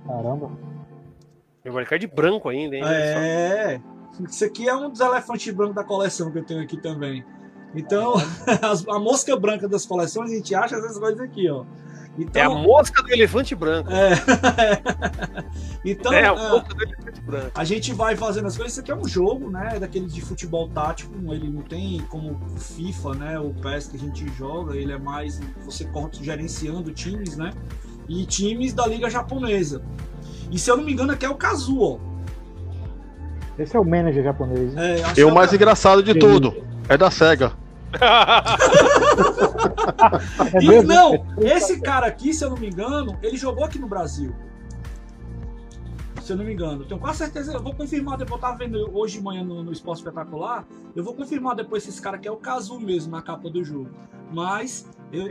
Caramba. 0.05 0.51
Memory 1.64 1.86
card 1.86 2.07
branco 2.07 2.49
ainda, 2.49 2.76
hein? 2.76 2.84
É. 2.86 3.82
Isso 4.28 4.43
aqui 4.43 4.68
é 4.68 4.76
um 4.76 4.89
dos 4.89 4.99
elefantes 4.99 5.53
brancos 5.53 5.76
da 5.76 5.84
coleção 5.84 6.32
que 6.32 6.39
eu 6.39 6.43
tenho 6.43 6.62
aqui 6.62 6.78
também. 6.78 7.24
Então, 7.74 8.16
a 8.89 8.99
mosca 8.99 9.36
branca 9.38 9.68
das 9.68 9.86
coleções, 9.86 10.32
a 10.32 10.36
gente 10.36 10.53
acha 10.55 10.76
essas 10.76 10.97
coisas 10.97 11.20
aqui, 11.20 11.49
ó. 11.49 11.64
Então, 12.20 12.41
é 12.41 12.45
a 12.45 12.49
mosca 12.49 13.01
do 13.01 13.11
elefante 13.11 13.55
branco. 13.55 13.89
É. 13.91 14.11
então, 15.86 16.11
é 16.11 16.28
a 16.28 16.34
é, 16.34 16.49
mosca 16.51 16.74
do 16.74 16.84
elefante 16.84 17.22
branco. 17.22 17.51
A 17.55 17.63
gente 17.63 17.93
vai 17.93 18.15
fazendo 18.17 18.47
as 18.47 18.57
coisas. 18.57 18.74
Isso 18.74 18.82
aqui 18.82 18.91
é 18.91 18.95
um 18.95 19.07
jogo, 19.07 19.49
né? 19.49 19.80
Daquele 19.80 20.05
de 20.05 20.22
futebol 20.22 20.67
tático. 20.67 21.13
Ele 21.34 21.49
não 21.49 21.61
tem 21.61 21.99
como 22.09 22.34
o 22.34 22.59
FIFA, 22.59 23.15
né? 23.15 23.39
O 23.39 23.53
PES 23.53 23.88
que 23.88 23.95
a 23.95 23.99
gente 23.99 24.28
joga. 24.36 24.76
Ele 24.76 24.91
é 24.91 24.97
mais 24.97 25.39
você 25.63 25.88
gerenciando 26.22 26.91
times, 26.91 27.38
né? 27.38 27.51
E 28.09 28.26
times 28.26 28.74
da 28.74 28.86
liga 28.86 29.09
japonesa. 29.09 29.82
E 30.51 30.59
se 30.59 30.70
eu 30.70 30.76
não 30.76 30.84
me 30.84 30.91
engano, 30.91 31.13
aqui 31.13 31.26
é 31.26 31.30
o 31.30 31.36
Kazu, 31.36 31.80
ó. 31.80 31.99
Esse 33.57 33.76
é 33.76 33.80
o 33.80 33.86
manager 33.86 34.24
japonês. 34.24 34.76
É, 34.76 35.03
e 35.17 35.24
o 35.24 35.30
é 35.30 35.34
mais 35.34 35.53
engraçado 35.53 36.01
de 36.01 36.15
tudo 36.15 36.55
é 36.89 36.97
da 36.97 37.11
SEGA. 37.11 37.53
É 40.53 40.63
e, 40.63 40.83
não, 40.83 41.25
esse 41.39 41.81
cara 41.81 42.07
aqui, 42.07 42.33
se 42.33 42.43
eu 42.43 42.49
não 42.49 42.57
me 42.57 42.67
engano, 42.69 43.17
ele 43.21 43.37
jogou 43.37 43.63
aqui 43.63 43.79
no 43.79 43.87
Brasil. 43.87 44.33
Se 46.21 46.33
eu 46.33 46.37
não 46.37 46.45
me 46.45 46.53
engano. 46.53 46.85
Tenho 46.85 46.99
quase 46.99 47.17
certeza. 47.17 47.53
Eu 47.53 47.63
vou 47.63 47.73
confirmar 47.73 48.15
depois. 48.15 48.39
Eu 48.39 48.47
tava 48.47 48.57
vendo 48.57 48.95
hoje 48.95 49.17
de 49.17 49.23
manhã 49.23 49.43
no, 49.43 49.63
no 49.63 49.71
Esporte 49.71 49.97
Espetacular. 49.99 50.63
Eu 50.95 51.03
vou 51.03 51.15
confirmar 51.15 51.55
depois 51.55 51.81
se 51.81 51.89
esse 51.89 51.99
cara 51.99 52.17
aqui 52.17 52.27
é 52.27 52.31
o 52.31 52.37
Kazu 52.37 52.79
mesmo 52.79 53.11
na 53.11 53.21
capa 53.21 53.49
do 53.49 53.63
jogo. 53.63 53.89
Mas 54.31 54.87
eu, 55.11 55.27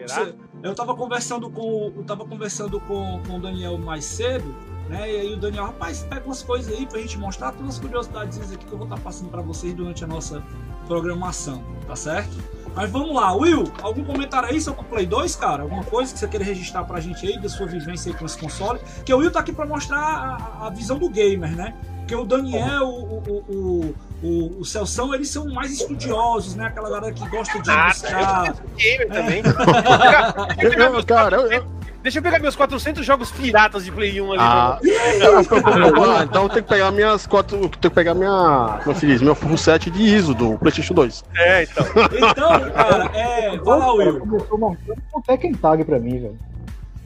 eu 0.61 0.75
tava 0.75 0.97
conversando 0.97 1.49
com. 1.51 1.93
Eu 1.97 2.03
tava 2.05 2.25
conversando 2.25 2.81
com, 2.81 3.23
com 3.25 3.37
o 3.37 3.41
Daniel 3.41 3.79
mais 3.79 4.05
cedo. 4.05 4.53
Né? 4.89 5.13
E 5.13 5.21
aí 5.21 5.35
o 5.35 5.37
Daniel, 5.37 5.67
rapaz, 5.67 6.07
pega 6.09 6.25
umas 6.25 6.43
coisas 6.43 6.73
aí 6.73 6.87
pra 6.87 6.99
gente 6.99 7.19
mostrar, 7.19 7.53
tem 7.53 7.63
umas 7.63 7.79
curiosidades 7.79 8.41
aqui 8.53 8.65
que 8.65 8.73
eu 8.73 8.79
vou 8.79 8.87
estar 8.87 8.97
tá 8.97 9.03
passando 9.03 9.29
para 9.29 9.43
vocês 9.43 9.75
durante 9.75 10.03
a 10.03 10.07
nossa 10.07 10.43
programação, 10.87 11.63
tá 11.87 11.95
certo? 11.95 12.37
Mas 12.75 12.91
vamos 12.91 13.15
lá, 13.15 13.35
Will, 13.35 13.65
algum 13.83 14.05
comentário 14.05 14.49
aí 14.49 14.61
sobre 14.61 14.81
o 14.81 14.85
Play 14.85 15.05
2, 15.05 15.37
cara? 15.37 15.63
Alguma 15.65 15.85
coisa 15.85 16.13
que 16.13 16.19
você 16.19 16.29
queira 16.29 16.45
registrar 16.45 16.85
pra 16.85 17.01
gente 17.01 17.27
aí, 17.27 17.39
da 17.39 17.49
sua 17.49 17.67
vivência 17.67 18.11
aí 18.11 18.17
com 18.17 18.25
esse 18.25 18.39
console? 18.39 18.81
Que 19.05 19.13
o 19.13 19.19
Will 19.19 19.31
tá 19.31 19.41
aqui 19.41 19.53
pra 19.53 19.67
mostrar 19.67 19.99
a, 19.99 20.67
a 20.67 20.71
visão 20.71 20.99
do 20.99 21.09
gamer, 21.11 21.55
né? 21.55 21.75
Porque 21.99 22.15
o 22.15 22.25
Daniel, 22.25 22.87
o, 22.87 23.19
o, 23.19 23.45
o, 23.49 23.95
o, 24.23 24.61
o 24.61 24.65
Celção, 24.65 25.13
eles 25.15 25.29
são 25.29 25.47
mais 25.53 25.73
estudiosos, 25.73 26.55
né? 26.55 26.67
Aquela 26.67 26.89
galera 26.89 27.13
que 27.13 27.29
gosta 27.29 27.61
de 27.61 27.71
ah, 27.71 27.89
buscar. 27.89 28.47
Eu 28.57 28.77
gamer 28.77 29.09
também. 29.09 29.43
eu, 30.97 31.05
cara, 31.05 31.37
eu, 31.37 31.67
Deixa 32.09 32.21
eu 32.21 32.23
pegar 32.23 32.39
meus 32.39 32.57
400 32.57 33.05
jogos 33.05 33.31
piratas 33.31 33.85
de 33.85 33.93
Play 33.93 34.19
1 34.19 34.33
ali. 34.33 34.41
Ah, 34.41 34.79
então 36.25 36.49
tem 36.49 36.63
que 36.63 36.69
pegar 36.71 36.91
minhas 36.91 37.27
quatro, 37.27 37.69
tem 37.69 37.91
que 37.91 37.91
pegar 37.91 38.15
minha, 38.15 38.81
como 38.83 38.99
diz, 38.99 39.21
meu 39.21 39.35
full 39.35 39.59
set 39.59 39.91
de 39.91 40.03
ISO 40.03 40.33
do 40.33 40.57
PlayStation 40.57 40.95
2. 40.95 41.23
É, 41.37 41.65
então. 41.65 41.85
Então, 42.17 42.71
cara, 42.71 43.11
é, 43.15 43.59
vai 43.59 43.79
lá, 43.79 43.93
Will. 43.93 44.21
Começou 44.21 44.79
um 45.15 45.21
Tekken 45.21 45.53
Tag 45.53 45.85
pra 45.85 45.99
mim, 45.99 46.19
velho. 46.19 46.39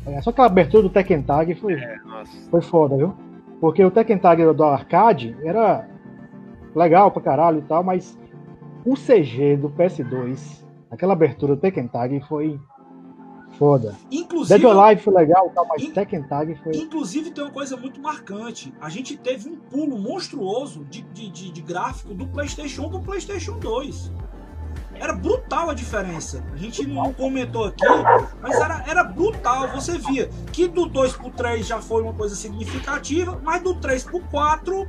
É, 0.07 0.22
só 0.22 0.30
que 0.30 0.40
a 0.40 0.44
abertura 0.44 0.84
do 0.84 0.88
Tekken 0.88 1.22
Tag 1.22 1.53
foi, 1.57 1.72
é, 1.72 1.96
foi 2.48 2.62
foda, 2.62 2.96
viu? 2.96 3.12
Porque 3.61 3.84
o 3.84 3.90
Tekken 3.90 4.18
Tag 4.18 4.53
do 4.55 4.62
arcade 4.62 5.36
era 5.42 5.84
legal 6.76 7.11
pra 7.11 7.20
caralho 7.20 7.59
e 7.59 7.62
tal, 7.62 7.82
mas 7.82 8.16
o 8.86 8.94
CG 8.94 9.57
do 9.57 9.68
PS2, 9.68 10.62
aquela 10.92 11.14
abertura 11.14 11.57
do 11.57 11.61
Tekken 11.61 11.88
Tag 11.88 12.20
foi 12.28 12.57
Foda. 13.63 13.95
Inclusive, 14.11 14.59
Dead 14.59 14.69
or 14.69 14.77
Alive 14.77 15.03
foi 15.03 15.15
legal, 15.15 15.49
tá, 15.51 15.63
mas 15.69 15.85
in, 15.85 15.93
Tekken 15.93 16.25
Tag 16.25 16.53
foi. 16.65 16.75
Inclusive, 16.75 17.31
tem 17.31 17.45
uma 17.45 17.53
coisa 17.53 17.77
muito 17.77 18.01
marcante. 18.01 18.75
A 18.81 18.89
gente 18.89 19.17
teve 19.17 19.49
um 19.49 19.55
pulo 19.55 19.97
monstruoso 19.97 20.85
de, 20.87 21.03
de, 21.03 21.31
de, 21.31 21.53
de 21.53 21.63
gráfico 21.63 22.13
do 22.13 22.27
PlayStation 22.27 22.87
1 22.87 22.91
pro 22.91 23.01
PlayStation 23.03 23.61
2. 23.61 24.11
Era 24.97 25.13
brutal 25.13 25.71
a 25.71 25.75
diferença. 25.75 26.45
A 26.53 26.57
gente 26.57 26.85
não 26.89 27.13
comentou 27.13 27.67
aqui, 27.67 27.87
mas 28.41 28.57
era, 28.57 28.83
era 28.85 29.05
brutal. 29.05 29.69
Você 29.69 29.97
via 29.97 30.29
que 30.53 30.67
do 30.67 30.87
2 30.87 31.13
pro 31.13 31.31
3 31.31 31.65
já 31.65 31.81
foi 31.81 32.03
uma 32.03 32.15
coisa 32.15 32.35
significativa, 32.35 33.41
mas 33.45 33.63
do 33.63 33.77
3 33.77 34.03
pro 34.03 34.19
4. 34.23 34.89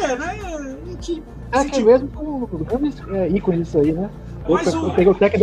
É, 0.00 0.16
né? 0.16 0.40
A 0.40 0.88
gente, 0.90 1.22
é 1.52 1.64
que 1.66 1.82
mesmo 1.82 2.08
com 2.08 2.46
grandes 2.64 2.98
é, 3.08 3.28
ícones 3.28 3.68
isso 3.68 3.78
aí, 3.78 3.92
né? 3.92 4.10
Mas 4.48 4.72
eu, 4.72 4.82
o... 4.82 4.86
eu 4.88 4.94
peguei 4.94 5.12
o 5.12 5.14
Tekken 5.14 5.40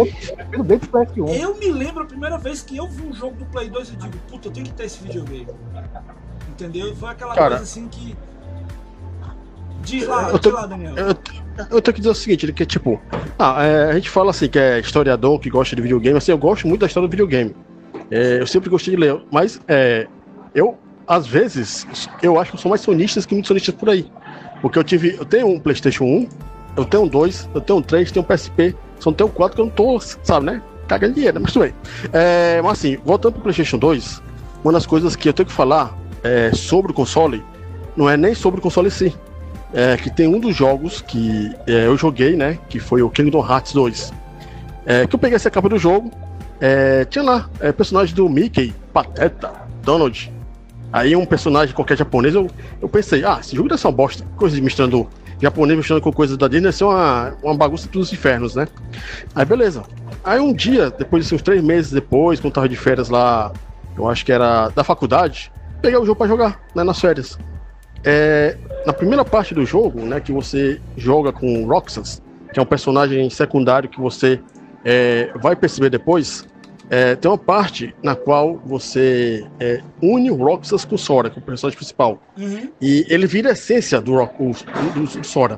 dentro 0.63 0.63
do 0.63 0.97
PS1. 0.97 1.39
Eu 1.39 1.57
me 1.57 1.71
lembro 1.71 2.03
a 2.03 2.05
primeira 2.05 2.37
vez 2.37 2.61
que 2.61 2.77
eu 2.77 2.87
vi 2.87 3.03
um 3.03 3.13
jogo 3.13 3.35
do 3.35 3.45
Play 3.45 3.69
2 3.69 3.89
e 3.89 3.95
digo, 3.95 4.17
puta, 4.29 4.47
eu 4.47 4.51
tenho 4.51 4.65
que 4.65 4.73
ter 4.73 4.85
esse 4.85 5.01
videogame. 5.01 5.47
Entendeu? 6.49 6.95
Foi 6.95 7.09
aquela 7.09 7.33
Cara, 7.33 7.49
coisa 7.49 7.63
assim 7.63 7.87
que. 7.87 8.15
Diz 9.83 10.07
lá, 10.07 10.29
eu 10.29 10.37
tô, 10.37 10.49
diz 10.49 10.59
lá, 10.59 10.67
Daniel. 10.67 10.95
Eu, 10.95 11.15
eu 11.71 11.81
tenho 11.81 11.95
que 11.95 12.01
dizer 12.01 12.09
o 12.09 12.15
seguinte, 12.15 12.53
que 12.53 12.63
é 12.63 12.65
tipo, 12.65 13.01
ah, 13.39 13.63
é, 13.63 13.85
a 13.91 13.93
gente 13.95 14.09
fala 14.09 14.29
assim 14.29 14.47
que 14.47 14.59
é 14.59 14.79
historiador 14.79 15.39
que 15.39 15.49
gosta 15.49 15.75
de 15.75 15.81
videogame, 15.81 16.17
assim, 16.17 16.31
eu 16.31 16.37
gosto 16.37 16.67
muito 16.67 16.81
da 16.81 16.87
história 16.87 17.07
do 17.07 17.11
videogame. 17.11 17.55
É, 18.11 18.39
eu 18.39 18.45
sempre 18.45 18.69
gostei 18.69 18.95
de 18.95 19.01
ler, 19.01 19.19
mas 19.31 19.59
é, 19.67 20.07
eu, 20.53 20.77
às 21.07 21.25
vezes, 21.25 21.87
eu 22.21 22.39
acho 22.39 22.51
que 22.51 22.57
eu 22.57 22.61
sou 22.61 22.69
mais 22.69 22.81
sonistas 22.81 23.25
que 23.25 23.33
muitos 23.33 23.47
sonistas 23.47 23.73
por 23.73 23.89
aí. 23.89 24.05
Porque 24.61 24.77
eu 24.77 24.83
tive, 24.83 25.15
eu 25.15 25.25
tenho 25.25 25.47
um 25.47 25.59
PlayStation 25.59 26.03
1, 26.03 26.29
eu 26.77 26.85
tenho 26.85 27.03
um 27.03 27.07
2, 27.07 27.49
eu 27.55 27.61
tenho 27.61 27.79
um 27.79 27.81
3, 27.81 28.11
tenho 28.11 28.23
um 28.23 28.27
PSP, 28.27 28.75
só 29.01 29.09
não 29.09 29.15
tenho 29.15 29.29
um 29.29 29.33
4 29.33 29.55
que 29.55 29.61
eu 29.61 29.65
não 29.65 29.71
tô, 29.71 29.99
sabe, 29.99 30.45
né? 30.45 30.61
Cagando 30.87 31.15
dinheiro, 31.15 31.39
mas 31.41 31.51
tudo 31.51 31.63
bem. 31.63 31.73
É, 32.13 32.61
mas 32.61 32.73
assim, 32.73 32.97
voltando 33.03 33.33
pro 33.33 33.41
PlayStation 33.43 33.77
2, 33.77 34.21
uma 34.63 34.73
das 34.73 34.85
coisas 34.85 35.15
que 35.15 35.27
eu 35.27 35.33
tenho 35.33 35.47
que 35.47 35.53
falar 35.53 35.97
é, 36.23 36.51
sobre 36.53 36.91
o 36.91 36.93
console 36.93 37.43
não 37.95 38.09
é 38.09 38.15
nem 38.15 38.33
sobre 38.33 38.59
o 38.59 38.63
console 38.63 38.87
em 38.87 38.91
si. 38.91 39.15
é, 39.73 39.97
que 39.97 40.09
tem 40.09 40.27
um 40.27 40.39
dos 40.39 40.55
jogos 40.55 41.01
que 41.01 41.51
é, 41.67 41.87
eu 41.87 41.97
joguei, 41.97 42.35
né? 42.35 42.57
Que 42.69 42.79
foi 42.79 43.01
o 43.01 43.09
Kingdom 43.09 43.45
Hearts 43.45 43.73
2. 43.73 44.13
É, 44.85 45.07
que 45.07 45.15
eu 45.15 45.19
peguei 45.19 45.35
essa 45.35 45.49
capa 45.49 45.69
do 45.69 45.77
jogo, 45.77 46.11
é, 46.59 47.05
tinha 47.05 47.23
lá 47.23 47.49
é, 47.59 47.71
personagem 47.71 48.13
do 48.15 48.27
Mickey, 48.27 48.73
Pateta, 48.93 49.51
Donald. 49.83 50.31
Aí 50.91 51.15
um 51.15 51.25
personagem 51.25 51.73
qualquer 51.73 51.97
japonês, 51.97 52.35
eu, 52.35 52.49
eu 52.81 52.89
pensei, 52.89 53.23
ah, 53.23 53.37
esse 53.39 53.55
jogo 53.55 53.69
deve 53.69 53.79
ser 53.79 53.87
uma 53.87 53.93
bosta, 53.93 54.25
coisa 54.35 54.59
misturando 54.59 55.07
japonês 55.41 55.77
misturando 55.77 56.03
com 56.03 56.11
coisas 56.13 56.37
da 56.37 56.47
Disney, 56.47 56.63
deve 56.63 56.77
ser 56.77 56.83
uma, 56.83 57.33
uma 57.41 57.55
bagunça 57.55 57.87
dos 57.89 58.13
infernos, 58.13 58.55
né? 58.55 58.67
Aí 59.33 59.43
beleza. 59.43 59.83
Aí 60.23 60.39
um 60.39 60.53
dia, 60.53 60.91
depois 60.91 61.27
de 61.27 61.33
uns 61.33 61.41
três 61.41 61.63
meses 61.63 61.91
depois, 61.91 62.39
quando 62.39 62.53
tava 62.53 62.69
de 62.69 62.75
férias 62.75 63.09
lá, 63.09 63.51
eu 63.97 64.07
acho 64.07 64.23
que 64.23 64.31
era 64.31 64.69
da 64.69 64.83
faculdade, 64.83 65.51
peguei 65.81 65.97
o 65.97 66.05
jogo 66.05 66.17
para 66.17 66.27
jogar, 66.27 66.59
né, 66.75 66.83
nas 66.83 66.99
férias. 66.99 67.37
É, 68.03 68.55
na 68.85 68.93
primeira 68.93 69.25
parte 69.25 69.53
do 69.53 69.65
jogo, 69.65 70.01
né, 70.01 70.19
que 70.19 70.31
você 70.31 70.79
joga 70.95 71.31
com 71.31 71.65
Roxas, 71.65 72.21
que 72.53 72.59
é 72.59 72.61
um 72.61 72.65
personagem 72.65 73.29
secundário 73.29 73.89
que 73.89 73.99
você 73.99 74.39
é, 74.85 75.31
vai 75.35 75.55
perceber 75.55 75.89
depois, 75.89 76.45
é, 76.91 77.15
tem 77.15 77.31
uma 77.31 77.37
parte 77.37 77.95
na 78.03 78.17
qual 78.17 78.57
você 78.65 79.47
é, 79.61 79.81
une 80.01 80.29
o 80.29 80.35
Roxas 80.35 80.83
com 80.83 80.95
o 80.95 80.97
Sora, 80.97 81.31
é 81.33 81.39
o 81.39 81.41
personagem 81.41 81.77
principal. 81.77 82.19
Uhum. 82.37 82.69
E 82.81 83.05
ele 83.07 83.25
vira 83.25 83.47
a 83.47 83.53
essência 83.53 84.01
do, 84.01 84.17
do, 84.17 84.51
do, 84.93 85.19
do, 85.19 85.25
Sora. 85.25 85.57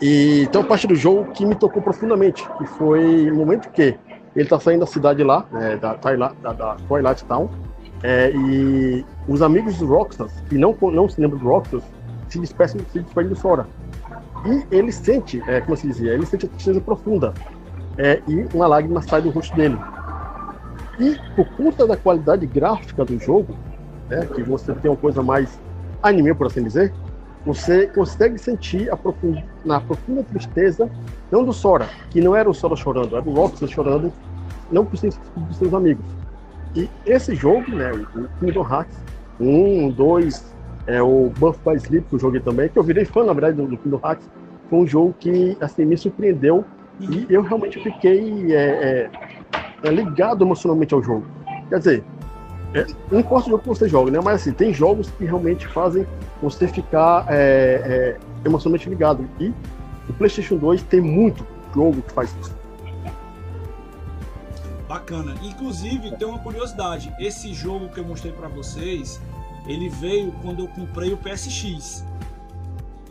E 0.00 0.48
tem 0.50 0.58
uma 0.58 0.66
parte 0.66 0.86
do 0.86 0.94
jogo 0.94 1.30
que 1.32 1.44
me 1.44 1.54
tocou 1.54 1.82
profundamente, 1.82 2.42
que 2.56 2.64
foi 2.64 3.26
no 3.26 3.36
momento 3.36 3.70
que 3.72 3.94
ele 4.34 4.44
está 4.44 4.58
saindo 4.58 4.80
da 4.80 4.86
cidade 4.86 5.22
lá, 5.22 5.46
né, 5.52 5.76
da, 5.76 5.96
da, 5.96 6.52
da 6.54 6.76
Twilight 6.88 7.22
Town, 7.26 7.50
é, 8.02 8.32
e 8.34 9.04
os 9.28 9.42
amigos 9.42 9.76
do 9.76 9.86
Roxas, 9.86 10.32
que 10.48 10.56
não, 10.56 10.74
não 10.80 11.10
se 11.10 11.20
lembram 11.20 11.38
do 11.38 11.46
Roxas, 11.46 11.82
se 12.26 12.38
despedem, 12.38 12.80
se 12.90 13.00
despedem 13.00 13.28
do 13.28 13.36
Sora. 13.36 13.66
E 14.46 14.74
ele 14.74 14.90
sente, 14.90 15.42
é, 15.46 15.60
como 15.60 15.76
se 15.76 15.86
dizia, 15.86 16.14
ele 16.14 16.24
sente 16.24 16.46
a 16.46 16.48
tristeza 16.48 16.80
profunda. 16.80 17.34
É, 17.98 18.22
e 18.26 18.46
uma 18.54 18.66
lágrima 18.66 19.02
sai 19.02 19.20
do 19.20 19.28
rosto 19.28 19.54
dele. 19.54 19.78
E 20.98 21.18
por 21.34 21.46
conta 21.56 21.86
da 21.86 21.96
qualidade 21.96 22.46
gráfica 22.46 23.04
do 23.04 23.18
jogo, 23.18 23.56
né, 24.08 24.26
que 24.26 24.42
você 24.42 24.72
tem 24.74 24.90
uma 24.90 24.96
coisa 24.96 25.22
mais 25.22 25.58
anime, 26.02 26.34
por 26.34 26.46
assim 26.46 26.62
dizer, 26.62 26.92
você 27.44 27.86
consegue 27.86 28.38
sentir 28.38 28.90
a 28.90 28.96
profunda, 28.96 29.42
na 29.64 29.80
profunda 29.80 30.22
tristeza, 30.22 30.90
não 31.30 31.44
do 31.44 31.52
Sora, 31.52 31.88
que 32.10 32.20
não 32.20 32.34
era 32.34 32.48
o 32.48 32.54
Sora 32.54 32.76
chorando, 32.76 33.16
era 33.16 33.28
o 33.28 33.34
Roxas 33.34 33.70
chorando, 33.70 34.12
não 34.70 34.84
por 34.84 34.96
seus, 34.96 35.16
por 35.16 35.52
seus 35.52 35.74
amigos, 35.74 36.04
e 36.74 36.90
esse 37.06 37.34
jogo, 37.34 37.70
né, 37.70 37.92
o 37.92 38.28
Kingdom 38.40 38.66
Hearts 38.68 38.98
1, 39.40 39.90
2, 39.90 40.54
é, 40.86 41.02
o 41.02 41.30
Buff 41.38 41.58
by 41.64 41.76
Sleep, 41.76 42.06
que 42.08 42.14
eu 42.16 42.18
joguei 42.18 42.40
também, 42.40 42.68
que 42.68 42.78
eu 42.78 42.82
virei 42.82 43.04
fã, 43.04 43.24
na 43.24 43.32
verdade, 43.32 43.56
do, 43.56 43.66
do 43.66 43.78
Kingdom 43.78 44.00
Hearts, 44.04 44.28
foi 44.68 44.78
um 44.80 44.86
jogo 44.86 45.14
que, 45.18 45.56
assim, 45.60 45.84
me 45.84 45.96
surpreendeu 45.96 46.64
e 46.98 47.26
eu 47.28 47.42
realmente 47.42 47.80
fiquei 47.80 48.52
é, 48.52 48.56
é, 48.56 49.10
é 49.84 49.90
ligado 49.90 50.44
emocionalmente 50.44 50.94
ao 50.94 51.02
jogo. 51.02 51.24
Quer 51.68 51.78
dizer, 51.78 52.04
é, 52.74 52.86
não 53.10 53.20
importa 53.20 53.46
o 53.46 53.50
jogo 53.50 53.62
que 53.62 53.68
você 53.68 53.88
joga, 53.88 54.10
né? 54.10 54.20
Mas 54.22 54.42
assim, 54.42 54.52
tem 54.52 54.72
jogos 54.72 55.10
que 55.10 55.24
realmente 55.24 55.66
fazem 55.68 56.06
você 56.42 56.66
ficar 56.66 57.26
é, 57.28 58.16
é, 58.16 58.46
emocionalmente 58.46 58.88
ligado. 58.88 59.28
E 59.38 59.52
o 60.08 60.12
PlayStation 60.14 60.56
2 60.56 60.82
tem 60.82 61.00
muito 61.00 61.46
jogo 61.74 62.02
que 62.02 62.12
faz 62.12 62.34
isso. 62.40 62.54
Bacana. 64.88 65.34
Inclusive, 65.42 66.16
tem 66.16 66.26
uma 66.26 66.38
curiosidade. 66.38 67.12
Esse 67.18 67.52
jogo 67.54 67.88
que 67.88 67.98
eu 67.98 68.04
mostrei 68.04 68.32
para 68.32 68.48
vocês, 68.48 69.20
ele 69.66 69.88
veio 69.88 70.32
quando 70.42 70.60
eu 70.60 70.68
comprei 70.68 71.12
o 71.12 71.16
PSX. 71.16 72.04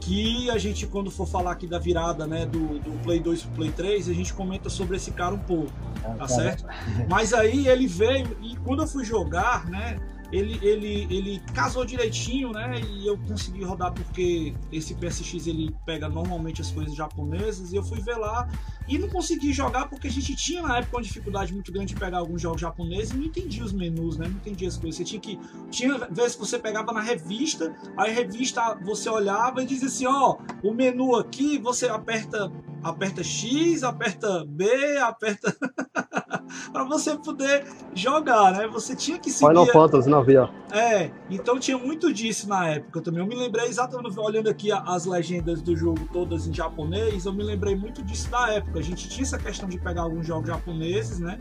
Que 0.05 0.49
a 0.49 0.57
gente, 0.57 0.85
quando 0.85 1.09
for 1.09 1.25
falar 1.25 1.51
aqui 1.51 1.65
da 1.65 1.79
virada 1.79 2.27
né, 2.27 2.45
do, 2.45 2.79
do 2.79 2.91
Play 3.03 3.19
2 3.19 3.43
pro 3.43 3.51
Play 3.51 3.71
3, 3.71 4.09
a 4.09 4.13
gente 4.13 4.33
comenta 4.33 4.69
sobre 4.69 4.97
esse 4.97 5.11
cara 5.11 5.33
um 5.33 5.39
pouco, 5.39 5.71
ah, 6.03 6.15
tá 6.15 6.27
certo? 6.27 6.65
Mas 7.09 7.33
aí 7.33 7.67
ele 7.67 7.87
veio 7.87 8.37
e 8.41 8.55
quando 8.57 8.81
eu 8.81 8.87
fui 8.87 9.05
jogar, 9.05 9.65
né? 9.69 9.97
ele, 10.33 10.59
ele, 10.63 11.07
ele 11.15 11.39
casou 11.53 11.85
direitinho, 11.85 12.51
né? 12.51 12.81
E 12.81 13.05
eu 13.05 13.15
consegui 13.19 13.63
rodar 13.63 13.93
porque 13.93 14.55
esse 14.71 14.95
PSX 14.95 15.45
ele 15.45 15.75
pega 15.85 16.09
normalmente 16.09 16.59
as 16.59 16.71
coisas 16.71 16.95
japonesas 16.95 17.71
e 17.71 17.75
eu 17.75 17.83
fui 17.83 18.01
ver 18.01 18.17
lá 18.17 18.47
e 18.87 18.97
não 18.97 19.09
consegui 19.09 19.53
jogar 19.53 19.87
porque 19.87 20.07
a 20.07 20.11
gente 20.11 20.35
tinha 20.35 20.61
na 20.61 20.77
época 20.79 20.97
uma 20.97 21.03
dificuldade 21.03 21.53
muito 21.53 21.71
grande 21.71 21.93
de 21.93 21.99
pegar 21.99 22.17
alguns 22.17 22.41
jogos 22.41 22.61
japoneses 22.61 23.11
e 23.11 23.17
não 23.17 23.25
entendia 23.25 23.63
os 23.63 23.73
menus, 23.73 24.17
né? 24.17 24.27
Não 24.27 24.35
entendia 24.35 24.67
as 24.67 24.77
coisas. 24.77 24.97
Você 24.97 25.03
tinha 25.03 25.21
que. 25.21 25.39
Tinha 25.69 25.97
vezes 26.09 26.35
que 26.35 26.41
você 26.41 26.59
pegava 26.59 26.91
na 26.91 27.01
revista, 27.01 27.75
aí 27.97 28.11
a 28.11 28.13
revista 28.13 28.77
você 28.83 29.09
olhava 29.09 29.61
e 29.63 29.65
dizia 29.65 29.87
assim: 29.87 30.05
ó, 30.05 30.37
o 30.63 30.73
menu 30.73 31.15
aqui 31.15 31.57
você 31.57 31.87
aperta 31.87 32.51
aperta 32.83 33.23
X, 33.23 33.83
aperta 33.83 34.45
B, 34.45 34.97
aperta. 34.97 35.55
para 36.71 36.83
você 36.83 37.15
poder 37.17 37.65
jogar, 37.93 38.51
né? 38.51 38.67
Você 38.67 38.95
tinha 38.95 39.17
que 39.17 39.31
seguir. 39.31 39.49
Final 39.49 39.65
Fantasy 39.67 40.09
não 40.09 40.19
havia. 40.19 40.49
É, 40.71 41.09
então 41.29 41.59
tinha 41.59 41.77
muito 41.77 42.11
disso 42.13 42.47
na 42.47 42.67
época 42.69 43.01
também. 43.01 43.21
Eu 43.21 43.27
me 43.27 43.35
lembrei 43.35 43.65
exatamente, 43.65 44.19
olhando 44.19 44.49
aqui 44.49 44.71
as 44.71 45.05
legendas 45.05 45.61
do 45.61 45.75
jogo 45.75 46.07
todas 46.11 46.47
em 46.47 46.53
japonês, 46.53 47.25
eu 47.25 47.33
me 47.33 47.43
lembrei 47.43 47.75
muito 47.75 48.03
disso 48.03 48.29
da 48.29 48.51
época. 48.51 48.72
A 48.79 48.81
gente 48.81 49.09
tinha 49.09 49.23
essa 49.23 49.37
questão 49.37 49.67
de 49.67 49.77
pegar 49.79 50.01
alguns 50.01 50.25
jogos 50.25 50.47
japoneses, 50.47 51.19
né? 51.19 51.39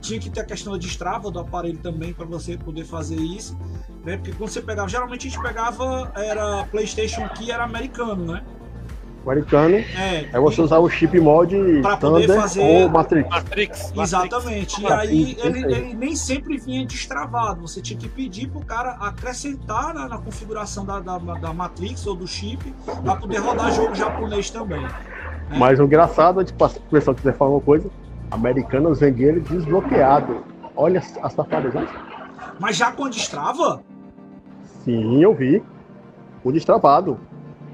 Tinha 0.00 0.18
que 0.18 0.30
ter 0.30 0.40
a 0.40 0.44
questão 0.44 0.72
da 0.72 0.78
destrava 0.78 1.30
do 1.30 1.38
aparelho 1.38 1.78
também 1.78 2.12
para 2.12 2.26
você 2.26 2.56
poder 2.56 2.84
fazer 2.84 3.16
isso, 3.16 3.58
né? 4.04 4.16
Porque 4.16 4.32
quando 4.32 4.50
você 4.50 4.62
pegava, 4.62 4.88
geralmente 4.88 5.26
a 5.26 5.30
gente 5.30 5.42
pegava, 5.42 6.12
era 6.16 6.64
PlayStation 6.66 7.24
aqui, 7.24 7.50
era 7.50 7.64
americano, 7.64 8.32
né? 8.32 8.42
americano. 9.26 9.76
É, 9.76 10.28
aí 10.32 10.40
você 10.40 10.60
usava 10.60 10.82
o 10.82 10.90
chip 10.90 11.18
mod 11.20 11.54
para 11.82 11.96
poder 11.96 12.34
fazer 12.34 12.60
ou 12.60 12.88
Matrix. 12.88 13.28
Matrix. 13.28 13.92
Exatamente. 13.96 14.80
E 14.80 14.86
aí 14.86 15.36
ele, 15.42 15.64
ele, 15.64 15.94
nem 15.94 16.16
sempre 16.16 16.58
vinha 16.58 16.84
destravado. 16.86 17.60
Você 17.62 17.80
tinha 17.80 17.98
que 17.98 18.08
pedir 18.08 18.48
pro 18.48 18.64
cara 18.64 18.92
acrescentar 18.92 19.94
na, 19.94 20.08
na 20.08 20.18
configuração 20.18 20.84
da, 20.84 21.00
da, 21.00 21.18
da, 21.18 21.52
Matrix 21.52 22.06
ou 22.06 22.14
do 22.14 22.26
chip 22.26 22.74
para 23.04 23.16
poder 23.16 23.38
rodar 23.38 23.72
jogo 23.72 23.94
japonês 23.94 24.50
também. 24.50 24.86
Mas 25.56 25.78
o 25.78 25.84
engraçado 25.84 26.40
é 26.40 26.44
que, 26.44 26.50
se 26.50 26.78
o 26.78 26.82
pessoal 26.90 27.14
quiser 27.14 27.34
falar 27.34 27.52
uma 27.52 27.60
coisa, 27.60 27.90
americanos 28.30 29.00
vendiam 29.00 29.30
ele 29.30 29.40
desbloqueado. 29.40 30.44
Olha 30.76 31.00
as, 31.00 31.18
as 31.22 31.36
né? 31.74 31.86
Mas 32.58 32.76
já 32.76 32.92
com 32.92 33.08
destrava? 33.08 33.82
Sim, 34.84 35.22
eu 35.22 35.34
vi. 35.34 35.62
O 36.42 36.52
destravado. 36.52 37.18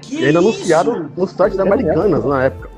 Que 0.01 0.15
e 0.15 0.25
ainda 0.25 0.39
isso? 0.39 0.49
anunciaram 0.49 1.09
no 1.15 1.27
site 1.27 1.55
da 1.55 1.63
Americanas 1.63 2.25
na 2.25 2.45
época. 2.45 2.69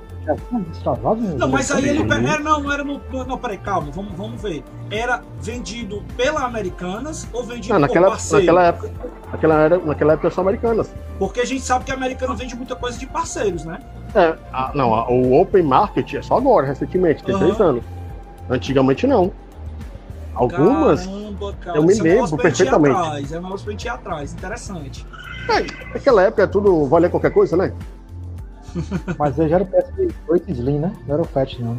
Não, 1.38 1.48
mas 1.48 1.72
aí 1.72 1.90
ele. 1.90 2.04
Era, 2.04 2.36
é, 2.36 2.40
não, 2.40 2.72
era 2.72 2.84
no. 2.84 3.02
Não, 3.26 3.38
peraí, 3.38 3.58
calma, 3.58 3.90
vamos, 3.92 4.14
vamos 4.14 4.42
ver. 4.42 4.64
Era 4.92 5.22
vendido 5.42 6.04
pela 6.16 6.44
Americanas 6.44 7.28
ou 7.34 7.44
vendido 7.44 7.74
não, 7.74 7.82
naquela, 7.82 8.08
por 8.08 8.12
parceiro? 8.12 8.46
Naquela 8.46 8.68
época, 8.68 8.92
naquela, 9.32 9.62
era, 9.62 9.78
naquela 9.80 10.14
época 10.14 10.30
só 10.30 10.42
Americanas. 10.42 10.94
Porque 11.18 11.40
a 11.40 11.46
gente 11.46 11.62
sabe 11.62 11.86
que 11.86 11.92
a 11.92 11.96
Americana 11.96 12.36
vende 12.36 12.56
muita 12.56 12.76
coisa 12.76 12.98
de 12.98 13.08
parceiros, 13.08 13.66
né? 13.66 13.80
É, 14.14 14.36
a, 14.54 14.72
não, 14.76 14.94
a, 14.94 15.10
o 15.10 15.40
Open 15.40 15.64
Market 15.64 16.14
é 16.14 16.22
só 16.22 16.38
agora, 16.38 16.68
recentemente, 16.68 17.24
tem 17.24 17.34
uhum. 17.34 17.42
três 17.42 17.62
anos. 17.62 17.84
Antigamente 18.50 19.08
não. 19.08 19.32
Algumas. 20.34 21.06
Caramba, 21.06 21.54
cara, 21.60 21.78
eu 21.78 21.84
me 21.84 21.98
é 21.98 22.02
lembro 22.02 22.38
perfeitamente. 22.38 22.96
Atrás, 22.96 23.32
é 23.32 23.40
mais 23.40 23.62
pra 23.62 23.72
gente 23.72 23.86
ir 23.86 23.90
atrás, 23.90 24.34
interessante. 24.34 25.06
É, 25.50 25.94
naquela 25.94 26.24
época 26.24 26.48
tudo 26.48 26.86
valia 26.86 27.10
qualquer 27.10 27.32
coisa, 27.32 27.58
né? 27.58 27.74
Mas 29.18 29.36
já 29.36 29.46
era 29.46 29.64
o 29.64 29.68
PS8 29.68 30.50
Slim, 30.50 30.80
né? 30.80 30.94
Não 31.08 31.14
era 31.14 31.22
o 31.22 31.26
Fat, 31.26 31.60
não. 31.60 31.78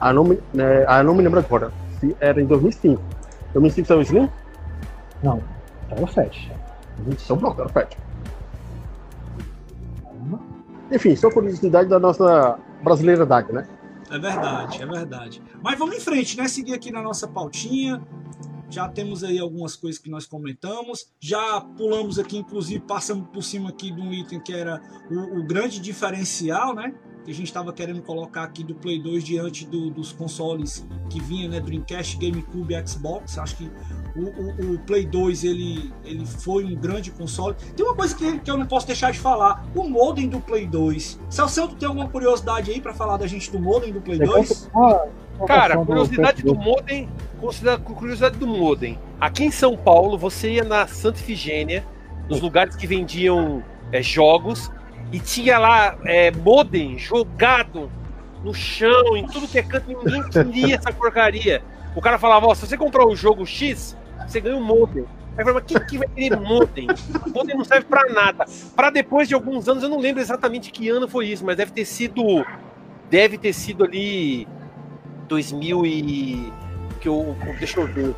Ah, 0.00 0.12
não 0.12 0.24
me, 0.24 0.38
né, 0.54 0.84
ah, 0.86 1.02
não 1.02 1.14
me 1.14 1.22
lembro 1.22 1.40
agora. 1.40 1.72
Se 1.98 2.16
era 2.20 2.40
em 2.40 2.46
2005. 2.46 3.02
2005 3.52 3.88
saiu 3.88 3.98
o 3.98 4.02
Slim? 4.02 4.28
Não, 5.22 5.42
era 5.90 6.02
o 6.02 6.06
Fat. 6.06 6.50
Então 7.06 7.38
pronto, 7.38 7.60
era 7.60 7.68
o 7.68 7.72
Fat. 7.72 7.96
Enfim, 10.90 11.14
só 11.16 11.30
curiosidade 11.30 11.88
da 11.88 11.98
nossa 11.98 12.58
brasileiridade, 12.82 13.52
né? 13.52 13.66
É 14.10 14.18
verdade, 14.18 14.82
é 14.82 14.86
verdade. 14.86 15.42
Mas 15.62 15.78
vamos 15.78 15.96
em 15.96 16.00
frente, 16.00 16.36
né? 16.36 16.48
Seguir 16.48 16.74
aqui 16.74 16.90
na 16.90 17.02
nossa 17.02 17.28
pautinha 17.28 18.00
já 18.70 18.88
temos 18.88 19.24
aí 19.24 19.38
algumas 19.38 19.74
coisas 19.76 20.00
que 20.00 20.10
nós 20.10 20.26
comentamos, 20.26 21.06
já 21.20 21.60
pulamos 21.60 22.18
aqui, 22.18 22.36
inclusive 22.36 22.80
passamos 22.80 23.28
por 23.28 23.42
cima 23.42 23.70
aqui 23.70 23.90
de 23.90 24.00
um 24.00 24.12
item 24.12 24.40
que 24.40 24.52
era 24.52 24.80
o, 25.10 25.40
o 25.40 25.46
grande 25.46 25.80
diferencial, 25.80 26.74
né? 26.74 26.94
Que 27.24 27.30
a 27.30 27.34
gente 27.34 27.46
estava 27.46 27.72
querendo 27.72 28.02
colocar 28.02 28.44
aqui 28.44 28.64
do 28.64 28.74
Play 28.74 29.02
2 29.02 29.24
diante 29.24 29.66
do, 29.66 29.90
dos 29.90 30.12
consoles 30.12 30.86
que 31.10 31.20
vinha, 31.20 31.48
né? 31.48 31.60
Dreamcast, 31.60 32.16
GameCube, 32.16 32.74
Xbox. 32.86 33.38
Acho 33.38 33.56
que 33.56 33.70
o, 34.16 34.22
o, 34.22 34.74
o, 34.74 34.78
Play 34.80 35.04
2 35.06 35.44
ele, 35.44 35.92
ele 36.04 36.24
foi 36.24 36.64
um 36.64 36.74
grande 36.74 37.10
console. 37.10 37.54
Tem 37.76 37.84
uma 37.84 37.94
coisa 37.94 38.14
que, 38.14 38.38
que 38.38 38.50
eu 38.50 38.56
não 38.56 38.66
posso 38.66 38.86
deixar 38.86 39.12
de 39.12 39.18
falar: 39.18 39.66
o 39.74 39.88
modem 39.88 40.28
do 40.28 40.40
Play 40.40 40.66
2. 40.66 41.20
Celso, 41.28 41.68
tem 41.76 41.88
alguma 41.88 42.08
curiosidade 42.08 42.70
aí 42.70 42.80
para 42.80 42.94
falar 42.94 43.16
da 43.16 43.26
gente 43.26 43.50
do 43.50 43.60
modem 43.60 43.92
do 43.92 44.00
Play 44.00 44.18
2? 44.18 44.70
Cara, 45.46 45.76
curiosidade 45.84 46.42
do 46.42 46.54
modem, 46.54 47.08
curiosidade 47.94 48.36
do 48.38 48.46
modem. 48.46 48.98
Aqui 49.20 49.44
em 49.44 49.50
São 49.50 49.76
Paulo, 49.76 50.18
você 50.18 50.52
ia 50.52 50.64
na 50.64 50.86
Santa 50.86 51.18
Ifigênia, 51.18 51.84
nos 52.28 52.40
lugares 52.40 52.76
que 52.76 52.86
vendiam 52.86 53.62
é, 53.92 54.02
jogos, 54.02 54.70
e 55.12 55.18
tinha 55.18 55.58
lá 55.58 55.96
é, 56.04 56.30
modem 56.30 56.98
jogado 56.98 57.90
no 58.44 58.52
chão, 58.52 59.16
em 59.16 59.26
tudo 59.26 59.48
que 59.48 59.58
é 59.58 59.62
canto, 59.62 59.88
ninguém 59.88 60.22
queria 60.28 60.76
essa 60.76 60.92
porcaria. 60.92 61.62
O 61.94 62.00
cara 62.00 62.18
falava, 62.18 62.46
ó, 62.46 62.54
se 62.54 62.66
você 62.66 62.76
comprar 62.76 63.06
o 63.06 63.16
jogo 63.16 63.46
X, 63.46 63.96
você 64.26 64.40
ganha 64.40 64.56
um 64.56 64.62
modem. 64.62 65.04
Aí 65.36 65.42
eu 65.42 65.44
falava, 65.44 65.60
quem 65.60 65.78
que 65.86 65.98
vai 65.98 66.08
querer 66.08 66.38
modem? 66.38 66.88
Modem 67.32 67.56
não 67.56 67.64
serve 67.64 67.86
pra 67.86 68.04
nada. 68.12 68.44
Para 68.74 68.90
depois 68.90 69.28
de 69.28 69.34
alguns 69.34 69.68
anos, 69.68 69.82
eu 69.82 69.88
não 69.88 69.98
lembro 69.98 70.20
exatamente 70.20 70.70
que 70.70 70.88
ano 70.88 71.08
foi 71.08 71.28
isso, 71.28 71.44
mas 71.44 71.56
deve 71.56 71.72
ter 71.72 71.84
sido. 71.84 72.44
Deve 73.08 73.38
ter 73.38 73.54
sido 73.54 73.84
ali 73.84 74.46
2000 75.28 75.86
e. 75.86 76.52
Que 77.00 77.08
eu, 77.08 77.36
deixa 77.58 77.80
eu 77.80 77.86
ver. 77.86 78.14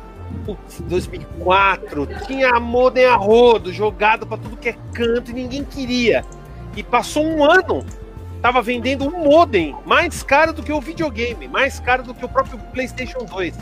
2004, 0.87 2.07
tinha 2.25 2.57
modem 2.59 3.05
a 3.05 3.15
rodo, 3.15 3.71
jogado 3.71 4.25
para 4.25 4.37
tudo 4.37 4.55
que 4.55 4.69
é 4.69 4.75
canto 4.93 5.29
e 5.29 5.33
ninguém 5.33 5.63
queria. 5.63 6.23
E 6.75 6.81
passou 6.81 7.25
um 7.25 7.43
ano, 7.43 7.85
tava 8.41 8.61
vendendo 8.61 9.05
um 9.05 9.25
modem 9.25 9.75
mais 9.85 10.23
caro 10.23 10.53
do 10.53 10.63
que 10.63 10.71
o 10.71 10.79
videogame, 10.79 11.47
mais 11.47 11.79
caro 11.79 12.03
do 12.03 12.13
que 12.13 12.23
o 12.23 12.29
próprio 12.29 12.57
PlayStation 12.71 13.25
2, 13.25 13.57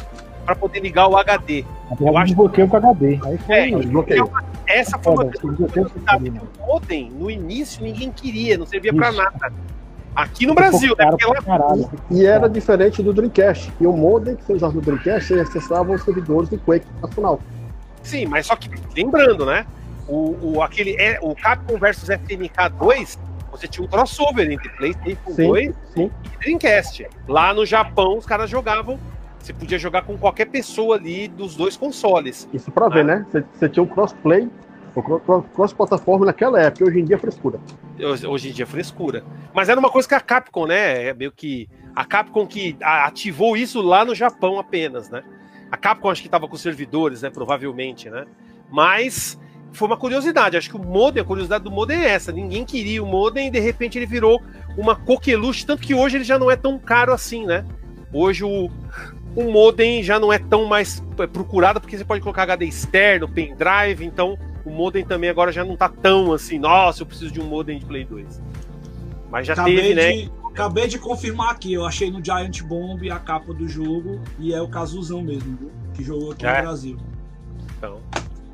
para 0.46 0.56
poder 0.56 0.80
ligar 0.82 1.08
o 1.08 1.18
HD. 1.18 1.66
Eu 2.00 2.18
acho 2.18 2.36
que 2.36 2.68
com 2.68 2.78
HD. 2.78 3.20
Aí 3.24 3.38
foi 3.40 3.56
é, 3.56 4.80
essa 4.80 5.00
foi 5.00 5.14
uma 5.14 5.26
o 5.26 6.68
modem 6.68 7.10
no 7.10 7.32
início 7.32 7.84
ninguém 7.84 8.12
queria, 8.12 8.58
não 8.58 8.68
servia 8.68 8.94
para 8.94 9.12
nada. 9.12 9.52
Aqui 10.16 10.46
no 10.46 10.54
Brasil, 10.54 10.96
né? 10.98 11.06
Lá... 11.46 11.76
E 12.12 12.26
era 12.26 12.50
diferente 12.50 13.02
do 13.02 13.14
Dreamcast. 13.14 13.72
E 13.80 13.88
o 13.88 13.94
modem 13.94 14.36
que 14.36 14.44
você 14.44 14.54
usava 14.54 14.74
no 14.74 14.82
Dreamcast, 14.82 15.34
você 15.34 15.40
acessava 15.40 15.92
os 15.92 16.04
servidores 16.04 16.50
do 16.50 16.58
Quake 16.58 16.88
nacional. 17.02 17.40
Sim, 18.04 18.26
mas 18.26 18.48
só 18.48 18.56
que, 18.56 18.70
lembrando, 18.96 19.46
né? 19.46 19.66
O, 20.08 20.36
o, 20.42 20.62
aquele, 20.64 20.96
é, 21.00 21.20
o 21.22 21.36
Capcom 21.36 21.78
versus 21.78 22.10
FMK 22.10 22.70
2, 22.80 23.20
você 23.52 23.68
tinha 23.68 23.86
um 23.86 23.88
crossover 23.88 24.50
entre 24.52 24.70
PlayStation 24.70 25.32
sim, 25.32 25.48
2 25.48 25.76
sim. 25.94 26.12
e 26.26 26.38
Dreamcast. 26.40 27.08
Lá 27.28 27.54
no 27.54 27.66
Japão, 27.66 28.18
os 28.18 28.26
caras 28.26 28.50
jogavam. 28.50 29.00
Você 29.40 29.54
podia 29.54 29.80
jogar 29.80 30.02
com 30.02 30.18
qualquer 30.18 30.46
pessoa 30.46 30.98
ali 30.98 31.28
dos 31.28 31.56
dois 31.56 31.78
consoles. 31.78 32.48
Isso 32.52 32.72
pra 32.72 32.90
ver, 32.90 33.06
né? 33.06 33.26
Você, 33.30 33.44
você 33.54 33.70
tinha 33.70 33.84
um 33.84 33.88
crossplay 33.88 34.50
cross-plataforma 35.54 36.26
naquela 36.26 36.62
época, 36.62 36.86
hoje 36.86 37.00
em 37.00 37.06
dia 37.06 37.16
é 37.16 37.20
frescura. 37.20 37.60
Hoje 38.28 38.50
em 38.50 38.52
dia 38.52 38.64
é 38.64 38.68
frescura. 38.68 39.24
Mas 39.54 39.70
era 39.70 39.80
uma 39.80 39.90
coisa 39.90 40.08
que 40.08 40.16
a 40.16 40.20
Capcom, 40.20 40.66
né? 40.66 41.08
É 41.08 41.14
meio 41.14 41.32
que. 41.32 41.70
A 41.96 42.06
Capcom 42.06 42.46
que 42.48 42.78
ativou 42.82 43.58
isso 43.58 43.82
lá 43.82 44.06
no 44.06 44.16
Japão 44.16 44.60
apenas, 44.60 45.10
né? 45.10 45.24
A 45.72 45.78
Capcom 45.78 46.10
acho 46.10 46.22
que 46.22 46.28
estava 46.28 46.48
com 46.48 46.56
servidores, 46.56 47.22
né? 47.22 47.30
Provavelmente, 47.30 48.10
né? 48.10 48.26
Mas 48.70 49.40
foi 49.72 49.88
uma 49.88 49.98
curiosidade. 49.98 50.58
Acho 50.58 50.70
que 50.70 50.78
o 50.78 50.84
modem, 50.84 51.22
a 51.22 51.26
curiosidade 51.26 51.64
do 51.64 51.72
modem 51.72 52.00
é 52.00 52.10
essa. 52.10 52.32
Ninguém 52.32 52.66
queria 52.66 53.04
o 53.04 53.06
modem 53.06 53.48
e 53.48 53.52
de 53.52 53.60
repente 53.60 53.98
ele 53.98 54.06
virou 54.06 54.42
uma 54.78 54.96
coqueluche, 54.96 55.66
tanto 55.66 55.82
que 55.82 55.94
hoje 55.94 56.18
ele 56.18 56.24
já 56.24 56.40
não 56.40 56.50
é 56.50 56.56
tão 56.56 56.78
caro 56.80 57.14
assim, 57.14 57.46
né? 57.46 57.66
Hoje 58.12 58.44
o, 58.44 58.70
o 59.36 59.52
modem 59.52 60.02
já 60.02 60.20
não 60.20 60.34
é 60.34 60.40
tão 60.40 60.66
mais 60.66 61.04
procurado 61.32 61.80
porque 61.80 61.98
você 61.98 62.06
pode 62.06 62.22
colocar 62.22 62.44
HD 62.44 62.66
externo, 62.66 63.28
pendrive, 63.28 64.06
então 64.06 64.38
o 64.66 64.70
modem 64.70 65.06
também 65.06 65.30
agora 65.30 65.52
já 65.52 65.64
não 65.64 65.76
tá 65.76 65.90
tão 65.90 66.34
assim, 66.34 66.60
nossa, 66.60 67.02
eu 67.02 67.06
preciso 67.06 67.32
de 67.32 67.40
um 67.40 67.46
modem 67.46 67.80
de 67.80 67.86
Play 67.86 68.06
2. 68.06 68.42
Mas 69.30 69.48
já 69.48 69.54
acabei 69.54 69.76
teve, 69.76 69.94
né? 69.94 70.12
de, 70.12 70.26
né? 70.26 70.32
Acabei 70.46 70.88
de 70.88 71.00
confirmar 71.00 71.52
aqui, 71.52 71.74
eu 71.74 71.86
achei 71.86 72.12
no 72.12 72.24
Giant 72.24 72.62
Bomb 72.64 73.10
a 73.10 73.20
capa 73.20 73.54
do 73.54 73.68
jogo 73.68 74.20
e 74.40 74.54
é 74.54 74.62
o 74.62 74.68
Cazuzão 74.68 75.22
mesmo, 75.22 75.56
viu? 75.58 75.72
Que 75.94 76.04
jogou 76.04 76.32
aqui 76.32 76.46
é. 76.46 76.56
no 76.58 76.62
Brasil. 76.64 76.98
Então. 77.78 78.00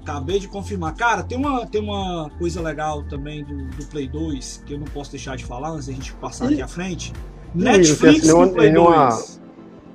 Acabei 0.03 0.37
de 0.37 0.47
confirmar. 0.47 0.93
Cara, 0.95 1.23
tem 1.23 1.35
uma, 1.35 1.65
tem 1.65 1.81
uma 1.81 2.29
coisa 2.37 2.61
legal 2.61 3.01
também 3.03 3.43
do, 3.43 3.69
do 3.69 3.85
Play 3.87 4.07
2 4.07 4.63
que 4.65 4.73
eu 4.73 4.79
não 4.79 4.85
posso 4.85 5.09
deixar 5.09 5.35
de 5.35 5.43
falar 5.43 5.69
antes 5.69 5.87
da 5.87 5.93
gente 5.93 6.13
passar 6.13 6.45
aqui 6.45 6.61
à 6.61 6.67
frente. 6.67 7.11
Netflix 7.55 8.27
do 8.27 8.49
Play 8.49 8.71
2. 8.71 9.41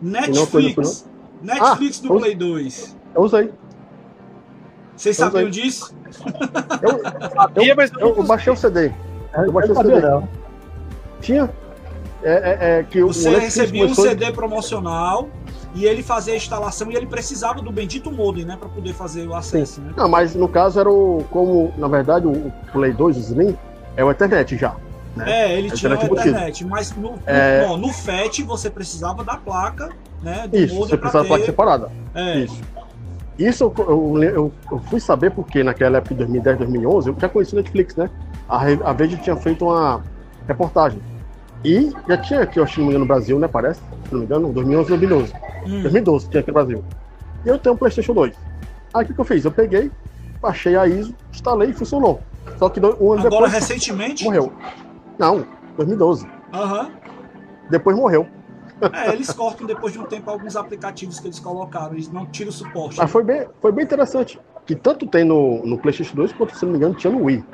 Netflix. 0.03 1.09
Netflix 1.43 2.01
do 2.01 2.09
Play 2.17 2.35
2. 2.35 2.97
Eu 3.15 3.23
usei. 3.23 3.53
Vocês 5.01 5.17
sabiam 5.17 5.49
disso? 5.49 5.95
Eu, 6.83 7.31
sabia, 7.31 7.75
mas 7.75 7.91
eu, 7.93 8.15
eu 8.17 8.23
baixei 8.23 8.53
o 8.53 8.57
CD. 8.57 8.93
Eu 9.35 9.51
baixei 9.51 9.73
o 9.73 9.77
CD. 9.77 9.99
Não. 9.99 10.29
Tinha. 11.23 11.51
É, 12.23 12.33
é, 12.33 12.59
é, 12.61 12.83
que 12.83 13.03
Você 13.03 13.31
recebia 13.31 13.87
um 13.87 13.95
CD 13.95 14.31
promocional 14.31 15.31
e 15.75 15.87
ele 15.87 16.03
fazia 16.03 16.35
a 16.35 16.37
instalação 16.37 16.93
e 16.93 16.97
ele 16.97 17.07
precisava 17.07 17.63
do 17.63 17.73
bendito 17.73 18.13
modem, 18.13 18.45
né, 18.45 18.59
para 18.61 18.69
poder 18.69 18.93
fazer 18.93 19.27
o 19.27 19.35
acesso, 19.35 19.81
né? 19.81 19.95
Não, 19.97 20.07
mas 20.07 20.35
no 20.35 20.47
caso 20.47 20.79
era 20.79 20.91
o 20.91 21.25
como, 21.31 21.73
na 21.79 21.89
verdade, 21.89 22.27
o 22.27 22.53
Play 22.71 22.93
2 22.93 23.17
o 23.17 23.21
Slim 23.21 23.57
é 23.97 24.05
o 24.05 24.11
Ethernet 24.11 24.55
já. 24.59 24.77
Né? 25.17 25.45
É, 25.47 25.59
ele 25.59 25.69
é 25.69 25.71
tinha 25.71 25.93
o 25.93 25.95
Ethernet, 25.95 26.63
mas 26.67 26.95
no, 26.95 27.15
é... 27.25 27.67
no, 27.67 27.79
no 27.79 27.89
FAT 27.91 28.43
você 28.43 28.69
precisava 28.69 29.25
da 29.25 29.39
placa, 29.39 29.89
né, 30.23 30.47
do 30.47 30.59
Isso, 30.59 30.77
você 30.77 30.99
precisava 30.99 31.25
da 31.25 31.29
placa 31.29 31.47
separada. 31.47 31.91
É. 32.15 32.41
Isso. 32.41 32.61
Isso 33.39 33.73
eu, 33.79 34.23
eu, 34.23 34.53
eu, 34.71 34.79
fui 34.81 35.01
saber 35.01 35.31
porque 35.31 35.63
naquela 35.63 35.99
época 35.99 36.15
de 36.15 36.19
2010, 36.19 36.59
2011, 36.59 37.09
eu 37.09 37.17
já 37.19 37.29
conheci 37.29 37.55
o 37.55 37.57
Netflix, 37.57 37.97
né? 37.97 38.11
A, 38.49 38.59
a 38.91 38.93
Veja 38.93 39.17
tinha 39.17 39.37
feito 39.37 39.65
uma 39.65 40.03
reportagem. 40.47 41.01
E 41.65 41.91
já 42.09 42.17
tinha 42.19 42.43
aqui, 42.43 42.59
eu 42.59 42.65
acho 42.65 42.75
que 42.75 42.99
no 42.99 43.07
Brasil, 43.07 43.39
né? 43.39 43.49
Parece, 43.49 43.81
se 43.81 44.13
não 44.13 44.21
me 44.21 44.27
engano, 44.27 44.53
2011, 44.53 44.89
2012. 44.89 45.33
Hum. 45.67 45.83
2012 45.83 46.29
tinha 46.29 46.41
aqui 46.41 46.49
no 46.49 46.55
Brasil. 46.55 46.85
E 47.45 47.49
eu 47.49 47.59
tenho 47.59 47.75
um 47.75 47.79
PlayStation 47.79 48.13
2. 48.13 48.35
Aí 48.93 49.05
o 49.05 49.07
que, 49.07 49.15
que 49.15 49.21
eu 49.21 49.25
fiz? 49.25 49.45
Eu 49.45 49.53
peguei, 49.53 49.91
baixei 50.43 50.77
a 50.77 50.87
ISO, 50.87 51.15
instalei 51.33 51.71
e 51.71 51.73
funcionou. 51.73 52.23
Só 52.59 52.69
que 52.69 52.81
um 52.81 53.13
ano 53.13 53.27
Agora, 53.27 53.47
depois. 53.47 53.53
recentemente? 53.53 54.25
Morreu. 54.25 54.53
Não, 55.19 55.47
2012. 55.77 56.27
Aham. 56.53 56.83
Uhum. 56.83 56.91
Depois 57.71 57.97
morreu. 57.97 58.27
É, 58.93 59.13
eles 59.13 59.31
cortam 59.33 59.67
depois 59.67 59.93
de 59.93 59.99
um 59.99 60.05
tempo 60.05 60.31
alguns 60.31 60.57
aplicativos 60.57 61.21
que 61.21 61.27
eles 61.27 61.39
colocaram, 61.39 61.93
eles 61.93 62.11
não 62.11 62.27
tiram 62.27 62.51
o 62.51 62.53
suporte. 62.53 62.99
Mas 62.99 63.11
foi 63.11 63.23
bem, 63.23 63.47
foi 63.61 63.73
bem 63.73 63.85
interessante. 63.85 64.41
Que 64.67 64.75
tanto 64.75 65.07
tem 65.07 65.25
no, 65.25 65.65
no 65.67 65.79
PlayStation 65.79 66.15
2 66.15 66.33
quanto, 66.33 66.57
se 66.57 66.65
não 66.65 66.73
me 66.73 66.79
engano, 66.79 66.95
tinha 66.95 67.13
no 67.13 67.25
Wii. 67.25 67.45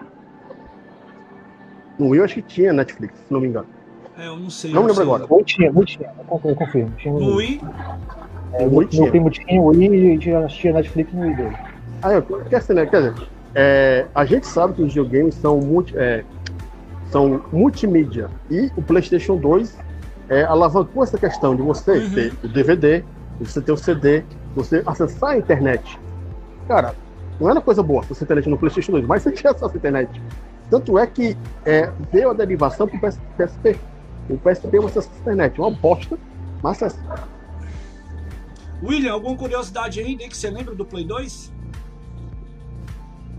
No 1.99 2.09
Wii 2.09 2.19
eu 2.19 2.25
acho 2.25 2.35
que 2.35 2.43
tinha 2.43 2.73
Netflix, 2.73 3.15
se 3.27 3.33
não 3.33 3.41
me 3.41 3.49
engano. 3.49 3.67
É, 4.19 4.27
eu 4.29 4.37
não 4.37 4.51
sei. 4.51 4.73
Não 4.73 4.83
me 4.83 4.89
lembro 4.89 5.03
agora. 5.03 5.27
Ou 5.29 5.45
tinha, 5.45 5.71
ou 5.75 5.85
tinha, 5.85 6.11
eu 6.45 6.55
confirmo. 6.55 6.93
Tinha 6.97 7.13
no, 7.13 7.21
no 7.21 7.37
Wii? 7.37 7.61
É, 8.53 8.67
no 8.67 8.77
Wii 8.79 8.89
tinha. 8.89 9.11
primo 9.11 9.31
tinha 9.31 9.61
o 9.61 9.67
Wii 9.67 10.19
e 10.25 10.35
assistia 10.35 10.73
Netflix 10.73 11.13
no 11.13 11.23
Wii 11.23 11.35
dele. 11.35 11.57
Ah, 12.03 12.13
eu, 12.13 12.23
quer 12.23 12.61
dizer, 12.61 12.75
né? 12.75 12.87
Quer 12.87 13.11
dizer, 13.11 13.29
é, 13.55 14.07
a 14.15 14.25
gente 14.25 14.47
sabe 14.47 14.75
que 14.75 14.83
os 14.83 14.89
videogames 14.89 15.35
são, 15.35 15.59
multi, 15.61 15.97
é, 15.97 16.25
são 17.11 17.43
multimídia. 17.53 18.31
E 18.51 18.71
o 18.77 18.83
PlayStation 18.83 19.37
2 19.37 19.77
é, 20.29 20.43
alavancou 20.45 21.03
essa 21.03 21.19
questão 21.19 21.55
de 21.55 21.63
você 21.63 21.99
uhum. 21.99 22.11
ter 22.11 22.33
o 22.43 22.49
DVD, 22.49 23.05
você 23.41 23.61
ter 23.61 23.73
o 23.73 23.77
CD, 23.77 24.25
você 24.55 24.83
acessar 24.87 25.31
a 25.31 25.39
internet. 25.39 25.99
Cara, 26.67 26.95
não 27.41 27.51
era 27.51 27.61
coisa 27.61 27.83
boa 27.83 28.03
você 28.03 28.25
internet 28.25 28.49
no 28.49 28.59
PlayStation 28.59 28.93
2, 28.93 29.07
mas 29.07 29.23
você 29.23 29.33
tinha 29.33 29.53
acesso 29.53 29.73
à 29.73 29.77
internet. 29.77 30.23
Tanto 30.71 30.99
é 30.99 31.07
que 31.07 31.37
é, 31.65 31.91
deu 32.11 32.31
a 32.31 32.35
derivação 32.35 32.89
para 32.89 32.97
o 32.97 33.01
PSP. 33.01 33.79
O 34.29 34.37
PSP 34.39 34.81
você 34.81 34.99
acessa 34.99 35.11
a 35.17 35.21
internet, 35.21 35.61
uma 35.61 35.71
bosta, 35.71 36.19
mas 36.63 36.83
acessa. 36.83 36.99
William, 38.83 39.13
alguma 39.13 39.37
curiosidade 39.37 40.01
aí 40.01 40.17
que 40.17 40.37
você 40.37 40.51
lembra 40.51 40.75
do 40.75 40.85
Play 40.85 41.05
2? 41.05 41.53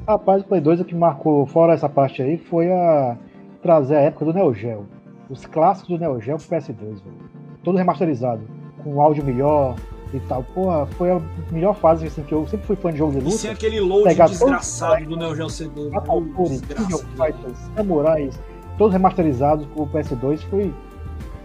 Rapaz, 0.08 0.42
o 0.42 0.46
Play 0.46 0.62
2 0.62 0.80
o 0.80 0.86
que 0.86 0.96
marcou, 0.96 1.46
fora 1.46 1.74
essa 1.74 1.90
parte 1.90 2.22
aí, 2.22 2.38
foi 2.38 2.72
a 2.72 3.18
trazer 3.62 3.98
a 3.98 4.02
época 4.02 4.26
do 4.26 4.34
Neo 4.34 4.54
Geo 4.54 4.97
os 5.30 5.46
clássicos 5.46 5.90
do 5.90 6.00
Neo 6.00 6.20
Geo 6.22 6.38
pro 6.38 6.58
PS2, 6.58 6.78
velho. 6.78 7.30
Todo 7.64 7.78
remasterizado, 7.78 8.42
com 8.84 9.02
áudio 9.02 9.24
melhor 9.24 9.76
e 10.14 10.20
tal. 10.22 10.44
Porra, 10.44 10.86
foi 10.86 11.12
a 11.12 11.22
melhor 11.52 11.76
fase 11.76 12.08
assim, 12.08 12.24
que 12.24 12.34
eu 12.34 12.48
sempre 12.48 12.66
fui 12.66 12.76
fã 12.76 12.92
de 12.92 12.98
jogo 12.98 13.12
de 13.14 13.20
luta. 13.20 13.36
E 13.36 13.38
sem 13.38 13.52
aquele 13.52 13.80
load 13.80 14.14
desgraçado 14.14 15.06
do 15.06 15.18
Neo 15.18 15.36
Geo 15.36 15.50
CD. 15.50 15.96
Atautori, 15.96 16.60
Fighters, 16.60 17.58
Samurais, 17.76 18.40
todos 18.78 18.94
remasterizados 18.94 19.66
pro 19.68 19.88
PS2, 19.88 20.40
foi 20.50 20.74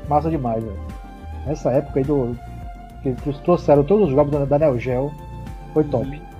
massa 0.09 0.31
demais, 0.31 0.63
velho. 0.63 0.79
Nessa 1.47 1.71
época 1.71 1.99
aí 1.99 2.05
do. 2.05 2.37
Que, 3.03 3.13
que 3.15 3.33
trouxeram 3.43 3.83
todos 3.83 4.09
os 4.09 4.15
jogos 4.15 4.49
da, 4.49 4.59
Neo 4.59 4.79
Geo, 4.79 5.13
foi 5.75 5.83
top. 5.85 6.07
Uhum. 6.07 6.33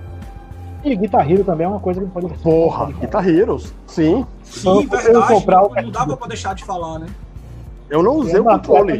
E 0.81 0.95
Guitar 0.95 1.29
Hero 1.29 1.43
também 1.45 1.65
é 1.65 1.69
uma 1.69 1.79
coisa 1.79 1.99
que 1.99 2.05
não 2.05 2.11
pode 2.11 2.27
Porra, 2.39 2.91
Guitar 2.91 3.27
Heroes, 3.27 3.73
sim. 3.87 4.25
Sim, 4.43 4.81
então, 4.81 4.99
verdade. 4.99 5.33
Comprar 5.33 5.61
não, 5.61 5.69
não 5.69 5.91
dava 5.91 6.17
pra 6.17 6.27
deixar 6.27 6.53
de 6.53 6.63
falar, 6.63 6.99
né? 6.99 7.07
Eu 7.93 8.01
não 8.01 8.15
usei 8.15 8.39
o 8.39 8.43
controle. 8.43 8.91
É 8.91 8.95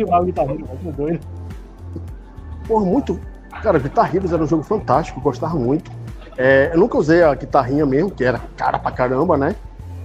Por 2.68 2.86
muito. 2.86 3.20
Cara, 3.64 3.80
Guitar 3.80 4.16
Heroes 4.16 4.32
era 4.32 4.44
um 4.44 4.46
jogo 4.46 4.62
fantástico, 4.62 5.20
gostava 5.20 5.56
muito. 5.56 5.92
É, 6.38 6.70
eu 6.72 6.78
nunca 6.78 7.00
usei 7.00 7.24
a 7.24 7.34
guitarrinha 7.34 7.88
mesmo, 7.88 8.12
que 8.12 8.24
era 8.24 8.40
cara 8.56 8.78
pra 8.78 8.92
caramba, 8.92 9.36
né? 9.36 9.56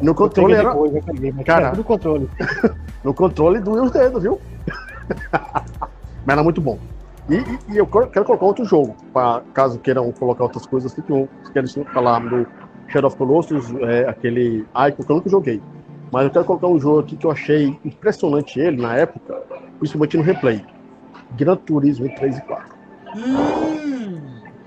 No 0.00 0.14
controle 0.14 0.54
era. 0.54 0.70
Depois, 0.70 0.94
eu 0.94 1.02
peguei, 1.02 1.32
cara, 1.44 1.72
no 1.72 1.84
controle. 1.84 2.30
no 3.04 3.12
controle 3.12 3.60
doía 3.60 3.82
os 3.82 3.90
dedos, 3.90 4.22
viu? 4.22 4.40
mas 6.24 6.32
era 6.32 6.42
muito 6.42 6.62
bom. 6.62 6.78
E, 7.28 7.34
e, 7.34 7.58
e, 7.74 7.76
eu 7.76 7.86
quero 7.86 8.24
colocar 8.24 8.46
outro 8.46 8.64
jogo, 8.64 8.96
pra, 9.12 9.42
caso 9.52 9.78
queiram 9.80 10.10
colocar 10.12 10.44
outras 10.44 10.64
coisas, 10.64 10.90
assim, 10.90 11.02
que 11.02 11.12
eu 11.12 11.28
quero 11.52 11.68
falar 11.92 12.20
do 12.20 12.46
Shadow 12.86 13.08
of 13.08 13.18
Colossus, 13.18 13.70
é, 13.82 14.08
aquele 14.08 14.64
Icon 14.88 15.02
que 15.02 15.12
eu 15.12 15.16
nunca 15.16 15.28
joguei. 15.28 15.60
Mas 16.10 16.24
eu 16.24 16.30
quero 16.30 16.44
colocar 16.44 16.66
um 16.68 16.78
jogo 16.78 17.00
aqui 17.00 17.16
que 17.16 17.26
eu 17.26 17.30
achei 17.30 17.78
impressionante 17.84 18.58
ele 18.58 18.80
na 18.80 18.96
época, 18.96 19.42
principalmente 19.78 20.16
no 20.16 20.22
replay. 20.22 20.64
Gran 21.36 21.56
Turismo 21.56 22.08
3 22.14 22.38
e 22.38 22.40
4. 22.42 22.76
Hum. 23.16 24.20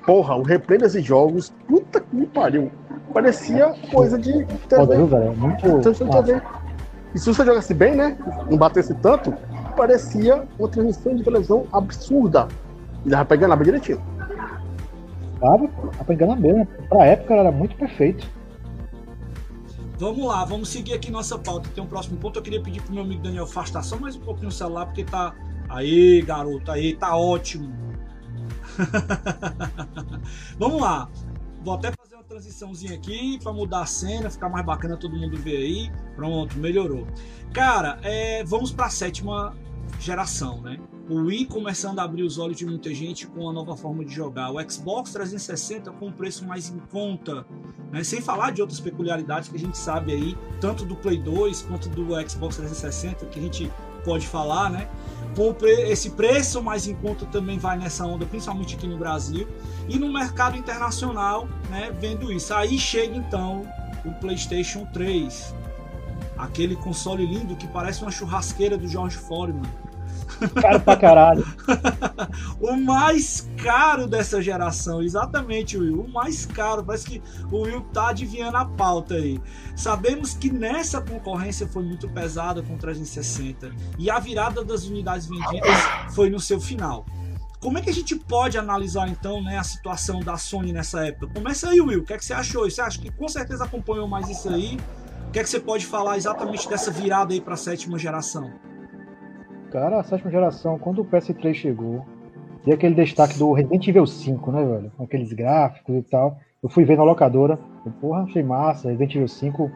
Porra, 0.05 0.35
o 0.35 0.43
replay 0.43 0.79
desses 0.79 1.03
jogos, 1.03 1.53
puta 1.67 1.99
que 1.99 2.15
me 2.15 2.25
pariu. 2.25 2.71
Parecia 3.13 3.73
coisa 3.91 4.17
de 4.17 4.31
TV. 4.67 5.15
é 5.15 5.29
muito 5.31 5.61
TV. 6.23 6.41
E 7.13 7.19
se 7.19 7.33
você 7.33 7.45
jogasse 7.45 7.73
bem, 7.73 7.95
né? 7.95 8.17
Não 8.49 8.57
batesse 8.57 8.93
tanto, 8.95 9.33
parecia 9.75 10.43
uma 10.57 10.67
transmissão 10.69 11.15
de 11.15 11.23
televisão 11.23 11.65
absurda. 11.71 12.47
E 13.05 13.09
dava 13.09 13.25
pra 13.25 13.37
enganar 13.37 13.55
bem 13.57 13.65
direitinho. 13.65 14.01
Dava, 15.39 15.67
dava 15.67 16.03
pra 16.05 16.13
enganar 16.13 16.35
bem. 16.35 16.53
Né? 16.53 16.67
Pra 16.87 17.05
época 17.05 17.33
era 17.33 17.51
muito 17.51 17.75
perfeito. 17.75 18.27
Vamos 20.01 20.25
lá, 20.25 20.43
vamos 20.43 20.69
seguir 20.69 20.95
aqui 20.95 21.11
nossa 21.11 21.37
pauta. 21.37 21.69
Tem 21.69 21.83
um 21.83 21.85
próximo 21.85 22.17
ponto. 22.17 22.39
Eu 22.39 22.41
queria 22.41 22.59
pedir 22.59 22.81
pro 22.81 22.91
meu 22.91 23.03
amigo 23.03 23.21
Daniel 23.21 23.43
afastar 23.43 23.83
só 23.83 23.95
mais 23.99 24.15
um 24.15 24.19
pouquinho 24.19 24.47
o 24.47 24.51
celular, 24.51 24.87
porque 24.87 25.03
tá. 25.03 25.35
Aí, 25.69 26.23
garoto, 26.23 26.71
aí, 26.71 26.95
tá 26.95 27.15
ótimo. 27.15 27.71
vamos 30.57 30.81
lá. 30.81 31.07
Vou 31.63 31.75
até 31.75 31.91
fazer 31.91 32.15
uma 32.15 32.23
transiçãozinha 32.23 32.95
aqui 32.95 33.37
para 33.43 33.53
mudar 33.53 33.81
a 33.81 33.85
cena, 33.85 34.27
ficar 34.31 34.49
mais 34.49 34.65
bacana, 34.65 34.97
todo 34.97 35.15
mundo 35.15 35.37
ver 35.37 35.57
aí. 35.57 35.91
Pronto, 36.15 36.57
melhorou. 36.57 37.05
Cara, 37.53 37.99
é, 38.01 38.43
vamos 38.43 38.71
para 38.71 38.87
a 38.87 38.89
sétima 38.89 39.55
geração, 39.99 40.61
né? 40.61 40.79
O 41.11 41.25
Wii 41.25 41.47
começando 41.47 41.99
a 41.99 42.03
abrir 42.03 42.23
os 42.23 42.37
olhos 42.37 42.55
de 42.55 42.65
muita 42.65 42.93
gente 42.93 43.27
com 43.27 43.49
a 43.49 43.51
nova 43.51 43.75
forma 43.75 44.05
de 44.05 44.15
jogar. 44.15 44.49
O 44.49 44.71
Xbox 44.71 45.11
360 45.11 45.91
com 45.91 46.07
um 46.07 46.11
preço 46.13 46.45
mais 46.45 46.69
em 46.69 46.79
conta, 46.89 47.45
né? 47.91 48.01
sem 48.01 48.21
falar 48.21 48.51
de 48.51 48.61
outras 48.61 48.79
peculiaridades 48.79 49.49
que 49.49 49.57
a 49.57 49.59
gente 49.59 49.77
sabe 49.77 50.13
aí, 50.13 50.37
tanto 50.61 50.85
do 50.85 50.95
Play 50.95 51.17
2 51.17 51.63
quanto 51.63 51.89
do 51.89 52.05
Xbox 52.29 52.55
360, 52.55 53.25
que 53.25 53.39
a 53.39 53.41
gente 53.41 53.69
pode 54.05 54.25
falar, 54.25 54.69
né? 54.69 54.89
Com 55.35 55.53
esse 55.67 56.11
preço 56.11 56.63
mais 56.63 56.87
em 56.87 56.95
conta 56.95 57.25
também 57.25 57.59
vai 57.59 57.77
nessa 57.77 58.05
onda, 58.05 58.25
principalmente 58.25 58.77
aqui 58.77 58.87
no 58.87 58.97
Brasil 58.97 59.45
e 59.89 59.99
no 59.99 60.13
mercado 60.13 60.55
internacional, 60.55 61.45
né? 61.69 61.91
Vendo 61.99 62.31
isso. 62.31 62.53
Aí 62.53 62.79
chega 62.79 63.17
então 63.17 63.69
o 64.05 64.13
PlayStation 64.13 64.85
3, 64.93 65.53
aquele 66.37 66.77
console 66.77 67.25
lindo 67.25 67.53
que 67.57 67.67
parece 67.67 68.01
uma 68.01 68.11
churrasqueira 68.11 68.77
do 68.77 68.87
George 68.87 69.17
Foreman 69.17 69.69
Caro 70.61 70.79
pra 70.79 70.95
caralho. 70.95 71.45
o 72.59 72.75
mais 72.75 73.47
caro 73.61 74.07
dessa 74.07 74.41
geração, 74.41 75.01
exatamente, 75.01 75.77
Will. 75.77 76.01
O 76.01 76.07
mais 76.07 76.45
caro. 76.45 76.83
Parece 76.83 77.05
que 77.05 77.21
o 77.51 77.61
Will 77.61 77.81
tá 77.93 78.09
adivinhando 78.09 78.57
a 78.57 78.65
pauta 78.65 79.15
aí. 79.15 79.39
Sabemos 79.75 80.33
que 80.33 80.51
nessa 80.51 81.01
concorrência 81.01 81.67
foi 81.67 81.83
muito 81.83 82.09
pesada 82.09 82.61
com 82.61 82.75
o 82.75 82.77
360 82.77 83.71
e 83.97 84.09
a 84.09 84.19
virada 84.19 84.63
das 84.63 84.85
unidades 84.85 85.27
vendidas 85.27 85.79
foi 86.13 86.29
no 86.29 86.39
seu 86.39 86.59
final. 86.59 87.05
Como 87.59 87.77
é 87.77 87.81
que 87.81 87.91
a 87.91 87.93
gente 87.93 88.15
pode 88.15 88.57
analisar 88.57 89.07
então 89.07 89.41
né, 89.43 89.59
a 89.59 89.63
situação 89.63 90.19
da 90.19 90.35
Sony 90.35 90.73
nessa 90.73 91.05
época? 91.05 91.27
Começa 91.27 91.69
aí, 91.69 91.79
Will. 91.79 91.99
O 91.99 92.03
que, 92.03 92.13
é 92.13 92.17
que 92.17 92.25
você 92.25 92.33
achou? 92.33 92.67
Você 92.67 92.81
acha 92.81 92.99
que 92.99 93.11
com 93.11 93.27
certeza 93.27 93.65
acompanhou 93.65 94.07
mais 94.07 94.27
isso 94.27 94.49
aí? 94.49 94.79
O 95.27 95.31
que 95.31 95.39
é 95.39 95.43
que 95.43 95.49
você 95.49 95.59
pode 95.59 95.85
falar 95.85 96.17
exatamente 96.17 96.67
dessa 96.67 96.89
virada 96.89 97.33
aí 97.33 97.39
para 97.39 97.53
a 97.53 97.57
sétima 97.57 97.99
geração? 97.99 98.51
Cara, 99.71 100.01
a 100.01 100.03
sétima 100.03 100.29
geração, 100.29 100.77
quando 100.77 101.01
o 101.01 101.05
PS3 101.05 101.53
chegou, 101.53 102.05
e 102.67 102.73
aquele 102.73 102.93
destaque 102.93 103.39
do 103.39 103.53
Resident 103.53 103.87
Evil 103.87 104.05
5, 104.05 104.51
né, 104.51 104.65
velho? 104.65 104.91
Com 104.97 105.05
aqueles 105.05 105.31
gráficos 105.31 105.95
e 105.95 106.01
tal. 106.01 106.37
Eu 106.61 106.67
fui 106.67 106.83
ver 106.83 106.97
na 106.97 107.03
locadora, 107.05 107.57
eu, 107.85 107.91
porra, 107.93 108.23
achei 108.23 108.43
massa, 108.43 108.89
Resident 108.89 109.15
Evil 109.15 109.27
5, 109.29 109.71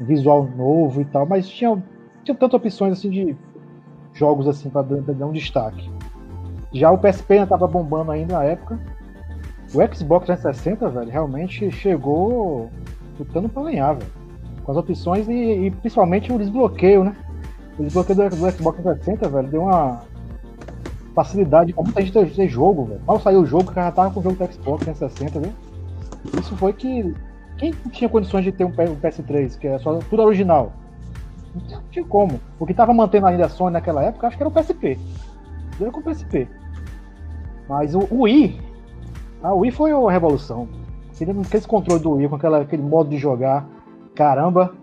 visual 0.00 0.48
novo 0.56 1.00
e 1.00 1.04
tal, 1.04 1.26
mas 1.26 1.48
tinha, 1.48 1.80
tinha 2.24 2.36
tantas 2.36 2.54
opções 2.54 2.92
assim 2.92 3.08
de 3.08 3.36
jogos 4.12 4.48
assim 4.48 4.68
para 4.68 4.82
dar 4.82 5.26
um 5.26 5.32
destaque. 5.32 5.88
Já 6.72 6.90
o 6.90 6.98
PSP 6.98 7.34
ainda 7.34 7.46
tava 7.46 7.68
bombando 7.68 8.10
ainda 8.10 8.34
na 8.34 8.42
época. 8.42 8.80
O 9.72 9.94
Xbox 9.94 10.26
360, 10.26 10.90
velho, 10.90 11.10
realmente 11.10 11.70
chegou 11.70 12.68
lutando 13.16 13.48
pra 13.48 13.62
ganhar, 13.62 13.92
velho. 13.92 14.10
Com 14.64 14.72
as 14.72 14.76
opções 14.76 15.28
e, 15.28 15.66
e 15.66 15.70
principalmente 15.70 16.32
o 16.32 16.38
desbloqueio, 16.38 17.04
né? 17.04 17.16
O 17.78 17.82
desbloqueio 17.82 18.30
do, 18.30 18.50
Xbox 18.50 18.82
360, 18.82 19.28
velho, 19.28 19.48
deu 19.48 19.62
uma 19.62 20.02
facilidade 21.14 21.72
pra 21.72 21.82
muita 21.82 22.02
gente 22.02 22.34
ter, 22.34 22.48
jogo, 22.48 22.84
velho. 22.84 23.00
Mal 23.06 23.20
saiu 23.20 23.40
o 23.40 23.46
jogo, 23.46 23.70
o 23.70 23.74
cara 23.74 23.90
tava 23.90 24.10
com 24.12 24.20
o 24.20 24.22
jogo 24.22 24.36
do 24.36 24.52
Xbox 24.52 24.84
360, 24.84 25.40
viu? 25.40 25.52
Isso 26.40 26.56
foi 26.56 26.72
que. 26.72 27.14
Quem 27.56 27.72
tinha 27.92 28.08
condições 28.08 28.44
de 28.44 28.50
ter 28.50 28.64
um 28.64 28.72
PS3, 28.72 29.56
que 29.58 29.68
é 29.68 29.78
só 29.78 29.98
tudo 30.10 30.22
original? 30.22 30.72
Não 31.54 31.82
tinha 31.90 32.04
como. 32.04 32.40
O 32.58 32.66
que 32.66 32.74
tava 32.74 32.92
mantendo 32.92 33.26
ainda 33.26 33.46
a 33.46 33.48
Sony 33.48 33.72
naquela 33.72 34.02
época, 34.02 34.26
acho 34.26 34.36
que 34.36 34.42
era 34.42 34.48
o 34.48 34.52
PSP. 34.52 34.98
Era 35.80 35.90
com 35.90 36.00
o 36.00 36.02
PSP. 36.02 36.48
Mas 37.68 37.94
o, 37.94 38.00
o 38.10 38.22
Wii. 38.22 38.60
A 39.42 39.52
Wii 39.52 39.70
foi 39.70 39.92
uma 39.92 40.10
revolução. 40.10 40.68
Aquele, 41.12 41.40
aquele 41.40 41.66
controle 41.66 42.02
do 42.02 42.10
Wii, 42.12 42.28
com 42.28 42.36
aquela, 42.36 42.60
aquele 42.60 42.82
modo 42.82 43.10
de 43.10 43.18
jogar. 43.18 43.66
Caramba. 44.14 44.74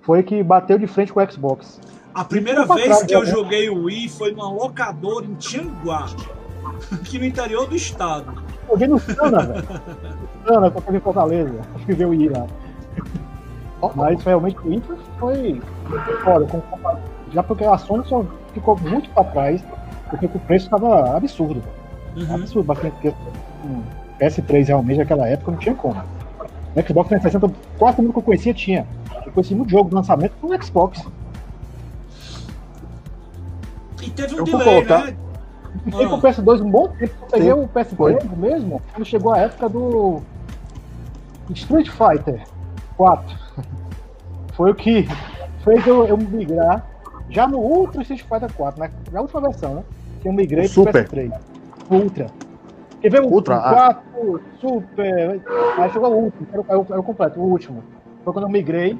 Foi 0.00 0.22
que 0.24 0.42
bateu 0.42 0.78
de 0.78 0.88
frente 0.88 1.12
com 1.12 1.20
o 1.20 1.30
Xbox. 1.30 1.80
A 2.14 2.24
primeira 2.24 2.66
vez 2.66 3.02
que 3.02 3.14
eu 3.14 3.24
joguei 3.24 3.70
o 3.70 3.84
Wii 3.84 4.08
foi 4.08 4.32
numa 4.32 4.50
locadora 4.50 5.24
em 5.24 5.34
Tianguá, 5.34 6.06
aqui 6.92 7.18
no 7.18 7.24
interior 7.24 7.66
do 7.66 7.74
estado. 7.74 8.42
Joguei 8.68 8.88
no 8.88 8.98
Sana, 8.98 9.38
velho. 9.40 9.66
Sana, 10.46 10.72
eu 10.88 10.96
em 10.96 11.00
Fortaleza. 11.00 11.60
Acho 11.74 11.86
que 11.86 11.94
veio 11.94 12.08
o 12.08 12.12
Wii 12.12 12.28
lá. 12.28 12.46
Mas 13.94 14.22
realmente 14.22 14.58
o 14.58 14.68
Wii 14.68 14.82
foi 15.18 15.62
foda. 16.22 16.46
Já 17.32 17.42
porque 17.42 17.64
a 17.64 17.78
Sony 17.78 18.06
só 18.06 18.24
ficou 18.52 18.78
muito 18.78 19.08
pra 19.10 19.24
trás, 19.24 19.64
porque 20.10 20.26
o 20.26 20.40
preço 20.40 20.66
estava 20.66 21.16
absurdo. 21.16 21.62
Uhum. 22.14 22.34
Absurdo, 22.34 22.66
bastante. 22.66 22.92
Porque 22.92 23.14
um 23.64 23.82
PS3 24.20 24.66
realmente 24.66 24.98
naquela 24.98 25.26
época 25.26 25.52
não 25.52 25.58
tinha 25.58 25.74
como. 25.74 26.02
O 26.74 26.82
Xbox 26.82 27.08
360, 27.08 27.52
quase 27.78 28.00
mundo 28.00 28.12
que 28.12 28.18
eu 28.18 28.22
conhecia 28.22 28.52
tinha. 28.54 28.86
Eu 29.26 29.32
conheci 29.32 29.54
muito 29.54 29.70
jogo 29.70 29.88
de 29.88 29.94
lançamento 29.94 30.34
no 30.42 30.62
Xbox. 30.62 31.02
Teve 34.14 34.34
um 34.34 34.38
eu 34.38 34.44
delay, 34.44 34.64
colocar... 34.64 35.06
né? 35.06 35.16
Fiquei 35.84 36.04
ah. 36.04 36.08
com 36.08 36.14
o 36.16 36.22
PS2 36.22 36.60
um 36.60 36.70
bom 36.70 36.88
tempo. 36.88 37.14
Eu 37.22 37.28
peguei 37.28 37.52
o 37.52 37.68
PS3 37.68 38.36
mesmo 38.36 38.82
quando 38.92 39.06
chegou 39.06 39.32
a 39.32 39.38
época 39.38 39.68
do 39.68 40.22
Street 41.50 41.88
Fighter 41.88 42.42
4. 42.96 43.38
Foi 44.54 44.70
o 44.70 44.74
que 44.74 45.08
fez 45.64 45.86
eu, 45.86 46.06
eu 46.06 46.16
migrar 46.16 46.86
já 47.30 47.48
no 47.48 47.58
Ultra 47.58 48.02
Street 48.02 48.22
Fighter 48.22 48.52
4, 48.52 48.80
né? 48.80 48.90
Na 49.10 49.20
última 49.22 49.40
versão, 49.40 49.76
né? 49.76 49.82
Que 50.20 50.28
eu 50.28 50.32
migrei 50.32 50.68
pro 50.68 50.84
Super. 50.84 51.08
PS3. 51.08 51.32
Ultra. 51.90 52.26
Quer 53.00 53.10
ver 53.10 53.22
o 53.22 53.28
Ultra, 53.28 53.58
4, 53.58 54.02
ah. 54.14 54.38
Super. 54.60 55.42
Aí 55.78 55.90
chegou 55.90 56.12
o 56.12 56.24
último, 56.24 56.46
era 56.52 56.78
o, 56.78 56.86
era 56.88 57.00
o 57.00 57.02
completo, 57.02 57.40
o 57.40 57.44
último. 57.44 57.82
Foi 58.22 58.32
quando 58.32 58.44
eu 58.44 58.50
migrei, 58.50 58.96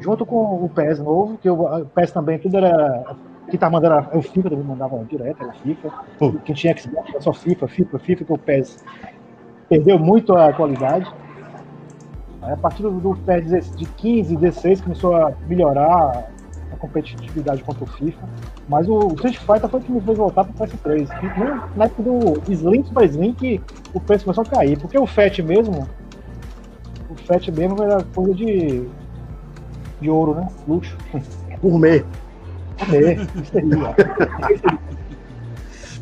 junto 0.00 0.26
com 0.26 0.64
o 0.64 0.68
PES 0.68 0.98
novo, 0.98 1.38
que 1.38 1.48
o 1.48 1.86
PES 1.86 2.12
também 2.12 2.38
tudo 2.38 2.58
era 2.58 3.16
quem 3.48 3.58
tá 3.58 3.68
mandando 3.68 3.94
era 3.94 4.18
o 4.18 4.22
FIFA, 4.22 4.50
também 4.50 4.64
mandava 4.64 5.04
direto, 5.04 5.42
era 5.42 5.52
FIFA. 5.52 5.92
Pô. 6.18 6.32
Quem 6.44 6.54
tinha 6.54 6.76
Xbox 6.76 7.10
era 7.10 7.20
só 7.20 7.32
FIFA, 7.32 7.68
FIFA, 7.68 7.98
FIFA, 7.98 8.24
que 8.24 8.32
o 8.32 8.38
PES 8.38 8.84
perdeu 9.68 9.98
muito 9.98 10.34
a 10.34 10.52
qualidade. 10.52 11.12
Aí, 12.42 12.52
a 12.52 12.56
partir 12.56 12.82
do 12.82 13.16
PES 13.26 13.76
de 13.76 13.84
15, 13.84 14.36
16, 14.36 14.80
começou 14.80 15.14
a 15.14 15.32
melhorar 15.46 16.28
a 16.72 16.76
competitividade 16.76 17.62
contra 17.62 17.84
o 17.84 17.86
FIFA. 17.86 18.28
Mas 18.68 18.88
o 18.88 19.08
Street 19.14 19.38
Fighter 19.38 19.68
foi 19.68 19.80
o 19.80 19.82
que 19.82 19.92
me 19.92 20.00
fez 20.00 20.16
voltar 20.16 20.44
pro 20.44 20.66
PS3. 20.66 21.08
Na 21.76 21.84
época 21.84 22.02
do 22.02 22.42
Slim 22.50 22.82
para 22.82 23.08
que 23.34 23.60
o 23.92 24.00
preço 24.00 24.24
começou 24.24 24.42
a 24.42 24.46
cair. 24.46 24.78
Porque 24.78 24.98
o 24.98 25.06
FAT 25.06 25.40
mesmo, 25.40 25.86
o 27.10 27.14
FAT 27.14 27.48
mesmo 27.48 27.82
era 27.82 28.02
coisa 28.14 28.34
de, 28.34 28.88
de 30.00 30.10
ouro, 30.10 30.34
né? 30.34 30.48
Luxo. 30.66 30.96
Gourmet. 31.62 32.04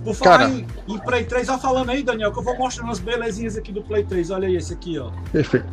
Por 0.04 0.14
falar 0.14 0.38
Cara, 0.38 0.50
em, 0.50 0.66
em, 0.88 0.98
Play 0.98 1.24
3, 1.24 1.48
ó 1.48 1.58
falando 1.58 1.90
aí, 1.90 2.02
Daniel, 2.02 2.32
que 2.32 2.38
eu 2.38 2.42
vou 2.42 2.58
mostrando 2.58 2.90
as 2.90 2.98
belezinhas 2.98 3.56
aqui 3.56 3.70
do 3.70 3.82
Play 3.82 4.02
3. 4.04 4.30
Olha 4.30 4.48
aí 4.48 4.56
esse 4.56 4.72
aqui, 4.72 4.98
ó. 4.98 5.10
Perfeito. 5.30 5.66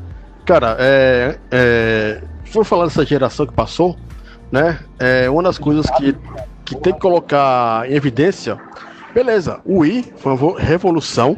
Cara, 0.45 0.76
é, 0.80 1.39
é, 1.51 2.21
for 2.45 2.63
falar 2.63 2.85
dessa 2.85 3.05
geração 3.05 3.45
que 3.45 3.53
passou, 3.53 3.97
né? 4.51 4.80
É 4.99 5.30
uma 5.30 5.43
das 5.43 5.57
coisas 5.57 5.89
que, 5.91 6.15
que 6.65 6.76
tem 6.76 6.93
que 6.93 6.99
colocar 6.99 7.89
em 7.89 7.95
evidência. 7.95 8.57
Beleza, 9.13 9.61
o 9.65 9.80
Wii 9.80 10.13
foi 10.17 10.34
uma 10.34 10.59
revolução 10.59 11.38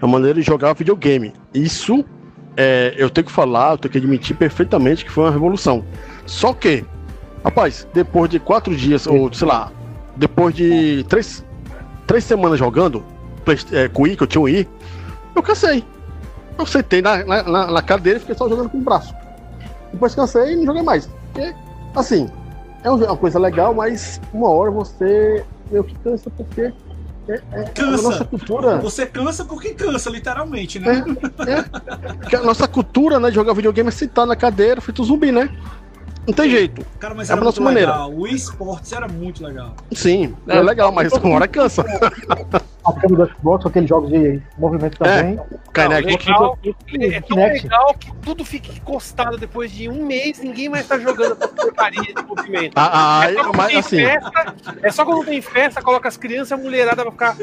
na 0.00 0.08
maneira 0.08 0.40
de 0.40 0.46
jogar 0.46 0.72
videogame. 0.74 1.32
Isso 1.54 2.04
é, 2.56 2.94
eu 2.96 3.08
tenho 3.08 3.26
que 3.26 3.32
falar, 3.32 3.72
eu 3.72 3.78
tenho 3.78 3.92
que 3.92 3.98
admitir 3.98 4.36
perfeitamente 4.36 5.04
que 5.04 5.10
foi 5.10 5.24
uma 5.24 5.32
revolução. 5.32 5.84
Só 6.26 6.52
que 6.52 6.84
Rapaz, 7.44 7.86
depois 7.92 8.30
de 8.30 8.38
quatro 8.38 8.74
dias, 8.76 9.06
ou 9.06 9.32
sei 9.32 9.48
lá, 9.48 9.70
depois 10.16 10.54
de 10.54 11.04
três, 11.08 11.44
três 12.06 12.24
semanas 12.24 12.58
jogando 12.58 13.04
é, 13.72 13.88
com 13.88 14.02
o 14.02 14.06
I, 14.06 14.16
que 14.16 14.22
eu 14.22 14.26
tinha 14.26 14.40
um 14.40 14.48
I, 14.48 14.68
eu 15.34 15.42
cansei. 15.42 15.84
Eu 16.58 16.66
sentei 16.66 17.02
na, 17.02 17.24
na, 17.24 17.66
na 17.66 17.82
cadeira 17.82 18.18
e 18.18 18.20
fiquei 18.20 18.34
só 18.34 18.48
jogando 18.48 18.68
com 18.68 18.78
o 18.78 18.82
braço. 18.82 19.14
Depois 19.90 20.14
cansei 20.14 20.52
e 20.52 20.56
não 20.56 20.66
joguei 20.66 20.82
mais. 20.82 21.08
Porque, 21.32 21.54
assim, 21.96 22.30
é 22.84 22.90
uma 22.90 23.16
coisa 23.16 23.38
legal, 23.38 23.74
mas 23.74 24.20
uma 24.32 24.50
hora 24.50 24.70
você 24.70 25.44
meio 25.70 25.84
que 25.84 25.94
cansa 25.96 26.30
porque 26.30 26.72
é, 27.28 27.40
é, 27.52 27.62
Cansa. 27.70 28.06
a 28.06 28.10
nossa 28.10 28.24
cultura. 28.24 28.78
Você 28.78 29.06
cansa 29.06 29.44
porque 29.44 29.74
cansa, 29.74 30.10
literalmente, 30.10 30.78
né? 30.78 31.04
É, 31.46 31.62
porque 32.14 32.36
a 32.36 32.42
nossa 32.42 32.66
cultura, 32.66 33.20
né, 33.20 33.28
de 33.28 33.36
jogar 33.36 33.54
videogame 33.54 33.88
é 33.88 33.92
sentar 33.92 34.26
na 34.26 34.34
cadeira, 34.34 34.80
feito 34.80 35.04
zumbi, 35.04 35.30
né? 35.30 35.48
Não 36.26 36.32
tem 36.34 36.48
jeito. 36.48 36.84
Cara, 37.00 37.14
mas 37.14 37.28
É 37.28 37.32
era 37.32 37.40
a 37.40 37.44
muito 37.44 37.56
nossa 37.60 37.64
maneira. 37.64 37.90
legal. 37.92 38.12
O 38.14 38.26
esportes 38.28 38.92
era 38.92 39.08
muito 39.08 39.44
legal. 39.44 39.74
Sim, 39.92 40.34
é 40.46 40.60
legal, 40.60 40.92
mas 40.92 41.12
uma 41.12 41.34
hora 41.34 41.48
cansa. 41.48 41.84
A 42.84 42.92
câmera 42.94 43.26
do 43.26 43.32
Xbox, 43.32 43.64
aqueles 43.64 43.88
jogos 43.88 44.10
de 44.10 44.42
movimento 44.58 44.98
também. 44.98 45.38
Kinect. 45.72 46.04
legal, 46.28 46.58
E- 46.64 47.06
é 47.14 47.20
tão 47.20 47.36
legal 47.36 47.94
que 47.94 48.12
tudo 48.16 48.44
fica 48.44 48.72
encostado 48.72 49.38
depois 49.38 49.70
de 49.70 49.88
um 49.88 50.04
mês, 50.04 50.40
ninguém 50.40 50.68
mais 50.68 50.88
tá 50.88 50.98
jogando 50.98 51.34
essa 51.34 51.46
porcaria 51.46 52.02
de 52.12 52.22
movimento. 52.24 52.72
Ah, 52.74 53.20
ah, 53.20 53.30
é, 53.30 53.34
só 53.34 53.42
quando 53.44 53.56
mas 53.56 53.68
tem 53.68 53.78
assim, 53.78 53.96
festa, 53.98 54.54
é 54.82 54.90
só 54.90 55.04
quando 55.04 55.24
tem 55.24 55.40
festa, 55.40 55.80
coloca 55.80 56.08
as 56.08 56.16
crianças 56.16 56.50
e 56.50 56.54
a 56.54 56.56
mulherada 56.56 57.02
pra 57.04 57.12
ficar 57.12 57.36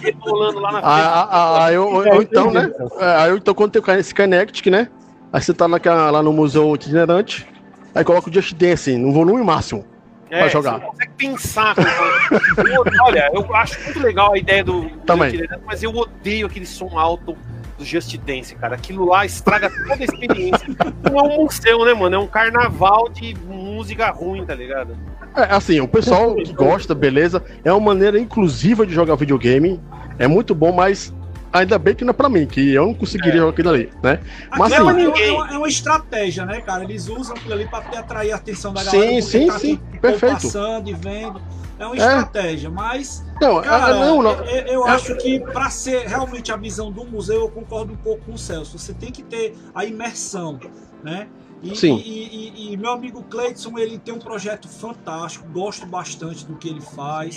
rebolando 0.00 0.58
lá 0.58 0.72
na 0.72 0.80
frente. 0.80 0.86
ah, 0.90 1.28
ah, 1.30 1.64
ah, 1.66 1.72
eu, 1.72 1.90
eu- 1.94 2.06
eu 2.06 2.22
então, 2.22 2.50
né? 2.50 2.72
é, 2.98 3.04
Aí 3.16 3.30
eu, 3.30 3.36
então, 3.36 3.52
quando 3.54 3.72
tem 3.78 3.94
esse 3.98 4.14
Kinect, 4.14 4.70
né? 4.70 4.88
Aí 5.30 5.42
você 5.42 5.52
tá 5.52 5.68
naquela, 5.68 6.10
lá 6.10 6.22
no 6.22 6.32
museu 6.32 6.74
itinerante, 6.74 7.46
aí 7.94 8.04
coloca 8.04 8.28
o 8.28 8.32
Just 8.32 8.54
Dance 8.54 8.96
no 8.96 9.12
volume 9.12 9.42
máximo. 9.44 9.84
pra 10.28 10.48
jogar. 10.48 10.76
É, 10.76 10.80
Você 10.80 10.86
consegue 10.86 11.12
pensar. 11.16 11.74
Olha, 13.04 13.30
eu 13.32 13.54
acho 13.54 13.82
muito 13.84 14.00
legal 14.00 14.32
a 14.32 14.38
ideia 14.38 14.64
do. 14.64 14.88
Também. 15.06 15.32
Dance, 15.36 15.60
Mas 15.66 15.82
eu 15.82 15.94
odeio 15.94 16.46
aquele 16.46 16.66
som 16.66 16.98
alto 16.98 17.36
do 17.78 17.84
Just 17.84 18.16
Dance, 18.18 18.54
cara. 18.54 18.74
Aquilo 18.74 19.04
lá 19.04 19.26
estraga 19.26 19.70
toda 19.70 19.94
a 19.94 20.04
experiência. 20.04 20.66
Não 21.02 21.18
é 21.18 21.22
um 21.22 21.44
museu, 21.44 21.84
né, 21.84 21.94
mano? 21.94 22.16
É 22.16 22.18
um 22.18 22.26
carnaval 22.26 23.08
de 23.08 23.34
música 23.46 24.10
ruim, 24.10 24.44
tá 24.44 24.54
ligado? 24.54 24.96
É, 25.34 25.54
assim, 25.54 25.80
o 25.80 25.88
pessoal 25.88 26.34
que 26.34 26.52
gosta, 26.52 26.94
beleza, 26.94 27.42
é 27.64 27.72
uma 27.72 27.80
maneira 27.80 28.18
inclusiva 28.18 28.86
de 28.86 28.92
jogar 28.92 29.14
videogame, 29.16 29.80
é 30.18 30.26
muito 30.26 30.54
bom, 30.54 30.72
mas 30.72 31.12
ainda 31.52 31.78
bem 31.78 31.94
que 31.94 32.04
não 32.04 32.10
é 32.10 32.14
pra 32.14 32.28
mim, 32.28 32.46
que 32.46 32.72
eu 32.72 32.86
não 32.86 32.94
conseguiria 32.94 33.34
É. 33.34 33.36
jogar 33.38 33.50
aquilo 33.50 33.68
ali, 33.70 33.92
né? 34.02 34.20
Mas 34.56 34.72
Aquilo 34.72 34.88
assim, 34.88 35.00
é, 35.02 35.08
uma, 35.08 35.18
é 35.18 35.30
uma- 35.30 35.54
é 35.54 35.58
uma 35.58 35.68
estratégia, 35.68 36.46
né, 36.46 36.60
cara? 36.60 36.84
Eles 36.84 37.08
usam 37.08 37.36
aquilo 37.36 37.52
ali 37.54 37.66
pra 37.68 37.80
ter- 37.82 37.98
atrair 37.98 38.32
a 38.32 38.36
atenção 38.36 38.72
da 38.72 38.82
galera. 38.82 39.06
Sim, 39.12 39.20
sim, 39.20 39.46
tá 39.46 39.58
sim, 39.58 39.74
aqui, 39.74 39.98
perfeito. 39.98 40.32
passando 40.34 40.88
e 40.88 40.94
vendo. 40.94 41.40
É 41.78 41.86
uma 41.86 41.94
É. 41.96 41.98
estratégia, 41.98 42.70
mas 42.70 43.24
não, 43.40 43.60
Cara, 43.60 43.86
ah, 43.86 43.94
não, 43.94 44.22
não, 44.22 44.30
eu, 44.44 44.66
eu 44.66 44.86
acho 44.86 45.16
que 45.16 45.40
para 45.40 45.68
ser 45.68 46.06
realmente 46.06 46.52
a 46.52 46.56
visão 46.56 46.92
do 46.92 47.04
museu, 47.04 47.40
eu 47.40 47.48
concordo 47.50 47.92
um 47.92 47.96
pouco 47.96 48.24
com 48.24 48.34
o 48.34 48.38
Celso. 48.38 48.78
Você 48.78 48.94
tem 48.94 49.10
que 49.10 49.22
ter 49.22 49.56
a 49.74 49.84
imersão, 49.84 50.60
né? 51.02 51.26
E, 51.60 51.74
Sim. 51.76 51.96
E, 52.04 52.70
e- 52.70 52.72
e 52.72 52.76
meu 52.76 52.90
amigo 52.92 53.22
Cleiton, 53.24 53.78
ele 53.78 53.98
tem 53.98 54.12
um 54.14 54.18
projeto 54.18 54.68
fantástico, 54.68 55.46
gosto 55.48 55.84
bastante 55.86 56.44
do 56.46 56.56
que 56.56 56.68
ele 56.68 56.80
faz, 56.80 57.36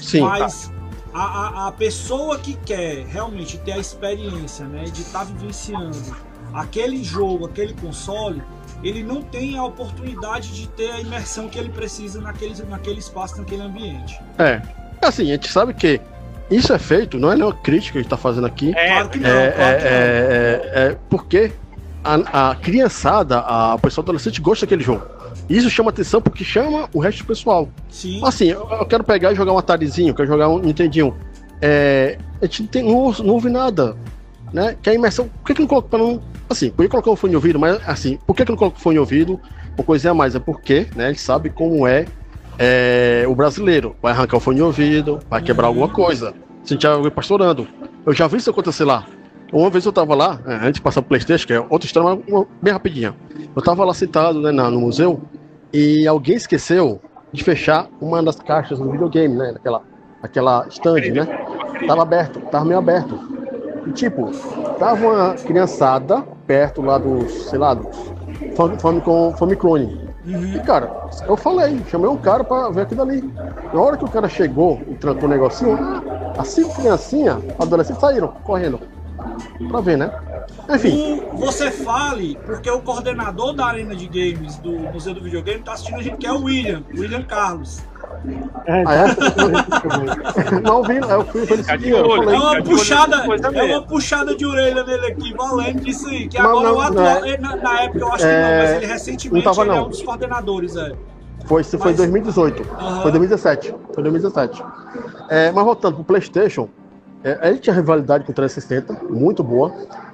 sim, 0.00 0.20
mas 0.20 0.70
a, 1.16 1.64
a, 1.64 1.66
a 1.68 1.72
pessoa 1.72 2.38
que 2.38 2.54
quer 2.54 3.06
realmente 3.06 3.56
ter 3.58 3.72
a 3.72 3.78
experiência, 3.78 4.66
né, 4.66 4.84
de 4.84 5.00
estar 5.00 5.24
vivenciando 5.24 5.96
aquele 6.52 7.02
jogo, 7.02 7.46
aquele 7.46 7.72
console, 7.72 8.42
ele 8.82 9.02
não 9.02 9.22
tem 9.22 9.56
a 9.56 9.64
oportunidade 9.64 10.54
de 10.54 10.68
ter 10.68 10.90
a 10.90 11.00
imersão 11.00 11.48
que 11.48 11.58
ele 11.58 11.70
precisa 11.70 12.20
naquele, 12.20 12.54
naquele 12.64 12.98
espaço, 12.98 13.38
naquele 13.38 13.62
ambiente. 13.62 14.20
é. 14.38 14.60
Assim, 15.02 15.24
a 15.24 15.34
gente 15.34 15.48
sabe 15.52 15.72
que 15.74 16.00
isso 16.50 16.72
é 16.72 16.78
feito, 16.78 17.18
não 17.18 17.30
é 17.30 17.36
nenhuma 17.36 17.52
crítica 17.52 17.92
que 17.92 17.98
a 17.98 18.02
gente 18.02 18.10
tá 18.10 18.16
fazendo 18.16 18.46
aqui, 18.46 18.72
É, 18.76 18.88
Claro 18.88 19.08
que 19.10 19.18
não, 19.18 19.30
É, 19.30 19.50
claro 19.52 19.78
que 19.78 19.84
não. 19.84 19.90
é, 19.90 19.94
é, 19.94 20.72
é, 20.74 20.98
porque 21.08 21.52
a, 22.02 22.50
a 22.50 22.54
criançada, 22.56 23.38
a 23.38 23.78
pessoa 23.78 24.02
adolescente 24.02 24.40
gosta 24.40 24.64
daquele 24.66 24.82
jogo. 24.82 25.15
Isso 25.48 25.70
chama 25.70 25.90
atenção 25.90 26.20
porque 26.20 26.42
chama 26.44 26.88
o 26.92 26.98
resto 26.98 27.18
do 27.18 27.26
pessoal. 27.26 27.68
Sim. 27.88 28.20
Assim, 28.24 28.46
eu, 28.46 28.68
eu 28.70 28.86
quero 28.86 29.04
pegar 29.04 29.32
e 29.32 29.34
jogar 29.36 29.52
um 29.52 29.58
Atarizinho, 29.58 30.14
quero 30.14 30.28
jogar 30.28 30.48
um 30.48 30.58
Nintendinho. 30.58 31.14
É, 31.62 32.18
a 32.42 32.46
gente 32.46 32.62
não, 32.62 32.68
tem, 32.68 32.82
não, 32.82 32.94
ouve- 32.96 33.22
não 33.22 33.34
ouve 33.34 33.48
nada. 33.48 33.96
Né? 34.52 34.76
Que 34.80 34.90
a 34.90 34.94
imersão. 34.94 35.28
Por 35.28 35.46
que, 35.46 35.54
que 35.54 35.60
não 35.60 35.68
coloca 35.68 35.88
pra 35.88 35.98
não. 35.98 36.22
Assim, 36.48 36.70
podia 36.70 36.88
colocar 36.88 37.10
um 37.10 37.16
fone 37.16 37.30
de 37.32 37.36
ouvido, 37.36 37.58
mas 37.58 37.80
assim, 37.86 38.18
por 38.26 38.34
que, 38.36 38.44
que 38.44 38.50
não 38.50 38.56
coloca 38.58 38.76
o 38.78 38.80
fone 38.80 38.94
de 38.94 39.00
ouvido? 39.00 39.40
Uma 39.76 39.84
coisinha 39.84 40.12
a 40.12 40.14
mais, 40.14 40.34
é 40.34 40.38
porque, 40.38 40.86
né? 40.94 41.08
Ele 41.08 41.18
sabe 41.18 41.50
como 41.50 41.86
é, 41.86 42.06
é, 42.58 43.24
o 43.28 43.34
brasileiro. 43.34 43.96
Vai 44.00 44.12
arrancar 44.12 44.36
o 44.36 44.40
fone 44.40 44.56
de 44.56 44.62
ouvido, 44.62 45.18
vai 45.28 45.42
quebrar 45.42 45.66
alguma 45.66 45.88
coisa. 45.88 46.32
Se 46.64 46.74
a 46.74 46.76
gente 46.76 46.82
já 46.82 47.10
pastorando. 47.10 47.66
Eu 48.04 48.12
já 48.14 48.26
vi 48.26 48.36
isso 48.38 48.50
acontecer 48.50 48.84
lá. 48.84 49.04
Uma 49.52 49.70
vez 49.70 49.86
eu 49.86 49.92
tava 49.92 50.14
lá, 50.14 50.40
é, 50.46 50.54
antes 50.56 50.74
de 50.74 50.80
passar 50.82 51.00
o 51.00 51.04
Playstation, 51.04 51.46
que 51.46 51.52
é 51.52 51.60
outra 51.60 51.86
história, 51.86 52.10
mas 52.16 52.24
uma- 52.34 52.46
bem 52.60 52.72
rapidinha. 52.72 53.14
Eu 53.54 53.62
tava 53.62 53.84
lá 53.84 53.94
sentado 53.94 54.40
né, 54.40 54.50
na- 54.50 54.70
no 54.70 54.80
museu 54.80 55.20
e 55.72 56.06
alguém 56.06 56.34
esqueceu 56.36 57.00
de 57.32 57.44
fechar 57.44 57.86
uma 58.00 58.22
das 58.22 58.36
caixas 58.36 58.78
do 58.78 58.90
videogame, 58.90 59.34
né? 59.36 59.52
Aquela, 59.56 59.82
aquela 60.22 60.66
stand, 60.68 61.12
né? 61.12 61.26
Tava 61.86 62.02
aberto, 62.02 62.40
tava 62.50 62.64
meio 62.64 62.78
aberto. 62.78 63.18
E 63.86 63.92
tipo, 63.92 64.30
tava 64.78 65.06
uma 65.06 65.34
criançada 65.34 66.22
perto 66.46 66.82
lá 66.82 66.98
dos, 66.98 67.30
sei 67.48 67.58
lá, 67.58 67.74
dos 67.74 67.86
Fam- 68.56 68.76
Famicom, 68.78 69.32
Famiclone. 69.38 70.06
E 70.24 70.58
cara, 70.60 70.90
eu 71.28 71.36
falei, 71.36 71.80
chamei 71.88 72.08
um 72.10 72.16
cara 72.16 72.42
pra 72.42 72.68
ver 72.70 72.80
aquilo 72.82 73.02
ali. 73.02 73.22
Na 73.72 73.80
hora 73.80 73.96
que 73.96 74.04
o 74.04 74.08
cara 74.08 74.28
chegou 74.28 74.80
e 74.90 74.94
trancou 74.94 75.26
o 75.28 75.32
negocinho, 75.32 75.78
as 76.36 76.48
cinco 76.48 76.74
criancinhas, 76.74 77.36
adolescentes, 77.60 78.00
saíram 78.00 78.28
correndo. 78.42 78.80
Pra 79.68 79.80
ver, 79.80 79.96
né? 79.98 80.10
Enfim, 80.70 81.22
O- 81.32 81.36
você 81.38 81.70
fale, 81.70 82.38
porque 82.44 82.70
o 82.70 82.80
coordenador 82.80 83.52
da 83.54 83.66
Arena 83.66 83.94
de 83.94 84.06
Games 84.06 84.56
do 84.58 84.70
Museu 84.72 85.14
do 85.14 85.22
Videogame 85.22 85.60
tá 85.62 85.72
assistindo 85.72 85.98
a 85.98 86.02
gente, 86.02 86.16
que 86.16 86.26
é 86.26 86.32
o 86.32 86.42
William, 86.44 86.82
William 86.96 87.22
Carlos. 87.22 87.80
É, 88.66 88.82
Ah, 88.86 88.94
é? 88.94 89.14
também. 89.80 90.60
não 90.62 90.82
vi, 90.82 90.96
eu 90.96 91.24
fui 91.26 91.46
foi 91.46 91.58
É 91.58 92.38
uma 92.38 92.62
puxada, 92.62 93.16
é 93.54 93.62
uma 93.64 93.82
puxada 93.82 94.34
de 94.34 94.44
orelha 94.46 94.82
nele 94.84 95.06
aqui, 95.06 95.34
valendo 95.34 95.80
disso 95.80 96.08
aí. 96.08 96.26
Que 96.28 96.38
Não, 96.38 96.50
agora 96.50 96.64
não, 96.68 96.72
o 96.72 96.76
não 96.76 96.82
atual, 96.82 97.24
é. 97.24 97.38
na, 97.38 97.56
na 97.56 97.80
época 97.82 97.98
eu 97.98 98.08
acho 98.08 98.18
que 98.18 98.24
É, 98.24 98.40
não, 98.42 98.62
mas 98.62 98.70
ele 98.82 98.92
recentemente 98.92 99.44
não 99.44 99.52
tava, 99.54 99.66
ele 99.66 99.70
é 99.70 99.76
não. 99.80 99.86
um 99.86 99.88
dos 99.90 100.02
coordenadores, 100.02 100.76
é. 100.76 100.92
Foi, 101.44 101.60
isso 101.60 101.78
foi 101.78 101.88
Mas- 101.92 101.96
2018. 101.98 102.62
Aham. 102.78 103.02
Foi 103.02 103.10
2017. 103.12 103.74
Foi 103.94 104.02
2017. 104.02 104.62
É, 105.28 105.52
mas 105.52 105.64
voltando 105.64 105.94
pro 105.96 106.04
PlayStation, 106.04 106.68
é, 107.24 107.48
ele 107.48 107.58
tinha 107.58 107.74
rivalidade 107.74 108.24
com 108.24 108.32
o 108.32 108.34
360, 108.34 109.04
muito 109.10 109.42
boa, 109.42 109.72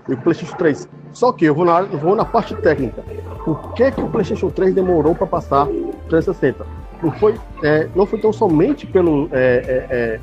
e 0.09 0.15
o 0.15 0.17
PlayStation 0.17 0.57
3. 0.57 0.89
Só 1.13 1.33
que 1.33 1.45
eu 1.45 1.55
vou 1.55 1.65
na, 1.65 1.83
vou 1.83 2.17
na 2.17 2.25
parte 2.25 2.55
técnica. 2.57 3.03
Por 3.45 3.73
que, 3.75 3.91
que 3.91 4.01
o 4.01 4.09
PlayStation 4.09 4.51
3 4.51 4.75
demorou 4.75 5.15
para 5.15 5.27
passar 5.27 5.67
o 5.67 5.93
360? 6.09 6.65
Não 7.03 7.13
foi, 7.13 7.39
é, 7.63 7.89
não 7.95 8.07
foi 8.07 8.21
tão 8.21 8.33
somente 8.33 8.87
pelo, 8.87 9.29
é, 9.33 9.37
é, 9.37 9.87
é, 9.91 10.21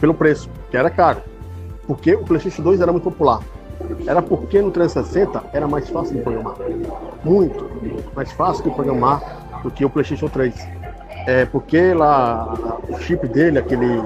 pelo 0.00 0.14
preço, 0.14 0.48
que 0.70 0.76
era 0.76 0.88
caro. 0.88 1.20
Porque 1.86 2.14
o 2.14 2.24
PlayStation 2.24 2.62
2 2.62 2.80
era 2.80 2.92
muito 2.92 3.04
popular. 3.04 3.40
Era 4.06 4.22
porque 4.22 4.62
no 4.62 4.70
360 4.70 5.42
era 5.52 5.66
mais 5.66 5.88
fácil 5.88 6.16
de 6.16 6.22
programar. 6.22 6.54
Muito 7.24 7.68
mais 8.14 8.30
fácil 8.32 8.64
de 8.64 8.70
programar 8.70 9.60
do 9.62 9.70
que 9.70 9.84
o 9.84 9.90
PlayStation 9.90 10.28
3. 10.28 10.54
É 11.26 11.44
porque 11.46 11.92
lá 11.92 12.54
o 12.88 12.98
chip 12.98 13.26
dele, 13.28 13.58
aquele 13.58 14.02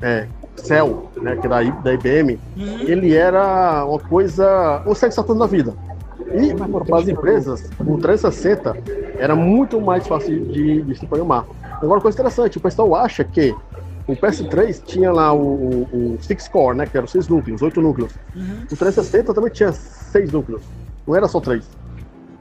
é, 0.00 0.26
Cell, 0.56 1.10
né, 1.16 1.36
que 1.36 1.46
é 1.46 1.50
da, 1.50 1.62
IBM, 1.62 2.38
Uhum. 2.56 2.80
ele 2.80 3.14
era 3.14 3.84
uma 3.84 3.98
coisa, 3.98 4.82
um 4.86 4.94
Saturno 4.94 5.40
da 5.40 5.46
vida. 5.46 5.74
E 6.32 6.54
para 6.54 6.98
as 6.98 7.08
empresas, 7.08 7.68
o 7.80 7.98
360 7.98 8.76
era 9.18 9.34
muito 9.34 9.80
mais 9.80 10.06
fácil 10.06 10.44
de, 10.44 10.82
de 10.82 10.94
se 10.98 11.06
programar. 11.06 11.44
Agora, 11.76 11.94
uma 11.94 12.00
coisa 12.00 12.16
interessante, 12.16 12.58
o 12.58 12.60
pessoal 12.60 12.94
acha 12.94 13.24
que 13.24 13.54
o 14.06 14.14
PS3 14.14 14.82
tinha 14.84 15.10
lá 15.12 15.32
o, 15.32 15.38
o, 15.38 15.88
o 15.92 16.18
Six 16.20 16.48
Core, 16.48 16.76
né, 16.76 16.86
que 16.86 16.96
eram 16.96 17.06
seis 17.06 17.26
núcleos, 17.28 17.62
oito 17.62 17.80
núcleos. 17.80 18.12
Uhum. 18.36 18.64
O 18.70 18.76
360 18.76 19.32
também 19.34 19.50
tinha 19.50 19.72
seis 19.72 20.30
núcleos, 20.30 20.62
não 21.06 21.16
era 21.16 21.26
só 21.26 21.40
três. 21.40 21.64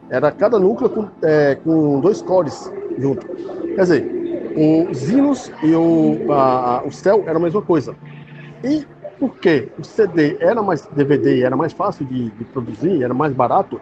Era 0.09 0.31
cada 0.31 0.59
núcleo 0.59 0.89
com, 0.89 1.07
é, 1.21 1.55
com 1.55 1.99
dois 1.99 2.21
cores 2.21 2.71
junto. 2.97 3.25
Quer 3.75 3.81
dizer, 3.81 4.18
o 4.59 4.93
Zinus 4.93 5.51
e 5.63 5.73
o, 5.73 6.31
a, 6.31 6.83
o 6.85 6.91
Cell 6.91 7.23
era 7.25 7.37
a 7.37 7.41
mesma 7.41 7.61
coisa. 7.61 7.95
E 8.63 8.85
porque 9.19 9.69
o 9.77 9.83
CD 9.83 10.37
era 10.39 10.61
mais 10.61 10.85
DVD, 10.87 11.41
era 11.43 11.55
mais 11.55 11.73
fácil 11.73 12.05
de, 12.05 12.29
de 12.29 12.43
produzir, 12.45 13.03
era 13.03 13.13
mais 13.13 13.33
barato, 13.33 13.79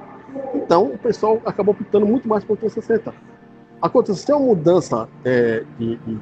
então 0.55 0.85
o 0.85 0.97
pessoal 0.97 1.41
acabou 1.45 1.75
optando 1.79 2.05
muito 2.05 2.27
mais 2.27 2.43
pelo 2.43 2.57
360. 2.57 3.13
Aconteceu 3.81 4.37
uma 4.37 4.47
mudança 4.47 5.07
é, 5.23 5.63
de, 5.77 5.95
de- 5.97 6.17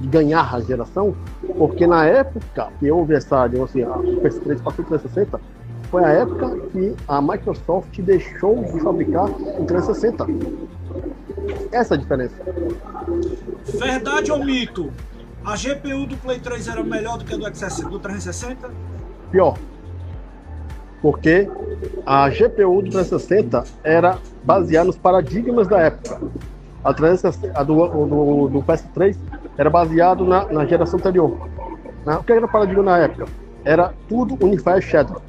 de 0.00 0.06
ganhar 0.08 0.54
a 0.54 0.60
geração, 0.60 1.14
porque 1.58 1.86
na 1.86 2.06
época 2.06 2.68
que 2.78 2.90
houve 2.90 3.14
essa, 3.14 3.46
digamos 3.46 3.70
assim, 3.70 3.82
a 3.82 3.96
PS3 4.22 4.62
passou 4.62 4.84
para 4.84 4.98
360, 4.98 5.40
foi 5.90 6.02
a 6.04 6.08
época 6.08 6.56
que 6.72 6.94
a 7.06 7.20
Microsoft 7.20 8.00
deixou 8.00 8.64
de 8.64 8.80
fabricar 8.80 9.26
o 9.28 9.64
360. 9.66 10.26
Essa 11.72 11.94
é 11.94 11.96
a 11.96 12.00
diferença. 12.00 12.34
Verdade 13.78 14.32
ou 14.32 14.44
mito? 14.44 14.92
A 15.44 15.56
GPU 15.56 16.06
do 16.06 16.16
Play 16.18 16.38
3 16.38 16.68
era 16.68 16.82
melhor 16.82 17.18
do 17.18 17.24
que 17.24 17.34
a 17.34 17.36
do, 17.36 17.46
XS 17.46 17.80
do 17.84 17.98
360? 17.98 18.70
Pior. 19.30 19.56
Porque 21.00 21.48
a 22.04 22.28
GPU 22.28 22.82
do 22.82 22.90
360 22.90 23.64
era 23.82 24.18
baseada 24.44 24.86
nos 24.86 24.96
paradigmas 24.96 25.66
da 25.66 25.80
época. 25.80 26.20
A, 26.84 26.92
360, 26.92 27.58
a 27.58 27.62
do, 27.62 27.86
do, 27.86 28.48
do, 28.48 28.62
PS3 28.62 29.16
era 29.56 29.68
baseado 29.68 30.24
na, 30.24 30.46
na 30.46 30.66
geração 30.66 30.98
anterior. 30.98 31.48
O 32.06 32.24
que 32.24 32.32
era 32.32 32.44
o 32.44 32.48
paradigma 32.50 32.82
na 32.82 32.98
época? 32.98 33.26
Era 33.64 33.94
tudo 34.08 34.38
Unified 34.44 34.82
Shadow. 34.82 35.20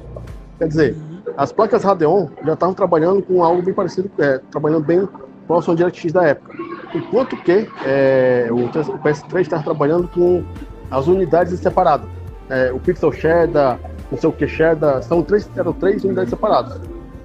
Quer 0.58 0.68
dizer, 0.68 0.96
as 1.36 1.52
placas 1.52 1.84
Radeon 1.84 2.28
já 2.44 2.54
estavam 2.54 2.74
trabalhando 2.74 3.22
com 3.22 3.42
algo 3.42 3.62
bem 3.62 3.74
parecido, 3.74 4.10
é, 4.18 4.38
trabalhando 4.50 4.84
bem 4.84 5.08
próximo 5.46 5.72
ao 5.72 5.76
DirectX 5.76 6.12
da 6.12 6.24
época. 6.24 6.56
Enquanto 6.94 7.36
que 7.38 7.68
é, 7.84 8.48
o, 8.50 8.64
o 8.64 8.98
PS3 8.98 9.40
estava 9.40 9.62
trabalhando 9.62 10.08
com 10.08 10.44
as 10.90 11.06
unidades 11.06 11.58
separadas. 11.58 12.06
É, 12.50 12.70
o 12.72 12.78
Pixel 12.78 13.12
Shader, 13.12 13.78
não 14.10 14.18
sei 14.18 14.28
o 14.28 14.32
que 14.32 14.46
Shader, 14.46 15.02
são 15.02 15.22
três, 15.22 15.48
eram 15.56 15.72
três 15.72 16.04
unidades 16.04 16.30
separadas. 16.30 16.78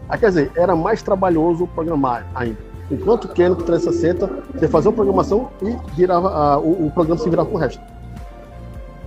Ah, 0.08 0.18
quer 0.18 0.30
dizer, 0.30 0.52
era 0.56 0.76
mais 0.76 1.02
trabalhoso 1.02 1.68
programar 1.68 2.26
ainda. 2.34 2.58
Enquanto 2.90 3.28
que 3.28 3.48
no 3.48 3.56
360 3.58 4.30
você 4.54 4.68
fazia 4.70 4.90
uma 4.90 4.96
programação 4.96 5.50
e 5.62 5.76
virava, 5.96 6.30
ah, 6.30 6.58
o, 6.58 6.88
o, 6.88 6.92
programa 6.92 7.22
se 7.22 7.30
virava 7.30 7.50
com 7.50 7.56
o 7.56 7.60
resto. 7.60 7.82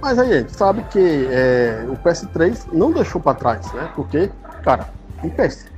Mas 0.03 0.19
aí 0.19 0.33
a 0.33 0.39
gente 0.41 0.55
sabe 0.55 0.83
que 0.91 1.27
é, 1.31 1.87
o 1.89 1.97
PS3 1.97 2.67
não 2.73 2.93
deixou 2.93 3.21
para 3.21 3.35
trás, 3.35 3.73
né? 3.73 3.91
Porque, 3.95 4.31
cara, 4.63 4.89
IPS. 5.25 5.70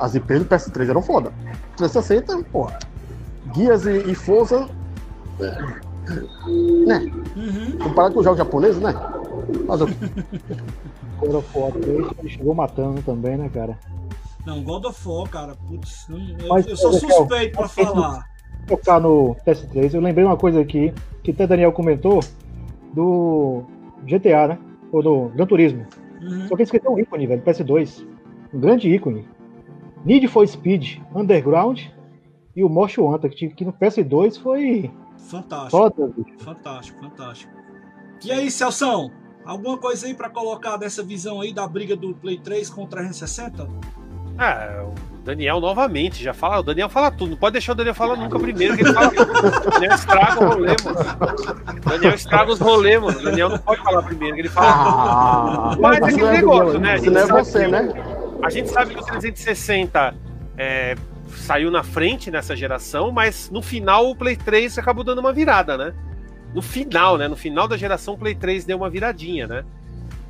As 0.00 0.14
IPs 0.14 0.40
do 0.40 0.44
PS3 0.46 0.88
eram 0.88 1.02
foda. 1.02 1.32
360, 1.76 2.42
porra. 2.50 2.78
Guias 3.52 3.84
e, 3.84 4.10
e 4.10 4.14
Forza. 4.14 4.68
Né? 6.86 7.12
Uhum. 7.36 7.78
Comparado 7.78 8.14
com 8.14 8.20
os 8.20 8.24
jogos 8.24 8.38
japoneses, 8.38 8.80
né? 8.80 8.94
Mas 9.66 9.80
o 9.82 9.86
God 11.20 11.34
of 11.34 11.58
War 11.58 11.72
3 11.72 12.06
ele 12.18 12.28
chegou 12.28 12.54
matando 12.54 13.02
também, 13.02 13.36
né, 13.36 13.50
cara? 13.52 13.78
Não, 14.46 14.62
God 14.62 14.86
of 14.86 15.08
War, 15.08 15.28
cara, 15.28 15.54
putz, 15.68 16.06
eu, 16.08 16.48
Mas, 16.48 16.66
eu 16.66 16.76
sou 16.76 16.92
suspeito 16.94 17.58
pra 17.58 17.68
falar. 17.68 18.24
Tocar 18.66 19.00
no 19.00 19.36
PS3, 19.46 19.94
eu 19.94 20.00
lembrei 20.00 20.24
uma 20.24 20.36
coisa 20.36 20.60
aqui, 20.60 20.92
que 21.22 21.30
até 21.30 21.46
Daniel 21.46 21.72
comentou, 21.72 22.20
do 22.94 23.62
GTA, 24.04 24.48
né? 24.48 24.58
Ou 24.92 25.02
do 25.02 25.28
Gran 25.34 25.46
Turismo. 25.46 25.86
Uhum. 26.22 26.48
Só 26.48 26.56
que 26.56 26.62
esqueceu 26.62 26.92
um 26.92 26.98
ícone, 26.98 27.26
velho, 27.26 27.42
PS2. 27.42 28.06
Um 28.52 28.60
grande 28.60 28.88
ícone. 28.88 29.28
Need 30.04 30.28
for 30.28 30.46
Speed 30.46 30.98
Underground 31.14 31.80
e 32.54 32.64
o 32.64 32.68
Most 32.68 33.00
Wanted, 33.00 33.34
que, 33.34 33.48
que 33.48 33.64
no 33.64 33.72
PS2 33.72 34.40
foi. 34.40 34.90
Fantástico. 35.28 35.70
Foda, 35.70 36.12
fantástico, 36.38 37.00
fantástico. 37.00 37.52
E 38.24 38.32
aí, 38.32 38.50
Celção? 38.50 39.10
Alguma 39.44 39.78
coisa 39.78 40.06
aí 40.06 40.14
para 40.14 40.28
colocar 40.28 40.76
dessa 40.76 41.02
visão 41.02 41.40
aí 41.40 41.52
da 41.52 41.66
briga 41.66 41.96
do 41.96 42.14
Play 42.14 42.38
3 42.38 42.68
com 42.70 42.84
o 42.84 42.86
360? 42.86 43.66
Ah, 44.38 44.86
o 44.86 45.22
Daniel 45.22 45.60
novamente 45.60 46.22
já 46.22 46.32
fala. 46.32 46.60
O 46.60 46.62
Daniel 46.62 46.88
fala 46.88 47.10
tudo. 47.10 47.30
Não 47.30 47.36
pode 47.36 47.52
deixar 47.52 47.72
o 47.72 47.74
Daniel 47.74 47.94
falar 47.94 48.16
nunca 48.16 48.38
primeiro, 48.38 48.74
que 48.74 48.82
ele 48.82 48.92
fala. 48.92 49.08
O 49.08 49.70
Daniel 49.70 49.94
estraga 49.94 50.44
o 50.44 50.48
rolê, 50.48 50.76
mano. 50.82 50.98
O 51.68 51.88
Daniel 51.90 52.14
estraga 52.14 52.52
os 52.52 52.58
rolês, 52.58 53.02
mano. 53.02 53.18
O 53.18 53.22
Daniel 53.22 53.48
não 53.50 53.58
pode 53.58 53.82
falar 53.82 54.02
primeiro, 54.02 54.34
que 54.34 54.40
ele 54.42 54.48
fala 54.48 54.70
ah, 54.70 55.70
tudo. 55.70 55.82
Mas 55.82 56.00
é 56.00 56.04
aquele 56.04 56.30
negócio, 56.30 56.80
né? 56.80 56.96
Isso 56.96 57.10
não 57.10 57.20
é 57.20 57.26
você, 57.26 57.68
né? 57.68 57.88
A 58.42 58.50
gente 58.50 58.68
sabe 58.70 58.94
que 58.94 59.00
o 59.00 59.04
360 59.04 60.14
é, 60.56 60.94
saiu 61.28 61.70
na 61.70 61.82
frente 61.82 62.30
nessa 62.30 62.56
geração, 62.56 63.10
mas 63.12 63.50
no 63.50 63.62
final 63.62 64.10
o 64.10 64.16
Play 64.16 64.36
3 64.36 64.78
acabou 64.78 65.04
dando 65.04 65.18
uma 65.18 65.32
virada, 65.32 65.76
né? 65.76 65.94
No 66.54 66.62
final, 66.62 67.16
né? 67.16 67.28
No 67.28 67.36
final 67.36 67.68
da 67.68 67.76
geração, 67.76 68.14
o 68.14 68.18
Play 68.18 68.34
3 68.34 68.64
deu 68.64 68.78
uma 68.78 68.90
viradinha, 68.90 69.46
né? 69.46 69.64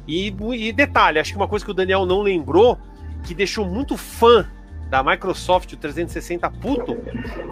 E, 0.07 0.35
e 0.55 0.73
detalhe, 0.73 1.19
acho 1.19 1.33
que 1.33 1.37
uma 1.37 1.49
coisa 1.49 1.65
que 1.65 1.71
o 1.71 1.75
Daniel 1.75 2.05
não 2.05 2.21
lembrou, 2.21 2.79
que 3.23 3.35
deixou 3.35 3.65
muito 3.65 3.97
fã 3.97 4.47
da 4.89 5.05
Microsoft, 5.05 5.73
o 5.73 5.77
360 5.77 6.51
puto, 6.51 6.97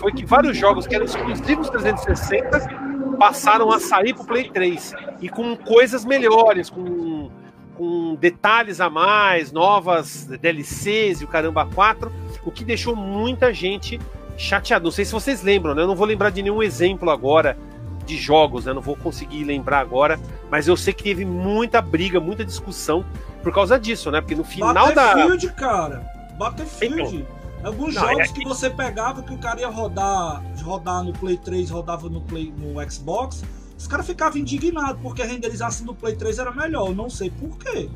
foi 0.00 0.12
que 0.12 0.26
vários 0.26 0.56
jogos 0.56 0.86
que 0.86 0.94
eram 0.94 1.04
exclusivos 1.04 1.70
360 1.70 3.16
passaram 3.16 3.70
a 3.70 3.78
sair 3.78 4.12
pro 4.12 4.24
Play 4.24 4.50
3 4.50 4.92
e 5.20 5.28
com 5.28 5.56
coisas 5.56 6.04
melhores, 6.04 6.68
com 6.68 7.30
com 7.78 8.16
detalhes 8.16 8.80
a 8.80 8.90
mais, 8.90 9.52
novas 9.52 10.26
DLCs 10.26 11.20
e 11.20 11.24
o 11.24 11.28
caramba 11.28 11.64
4, 11.64 12.10
o 12.44 12.50
que 12.50 12.64
deixou 12.64 12.96
muita 12.96 13.54
gente 13.54 14.00
chateada. 14.36 14.84
Não 14.84 14.90
sei 14.90 15.04
se 15.04 15.12
vocês 15.12 15.42
lembram, 15.42 15.76
né? 15.76 15.82
Eu 15.82 15.86
não 15.86 15.94
vou 15.94 16.06
lembrar 16.06 16.30
de 16.30 16.42
nenhum 16.42 16.60
exemplo 16.60 17.08
agora 17.08 17.56
de 18.04 18.16
jogos, 18.16 18.64
né? 18.64 18.72
Não 18.72 18.82
vou 18.82 18.96
conseguir 18.96 19.44
lembrar 19.44 19.78
agora, 19.78 20.18
mas 20.50 20.66
eu 20.66 20.76
sei 20.76 20.92
que 20.92 21.04
teve 21.04 21.24
muita 21.24 21.80
briga, 21.80 22.18
muita 22.18 22.44
discussão 22.44 23.04
por 23.44 23.52
causa 23.52 23.78
disso, 23.78 24.10
né? 24.10 24.20
Porque 24.20 24.34
no 24.34 24.44
final 24.44 24.74
Battlefield, 24.74 24.96
da. 24.96 25.14
Battlefield, 25.14 25.54
cara. 25.54 26.06
Battlefield. 26.36 27.16
Então, 27.16 27.38
Alguns 27.62 27.94
não, 27.94 28.02
jogos 28.02 28.18
é 28.18 28.32
que... 28.32 28.40
que 28.40 28.44
você 28.44 28.70
pegava 28.70 29.22
que 29.22 29.32
o 29.32 29.38
cara 29.38 29.60
ia 29.60 29.68
rodar, 29.68 30.42
rodar 30.62 31.02
no 31.02 31.12
Play 31.12 31.36
3, 31.36 31.70
rodava 31.70 32.08
no, 32.08 32.20
Play, 32.20 32.52
no 32.56 32.90
Xbox, 32.90 33.42
os 33.78 33.86
caras 33.86 34.04
ficavam 34.06 34.38
indignados 34.38 35.00
porque 35.00 35.22
a 35.22 35.24
renderização 35.24 35.86
do 35.86 35.94
Play 35.94 36.16
3 36.16 36.40
era 36.40 36.50
melhor. 36.50 36.92
Não 36.94 37.08
sei 37.08 37.30
porquê. 37.30 37.88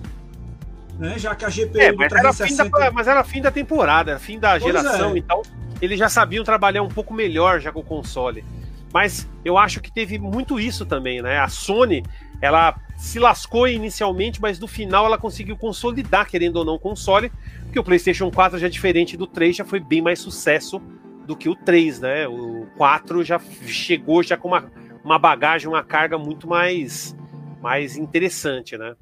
Né? 0.97 1.19
Já 1.19 1.35
que 1.35 1.45
a 1.45 1.49
GPU 1.49 1.81
é, 1.81 1.91
mas, 1.91 2.09
360... 2.09 2.63
era 2.63 2.87
da, 2.87 2.93
mas 2.93 3.09
era 3.09 3.25
fim 3.25 3.43
da 3.43 3.51
temporada, 3.51 4.19
fim 4.19 4.39
da 4.39 4.53
pois 4.53 4.63
geração, 4.63 5.15
é. 5.15 5.19
então 5.19 5.43
eles 5.81 5.99
já 5.99 6.09
sabiam 6.09 6.45
trabalhar 6.45 6.83
um 6.83 6.89
pouco 6.89 7.13
melhor 7.13 7.61
já 7.61 7.73
com 7.73 7.81
o 7.81 7.85
console. 7.85 8.45
Mas 8.93 9.29
eu 9.45 9.59
acho 9.59 9.81
que 9.81 9.91
teve 9.91 10.19
muito 10.19 10.61
isso 10.61 10.87
também, 10.87 11.21
né? 11.21 11.41
A 11.41 11.49
Sony, 11.49 12.05
ela 12.41 12.77
se 12.97 13.19
lascou 13.19 13.67
inicialmente, 13.67 14.41
mas 14.41 14.61
no 14.61 14.69
final 14.69 15.07
ela 15.07 15.19
conseguiu 15.19 15.57
consolidar, 15.57 16.29
querendo 16.29 16.57
ou 16.57 16.65
não, 16.65 16.75
o 16.75 16.79
console, 16.79 17.33
porque 17.65 17.81
o 17.81 17.83
PlayStation 17.83 18.31
4 18.31 18.59
já 18.59 18.67
é 18.67 18.71
diferente 18.71 19.17
do 19.17 19.27
3, 19.27 19.57
já 19.57 19.65
foi 19.65 19.81
bem 19.81 20.01
mais 20.01 20.21
sucesso 20.21 20.81
do 21.27 21.35
que 21.35 21.49
o 21.49 21.57
3, 21.57 22.01
né? 22.01 22.29
O 22.29 22.69
4 22.77 23.25
já 23.25 23.41
chegou 23.67 24.23
já 24.23 24.37
com 24.37 24.49
uma 24.49 24.71
uma 25.05 25.19
bagagem, 25.19 25.69
uma 25.69 25.83
carga 25.83 26.19
muito 26.19 26.49
mais, 26.49 27.17
mais 27.61 27.97
interessante, 27.97 28.77
né? 28.77 28.95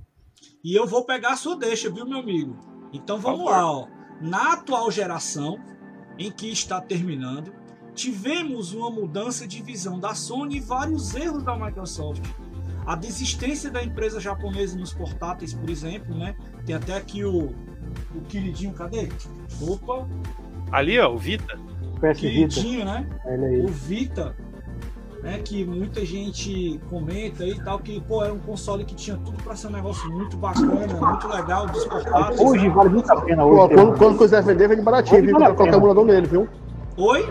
E 0.64 0.74
eu 0.74 0.86
vou 0.86 1.04
pegar 1.04 1.32
a 1.32 1.36
sua 1.36 1.56
deixa, 1.56 1.90
viu, 1.90 2.06
meu 2.06 2.18
amigo? 2.18 2.56
Então 2.92 3.18
vamos 3.18 3.46
lá, 3.46 3.70
ó. 3.70 3.86
Na 4.20 4.54
atual 4.54 4.90
geração, 4.90 5.58
em 6.18 6.30
que 6.30 6.50
está 6.50 6.80
terminando, 6.80 7.52
tivemos 7.94 8.72
uma 8.72 8.90
mudança 8.90 9.46
de 9.46 9.62
visão 9.62 9.98
da 9.98 10.14
Sony 10.14 10.56
e 10.56 10.60
vários 10.60 11.14
erros 11.14 11.42
da 11.42 11.56
Microsoft. 11.56 12.22
A 12.86 12.94
desistência 12.94 13.70
da 13.70 13.82
empresa 13.82 14.20
japonesa 14.20 14.76
nos 14.78 14.92
portáteis, 14.92 15.54
por 15.54 15.68
exemplo, 15.68 16.14
né? 16.14 16.34
Tem 16.66 16.74
até 16.74 16.96
aqui 16.96 17.24
o, 17.24 17.54
o 18.14 18.20
queridinho, 18.28 18.72
cadê? 18.72 19.08
Opa! 19.60 20.08
Ali, 20.72 20.98
ó, 20.98 21.12
o 21.12 21.18
Vita. 21.18 21.58
Queridinho, 22.16 22.84
né? 22.84 23.06
O 23.62 23.68
Vita 23.68 24.34
né, 25.22 25.38
que 25.44 25.64
muita 25.64 26.04
gente 26.04 26.80
comenta 26.88 27.44
e 27.44 27.54
tal, 27.62 27.78
que 27.78 28.00
pô, 28.00 28.24
era 28.24 28.32
um 28.32 28.38
console 28.38 28.84
que 28.84 28.94
tinha 28.94 29.16
tudo 29.18 29.42
para 29.42 29.54
ser 29.54 29.68
um 29.68 29.72
negócio 29.72 30.10
muito 30.10 30.36
bacana, 30.36 30.86
muito 30.86 31.28
legal, 31.28 31.66
dos 31.66 31.84
portáteis. 31.84 32.40
Hoje 32.40 32.68
né? 32.68 32.74
vale 32.74 32.88
muito 32.88 33.10
a 33.10 33.20
pena. 33.20 33.44
Hoje, 33.44 33.74
pô, 33.74 33.74
quando, 33.74 33.98
quando 33.98 34.18
quiser 34.18 34.42
vender, 34.42 34.68
vende 34.68 34.82
baratinho, 34.82 35.22
viu? 35.22 35.38
Vale 35.38 35.54
colocar 35.54 35.76
emulador 35.76 36.04
nele, 36.04 36.26
viu? 36.26 36.48
Oi? 36.96 37.26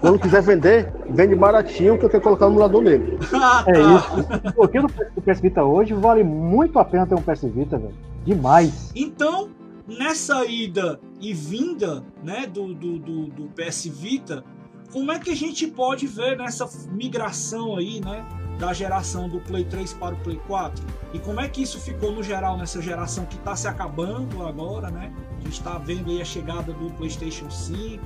Quando 0.00 0.18
quiser 0.20 0.42
vender, 0.42 0.92
vende 1.08 1.34
baratinho 1.34 1.98
que 1.98 2.04
eu 2.04 2.10
quero 2.10 2.22
colocar 2.22 2.46
o 2.46 2.50
emulador 2.50 2.82
nele. 2.82 3.18
ah, 3.34 3.64
tá. 3.64 3.72
É 3.72 3.80
isso. 3.80 4.48
O 4.48 4.52
pouquinho 4.52 4.86
do 4.86 5.22
PS 5.22 5.40
Vita 5.40 5.64
hoje 5.64 5.94
vale 5.94 6.22
muito 6.22 6.78
a 6.78 6.84
pena 6.84 7.06
ter 7.06 7.14
um 7.14 7.22
PS 7.22 7.42
Vita, 7.44 7.78
velho. 7.78 7.94
Demais. 8.24 8.92
Então, 8.94 9.48
nessa 9.86 10.44
ida 10.44 11.00
e 11.20 11.32
vinda 11.32 12.04
né, 12.22 12.46
do, 12.46 12.74
do, 12.74 12.98
do, 12.98 13.26
do 13.26 13.44
PS 13.54 13.86
Vita, 13.86 14.44
como 14.92 15.12
é 15.12 15.18
que 15.18 15.30
a 15.30 15.36
gente 15.36 15.66
pode 15.66 16.06
ver 16.06 16.36
nessa 16.36 16.68
migração 16.90 17.76
aí, 17.76 18.00
né, 18.00 18.26
da 18.58 18.72
geração 18.72 19.28
do 19.28 19.38
Play 19.40 19.64
3 19.64 19.92
para 19.94 20.14
o 20.14 20.18
Play 20.18 20.40
4? 20.46 20.84
E 21.12 21.18
como 21.18 21.40
é 21.40 21.48
que 21.48 21.62
isso 21.62 21.78
ficou 21.78 22.12
no 22.12 22.22
geral 22.22 22.56
nessa 22.56 22.80
geração 22.80 23.24
que 23.26 23.36
está 23.36 23.54
se 23.54 23.68
acabando 23.68 24.46
agora, 24.46 24.90
né? 24.90 25.12
A 25.38 25.40
gente 25.40 25.52
está 25.52 25.78
vendo 25.78 26.10
aí 26.10 26.20
a 26.20 26.24
chegada 26.24 26.72
do 26.72 26.90
PlayStation 26.94 27.50
5, 27.50 28.02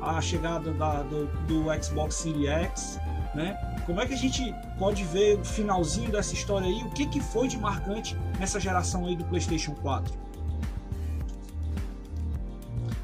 a 0.00 0.20
chegada 0.20 0.72
da, 0.72 1.02
do, 1.02 1.26
do 1.46 1.82
Xbox 1.82 2.16
Series 2.16 2.48
X, 2.48 3.00
né? 3.34 3.56
Como 3.86 4.00
é 4.00 4.06
que 4.06 4.14
a 4.14 4.16
gente 4.16 4.54
pode 4.78 5.04
ver 5.04 5.38
o 5.38 5.44
finalzinho 5.44 6.10
dessa 6.10 6.34
história 6.34 6.66
aí? 6.66 6.82
O 6.84 6.90
que, 6.90 7.06
que 7.06 7.20
foi 7.20 7.48
de 7.48 7.58
marcante 7.58 8.16
nessa 8.38 8.58
geração 8.58 9.06
aí 9.06 9.16
do 9.16 9.24
PlayStation 9.24 9.74
4? 9.82 10.14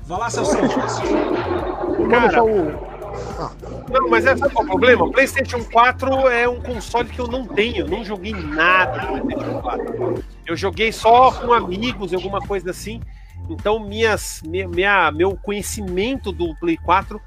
Vai 0.04 0.18
lá, 0.18 0.30
Celso. 0.30 0.56
Cara, 2.10 2.42
não, 3.90 4.08
mas 4.08 4.26
é 4.26 4.36
sabe 4.36 4.52
qual 4.52 4.64
é 4.64 4.68
o 4.68 4.70
problema? 4.70 5.04
O 5.04 5.10
PlayStation 5.10 5.64
4 5.64 6.28
é 6.28 6.48
um 6.48 6.60
console 6.60 7.08
que 7.08 7.18
eu 7.18 7.26
não 7.26 7.46
tenho, 7.46 7.86
não 7.86 8.04
joguei 8.04 8.32
nada 8.32 9.10
no 9.10 9.20
PlayStation 9.22 9.60
4. 9.60 10.24
Eu 10.46 10.56
joguei 10.56 10.92
só 10.92 11.32
com 11.32 11.52
amigos, 11.52 12.14
alguma 12.14 12.40
coisa 12.40 12.70
assim. 12.70 13.00
Então, 13.48 13.80
minhas, 13.80 14.42
minha, 14.44 15.10
meu 15.10 15.36
conhecimento 15.36 16.30
do 16.30 16.54
Play 16.56 16.76
4 16.76 17.20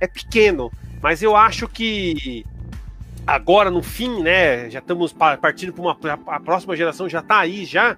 é 0.00 0.06
pequeno. 0.06 0.72
Mas 1.00 1.22
eu 1.22 1.36
acho 1.36 1.68
que 1.68 2.44
agora, 3.26 3.70
no 3.70 3.82
fim, 3.82 4.22
né? 4.22 4.68
Já 4.70 4.80
estamos 4.80 5.12
partindo 5.12 5.72
para 5.72 5.82
uma 5.82 5.96
a 6.26 6.40
próxima 6.40 6.76
geração, 6.76 7.08
já 7.08 7.20
está 7.20 7.38
aí 7.38 7.64
já. 7.64 7.96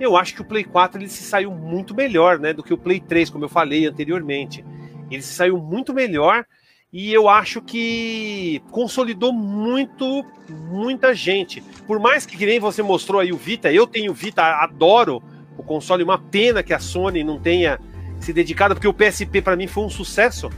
eu 0.00 0.16
acho 0.16 0.34
que 0.34 0.40
o 0.40 0.44
Play 0.44 0.64
4 0.64 1.00
ele 1.00 1.08
se 1.08 1.22
saiu 1.22 1.50
muito 1.50 1.94
melhor, 1.94 2.38
né, 2.38 2.52
do 2.52 2.62
que 2.62 2.72
o 2.72 2.78
Play 2.78 3.00
3, 3.00 3.28
como 3.28 3.44
eu 3.44 3.48
falei 3.48 3.86
anteriormente. 3.86 4.64
Ele 5.10 5.22
se 5.22 5.34
saiu 5.34 5.58
muito 5.58 5.92
melhor 5.92 6.46
e 6.92 7.12
eu 7.12 7.28
acho 7.28 7.60
que 7.60 8.62
consolidou 8.70 9.32
muito 9.32 10.24
muita 10.48 11.14
gente. 11.14 11.60
Por 11.86 11.98
mais 11.98 12.24
que, 12.24 12.36
que 12.36 12.46
nem 12.46 12.58
você 12.58 12.82
mostrou 12.82 13.20
aí 13.20 13.32
o 13.32 13.36
Vita, 13.36 13.70
eu 13.70 13.86
tenho 13.86 14.14
Vita, 14.14 14.42
adoro 14.42 15.22
o 15.56 15.62
console, 15.62 16.02
uma 16.02 16.18
pena 16.18 16.62
que 16.62 16.72
a 16.72 16.78
Sony 16.78 17.22
não 17.22 17.38
tenha 17.38 17.78
se 18.20 18.32
dedicado, 18.32 18.74
porque 18.74 18.88
o 18.88 18.94
PSP 18.94 19.42
para 19.42 19.56
mim 19.56 19.66
foi 19.66 19.84
um 19.84 19.90
sucesso 19.90 20.48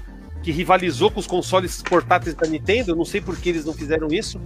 que 0.42 0.52
rivalizou 0.52 1.10
com 1.10 1.20
os 1.20 1.26
consoles 1.26 1.82
portáteis 1.82 2.34
da 2.34 2.46
Nintendo, 2.46 2.96
não 2.96 3.04
sei 3.04 3.20
por 3.20 3.36
que 3.36 3.48
eles 3.48 3.64
não 3.64 3.74
fizeram 3.74 4.08
isso, 4.08 4.40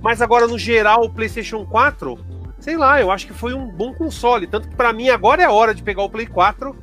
mas 0.00 0.20
agora 0.20 0.46
no 0.46 0.58
geral 0.58 1.04
o 1.04 1.10
PlayStation 1.10 1.64
4, 1.64 2.18
sei 2.58 2.76
lá, 2.76 3.00
eu 3.00 3.10
acho 3.10 3.26
que 3.26 3.32
foi 3.32 3.54
um 3.54 3.66
bom 3.66 3.94
console, 3.94 4.46
tanto 4.46 4.68
que 4.68 4.76
para 4.76 4.92
mim 4.92 5.08
agora 5.08 5.42
é 5.42 5.48
hora 5.48 5.74
de 5.74 5.82
pegar 5.82 6.02
o 6.02 6.10
Play 6.10 6.26
4 6.26 6.76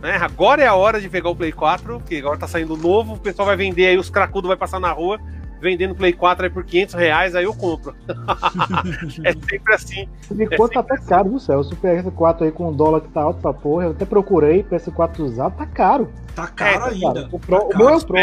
né? 0.00 0.16
Agora 0.16 0.62
é 0.62 0.66
a 0.66 0.74
hora 0.74 1.00
de 1.00 1.08
pegar 1.08 1.30
o 1.30 1.36
Play 1.36 1.52
4, 1.52 1.98
porque 1.98 2.16
agora 2.16 2.38
tá 2.38 2.46
saindo 2.46 2.76
novo, 2.76 3.14
o 3.14 3.18
pessoal 3.18 3.46
vai 3.46 3.56
vender 3.56 3.86
aí, 3.86 3.98
os 3.98 4.10
cracudos 4.10 4.48
vai 4.48 4.56
passar 4.56 4.78
na 4.78 4.92
rua, 4.92 5.18
vendendo 5.60 5.94
Play 5.94 6.12
4 6.12 6.44
aí 6.44 6.50
por 6.50 6.64
500 6.64 6.94
reais, 6.94 7.34
aí 7.34 7.44
eu 7.44 7.54
compro. 7.54 7.94
é 9.24 9.32
sempre 9.32 9.74
assim. 9.74 10.08
E 10.34 10.42
é 10.42 10.56
quanto 10.56 10.74
tá 10.74 10.80
até 10.80 10.94
assim. 10.94 11.08
caro, 11.08 11.30
do 11.30 11.40
céu. 11.40 11.60
O 11.60 11.64
PS4 11.64 12.42
aí 12.42 12.52
com 12.52 12.68
o 12.68 12.72
dólar 12.72 13.00
que 13.00 13.08
tá 13.08 13.22
alto 13.22 13.40
pra 13.40 13.52
porra, 13.52 13.84
eu 13.84 13.90
até 13.90 14.04
procurei, 14.04 14.62
PS4 14.62 15.20
usado, 15.20 15.56
tá 15.56 15.66
caro. 15.66 16.08
Tá 16.34 16.46
caro 16.46 16.76
é, 16.76 16.78
tá 16.78 16.86
ainda. 16.88 17.28
O, 17.32 17.38
Pro, 17.38 17.60
tá 17.60 17.74
o 17.74 17.78
meu 17.78 17.88
é 17.88 17.96
o 17.96 18.06
Pro. 18.06 18.16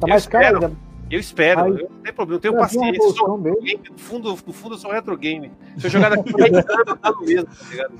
Tá 0.00 0.06
mais 0.06 0.26
caro 0.26 0.64
ainda. 0.64 0.88
Eu 1.10 1.18
espero, 1.18 1.64
aí, 1.64 1.70
eu 1.70 1.88
não 1.88 2.02
tenho 2.02 2.14
problema, 2.14 2.36
eu 2.36 2.40
tenho 2.40 2.56
paciência. 2.58 3.02
Eu 3.02 3.12
sou 3.14 3.38
game, 3.38 3.80
no, 3.90 3.98
fundo, 3.98 4.28
no 4.46 4.52
fundo 4.52 4.74
eu 4.74 4.78
sou 4.78 4.92
retro 4.92 5.16
game. 5.16 5.50
Se 5.78 5.86
eu 5.86 5.90
jogar 5.90 6.10
daqui 6.10 6.30
10 6.34 6.52
anos, 6.68 6.98
no 7.02 7.26
mesmo, 7.26 7.46
tá 7.46 7.70
ligado? 7.70 7.94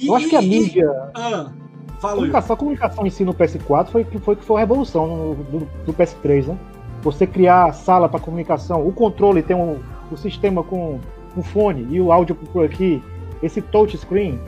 Eu 0.00 0.14
acho 0.14 0.28
que 0.30 0.36
a 0.36 0.40
mídia. 0.40 1.10
Ah. 1.14 1.52
Fala, 2.00 2.14
comunicação, 2.14 2.56
comunicação 2.56 3.06
em 3.06 3.10
si 3.10 3.24
no 3.24 3.32
PS4 3.32 3.88
foi 3.88 4.04
que 4.04 4.18
foi, 4.18 4.36
foi 4.36 4.56
a 4.56 4.60
revolução 4.60 5.06
no, 5.06 5.34
do, 5.34 5.68
do, 5.86 5.92
PS3, 5.92 6.46
né? 6.46 6.58
Você 7.02 7.26
criar 7.26 7.72
sala 7.72 8.08
para 8.08 8.20
comunicação, 8.20 8.86
o 8.86 8.92
controle 8.92 9.42
tem 9.42 9.56
um, 9.56 9.78
o 10.10 10.16
sistema 10.16 10.62
com 10.62 10.98
o 11.36 11.42
fone 11.42 11.86
e 11.90 12.00
o 12.00 12.12
áudio 12.12 12.34
por 12.34 12.64
aqui, 12.64 13.02
esse 13.42 13.60
touchscreen, 13.60 14.38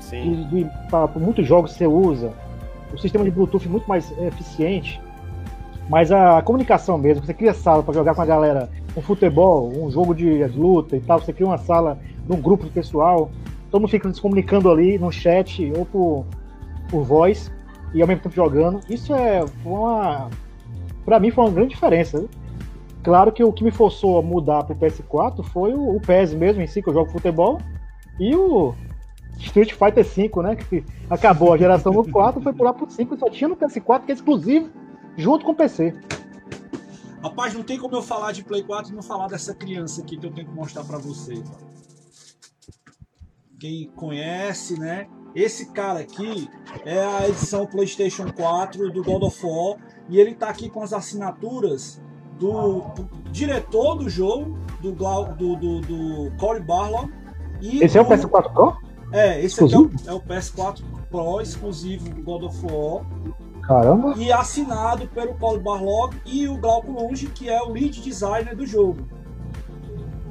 Sim. 0.00 0.46
para 0.90 1.06
muitos 1.16 1.46
jogos 1.46 1.72
você 1.72 1.86
usa, 1.86 2.32
o 2.92 2.98
sistema 2.98 3.24
de 3.24 3.30
Bluetooth 3.30 3.68
muito 3.68 3.88
mais 3.88 4.10
eficiente, 4.18 5.00
mas 5.88 6.10
a 6.10 6.40
comunicação 6.42 6.98
mesmo, 6.98 7.24
você 7.24 7.34
cria 7.34 7.54
sala 7.54 7.82
para 7.82 7.94
jogar 7.94 8.14
com 8.14 8.22
a 8.22 8.26
galera 8.26 8.68
um 8.96 9.02
futebol, 9.02 9.70
um 9.76 9.90
jogo 9.90 10.14
de 10.14 10.44
luta 10.46 10.96
e 10.96 11.00
tal, 11.00 11.20
você 11.20 11.32
cria 11.32 11.46
uma 11.46 11.58
sala 11.58 11.98
num 12.28 12.40
grupo 12.40 12.66
pessoal, 12.68 13.30
todo 13.70 13.80
mundo 13.80 13.90
fica 13.90 14.12
se 14.12 14.20
comunicando 14.20 14.70
ali 14.70 14.98
no 14.98 15.12
chat 15.12 15.72
ou 15.76 15.84
por 15.84 16.24
por 16.88 17.04
voz 17.04 17.52
e 17.92 18.02
ao 18.02 18.08
mesmo 18.08 18.22
tempo 18.22 18.34
jogando. 18.34 18.80
Isso 18.88 19.14
é 19.14 19.44
uma. 19.64 20.30
Pra 21.04 21.20
mim 21.20 21.30
foi 21.30 21.44
uma 21.44 21.52
grande 21.52 21.70
diferença. 21.70 22.24
Claro 23.02 23.30
que 23.30 23.44
o 23.44 23.52
que 23.52 23.62
me 23.62 23.70
forçou 23.70 24.18
a 24.18 24.22
mudar 24.22 24.64
pro 24.64 24.74
PS4 24.74 25.44
foi 25.44 25.72
o, 25.72 25.96
o 25.96 26.00
PES 26.00 26.34
mesmo 26.34 26.60
em 26.60 26.66
si, 26.66 26.82
que 26.82 26.88
eu 26.88 26.94
jogo 26.94 27.10
futebol, 27.10 27.60
e 28.18 28.34
o 28.34 28.74
Street 29.38 29.72
Fighter 29.72 30.04
V, 30.04 30.42
né? 30.42 30.56
Que 30.56 30.84
acabou 31.08 31.52
a 31.52 31.56
geração 31.56 31.92
do 31.92 32.02
4, 32.10 32.40
foi 32.40 32.52
pular 32.52 32.72
pro 32.72 32.90
5 32.90 33.14
e 33.14 33.18
só 33.18 33.30
tinha 33.30 33.48
no 33.48 33.56
PS4, 33.56 34.04
que 34.04 34.10
é 34.10 34.14
exclusivo, 34.14 34.68
junto 35.16 35.44
com 35.44 35.52
o 35.52 35.54
PC. 35.54 35.94
Rapaz, 37.22 37.54
não 37.54 37.62
tem 37.62 37.78
como 37.78 37.94
eu 37.94 38.02
falar 38.02 38.32
de 38.32 38.44
Play 38.44 38.62
4 38.62 38.92
e 38.92 38.94
não 38.94 39.02
falar 39.02 39.28
dessa 39.28 39.54
criança 39.54 40.02
aqui 40.02 40.16
que 40.16 40.26
eu 40.26 40.32
tenho 40.32 40.48
que 40.48 40.54
mostrar 40.54 40.84
para 40.84 40.98
você. 40.98 41.42
Quem 43.58 43.88
conhece, 43.96 44.78
né? 44.78 45.08
Esse 45.36 45.66
cara 45.66 46.00
aqui 46.00 46.48
é 46.86 46.98
a 46.98 47.28
edição 47.28 47.66
PlayStation 47.66 48.32
4 48.32 48.90
do 48.90 49.04
God 49.04 49.22
of 49.22 49.38
War 49.44 49.76
e 50.08 50.18
ele 50.18 50.34
tá 50.34 50.48
aqui 50.48 50.70
com 50.70 50.82
as 50.82 50.94
assinaturas 50.94 52.00
do, 52.38 52.80
do 52.94 53.06
diretor 53.30 53.96
do 53.96 54.08
jogo, 54.08 54.58
do, 54.80 54.92
do, 54.92 55.56
do, 55.56 55.80
do 55.82 56.32
Corey 56.38 56.62
Barlow. 56.62 57.10
E 57.60 57.84
esse 57.84 57.98
é 57.98 58.00
o 58.00 58.06
PS4 58.06 58.50
Pro? 58.50 58.78
É, 59.12 59.44
esse 59.44 59.62
aqui 59.62 59.74
é 59.74 59.78
o, 59.78 59.90
é 60.06 60.12
o, 60.14 60.20
PS4 60.22 60.82
Pro 61.10 61.42
exclusivo 61.42 62.08
do 62.08 62.22
God 62.22 62.44
of 62.44 62.58
War. 62.72 63.04
Caramba! 63.60 64.14
E 64.16 64.32
assinado 64.32 65.06
pelo 65.08 65.34
Corey 65.34 65.60
Barlow 65.60 66.14
e 66.24 66.48
o 66.48 66.56
Glauco 66.56 66.90
Longe, 66.90 67.26
que 67.26 67.50
é 67.50 67.60
o 67.60 67.68
lead 67.72 68.00
designer 68.00 68.56
do 68.56 68.64
jogo. 68.64 69.06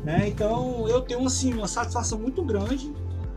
Né? 0.03 0.27
Então 0.30 0.88
eu 0.88 1.02
tenho 1.02 1.23
assim, 1.27 1.53
uma 1.53 1.68
satisfação 1.68 2.18
muito 2.18 2.44
grande 2.44 2.91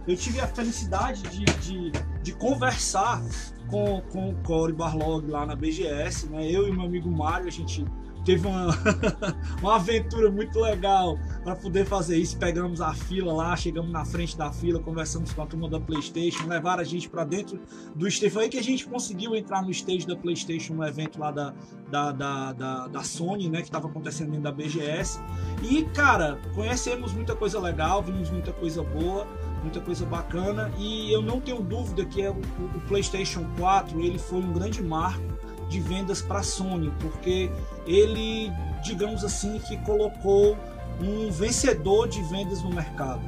eu 0.08 0.16
tive 0.16 0.40
a 0.40 0.46
felicidade 0.48 1.22
de, 1.24 1.44
de, 1.44 1.92
de 2.22 2.32
conversar 2.32 3.22
com, 3.68 4.00
com 4.10 4.30
o 4.30 4.34
Corey 4.36 4.74
Barlog 4.74 5.30
lá 5.30 5.44
na 5.44 5.54
BGS, 5.54 6.30
né? 6.30 6.50
Eu 6.50 6.66
e 6.66 6.72
meu 6.72 6.86
amigo 6.86 7.10
Mário, 7.10 7.46
a 7.46 7.50
gente 7.50 7.84
teve 8.24 8.46
uma, 8.46 8.68
uma 9.60 9.76
aventura 9.76 10.30
muito 10.30 10.58
legal 10.58 11.18
para 11.44 11.54
poder 11.54 11.84
fazer 11.84 12.16
isso. 12.16 12.38
Pegamos 12.38 12.80
a 12.80 12.94
fila 12.94 13.34
lá, 13.34 13.54
chegamos 13.54 13.90
na 13.90 14.02
frente 14.02 14.36
da 14.36 14.50
fila, 14.50 14.80
conversamos 14.80 15.32
com 15.34 15.42
a 15.42 15.46
turma 15.46 15.68
da 15.68 15.78
PlayStation, 15.78 16.46
levaram 16.46 16.80
a 16.80 16.84
gente 16.84 17.08
para 17.08 17.24
dentro 17.24 17.60
do 17.94 18.08
stage. 18.08 18.32
Foi 18.32 18.44
aí 18.44 18.48
que 18.48 18.58
a 18.58 18.62
gente 18.62 18.86
conseguiu 18.86 19.36
entrar 19.36 19.62
no 19.62 19.70
stage 19.70 20.06
da 20.06 20.16
PlayStation, 20.16 20.72
no 20.72 20.86
evento 20.86 21.20
lá 21.20 21.30
da, 21.30 21.54
da, 21.90 22.12
da, 22.12 22.52
da, 22.54 22.86
da 22.88 23.02
Sony, 23.02 23.50
né, 23.50 23.58
que 23.58 23.68
estava 23.68 23.88
acontecendo 23.88 24.28
dentro 24.28 24.44
da 24.44 24.52
BGS. 24.52 25.20
E, 25.62 25.84
cara, 25.84 26.40
conhecemos 26.54 27.12
muita 27.12 27.36
coisa 27.36 27.60
legal, 27.60 28.02
vimos 28.02 28.30
muita 28.30 28.54
coisa 28.54 28.82
boa 28.82 29.26
muita 29.62 29.80
coisa 29.80 30.06
bacana 30.06 30.70
e 30.78 31.12
eu 31.12 31.22
não 31.22 31.40
tenho 31.40 31.60
dúvida 31.60 32.04
que 32.04 32.22
é 32.22 32.30
o, 32.30 32.34
o 32.34 32.80
PlayStation 32.86 33.46
4 33.58 34.00
ele 34.00 34.18
foi 34.18 34.38
um 34.38 34.52
grande 34.52 34.82
marco 34.82 35.38
de 35.68 35.80
vendas 35.80 36.22
para 36.22 36.40
a 36.40 36.42
Sony, 36.42 36.92
porque 36.98 37.50
ele, 37.86 38.50
digamos 38.82 39.24
assim, 39.24 39.58
que 39.58 39.76
colocou 39.78 40.56
um 41.00 41.30
vencedor 41.30 42.08
de 42.08 42.22
vendas 42.22 42.62
no 42.62 42.70
mercado. 42.70 43.22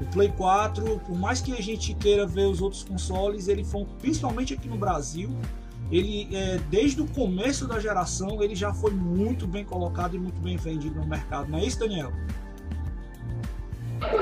O 0.00 0.04
Play 0.06 0.32
4, 0.36 1.00
por 1.00 1.16
mais 1.16 1.40
que 1.40 1.52
a 1.52 1.62
gente 1.62 1.94
queira 1.94 2.26
ver 2.26 2.46
os 2.46 2.60
outros 2.60 2.82
consoles, 2.82 3.46
ele 3.46 3.64
foi, 3.64 3.86
principalmente 4.00 4.52
aqui 4.52 4.68
no 4.68 4.76
Brasil, 4.76 5.30
ele 5.90 6.28
é, 6.34 6.58
desde 6.68 7.00
o 7.00 7.06
começo 7.06 7.66
da 7.68 7.78
geração 7.78 8.42
ele 8.42 8.54
já 8.54 8.74
foi 8.74 8.90
muito 8.90 9.46
bem 9.46 9.64
colocado 9.64 10.16
e 10.16 10.18
muito 10.18 10.40
bem 10.40 10.56
vendido 10.56 10.98
no 10.98 11.06
mercado, 11.06 11.50
não 11.50 11.58
é 11.58 11.64
isso, 11.64 11.78
Daniel? 11.78 12.12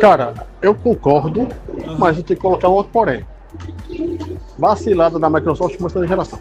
Cara, 0.01 0.35
eu 0.61 0.75
concordo, 0.75 1.41
uhum. 1.41 1.97
mas 1.99 2.11
a 2.11 2.13
gente 2.13 2.27
tem 2.27 2.37
que 2.37 2.43
colocar 2.43 2.69
um 2.69 2.73
outro 2.73 2.93
porém. 2.93 3.25
Vacilada 4.59 5.19
da 5.19 5.29
Microsoft 5.29 5.79
mostrando 5.81 6.05
a 6.05 6.09
geração. 6.09 6.39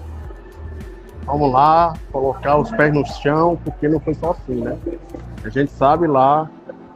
Vamos 1.26 1.52
lá, 1.52 1.94
colocar 2.12 2.58
os 2.58 2.72
pés 2.72 2.94
no 2.94 3.06
chão, 3.06 3.60
porque 3.64 3.88
não 3.88 4.00
foi 4.00 4.14
só 4.16 4.32
assim, 4.32 4.56
né? 4.56 4.78
A 5.44 5.50
gente 5.50 5.72
sabe 5.72 6.08
lá 6.08 6.50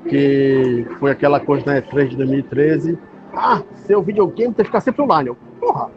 que 0.10 0.88
foi 1.00 1.12
aquela 1.12 1.40
coisa 1.40 1.66
na 1.66 1.82
E3 1.82 2.10
de 2.10 2.18
2013. 2.18 2.98
Ah, 3.34 3.62
seu 3.86 4.02
videogame 4.02 4.54
tem 4.54 4.64
que 4.64 4.70
ficar 4.70 4.82
sempre 4.82 5.02
online. 5.02 5.36
Porra, 5.60 5.90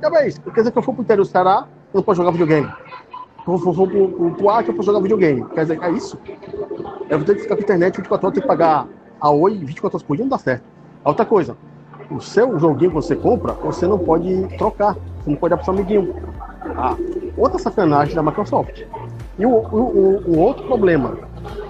que 0.00 0.16
é 0.16 0.28
isso? 0.28 0.40
Quer 0.40 0.60
dizer 0.60 0.72
que 0.72 0.78
eu 0.78 0.82
for 0.82 0.94
pro 0.94 1.02
interior 1.02 1.24
do 1.24 1.30
Ceará, 1.30 1.66
eu 1.92 1.98
não 1.98 2.02
posso 2.02 2.16
jogar 2.18 2.30
videogame. 2.30 2.70
Eu 3.46 3.58
for 3.58 3.74
pro, 3.74 4.08
pro, 4.08 4.30
pro 4.32 4.50
Acre, 4.50 4.70
eu 4.70 4.76
posso 4.76 4.86
jogar 4.86 5.00
videogame. 5.00 5.44
Quer 5.50 5.62
dizer, 5.62 5.82
é 5.82 5.90
isso? 5.90 6.18
Eu 7.08 7.18
vou 7.18 7.26
ter 7.26 7.34
que 7.34 7.42
ficar 7.42 7.56
com 7.56 7.62
internet 7.62 7.96
24 7.96 8.26
horas, 8.26 8.34
ter 8.34 8.40
que 8.42 8.46
pagar 8.46 8.86
a 9.20 9.30
Oi 9.30 9.58
24 9.58 9.96
horas 9.96 10.02
por 10.02 10.16
dia 10.16 10.24
não 10.24 10.30
dá 10.30 10.38
certo. 10.38 10.64
A 11.04 11.08
outra 11.08 11.24
coisa, 11.24 11.56
o 12.10 12.20
seu 12.20 12.58
joguinho 12.58 12.90
que 12.90 12.96
você 12.96 13.14
compra, 13.14 13.52
você 13.52 13.86
não 13.86 13.98
pode 13.98 14.48
trocar, 14.58 14.94
você 14.94 15.30
não 15.30 15.36
pode 15.36 15.50
dar 15.50 15.56
para 15.56 15.64
seu 15.64 15.74
amiguinho. 15.74 16.14
Ah, 16.76 16.96
outra 17.36 17.58
sacanagem 17.58 18.14
da 18.14 18.22
Microsoft. 18.22 18.82
E 19.38 19.46
o, 19.46 19.50
o, 19.50 20.22
o, 20.26 20.38
outro 20.38 20.66
problema, 20.66 21.16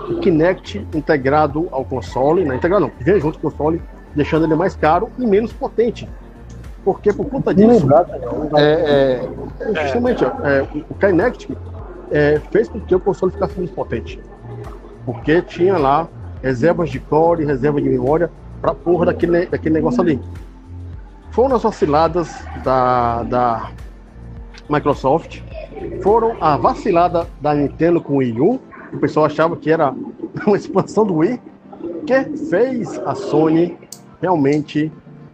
o 0.08 0.18
Kinect 0.18 0.86
integrado 0.94 1.68
ao 1.70 1.84
console, 1.84 2.44
não 2.44 2.54
integrado 2.54 2.86
não, 2.86 2.92
vem 2.98 3.20
junto 3.20 3.38
com 3.38 3.48
o 3.48 3.50
console, 3.50 3.82
deixando 4.14 4.46
ele 4.46 4.54
mais 4.54 4.74
caro 4.74 5.08
e 5.18 5.26
menos 5.26 5.52
potente. 5.52 6.08
Porque 6.84 7.12
por 7.12 7.26
conta 7.26 7.54
disso, 7.54 7.86
é, 8.56 9.28
é, 9.60 9.82
justamente 9.82 10.24
é, 10.24 10.66
o 10.88 10.94
Kinect 10.94 11.56
é, 12.10 12.40
fez 12.50 12.68
com 12.68 12.80
que 12.80 12.94
o 12.94 13.00
console 13.00 13.32
ficasse 13.32 13.54
menos 13.56 13.70
potente. 13.70 14.20
Porque 15.04 15.42
tinha 15.42 15.76
lá 15.76 16.08
reservas 16.42 16.90
de 16.90 16.98
core, 16.98 17.44
reserva 17.44 17.80
de 17.80 17.88
memória 17.88 18.30
para 18.60 18.74
porra 18.74 19.06
daquele, 19.06 19.46
daquele 19.46 19.74
negócio 19.74 20.02
ali. 20.02 20.20
Foram 21.30 21.56
as 21.56 21.62
vaciladas 21.62 22.44
da, 22.64 23.22
da 23.22 23.70
Microsoft, 24.68 25.40
foram 26.02 26.36
a 26.40 26.56
vacilada 26.56 27.26
da 27.40 27.54
Nintendo 27.54 28.00
com 28.00 28.14
o 28.14 28.16
Wii 28.16 28.40
U, 28.40 28.60
o 28.92 28.98
pessoal 28.98 29.26
achava 29.26 29.56
que 29.56 29.70
era 29.70 29.94
uma 30.46 30.56
expansão 30.56 31.06
do 31.06 31.16
Wii, 31.16 31.40
que 32.06 32.24
fez 32.48 32.98
a 33.06 33.14
Sony 33.14 33.78
realmente, 34.20 34.92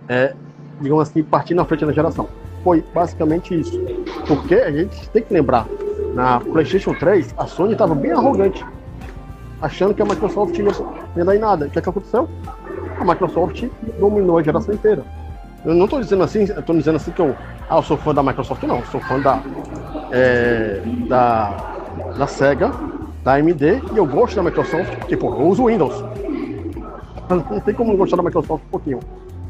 é, 0.08 0.34
digamos 0.80 1.08
assim, 1.08 1.22
partir 1.22 1.54
na 1.54 1.64
frente 1.64 1.84
da 1.84 1.92
geração. 1.92 2.28
Foi 2.62 2.84
basicamente 2.94 3.58
isso. 3.58 3.80
Porque 4.26 4.54
a 4.54 4.70
gente 4.70 5.08
tem 5.10 5.22
que 5.22 5.32
lembrar, 5.32 5.66
na 6.14 6.40
PlayStation 6.40 6.94
3, 6.94 7.34
a 7.36 7.46
Sony 7.46 7.72
estava 7.72 7.94
bem 7.94 8.12
arrogante 8.12 8.64
achando 9.60 9.94
que 9.94 10.02
a 10.02 10.04
Microsoft 10.04 10.56
ia, 10.58 10.64
ia 11.16 11.24
dar 11.24 11.36
em 11.36 11.38
nada. 11.38 11.66
O 11.66 11.70
que, 11.70 11.78
é 11.78 11.82
que 11.82 11.88
aconteceu? 11.88 12.28
A 12.98 13.04
Microsoft 13.04 13.64
dominou 13.98 14.38
a 14.38 14.42
geração 14.42 14.74
inteira. 14.74 15.04
Eu 15.64 15.74
não 15.74 15.88
tô 15.88 16.00
dizendo 16.00 16.22
assim, 16.22 16.46
tô 16.46 16.72
dizendo 16.74 16.96
assim 16.96 17.10
que 17.10 17.20
eu, 17.20 17.34
ah, 17.68 17.76
eu 17.76 17.82
sou 17.82 17.96
fã 17.96 18.14
da 18.14 18.22
Microsoft, 18.22 18.62
não. 18.62 18.78
Eu 18.78 18.86
sou 18.86 19.00
fã 19.00 19.18
da, 19.20 19.42
é, 20.12 20.80
da, 21.08 21.56
da 22.16 22.26
Sega, 22.26 22.70
da 23.24 23.34
AMD, 23.34 23.82
e 23.92 23.96
eu 23.96 24.06
gosto 24.06 24.36
da 24.36 24.42
Microsoft, 24.42 24.94
porque, 24.96 25.16
pô, 25.16 25.28
eu 25.34 25.48
uso 25.48 25.66
Windows. 25.66 26.04
Não 27.28 27.58
tem 27.58 27.74
como 27.74 27.90
não 27.90 27.98
gostar 27.98 28.16
da 28.16 28.22
Microsoft 28.22 28.64
um 28.66 28.70
pouquinho. 28.70 29.00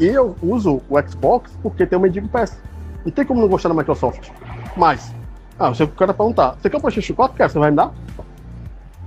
E 0.01 0.07
eu 0.07 0.35
uso 0.43 0.81
o 0.89 1.03
Xbox 1.07 1.53
porque 1.63 1.85
tem 1.85 1.99
o 1.99 2.01
Mendigo 2.01 2.27
Pass. 2.27 2.59
Não 3.05 3.13
tem 3.13 3.25
como 3.25 3.43
não 3.43 3.49
gostar 3.49 3.69
da 3.69 3.75
Microsoft. 3.75 4.31
Mas, 4.75 5.15
ah, 5.59 5.69
você 5.69 5.87
quer 5.87 6.07
perguntar, 6.07 6.57
você 6.61 6.71
quer 6.71 6.79
o 6.79 6.81
PlayStation 6.81 7.15
4? 7.15 7.37
Quer? 7.37 7.51
Você 7.51 7.59
vai 7.59 7.71
me 7.71 7.77
dar? 7.77 7.93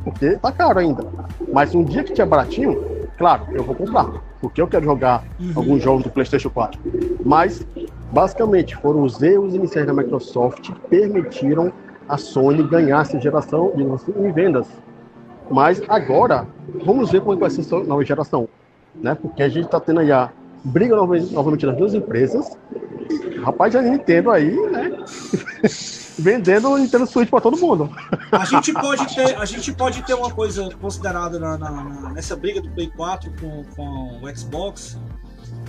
Porque 0.04 0.38
tá 0.38 0.52
caro 0.52 0.80
ainda. 0.80 1.04
Mas 1.52 1.76
um 1.76 1.84
dia 1.84 2.04
que 2.04 2.14
tiver 2.14 2.26
baratinho, 2.26 2.82
claro, 3.18 3.46
eu 3.52 3.64
vou 3.64 3.76
comprar. 3.76 4.10
Porque 4.42 4.62
eu 4.62 4.68
quero 4.68 4.86
jogar 4.86 5.24
uhum. 5.40 5.52
alguns 5.56 5.84
jogos 5.84 6.04
do 6.04 6.10
PlayStation 6.10 6.50
4. 6.50 6.80
Mas, 7.26 7.66
basicamente, 8.12 8.76
foram 8.78 9.04
os 9.04 9.22
erros 9.22 9.54
iniciais 9.54 9.86
da 9.86 9.94
Microsoft 9.94 10.62
que 10.62 10.74
permitiram 10.88 11.72
a 12.08 12.18
Sony 12.18 12.64
ganhar 12.64 13.02
essa 13.02 13.20
geração 13.20 13.74
em 13.76 14.32
vendas. 14.32 14.68
Mas 15.50 15.82
agora, 15.88 16.48
vamos 16.86 17.12
ver 17.12 17.22
como 17.22 17.34
é 17.34 17.38
vai 17.38 17.50
ser 17.50 17.62
essa 17.62 17.80
nova 17.80 18.04
geração. 18.04 18.48
Né? 18.96 19.16
Porque 19.16 19.44
a 19.44 19.50
gente 19.50 19.66
está 19.66 19.80
tendo 19.80 20.00
aí 20.00 20.12
a 20.12 20.30
briga 20.64 20.96
novamente 20.96 21.66
das 21.66 21.78
duas 21.78 21.94
empresas. 21.94 22.58
Rapaz, 23.44 23.76
a 23.76 23.82
Nintendo 23.82 24.32
aí, 24.32 24.56
né? 24.70 24.92
Vendendo 26.20 26.70
o 26.70 26.78
Nintendo 26.78 27.08
Switch 27.08 27.30
para 27.30 27.42
todo 27.42 27.58
mundo. 27.58 27.90
A 28.32 28.46
gente 28.46 28.74
pode 28.74 29.16
ter, 29.16 29.36
a 29.36 29.46
gente 29.46 29.74
pode 29.74 30.04
ter 30.04 30.14
uma 30.14 30.32
coisa 30.32 30.70
considerada 30.82 31.40
na, 31.40 31.58
na, 31.58 32.12
nessa 32.12 32.36
briga 32.36 32.62
do 32.62 32.70
Play 32.72 32.92
4 32.96 33.32
com, 33.40 33.64
com 33.76 34.20
o 34.22 34.38
Xbox, 34.38 35.00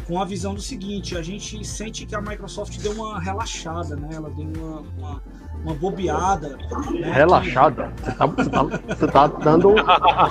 com 0.06 0.20
a 0.20 0.24
visão 0.24 0.54
do 0.54 0.60
seguinte: 0.60 1.16
a 1.16 1.22
gente 1.22 1.64
sente 1.64 2.04
que 2.04 2.14
a 2.14 2.20
Microsoft 2.20 2.78
deu 2.80 2.92
uma 2.92 3.20
relaxada, 3.20 3.96
né? 3.96 4.08
Ela 4.12 4.30
deu 4.30 4.46
uma, 4.56 4.80
uma, 4.98 5.22
uma 5.64 5.74
bobeada. 5.74 6.58
Né? 6.90 7.12
Relaxada? 7.12 7.92
Você 7.96 8.12
tá, 8.12 8.26
você, 8.26 8.50
tá, 8.50 8.62
você 8.62 9.06
tá 9.06 9.26
dando. 9.26 9.74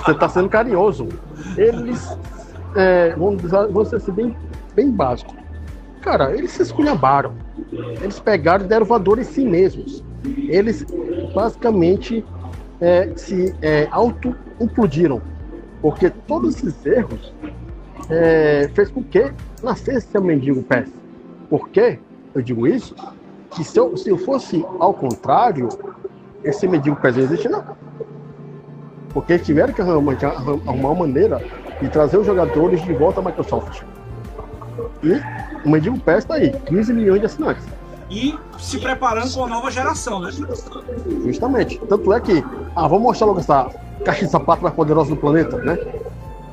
Você 0.04 0.14
tá 0.14 0.28
sendo 0.28 0.48
carinhoso. 0.48 1.08
Eles. 1.56 2.16
É, 2.76 3.16
vamos, 3.16 3.42
vamos 3.42 3.88
ser 3.88 3.96
assim, 3.96 4.12
bem 4.12 4.36
bem 4.74 4.90
básico. 4.90 5.34
Cara, 6.00 6.34
eles 6.34 6.52
se 6.52 6.62
esculhambaram. 6.62 7.34
Eles 8.00 8.18
pegaram 8.18 8.64
e 8.64 8.68
deram 8.68 8.86
voador 8.86 9.18
em 9.18 9.24
si 9.24 9.44
mesmos. 9.44 10.02
Eles 10.24 10.84
basicamente 11.34 12.24
é, 12.80 13.10
se 13.16 13.54
é, 13.62 13.88
auto-implodiram. 13.90 15.20
Porque 15.80 16.10
todos 16.10 16.56
esses 16.56 16.84
erros 16.84 17.32
é, 18.10 18.70
fez 18.74 18.90
com 18.90 19.02
que 19.02 19.32
nascesse 19.62 20.16
o 20.16 20.22
mendigo 20.22 20.62
pés. 20.62 20.88
Por 21.48 21.68
que 21.68 21.98
eu 22.34 22.42
digo 22.42 22.66
isso? 22.66 22.94
Que 23.50 23.64
se 23.64 23.78
eu, 23.78 23.96
se 23.96 24.10
eu 24.10 24.18
fosse 24.18 24.64
ao 24.78 24.94
contrário, 24.94 25.68
esse 26.44 26.68
mendigo 26.68 26.96
pés 26.96 27.16
não 27.16 27.24
existe 27.24 27.48
não. 27.48 27.64
Porque 29.12 29.34
eles 29.34 29.46
tiveram 29.46 29.72
que 29.72 29.80
arrumar, 29.80 30.16
arrumar 30.22 30.90
uma 30.90 30.94
maneira 30.94 31.42
de 31.80 31.88
trazer 31.88 32.18
os 32.18 32.26
jogadores 32.26 32.82
de 32.84 32.92
volta 32.92 33.20
à 33.20 33.24
Microsoft. 33.24 33.82
E 35.02 35.66
o 35.66 35.70
Mendigo 35.70 35.98
Pass 36.00 36.18
está 36.18 36.34
aí, 36.34 36.52
15 36.66 36.92
milhões 36.92 37.20
de 37.20 37.26
assinantes. 37.26 37.64
E 38.10 38.36
se 38.58 38.78
preparando 38.78 39.32
com 39.32 39.44
a 39.44 39.46
nova 39.46 39.70
geração, 39.70 40.18
né? 40.20 40.30
Justamente. 41.24 41.80
Tanto 41.88 42.12
é 42.12 42.20
que, 42.20 42.44
ah, 42.74 42.88
vamos 42.88 43.02
mostrar 43.02 43.28
logo 43.28 43.38
essa 43.38 43.70
caixa 44.04 44.24
de 44.24 44.30
sapato 44.30 44.62
mais 44.62 44.74
poderosa 44.74 45.10
do 45.10 45.16
planeta, 45.16 45.56
né? 45.58 45.78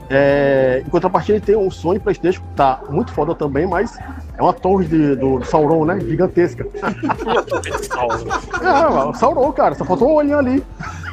É, 0.09 0.83
em 0.85 0.89
contrapartida, 0.89 1.39
tem 1.41 1.57
um 1.57 1.69
Sony 1.69 1.99
PlayStation 1.99 2.41
que 2.41 2.55
tá 2.55 2.81
muito 2.89 3.11
foda 3.11 3.35
também, 3.35 3.67
mas 3.67 3.97
é 4.37 4.41
uma 4.41 4.53
torre 4.53 4.85
de, 4.85 5.15
do 5.15 5.43
Sauron, 5.43 5.83
né? 5.83 5.99
Gigantesca. 5.99 6.65
é, 8.61 9.07
o 9.09 9.13
Sauron, 9.15 9.51
cara, 9.51 9.75
só 9.75 9.83
faltou 9.83 10.09
um 10.09 10.13
olhinho 10.13 10.37
ali. 10.37 10.63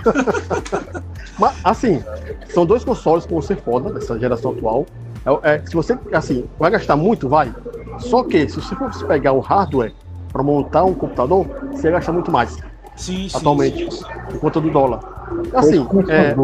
mas, 1.39 1.57
assim, 1.65 2.05
são 2.51 2.65
dois 2.67 2.85
consoles 2.85 3.25
que 3.27 3.33
vão 3.33 3.43
ser 3.43 3.57
foda 3.57 3.93
dessa 3.93 4.19
geração 4.19 4.53
atual. 4.53 4.87
É, 5.43 5.55
é, 5.55 5.63
se 5.67 5.75
você, 5.75 5.99
assim, 6.13 6.45
vai 6.59 6.71
gastar 6.71 6.95
muito, 6.97 7.29
vai. 7.29 7.53
Só 7.99 8.23
que, 8.23 8.49
se 8.49 8.57
você 8.61 8.77
for 8.77 8.93
pegar 9.07 9.33
o 9.33 9.41
hardware 9.41 9.93
para 10.35 10.43
montar 10.43 10.85
um 10.85 10.93
computador, 10.93 11.47
você 11.71 11.89
gasta 11.93 12.11
muito 12.11 12.33
mais. 12.33 12.59
Sim, 12.97 13.29
atualmente, 13.33 13.89
sim, 13.89 14.05
por 14.33 14.41
conta 14.41 14.61
do 14.61 14.69
dólar. 14.69 14.99
Assim, 15.55 15.87
é, 16.09 16.35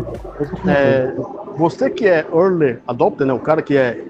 é, 0.70 1.14
você 1.56 1.90
que 1.90 2.06
é 2.06 2.24
early 2.32 2.78
adopter, 2.86 3.26
né, 3.26 3.32
o 3.32 3.40
cara 3.40 3.60
que 3.60 3.76
é 3.76 4.00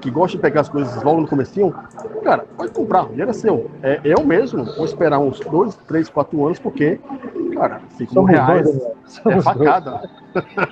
que 0.00 0.10
gosta 0.12 0.36
de 0.36 0.42
pegar 0.42 0.60
as 0.60 0.68
coisas 0.68 1.02
logo 1.02 1.20
no 1.20 1.26
comecinho, 1.26 1.74
cara, 2.22 2.44
pode 2.56 2.70
comprar, 2.70 3.06
o 3.06 3.08
dinheiro 3.08 3.30
é 3.30 3.34
seu. 3.34 3.68
É, 3.82 4.00
eu 4.04 4.24
mesmo 4.24 4.64
vou 4.64 4.84
esperar 4.84 5.18
uns 5.18 5.40
dois, 5.40 5.74
três, 5.88 6.08
quatro 6.08 6.46
anos, 6.46 6.60
porque, 6.60 7.00
cara, 7.54 7.80
5 7.96 8.22
reais 8.22 8.62
dois, 8.62 8.76
né? 8.76 8.90
é 9.26 9.40
facada. 9.40 10.08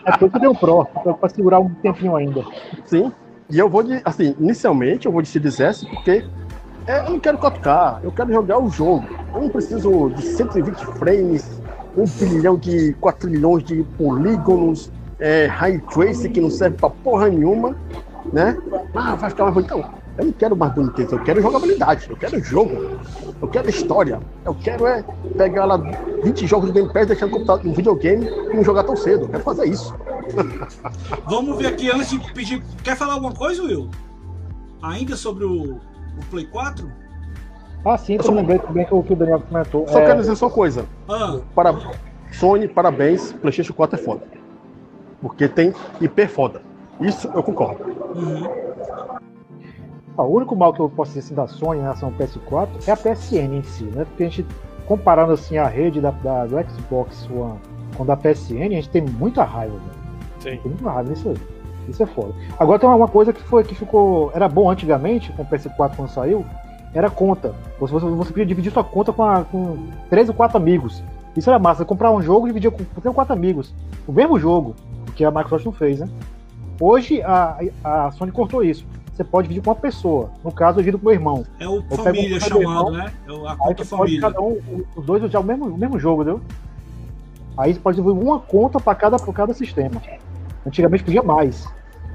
É 0.05 0.16
tudo 0.16 0.39
deu 0.39 0.55
pro, 0.55 0.85
para 0.85 1.28
segurar 1.28 1.59
um 1.59 1.70
tempinho 1.70 2.14
ainda. 2.14 2.44
Sim, 2.86 3.10
e 3.51 3.59
eu 3.59 3.68
vou, 3.68 3.82
de, 3.82 4.01
assim, 4.05 4.36
inicialmente 4.39 5.06
eu 5.06 5.12
vou 5.12 5.22
de 5.22 5.28
S 5.39 5.86
porque 5.86 6.24
é, 6.86 7.01
eu 7.01 7.11
não 7.11 7.20
quero 7.20 7.39
4K, 7.39 8.01
eu 8.02 8.12
quero 8.12 8.32
jogar 8.32 8.59
o 8.59 8.69
jogo. 8.69 9.05
Eu 9.35 9.43
não 9.43 9.48
preciso 9.48 10.11
de 10.11 10.23
120 10.23 10.77
frames, 10.98 11.61
1 11.97 12.05
bilhão 12.28 12.56
de 12.56 12.93
4 13.01 13.31
milhões 13.31 13.65
de 13.65 13.82
polígonos, 13.97 14.90
é, 15.19 15.47
ray 15.47 15.78
tracing 15.81 16.31
que 16.31 16.40
não 16.40 16.51
serve 16.51 16.77
pra 16.77 16.90
porra 16.90 17.28
nenhuma, 17.28 17.77
né? 18.32 18.56
Ah, 18.94 19.15
vai 19.15 19.31
ficar 19.31 19.44
mais 19.44 19.55
bonito. 19.55 19.74
Então, 19.74 19.94
eu 20.19 20.27
não 20.27 20.32
quero 20.32 20.56
mais 20.56 20.73
boniteza, 20.74 21.16
eu 21.16 21.23
quero 21.24 21.43
jogabilidade, 21.43 22.06
eu 22.09 22.16
quero 22.16 22.39
jogo, 22.44 22.98
eu 23.43 23.48
quero 23.48 23.69
história, 23.69 24.20
eu 24.44 24.55
quero 24.55 24.86
é 24.86 25.05
pegar 25.36 25.65
lá 25.65 25.77
20 26.23 26.47
jogos 26.47 26.69
do 26.69 26.73
Game 26.73 26.93
Pass, 26.93 27.09
deixar 27.09 27.27
no, 27.27 27.39
no 27.39 27.74
videogame 27.74 28.27
e 28.27 28.55
não 28.55 28.62
jogar 28.62 28.85
tão 28.85 28.94
cedo. 28.94 29.24
Eu 29.24 29.28
quero 29.28 29.43
fazer 29.43 29.66
isso. 29.66 29.94
Vamos 31.27 31.59
ver 31.59 31.69
aqui 31.69 31.90
antes 31.90 32.11
de 32.11 32.32
pedir. 32.32 32.62
Quer 32.82 32.97
falar 32.97 33.15
alguma 33.15 33.32
coisa, 33.32 33.62
Will? 33.62 33.90
Ainda 34.82 35.16
sobre 35.16 35.44
o, 35.44 35.81
o 36.19 36.24
Play 36.31 36.47
4? 36.47 36.91
Ah, 37.85 37.99
sim, 37.99 38.16
eu 38.23 38.32
lembrei 38.32 38.59
também 38.59 38.86
que 38.86 38.95
o 38.95 39.03
que 39.03 39.12
o 39.12 39.16
Daniel 39.16 39.41
comentou. 39.41 39.86
Só 39.89 40.01
é... 40.01 40.07
quero 40.07 40.20
dizer 40.20 40.36
só 40.36 40.47
uma 40.47 40.53
coisa. 40.53 40.86
Ah. 41.09 41.39
Para 41.55 41.74
Sony, 42.32 42.66
parabéns, 42.66 43.32
PlayStation 43.32 43.74
4 43.74 43.99
é 43.99 44.03
foda. 44.03 44.23
Porque 45.20 45.49
tem 45.49 45.74
IP 46.01 46.27
foda. 46.27 46.62
Isso 47.01 47.31
eu 47.35 47.43
concordo. 47.43 47.85
Uhum. 48.15 48.65
Ah, 50.16 50.23
o 50.23 50.36
único 50.36 50.55
mal 50.55 50.73
que 50.73 50.81
eu 50.81 50.89
posso 50.89 51.12
dizer 51.12 51.20
assim, 51.20 51.35
da 51.35 51.47
Sony 51.47 51.81
em 51.81 51.82
relação 51.82 52.09
ao 52.09 52.15
PS4 52.15 52.69
é 52.86 52.93
a 52.93 52.97
PSN 52.97 53.57
em 53.57 53.62
si, 53.62 53.85
né? 53.85 54.05
Porque 54.05 54.23
a 54.24 54.28
gente, 54.28 54.47
comparando 54.86 55.32
assim 55.32 55.59
a 55.59 55.66
rede 55.66 56.01
da, 56.01 56.11
da 56.11 56.47
do 56.47 56.57
Xbox 56.70 57.28
One 57.31 57.59
com 57.97 58.05
a 58.05 58.07
da 58.07 58.16
PSN, 58.16 58.66
a 58.66 58.70
gente 58.70 58.91
tem 58.91 59.03
muita 59.03 59.43
raiva, 59.43 59.74
né? 59.74 59.93
Sim. 60.39 60.59
Tem 60.62 60.70
muita 60.70 60.91
raiva 60.91 61.11
nisso 61.11 61.28
aí. 61.28 61.36
Isso 61.89 62.02
é 62.02 62.06
foda. 62.06 62.35
Agora 62.59 62.78
tem 62.78 62.89
uma 62.89 63.09
coisa 63.09 63.32
que 63.32 63.43
foi 63.43 63.65
que 63.65 63.74
ficou. 63.74 64.31
Era 64.35 64.48
bom 64.48 64.70
antigamente, 64.70 65.32
com 65.32 65.43
o 65.43 65.47
PS4 65.47 65.97
quando 65.97 66.09
saiu, 66.09 66.44
era 66.94 67.11
conta. 67.11 67.55
Você, 67.78 67.93
você, 67.93 68.06
você 68.06 68.31
podia 68.31 68.47
dividir 68.47 68.73
sua 68.73 68.85
conta 68.85 69.12
com, 69.12 69.23
a, 69.23 69.44
com 69.44 69.78
três 70.09 70.28
ou 70.28 70.35
quatro 70.35 70.56
amigos. 70.56 71.02
Isso 71.36 71.51
era 71.51 71.59
massa. 71.59 71.78
Você 71.78 71.85
comprar 71.85 72.11
um 72.11 72.23
jogo 72.23 72.47
e 72.47 72.51
dividir 72.51 72.70
com 72.70 72.78
três 72.78 73.06
ou 73.06 73.15
quatro 73.15 73.32
amigos. 73.32 73.74
O 74.06 74.12
mesmo 74.12 74.39
jogo, 74.39 74.74
que 75.15 75.24
a 75.24 75.31
Microsoft 75.31 75.65
não 75.66 75.73
fez, 75.73 76.01
né? 76.01 76.09
Hoje 76.81 77.23
a, 77.23 77.59
a 77.82 78.11
Sony 78.12 78.32
cortou 78.32 78.62
isso 78.62 78.85
você 79.15 79.23
pode 79.23 79.47
dividir 79.47 79.62
com 79.62 79.70
uma 79.70 79.77
pessoa. 79.77 80.31
No 80.43 80.51
caso, 80.51 80.78
eu 80.78 80.82
divido 80.82 80.98
com 80.98 81.05
meu 81.05 81.15
irmão. 81.15 81.44
É 81.61 81.69
o 81.69 81.85
eu 81.89 81.97
família 81.97 82.40
chamado, 82.40 82.61
irmão, 82.61 82.90
né? 82.90 83.12
É 83.28 83.48
a 83.48 83.56
conta 83.56 83.85
família. 83.85 84.20
Cada 84.20 84.40
um, 84.40 84.61
os 84.97 85.06
dois 85.06 85.23
usar 85.23 85.39
o 85.39 85.44
mesmo, 85.44 85.66
o 85.66 85.78
mesmo 85.78 85.98
jogo, 86.01 86.23
entendeu? 86.23 86.40
Aí 87.56 87.73
você 87.73 87.78
pode 87.78 87.97
dividir 87.97 88.20
uma 88.20 88.40
conta 88.40 88.81
para 88.81 88.94
cada, 88.97 89.16
cada 89.19 89.55
sistema. 89.55 90.02
Antigamente 90.66 91.05
podia 91.05 91.23
mais. 91.23 91.66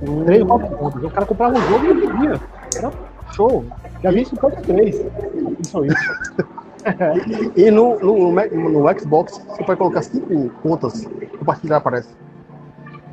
Hum. 0.01 0.23
Três, 0.25 0.43
quatro 0.43 0.77
contas. 0.77 1.03
O 1.03 1.09
cara 1.09 1.25
comprava 1.25 1.57
um 1.57 1.61
jogo 1.61 1.85
e 1.85 1.93
dividia. 1.93 2.41
Era 2.75 2.91
show. 3.33 3.65
Já 4.01 4.11
vi 4.11 4.21
isso 4.21 4.35
no 4.35 4.41
PS3. 4.41 5.11
Isso 5.59 5.85
isso. 5.85 6.43
e, 7.55 7.61
e 7.63 7.71
no, 7.71 7.99
no, 7.99 8.31
no, 8.31 8.99
Xbox 8.99 9.41
você 9.47 9.63
pode 9.63 9.77
colocar 9.77 10.01
cinco 10.01 10.49
contas 10.61 11.07
compartilhar, 11.37 11.77
aparece. 11.77 12.09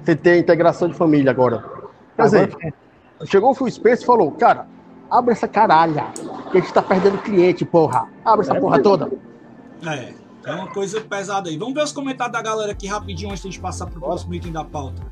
Você 0.02 0.14
tem 0.14 0.40
integração 0.40 0.88
de 0.88 0.94
família 0.94 1.32
agora. 1.32 1.64
Quer 2.16 2.22
dizer, 2.22 2.56
Chegou 3.24 3.50
o 3.50 3.54
Phil 3.54 3.70
Spencer 3.70 4.02
e 4.02 4.06
falou, 4.06 4.30
cara, 4.32 4.66
abre 5.10 5.32
essa 5.32 5.48
caralha, 5.48 6.04
que 6.50 6.58
a 6.58 6.60
gente 6.60 6.72
tá 6.72 6.82
perdendo 6.82 7.16
cliente, 7.18 7.64
porra. 7.64 8.08
Abre 8.24 8.44
essa 8.44 8.56
é, 8.56 8.60
porra 8.60 8.82
toda. 8.82 9.10
É, 9.86 10.12
é 10.46 10.54
uma 10.54 10.68
coisa 10.68 11.00
pesada 11.00 11.50
aí. 11.50 11.58
Vamos 11.58 11.74
ver 11.74 11.82
os 11.82 11.92
comentários 11.92 12.32
da 12.32 12.40
galera 12.40 12.70
aqui 12.70 12.86
rapidinho 12.86 13.30
antes 13.30 13.42
de 13.42 13.48
a 13.48 13.50
gente 13.50 13.60
passar 13.60 13.86
pro 13.86 14.00
próximo 14.00 14.32
item 14.32 14.52
da 14.52 14.64
pauta. 14.64 15.02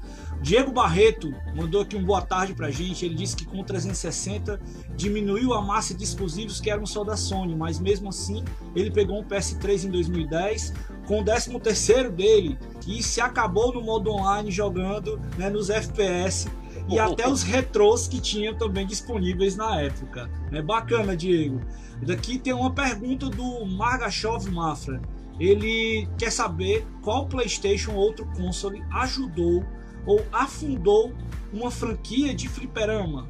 Diego 0.41 0.71
Barreto 0.71 1.35
mandou 1.57 1.81
aqui 1.81 1.97
um 1.97 2.05
boa 2.05 2.23
tarde 2.23 2.55
pra 2.55 2.71
gente. 2.71 3.05
Ele 3.05 3.15
disse 3.15 3.35
que 3.35 3.45
com 3.45 3.61
o 3.61 3.65
360 3.65 4.61
diminuiu 4.95 5.53
a 5.53 5.61
massa 5.61 5.93
de 5.93 6.05
exclusivos 6.05 6.61
que 6.61 6.71
eram 6.71 6.87
só 6.87 7.03
da 7.03 7.17
Sony, 7.17 7.57
mas 7.57 7.81
mesmo 7.81 8.09
assim 8.09 8.45
ele 8.77 8.91
pegou 8.91 9.19
um 9.19 9.25
PS3 9.25 9.85
em 9.85 9.91
2010 9.91 10.73
com 11.07 11.21
o 11.21 11.25
13 11.25 11.59
terceiro 11.59 12.13
dele 12.13 12.57
e 12.87 13.03
se 13.03 13.21
acabou 13.21 13.75
no 13.75 13.83
modo 13.83 14.11
online 14.11 14.51
jogando 14.51 15.21
né, 15.37 15.51
nos 15.51 15.69
FPS 15.69 16.47
e 16.89 16.99
até 16.99 17.29
os 17.29 17.43
retrôs 17.43 18.07
que 18.07 18.21
tinham 18.21 18.55
também 18.55 18.87
disponíveis 18.87 19.57
na 19.57 19.81
época. 19.81 20.31
É 20.53 20.63
bacana, 20.63 21.17
Diego. 21.17 21.61
Daqui 22.03 22.39
tem 22.39 22.53
uma 22.53 22.73
pergunta 22.73 23.31
do 23.31 23.65
Margachov 23.65 24.47
Mafra. 24.51 25.01
Ele 25.39 26.09
quer 26.17 26.31
saber 26.31 26.87
qual 27.03 27.27
PlayStation 27.27 27.93
ou 27.93 27.99
outro 27.99 28.27
console 28.37 28.83
ajudou 28.93 29.65
ou 30.07 30.21
afundou 30.33 31.13
uma 31.53 31.71
franquia 31.71 32.35
de 32.35 32.49
fliperama. 32.49 33.29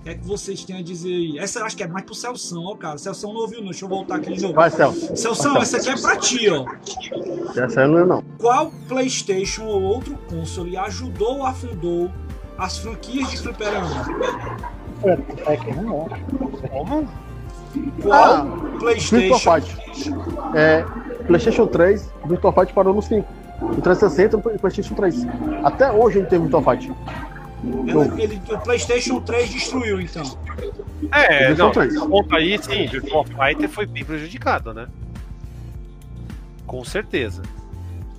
O 0.00 0.02
que 0.02 0.10
é 0.10 0.14
que 0.14 0.24
vocês 0.24 0.64
têm 0.64 0.78
a 0.78 0.82
dizer 0.82 1.12
aí? 1.12 1.38
Essa 1.38 1.58
eu 1.58 1.64
acho 1.64 1.76
que 1.76 1.82
é 1.82 1.88
mais 1.88 2.04
pro 2.04 2.14
Celção, 2.14 2.64
ó, 2.64 2.76
cara. 2.76 2.96
Celção 2.96 3.32
não 3.32 3.40
ouviu, 3.40 3.58
não. 3.58 3.70
Deixa 3.70 3.84
eu 3.84 3.88
voltar 3.88 4.16
aqui 4.16 4.32
de 4.34 4.42
novo. 4.42 4.54
Vai, 4.54 4.70
Celso. 4.70 5.16
Celção, 5.16 5.56
essa 5.56 5.78
aqui 5.78 5.88
é 5.88 6.00
pra 6.00 6.16
ti, 6.16 6.48
ó. 6.48 6.64
Essa 7.60 7.82
aí 7.82 7.88
não 7.88 7.98
é 7.98 8.04
não. 8.04 8.22
Qual 8.38 8.70
PlayStation 8.88 9.64
ou 9.64 9.82
outro 9.82 10.16
console 10.30 10.76
ajudou 10.76 11.38
ou 11.38 11.46
afundou 11.46 12.10
as 12.56 12.78
franquias 12.78 13.30
de 13.30 13.38
fliperama? 13.38 14.06
É 15.46 15.56
que 15.56 15.72
não 15.72 16.06
é. 16.06 16.68
Como? 16.68 17.25
Qual 18.02 18.14
Ah, 18.14 18.42
Virtua 18.42 18.78
PlayStation? 18.78 19.38
Fight. 19.38 19.76
É, 20.54 20.84
PlayStation 21.26 21.66
3, 21.66 22.12
Virtua 22.26 22.52
Fight 22.52 22.72
parou 22.72 22.94
no 22.94 23.02
5. 23.02 23.26
No 23.60 23.80
360 23.80 24.54
e 24.54 24.58
PlayStation 24.58 24.94
3. 24.94 25.26
Até 25.64 25.90
hoje 25.90 26.18
a 26.18 26.20
gente 26.20 26.30
tem 26.30 26.40
Virtua 26.40 26.62
Fight. 26.62 26.92
Ela- 27.88 28.20
ele- 28.20 28.40
o 28.50 28.58
PlayStation 28.58 29.20
3 29.20 29.48
destruiu, 29.50 30.00
então. 30.00 30.22
É, 31.10 31.48
Virtua 31.54 31.86
não, 31.86 32.08
ponto 32.10 32.36
aí, 32.36 32.58
sim, 32.62 32.86
Virtual 32.86 33.24
Fighter 33.24 33.68
foi 33.68 33.86
bem 33.86 34.04
prejudicado, 34.04 34.74
né? 34.74 34.86
Com 36.66 36.84
certeza. 36.84 37.42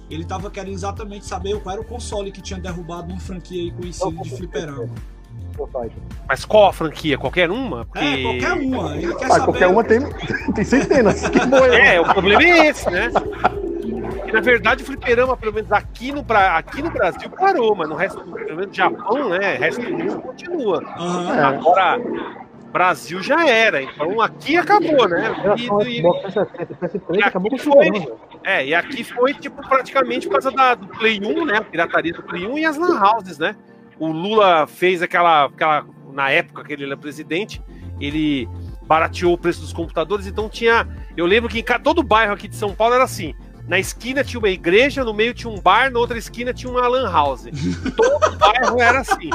Ele 0.10 0.24
tava 0.24 0.50
querendo 0.50 0.74
exatamente 0.74 1.26
saber 1.26 1.60
qual 1.60 1.74
era 1.74 1.82
o 1.82 1.86
console 1.86 2.32
que 2.32 2.42
tinha 2.42 2.60
derrubado 2.60 3.12
uma 3.12 3.20
franquia 3.20 3.62
aí 3.62 3.72
conhecida 3.72 4.10
de 4.24 4.30
fliperama. 4.38 4.90
Mas 6.28 6.46
qual 6.46 6.68
a 6.68 6.74
franquia? 6.74 7.18
Qualquer 7.18 7.50
uma? 7.50 7.86
Porque... 7.86 8.00
É, 8.06 8.22
qualquer 8.24 8.54
uma. 8.54 8.96
Ele 8.96 9.16
quer 9.16 9.26
Ah, 9.26 9.30
saber. 9.30 9.44
qualquer 9.46 9.68
uma 9.68 9.84
tem, 9.84 10.00
tem 10.54 10.64
centenas. 10.64 11.28
Que 11.30 11.46
boa. 11.46 11.68
É, 11.76 12.00
o 12.00 12.06
problema 12.06 12.44
é 12.44 12.68
esse, 12.68 12.90
né? 12.90 13.10
E, 14.28 14.32
na 14.32 14.42
verdade, 14.42 14.84
o 14.84 14.86
fliperama, 14.86 15.38
pelo 15.38 15.54
menos 15.54 15.72
aqui 15.72 16.12
no, 16.12 16.22
Bra- 16.22 16.58
aqui 16.58 16.82
no 16.82 16.90
Brasil, 16.92 17.30
parou, 17.30 17.76
mas 17.76 17.88
no 17.90 17.96
resto, 17.96 18.20
do- 18.24 18.32
pelo 18.34 18.50
menos 18.58 18.68
no 18.68 18.74
Japão, 18.74 19.30
né? 19.30 19.56
O 19.56 19.60
resto 19.60 19.82
do 19.82 19.92
mundo 19.92 20.20
continua. 20.22 20.84
É. 21.38 21.44
Agora, 21.44 22.00
Brasil 22.72 23.22
já 23.24 23.48
era, 23.48 23.82
então 23.82 24.20
aqui 24.22 24.58
acabou, 24.58 25.08
né? 25.08 25.34
E- 25.58 25.62
e- 25.64 25.98
Xbox 26.02 26.34
360 26.34 26.98
e 26.98 27.00
PS3, 27.00 27.18
e 27.20 27.24
acabou 27.24 27.50
com 27.50 27.56
aqui 27.56 27.70
o 27.70 27.74
foi- 27.74 27.92
velho. 27.92 28.18
É, 28.44 28.66
e 28.66 28.76
aqui 28.76 29.04
foi, 29.04 29.34
tipo, 29.34 29.68
praticamente 29.68 30.28
por 30.28 30.34
causa 30.34 30.52
da, 30.52 30.76
do 30.76 30.88
Play 30.88 31.20
1, 31.24 31.46
né? 31.46 31.58
A 31.58 31.62
pirataria 31.62 32.14
do 32.14 32.22
Play 32.24 32.46
1 32.46 32.58
e 32.60 32.66
as 32.66 32.78
Lan 32.78 33.00
Houses, 33.02 33.38
né? 33.40 33.56
O 34.00 34.12
Lula 34.12 34.68
fez 34.68 35.02
aquela, 35.02 35.46
aquela. 35.46 35.86
Na 36.14 36.30
época 36.30 36.64
que 36.64 36.74
ele 36.74 36.86
era 36.86 36.98
presidente, 36.98 37.62
ele 38.00 38.50
barateou 38.84 39.34
o 39.34 39.38
preço 39.38 39.62
dos 39.62 39.74
computadores, 39.74 40.26
então 40.26 40.50
tinha. 40.50 40.88
Eu 41.16 41.26
lembro 41.26 41.50
que 41.50 41.60
em 41.60 41.64
todo 41.84 42.02
bairro 42.02 42.34
aqui 42.34 42.48
de 42.48 42.56
São 42.56 42.74
Paulo 42.74 42.96
era 42.96 43.04
assim. 43.04 43.34
Na 43.68 43.78
esquina 43.78 44.24
tinha 44.24 44.40
uma 44.40 44.50
igreja, 44.50 45.04
no 45.04 45.14
meio 45.14 45.34
tinha 45.34 45.52
um 45.52 45.60
bar, 45.60 45.92
na 45.92 46.00
outra 46.00 46.18
esquina 46.18 46.54
tinha 46.54 46.72
uma 46.72 46.88
lan 46.88 47.12
house. 47.12 47.48
Todo 47.98 48.38
bairro 48.38 48.80
era 48.80 49.00
assim. 49.02 49.30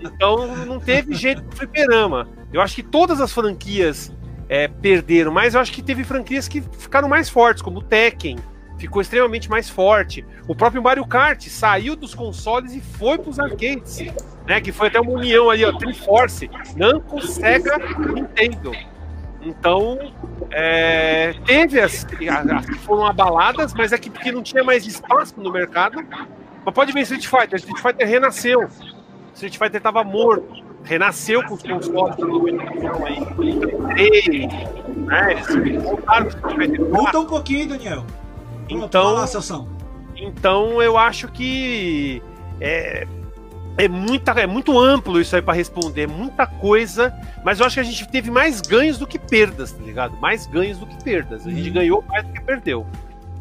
Então 0.00 0.56
não 0.64 0.80
teve 0.80 1.14
jeito 1.14 1.42
pro 1.44 1.58
fliperama. 1.58 2.26
Eu 2.50 2.62
acho 2.62 2.74
que 2.74 2.82
todas 2.82 3.20
as 3.20 3.32
franquias 3.32 4.10
é, 4.48 4.68
perderam, 4.68 5.30
mas 5.30 5.54
eu 5.54 5.60
acho 5.60 5.70
que 5.70 5.82
teve 5.82 6.02
franquias 6.02 6.48
que 6.48 6.62
ficaram 6.62 7.08
mais 7.08 7.28
fortes, 7.28 7.62
como 7.62 7.80
o 7.80 7.82
Tekken, 7.82 8.38
ficou 8.78 9.00
extremamente 9.00 9.48
mais 9.48 9.68
forte. 9.68 10.24
O 10.46 10.54
próprio 10.54 10.82
Mario 10.82 11.06
Kart 11.06 11.46
saiu 11.48 11.96
dos 11.96 12.14
consoles 12.14 12.72
e 12.74 12.80
foi 12.80 13.18
para 13.18 13.30
os 13.30 13.38
arcades, 13.38 14.04
né? 14.46 14.60
Que 14.60 14.72
foi 14.72 14.88
até 14.88 15.00
uma 15.00 15.12
união 15.12 15.50
ali, 15.50 15.64
ó, 15.64 15.72
Triforce, 15.72 16.50
Namco, 16.76 17.20
Sega, 17.26 17.78
Nintendo. 17.98 18.72
Então, 19.42 19.98
é, 20.50 21.34
teve 21.44 21.80
as, 21.80 22.04
as 22.04 22.66
que 22.66 22.74
foram 22.74 23.06
abaladas, 23.06 23.72
mas 23.74 23.92
é 23.92 23.98
que 23.98 24.10
porque 24.10 24.32
não 24.32 24.42
tinha 24.42 24.64
mais 24.64 24.86
espaço 24.86 25.34
no 25.40 25.52
mercado. 25.52 26.04
Mas 26.64 26.74
pode 26.74 26.92
ver 26.92 27.02
Street 27.02 27.26
Fighter, 27.26 27.56
Street 27.56 27.80
Fighter 27.80 28.08
renasceu. 28.08 28.68
Street 29.34 29.56
Fighter 29.56 29.76
estava 29.76 30.02
morto, 30.02 30.64
renasceu 30.82 31.44
com 31.44 31.54
os 31.54 31.62
consoles 31.62 32.18
aí, 33.04 33.24
três, 33.94 34.52
né? 34.96 35.32
Eles 35.32 35.82
voltaram 35.82 36.26
pro 36.26 36.36
Street 36.38 36.56
Fighter 36.56 36.86
4. 36.86 36.90
Volta 36.90 37.20
um 37.20 37.26
pouquinho, 37.26 37.68
Daniel. 37.68 38.04
Pronto, 38.68 38.84
Então- 38.86 39.12
lá. 39.12 39.26
Então 40.16 40.82
eu 40.82 40.96
acho 40.96 41.28
que 41.28 42.22
é, 42.60 43.06
é, 43.76 43.88
muita, 43.88 44.32
é 44.32 44.46
muito 44.46 44.78
amplo 44.78 45.20
isso 45.20 45.36
aí 45.36 45.42
para 45.42 45.52
responder, 45.54 46.02
é 46.02 46.06
muita 46.06 46.46
coisa, 46.46 47.12
mas 47.44 47.60
eu 47.60 47.66
acho 47.66 47.74
que 47.74 47.80
a 47.80 47.84
gente 47.84 48.08
teve 48.08 48.30
mais 48.30 48.60
ganhos 48.62 48.96
do 48.98 49.06
que 49.06 49.18
perdas, 49.18 49.72
tá 49.72 49.82
ligado? 49.84 50.16
Mais 50.18 50.46
ganhos 50.46 50.78
do 50.78 50.86
que 50.86 51.02
perdas. 51.04 51.46
A 51.46 51.50
gente 51.50 51.68
Uhum. 51.68 51.74
ganhou 51.74 52.02
mais 52.08 52.24
do 52.26 52.32
que 52.32 52.40
perdeu. 52.42 52.86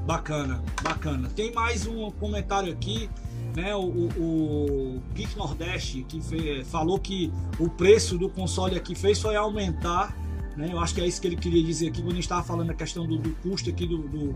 Bacana, 0.06 0.62
bacana. 0.84 1.30
Tem 1.36 1.52
mais 1.54 1.88
um 1.88 2.12
comentário 2.12 2.72
aqui, 2.72 3.10
né? 3.56 3.74
O, 3.76 3.80
o, 3.80 4.12
o 4.18 5.02
Geek 5.16 5.36
Nordeste 5.38 6.06
que 6.08 6.22
falou 6.66 7.00
que 7.00 7.32
o 7.58 7.68
preço 7.70 8.18
do 8.18 8.30
console 8.30 8.76
aqui 8.76 8.94
fez 8.94 9.20
foi 9.20 9.36
aumentar, 9.36 10.14
né? 10.56 10.70
Eu 10.72 10.80
acho 10.80 10.94
que 10.94 11.02
é 11.02 11.08
isso 11.08 11.20
que 11.20 11.26
ele 11.28 11.36
queria 11.38 11.64
dizer 11.64 11.88
aqui 11.88 12.02
quando 12.02 12.12
a 12.12 12.16
gente 12.16 12.24
estava 12.26 12.44
falando 12.44 12.70
a 12.70 12.74
questão 12.76 13.08
do, 13.08 13.18
do 13.18 13.32
custo 13.42 13.70
aqui 13.70 13.88
do, 13.88 13.98
do, 14.00 14.36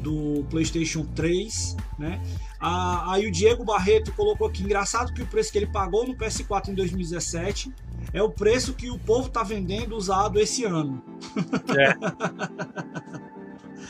do 0.00 0.44
PlayStation 0.50 1.04
3, 1.14 1.76
né? 1.98 2.20
Ah, 2.60 3.12
aí 3.12 3.26
o 3.26 3.30
Diego 3.30 3.64
Barreto 3.64 4.12
colocou 4.12 4.46
aqui, 4.46 4.62
engraçado 4.62 5.12
que 5.12 5.22
o 5.22 5.26
preço 5.26 5.52
que 5.52 5.58
ele 5.58 5.66
pagou 5.66 6.06
no 6.06 6.14
PS4 6.16 6.68
em 6.68 6.74
2017 6.74 7.72
é 8.12 8.22
o 8.22 8.30
preço 8.30 8.74
que 8.74 8.90
o 8.90 8.98
povo 8.98 9.28
tá 9.28 9.42
vendendo 9.42 9.96
usado 9.96 10.38
esse 10.38 10.64
ano. 10.64 11.02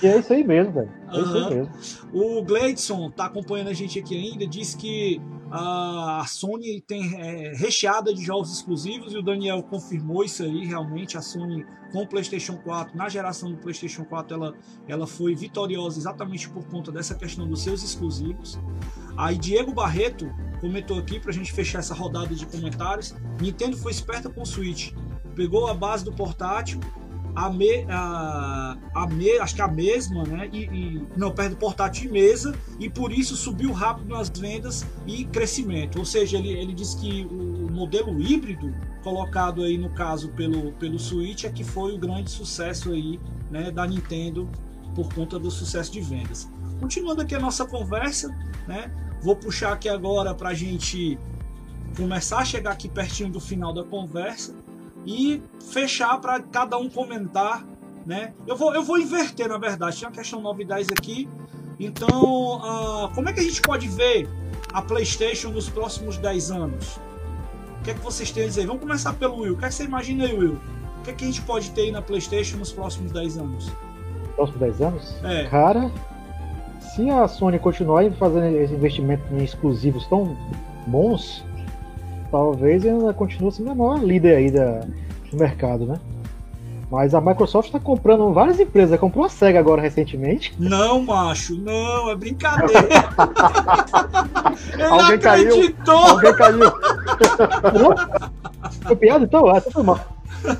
E 0.02 0.06
é 0.06 0.18
isso 0.18 0.32
aí 0.32 0.44
mesmo, 0.44 0.72
velho. 0.72 0.90
É 1.10 1.20
isso 1.20 1.36
Aham. 1.36 1.48
aí 1.48 1.54
mesmo. 1.54 1.72
O 2.12 2.42
Gleidson 2.42 3.10
tá 3.10 3.26
acompanhando 3.26 3.68
a 3.68 3.72
gente 3.72 3.98
aqui 3.98 4.16
ainda, 4.16 4.46
diz 4.46 4.74
que 4.74 5.20
a 5.50 6.24
Sony 6.26 6.80
tem 6.80 7.14
é, 7.20 7.52
recheada 7.54 8.12
de 8.12 8.24
jogos 8.24 8.52
exclusivos 8.52 9.12
e 9.12 9.16
o 9.16 9.22
Daniel 9.22 9.62
confirmou 9.62 10.24
isso 10.24 10.42
aí, 10.42 10.64
realmente. 10.64 11.16
A 11.16 11.22
Sony 11.22 11.64
com 11.92 12.02
o 12.02 12.06
PlayStation 12.06 12.56
4, 12.56 12.96
na 12.96 13.08
geração 13.08 13.50
do 13.50 13.56
PlayStation 13.58 14.04
4, 14.04 14.36
ela, 14.36 14.54
ela 14.88 15.06
foi 15.06 15.34
vitoriosa 15.34 15.98
exatamente 15.98 16.48
por 16.48 16.64
conta 16.66 16.90
dessa 16.90 17.14
questão 17.14 17.48
dos 17.48 17.62
seus 17.62 17.82
exclusivos. 17.82 18.58
Aí 19.16 19.38
Diego 19.38 19.72
Barreto 19.72 20.28
comentou 20.60 20.98
aqui 20.98 21.20
pra 21.20 21.32
gente 21.32 21.52
fechar 21.52 21.78
essa 21.78 21.94
rodada 21.94 22.34
de 22.34 22.44
comentários, 22.46 23.14
Nintendo 23.40 23.76
foi 23.76 23.92
esperta 23.92 24.28
com 24.28 24.42
o 24.42 24.46
Switch, 24.46 24.92
pegou 25.34 25.68
a 25.68 25.74
base 25.74 26.04
do 26.04 26.12
portátil 26.12 26.80
a, 27.36 27.50
me, 27.50 27.84
a, 27.90 28.78
a 28.94 29.06
me, 29.06 29.38
acho 29.38 29.54
que 29.54 29.60
a 29.60 29.68
mesma, 29.68 30.24
né? 30.24 30.48
E, 30.50 30.64
e- 30.64 31.06
não, 31.14 31.30
perto 31.30 31.50
do 31.50 31.56
portátil 31.58 32.08
e 32.08 32.12
mesa, 32.12 32.58
e 32.80 32.88
por 32.88 33.12
isso 33.12 33.36
subiu 33.36 33.72
rápido 33.72 34.08
nas 34.08 34.30
vendas 34.30 34.86
e 35.06 35.26
crescimento. 35.26 35.98
Ou 35.98 36.04
seja, 36.06 36.38
ele, 36.38 36.48
ele 36.48 36.72
diz 36.72 36.94
que 36.94 37.26
o 37.26 37.70
modelo 37.70 38.18
híbrido 38.18 38.74
colocado 39.02 39.62
aí 39.62 39.76
no 39.76 39.90
caso 39.90 40.30
pelo, 40.30 40.72
pelo 40.72 40.98
Switch 40.98 41.44
é 41.44 41.50
que 41.50 41.62
foi 41.62 41.94
o 41.94 41.98
grande 41.98 42.30
sucesso 42.30 42.90
aí, 42.90 43.20
né, 43.50 43.70
da 43.70 43.86
Nintendo 43.86 44.48
por 44.94 45.12
conta 45.12 45.38
do 45.38 45.50
sucesso 45.50 45.92
de 45.92 46.00
vendas. 46.00 46.50
Continuando 46.80 47.20
aqui 47.20 47.34
a 47.34 47.38
nossa 47.38 47.66
conversa, 47.66 48.34
né? 48.66 48.90
Vou 49.20 49.36
puxar 49.36 49.74
aqui 49.74 49.90
agora 49.90 50.34
para 50.34 50.50
a 50.50 50.54
gente 50.54 51.18
começar 51.94 52.38
a 52.38 52.44
chegar 52.46 52.72
aqui 52.72 52.88
pertinho 52.88 53.30
do 53.30 53.40
final 53.40 53.74
da 53.74 53.84
conversa 53.84 54.54
e 55.06 55.40
fechar 55.70 56.20
para 56.20 56.40
cada 56.40 56.76
um 56.76 56.90
comentar, 56.90 57.64
né? 58.04 58.34
Eu 58.46 58.56
vou, 58.56 58.74
eu 58.74 58.82
vou 58.82 58.98
inverter, 58.98 59.48
na 59.48 59.56
verdade. 59.56 59.98
Tem 59.98 60.08
uma 60.08 60.14
questão 60.14 60.40
9 60.40 60.62
e 60.62 60.66
10 60.66 60.88
aqui. 60.88 61.28
Então, 61.78 62.60
ah, 62.62 63.10
como 63.14 63.28
é 63.28 63.32
que 63.32 63.40
a 63.40 63.42
gente 63.42 63.62
pode 63.62 63.86
ver 63.88 64.28
a 64.72 64.82
PlayStation 64.82 65.50
nos 65.50 65.68
próximos 65.68 66.18
10 66.18 66.50
anos? 66.50 66.98
O 67.80 67.84
que 67.84 67.90
é 67.92 67.94
que 67.94 68.00
vocês 68.00 68.32
têm 68.32 68.44
a 68.44 68.46
dizer? 68.46 68.66
Vamos 68.66 68.82
começar 68.82 69.12
pelo 69.12 69.40
Will. 69.40 69.54
O 69.54 69.56
que 69.56 69.64
é 69.64 69.68
que 69.68 69.74
você 69.74 69.84
imagina 69.84 70.24
aí, 70.24 70.36
Will? 70.36 70.58
O 70.98 71.02
que 71.04 71.10
é 71.10 71.12
que 71.12 71.24
a 71.24 71.26
gente 71.28 71.42
pode 71.42 71.70
ter 71.70 71.82
aí 71.82 71.92
na 71.92 72.02
PlayStation 72.02 72.56
nos 72.56 72.72
próximos 72.72 73.12
10 73.12 73.38
anos? 73.38 73.70
Próximos 74.34 74.60
10 74.60 74.80
anos? 74.80 75.14
É, 75.22 75.44
Cara, 75.44 75.90
se 76.80 77.08
a 77.08 77.28
Sony 77.28 77.58
continuar 77.60 78.10
fazendo 78.12 78.46
esse 78.56 78.74
investimento 78.74 79.22
em 79.32 79.44
exclusivos 79.44 80.06
tão 80.06 80.36
bons, 80.86 81.44
talvez 82.30 82.84
ela 82.84 83.12
continue 83.14 83.52
sendo 83.52 83.70
a 83.70 83.74
maior 83.74 83.98
líder 84.02 84.36
aí 84.36 84.50
da, 84.50 84.80
do 85.30 85.36
mercado, 85.38 85.86
né? 85.86 85.98
Mas 86.88 87.14
a 87.14 87.20
Microsoft 87.20 87.66
está 87.66 87.80
comprando 87.80 88.32
várias 88.32 88.60
empresas, 88.60 88.98
comprou 89.00 89.24
a 89.24 89.28
SEGA 89.28 89.58
agora 89.58 89.82
recentemente. 89.82 90.54
não, 90.56 91.02
macho, 91.02 91.56
não, 91.56 92.08
é 92.10 92.14
brincadeira. 92.14 92.80
Ele 94.72 94.82
Alguém 94.84 95.10
não 95.10 95.18
caiu. 95.18 95.48
acreditou. 95.48 95.94
Alguém 95.96 96.34
caiu. 96.36 96.72
Foi 98.82 98.96
piada 98.96 99.24
então? 99.24 99.48
Ah, 99.48 99.58
então 99.58 99.72
foi 99.72 99.82
mal. 99.82 99.98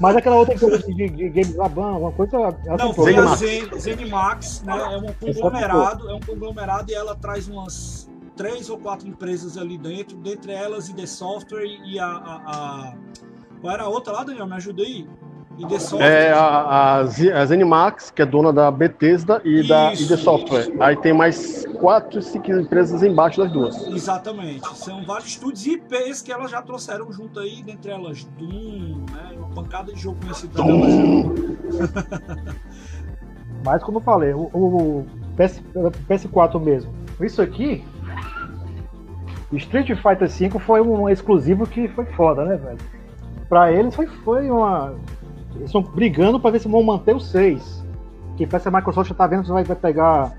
Mas 0.01 0.17
aquela 0.17 0.37
outra 0.37 0.55
empresa 0.55 0.79
de, 0.79 1.09
de 1.09 1.29
games 1.29 1.55
Laban, 1.55 1.93
alguma 1.93 2.11
coisa. 2.13 2.37
Ela 2.67 2.77
Não, 2.77 2.93
foi 2.93 3.15
a 3.15 3.35
Zenimax. 3.37 3.39
Zen- 3.39 3.79
Zenimax, 3.79 4.63
né? 4.65 4.75
É 4.95 4.97
um 4.99 5.13
conglomerado, 5.13 6.11
é 6.11 6.15
um 6.15 6.21
conglomerado 6.21 6.91
e 6.91 6.95
ela 6.95 7.15
traz 7.15 7.47
umas 7.47 8.09
três 8.37 8.69
ou 8.71 8.79
quatro 8.79 9.09
empresas 9.09 9.57
ali 9.57 9.79
dentro, 9.79 10.17
dentre 10.17 10.53
elas 10.53 10.89
ID 10.89 11.07
Software 11.07 11.65
e 11.65 11.99
a, 11.99 12.07
a, 12.07 12.35
a- 12.47 12.95
Qual 13.61 13.73
era 13.73 13.85
a 13.85 13.89
outra 13.89 14.13
lá, 14.13 14.25
Daniel? 14.25 14.47
Me 14.47 14.55
ajuda 14.55 14.83
aí. 14.83 15.09
ID 15.59 15.79
Software. 15.81 16.07
É 16.07 16.33
a, 16.33 16.99
a, 16.99 17.47
Zenimax, 17.47 18.11
que 18.11 18.21
é 18.21 18.27
dona 18.27 18.53
da 18.53 18.71
Bethesda 18.71 19.41
e 19.43 19.67
da 19.67 19.93
Isso, 19.95 20.13
ID 20.13 20.19
Software. 20.19 20.71
Aí 20.81 20.95
tem 20.97 21.15
mais 21.15 21.65
quatro, 21.81 22.21
cinco 22.21 22.53
empresas 22.53 23.03
embaixo 23.03 23.41
das 23.43 23.51
duas. 23.51 23.87
Exatamente. 23.87 24.67
São 24.77 25.03
vários 25.05 25.29
estúdios 25.31 25.67
e 25.67 25.73
IPs 25.73 26.21
que 26.21 26.31
elas 26.31 26.51
já 26.51 26.61
trouxeram 26.61 27.11
junto 27.11 27.41
aí, 27.41 27.63
dentre 27.63 27.91
elas 27.91 28.25
Doom, 28.39 29.07
né? 29.11 29.35
Uma 29.39 29.49
pancada 29.49 29.93
de 29.93 29.99
jogo 29.99 30.19
conhecido 30.21 30.63
delas. 30.63 30.93
Mas 33.65 33.83
como 33.83 33.99
eu 33.99 34.03
falei, 34.03 34.33
o, 34.33 34.49
o 34.53 35.07
PS, 35.37 35.61
PS4 36.09 36.63
mesmo. 36.63 36.93
Isso 37.21 37.41
aqui. 37.41 37.83
Street 39.53 39.89
Fighter 39.97 40.29
V 40.29 40.59
foi 40.59 40.81
um 40.81 41.09
exclusivo 41.09 41.67
que 41.67 41.89
foi 41.89 42.05
foda, 42.07 42.45
né, 42.45 42.57
velho? 42.57 42.79
Pra 43.49 43.71
eles 43.73 43.95
foi, 43.95 44.07
foi 44.07 44.51
uma. 44.51 44.95
Eles 45.55 45.67
estão 45.67 45.83
brigando 45.83 46.41
pra 46.41 46.51
ver 46.51 46.59
se 46.61 46.69
vão 46.69 46.83
manter 46.83 47.15
o 47.15 47.21
6. 47.21 47.85
Que 48.37 48.47
parece 48.47 48.69
que 48.69 48.75
a 48.75 48.79
Microsoft 48.79 49.09
já 49.09 49.15
tá 49.15 49.27
vendo 49.27 49.45
se 49.45 49.53
vai, 49.53 49.63
vai 49.65 49.77
pegar. 49.77 50.33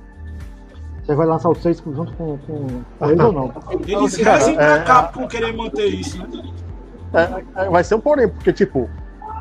Se 1.03 1.15
vai 1.15 1.25
lançar 1.25 1.49
o 1.49 1.55
6 1.55 1.81
junto 1.85 2.11
com, 2.13 2.38
com, 2.39 3.07
eles 3.07 3.19
ou 3.23 3.31
não. 3.31 3.53
Eles 3.88 4.17
Cara, 4.17 4.38
rezem 4.38 4.53
é- 4.55 4.57
pra 4.57 4.84
Capcom 4.84 5.27
querer 5.27 5.53
manter 5.55 5.85
isso, 5.88 6.17
né? 6.19 6.43
É, 7.13 7.63
é, 7.63 7.69
vai 7.69 7.81
ser 7.85 7.95
um 7.95 8.01
porém, 8.01 8.27
porque, 8.27 8.51
tipo, 8.51 8.89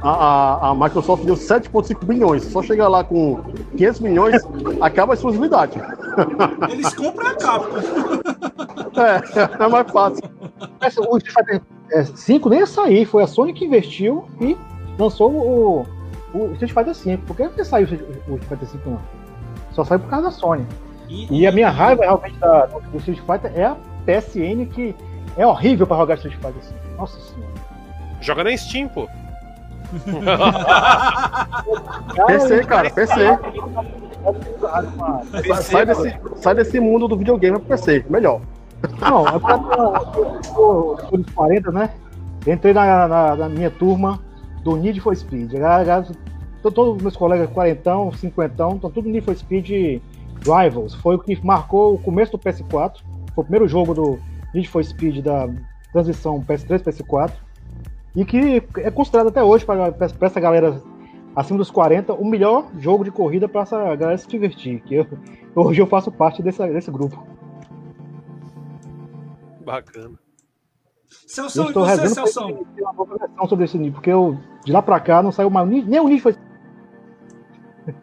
a, 0.02 0.10
a, 0.10 0.68
a 0.70 0.74
Microsoft 0.74 1.24
deu 1.24 1.34
7,5 1.34 2.04
bilhões. 2.04 2.44
Só 2.44 2.62
chegar 2.62 2.88
lá 2.88 3.02
com 3.04 3.42
500 3.76 4.00
milhões, 4.00 4.42
acaba 4.80 5.12
a 5.12 5.14
exclusividade. 5.14 5.80
Eles 6.70 6.94
compram 6.94 7.28
a 7.28 7.34
Capcom. 7.34 7.76
É, 8.96 9.62
é 9.64 9.68
mais 9.68 9.90
fácil. 9.90 10.22
Essa- 10.80 11.02
O 11.02 11.18
Street 11.18 11.34
Fighter 11.90 12.16
5 12.16 12.48
nem 12.48 12.60
ia 12.60 12.66
sair, 12.66 13.04
foi 13.04 13.22
a 13.22 13.26
Sony 13.26 13.52
que 13.52 13.66
investiu 13.66 14.24
e 14.40 14.56
lançou 14.98 15.30
o, 15.30 15.86
o 16.34 16.52
Street 16.52 16.72
Fighter 16.72 16.94
5. 16.94 17.26
Por 17.26 17.36
que 17.36 17.42
não 17.46 17.62
saiu 17.64 17.86
o 17.86 17.90
Street 17.92 18.42
Fighter 18.48 18.68
5 18.68 18.88
não? 18.90 19.00
Só 19.72 19.84
saiu 19.84 20.00
por 20.00 20.08
causa 20.08 20.26
da 20.26 20.30
Sony. 20.30 20.66
E 21.08 21.46
a 21.46 21.52
minha 21.52 21.68
raiva 21.68 22.04
realmente 22.04 22.38
da, 22.38 22.64
do 22.66 22.96
Street 22.96 23.20
Fighter 23.20 23.52
é 23.54 23.64
a 23.66 23.76
PSN 24.06 24.64
que 24.72 24.94
é 25.36 25.46
horrível 25.46 25.86
pra 25.86 25.98
jogar 25.98 26.14
Street 26.14 26.36
Fighter 26.36 26.62
5. 26.62 26.74
Nossa 26.96 27.20
senhora. 27.20 27.52
Joga 28.22 28.44
na 28.44 28.56
Steam, 28.56 28.88
pô. 28.88 29.06
PC, 32.26 32.64
cara, 32.64 32.90
PC. 32.90 33.14
Sai, 35.46 35.62
sai 35.62 35.86
desse, 35.86 36.14
sai 36.36 36.54
desse 36.54 36.80
mundo 36.80 37.06
do 37.08 37.16
videogame 37.16 37.58
pro 37.58 37.68
PC, 37.68 38.04
melhor. 38.08 38.40
Não, 39.00 39.24
tô 39.40 40.96
tô 41.08 41.16
nos 41.16 41.30
40, 41.30 41.72
né? 41.72 41.90
Entrei 42.46 42.72
na, 42.74 43.08
na, 43.08 43.36
na 43.36 43.48
minha 43.48 43.70
turma 43.70 44.20
do 44.62 44.76
Need 44.76 45.00
for 45.00 45.16
Speed. 45.16 45.52
Galera- 45.52 46.02
to- 46.02 46.14
Todos 46.72 46.96
os 46.96 47.02
meus 47.02 47.16
colegas, 47.16 47.48
quarentão, 47.50 48.10
cinquentão, 48.12 48.72
estão 48.74 48.90
tudo 48.90 49.08
Need 49.08 49.24
for 49.24 49.36
Speed 49.36 50.00
Rivals. 50.44 50.94
Foi 50.96 51.14
o 51.14 51.18
que 51.18 51.38
marcou 51.44 51.94
o 51.94 51.98
começo 51.98 52.32
do 52.32 52.38
PS4. 52.38 52.92
Foi 53.34 53.42
o 53.42 53.44
primeiro 53.44 53.68
jogo 53.68 53.94
do 53.94 54.18
Need 54.52 54.68
for 54.68 54.84
Speed 54.84 55.22
da 55.24 55.48
transição 55.92 56.40
PS3 56.42 56.80
PS4. 56.82 57.30
E 58.16 58.24
que 58.24 58.62
é 58.78 58.90
considerado 58.90 59.28
até 59.28 59.44
hoje, 59.44 59.64
para 59.66 59.94
essa 60.22 60.40
galera 60.40 60.82
acima 61.36 61.58
dos 61.58 61.70
40, 61.70 62.14
o 62.14 62.24
melhor 62.24 62.66
jogo 62.78 63.04
de 63.04 63.10
corrida 63.10 63.46
para 63.46 63.60
essa 63.60 63.76
galera 63.94 64.16
se 64.16 64.26
divertir. 64.26 64.80
Que 64.82 64.94
eu- 64.94 65.06
hoje 65.54 65.80
eu 65.82 65.86
faço 65.86 66.10
parte 66.10 66.42
dessa, 66.42 66.66
desse 66.66 66.90
grupo. 66.90 67.22
Bacana. 69.64 70.18
Celso, 71.26 71.58
Eu 71.60 71.64
e 71.64 71.66
estou 71.68 71.84
você, 71.84 71.96
pra 71.96 72.08
ter 72.08 72.10
uma 73.40 73.48
sobre 73.48 73.64
esse 73.64 73.76
nível, 73.76 73.92
porque 73.94 74.10
eu, 74.10 74.38
de 74.64 74.72
lá 74.72 74.80
pra 74.80 74.98
cá 74.98 75.22
não 75.22 75.30
saiu 75.30 75.50
mais 75.50 75.68
nem 75.68 76.00
o 76.00 76.08
Need 76.08 76.22
for 76.22 76.34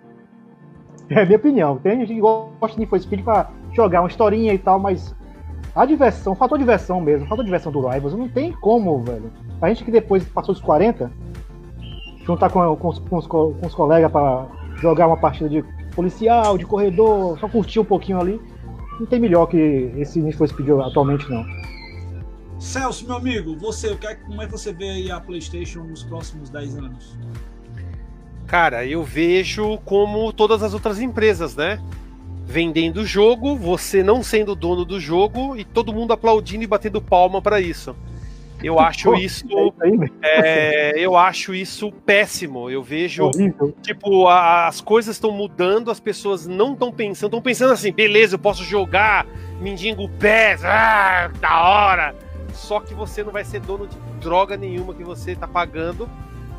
É 1.09 1.21
a 1.21 1.25
minha 1.25 1.37
opinião. 1.37 1.77
Tem 1.77 1.99
gente 1.99 2.13
que 2.13 2.19
gosta 2.21 2.67
de 2.67 2.79
Need 2.79 2.89
for 2.89 2.99
Speed 2.99 3.23
pra 3.23 3.49
jogar 3.71 4.01
uma 4.01 4.07
historinha 4.09 4.53
e 4.53 4.57
tal, 4.57 4.77
mas 4.79 5.15
a 5.75 5.85
diversão, 5.85 6.35
faltou 6.35 6.57
diversão 6.57 7.01
mesmo, 7.01 7.27
faltou 7.27 7.43
diversão 7.43 7.71
do 7.71 7.87
Rivals, 7.87 8.13
não 8.13 8.29
tem 8.29 8.51
como, 8.51 9.01
velho. 9.03 9.31
A 9.63 9.69
gente 9.69 9.85
que 9.85 9.91
depois 9.91 10.25
passou 10.25 10.53
dos 10.53 10.61
40, 10.61 11.09
juntar 12.25 12.49
com, 12.49 12.75
com, 12.75 12.87
os, 12.89 12.99
com, 12.99 13.17
os, 13.17 13.25
co- 13.25 13.53
com 13.59 13.65
os 13.67 13.73
colegas 13.73 14.11
pra 14.11 14.45
jogar 14.75 15.07
uma 15.07 15.15
partida 15.15 15.47
de 15.49 15.63
policial, 15.95 16.57
de 16.57 16.65
corredor, 16.65 17.39
só 17.39 17.47
curtir 17.47 17.79
um 17.79 17.85
pouquinho 17.85 18.19
ali, 18.19 18.41
não 18.99 19.05
tem 19.05 19.21
melhor 19.21 19.45
que 19.45 19.57
esse 19.97 20.19
Need 20.19 20.35
for 20.35 20.49
Speed 20.49 20.67
atualmente, 20.69 21.29
não. 21.29 21.45
Celso, 22.59 23.05
meu 23.07 23.15
amigo, 23.15 23.55
você, 23.55 23.87
o 23.91 23.97
que 23.97 24.05
é- 24.05 24.15
como 24.15 24.41
é 24.41 24.45
que 24.47 24.51
você 24.51 24.73
vê 24.73 24.89
aí 24.89 25.09
a 25.11 25.21
PlayStation 25.21 25.79
nos 25.83 26.03
próximos 26.03 26.49
10 26.49 26.77
anos? 26.77 27.17
Cara, 28.45 28.85
eu 28.85 29.01
vejo 29.01 29.77
como 29.85 30.33
todas 30.33 30.61
as 30.61 30.73
outras 30.73 30.99
empresas, 30.99 31.55
né? 31.55 31.79
Vendendo 32.45 32.97
o 32.97 33.05
jogo, 33.05 33.55
você 33.55 34.03
não 34.03 34.21
sendo 34.21 34.55
dono 34.55 34.83
do 34.83 34.99
jogo 34.99 35.55
e 35.55 35.63
todo 35.63 35.93
mundo 35.93 36.11
aplaudindo 36.11 36.65
e 36.65 36.67
batendo 36.67 37.01
palma 37.01 37.41
pra 37.41 37.61
isso. 37.61 37.95
Eu 38.63 38.79
acho 38.79 39.09
Pô, 39.11 39.15
isso, 39.15 39.45
É 39.45 39.65
isso 39.65 39.73
velho. 39.77 40.13
é, 40.21 40.93
eu 40.97 41.17
acho 41.17 41.53
isso 41.53 41.91
péssimo. 41.91 42.69
Eu 42.69 42.81
vejo 42.81 43.25
horrível. 43.25 43.75
tipo, 43.81 44.27
a- 44.27 44.67
as 44.67 44.79
coisas 44.79 45.15
estão 45.17 45.31
mudando, 45.31 45.91
as 45.91 45.99
pessoas 45.99 46.47
não 46.47 46.73
estão 46.73 46.91
pensando, 46.91 47.27
estão 47.29 47.41
pensando 47.41 47.73
assim, 47.73 47.91
beleza, 47.91 48.35
eu 48.35 48.39
posso 48.39 48.63
jogar 48.63 49.25
Mindingo 49.59 50.07
Pés, 50.09 50.63
ah, 50.63 51.29
da 51.41 51.61
hora. 51.61 52.15
Só 52.53 52.79
que 52.79 52.93
você 52.93 53.23
não 53.23 53.31
vai 53.31 53.43
ser 53.43 53.59
dono 53.59 53.87
de 53.87 53.97
droga 54.21 54.55
nenhuma 54.55 54.93
que 54.93 55.03
você 55.03 55.35
tá 55.35 55.47
pagando. 55.47 56.07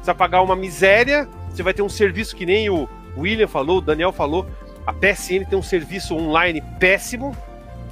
Você 0.00 0.06
vai 0.06 0.14
pagar 0.14 0.42
uma 0.42 0.54
miséria, 0.56 1.26
você 1.50 1.62
vai 1.62 1.72
ter 1.72 1.82
um 1.82 1.88
serviço 1.88 2.36
que 2.36 2.44
nem 2.44 2.68
o 2.68 2.86
William 3.16 3.48
falou, 3.48 3.78
o 3.78 3.80
Daniel 3.80 4.12
falou. 4.12 4.46
A 4.86 4.92
PSN 4.92 5.46
tem 5.48 5.58
um 5.58 5.62
serviço 5.62 6.14
online 6.14 6.62
péssimo, 6.78 7.34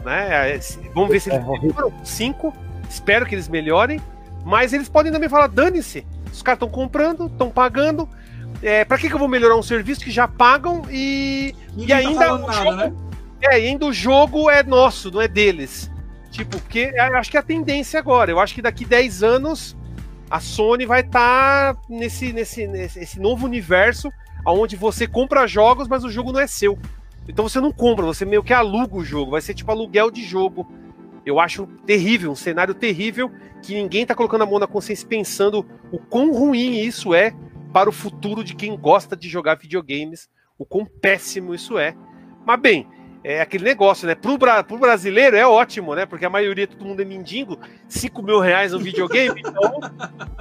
né? 0.04 0.58
Vamos 0.94 1.10
ver 1.10 1.20
se 1.20 1.30
É, 1.30 1.36
eles 1.36 1.46
melhoram. 1.48 1.92
Cinco, 2.04 2.52
espero 2.88 3.26
que 3.26 3.34
eles 3.34 3.48
melhorem. 3.48 4.00
Mas 4.44 4.72
eles 4.72 4.88
podem 4.88 5.12
também 5.12 5.28
falar, 5.28 5.46
dane-se. 5.46 6.04
Os 6.32 6.42
caras 6.42 6.56
estão 6.56 6.68
comprando, 6.68 7.26
estão 7.26 7.50
pagando. 7.50 8.08
É, 8.62 8.84
para 8.84 8.98
que, 8.98 9.08
que 9.08 9.14
eu 9.14 9.18
vou 9.18 9.28
melhorar 9.28 9.56
um 9.56 9.62
serviço 9.62 10.00
que 10.04 10.10
já 10.10 10.26
pagam 10.28 10.82
e, 10.90 11.54
Ninguém 11.74 11.96
ainda 11.96 12.26
tá 12.26 12.34
o 12.34 12.38
nada, 12.38 12.52
jogo- 12.52 12.72
né? 12.76 12.92
é, 13.42 13.60
e 13.60 13.66
ainda 13.66 13.86
o 13.86 13.92
jogo 13.92 14.50
é 14.50 14.62
nosso, 14.62 15.10
não 15.10 15.20
é 15.20 15.26
deles. 15.28 15.90
Tipo, 16.30 16.58
porque 16.60 16.92
eu 16.94 17.16
acho 17.16 17.30
que 17.30 17.36
é 17.36 17.40
a 17.40 17.42
tendência 17.42 17.98
agora. 17.98 18.30
Eu 18.30 18.38
acho 18.40 18.54
que 18.54 18.62
daqui 18.62 18.84
10 18.84 19.22
anos 19.22 19.76
a 20.30 20.40
Sony 20.40 20.86
vai 20.86 21.00
estar 21.00 21.76
nesse, 21.88 22.32
nesse, 22.32 22.66
nesse 22.66 22.98
esse 23.00 23.20
novo 23.20 23.44
universo 23.46 24.10
onde 24.46 24.74
você 24.76 25.06
compra 25.06 25.46
jogos, 25.46 25.86
mas 25.88 26.04
o 26.04 26.10
jogo 26.10 26.32
não 26.32 26.40
é 26.40 26.46
seu. 26.46 26.78
Então 27.28 27.48
você 27.48 27.60
não 27.60 27.70
compra, 27.70 28.04
você 28.04 28.24
meio 28.24 28.42
que 28.42 28.52
aluga 28.52 28.96
o 28.96 29.04
jogo. 29.04 29.32
Vai 29.32 29.40
ser 29.40 29.54
tipo 29.54 29.70
aluguel 29.70 30.10
de 30.10 30.24
jogo. 30.24 30.66
Eu 31.24 31.38
acho 31.38 31.66
terrível, 31.86 32.30
um 32.30 32.36
cenário 32.36 32.74
terrível 32.74 33.30
que 33.62 33.74
ninguém 33.74 34.04
tá 34.04 34.14
colocando 34.14 34.42
a 34.42 34.46
mão 34.46 34.58
na 34.58 34.66
consciência 34.66 35.06
pensando 35.06 35.64
o 35.92 35.98
quão 35.98 36.32
ruim 36.32 36.80
isso 36.80 37.14
é 37.14 37.32
para 37.72 37.88
o 37.88 37.92
futuro 37.92 38.42
de 38.42 38.54
quem 38.54 38.76
gosta 38.76 39.16
de 39.16 39.28
jogar 39.28 39.54
videogames, 39.54 40.28
o 40.58 40.64
quão 40.64 40.84
péssimo 40.84 41.54
isso 41.54 41.78
é. 41.78 41.94
Mas 42.44 42.60
bem, 42.60 42.88
é 43.24 43.40
aquele 43.40 43.64
negócio, 43.64 44.06
né? 44.06 44.14
Pro, 44.14 44.36
bra 44.36 44.64
pro 44.64 44.78
brasileiro 44.78 45.36
é 45.36 45.46
ótimo, 45.46 45.94
né? 45.94 46.04
Porque 46.04 46.24
a 46.24 46.30
maioria, 46.30 46.66
todo 46.66 46.84
mundo 46.84 47.00
é 47.00 47.04
mendigo, 47.04 47.58
5 47.88 48.22
mil 48.22 48.40
reais 48.40 48.72
no 48.72 48.80
videogame, 48.80 49.40
então 49.46 49.80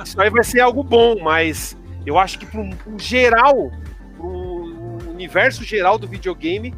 isso 0.04 0.20
aí 0.20 0.30
vai 0.30 0.44
ser 0.44 0.62
algo 0.62 0.84
bom, 0.84 1.22
mas 1.22 1.78
eu 2.06 2.18
acho 2.18 2.40
que 2.40 2.46
pro, 2.46 2.68
pro 2.78 2.98
geral, 2.98 3.72
pro 4.18 5.10
universo 5.10 5.64
geral 5.64 6.00
do 6.00 6.08
videogame, 6.08 6.74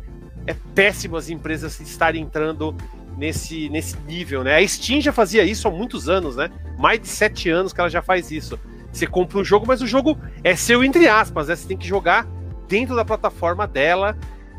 é 0.45 0.53
péssimo 0.75 1.15
as 1.15 1.30
empresas 1.30 1.80
estarem 1.80 2.21
entrando 2.21 2.75
nesse, 3.18 3.69
nesse 3.69 3.98
nível, 4.02 4.44
né? 4.44 4.57
A 4.57 4.68
Steam 4.68 5.02
já 5.02 5.11
fazia 5.11 5.44
isso 5.44 5.68
há 5.68 5.72
muitos 5.72 6.10
anos, 6.10 6.35
né? 6.35 6.49
Mais 6.77 6.99
de 6.99 7.07
sete 7.07 7.49
anos 7.49 7.73
que 7.73 7.80
ela 7.80 7.90
já 7.90 8.02
faz 8.02 8.31
isso. 8.31 8.60
Você 8.91 9.07
compra 9.07 9.40
um 9.40 9.44
jogo, 9.44 9.65
mas 9.68 9.81
o 9.81 9.88
jogo 9.88 10.18
é 10.44 10.56
seu 10.56 10.84
entre 10.84 11.07
aspas, 11.07 11.48
né? 11.48 11.56
Você 11.56 11.68
tem 11.68 11.77
que 11.77 11.88
jogar 11.88 12.27
dentro 12.68 12.95
da 12.95 13.03
plataforma 13.03 13.68
dela. 13.68 14.18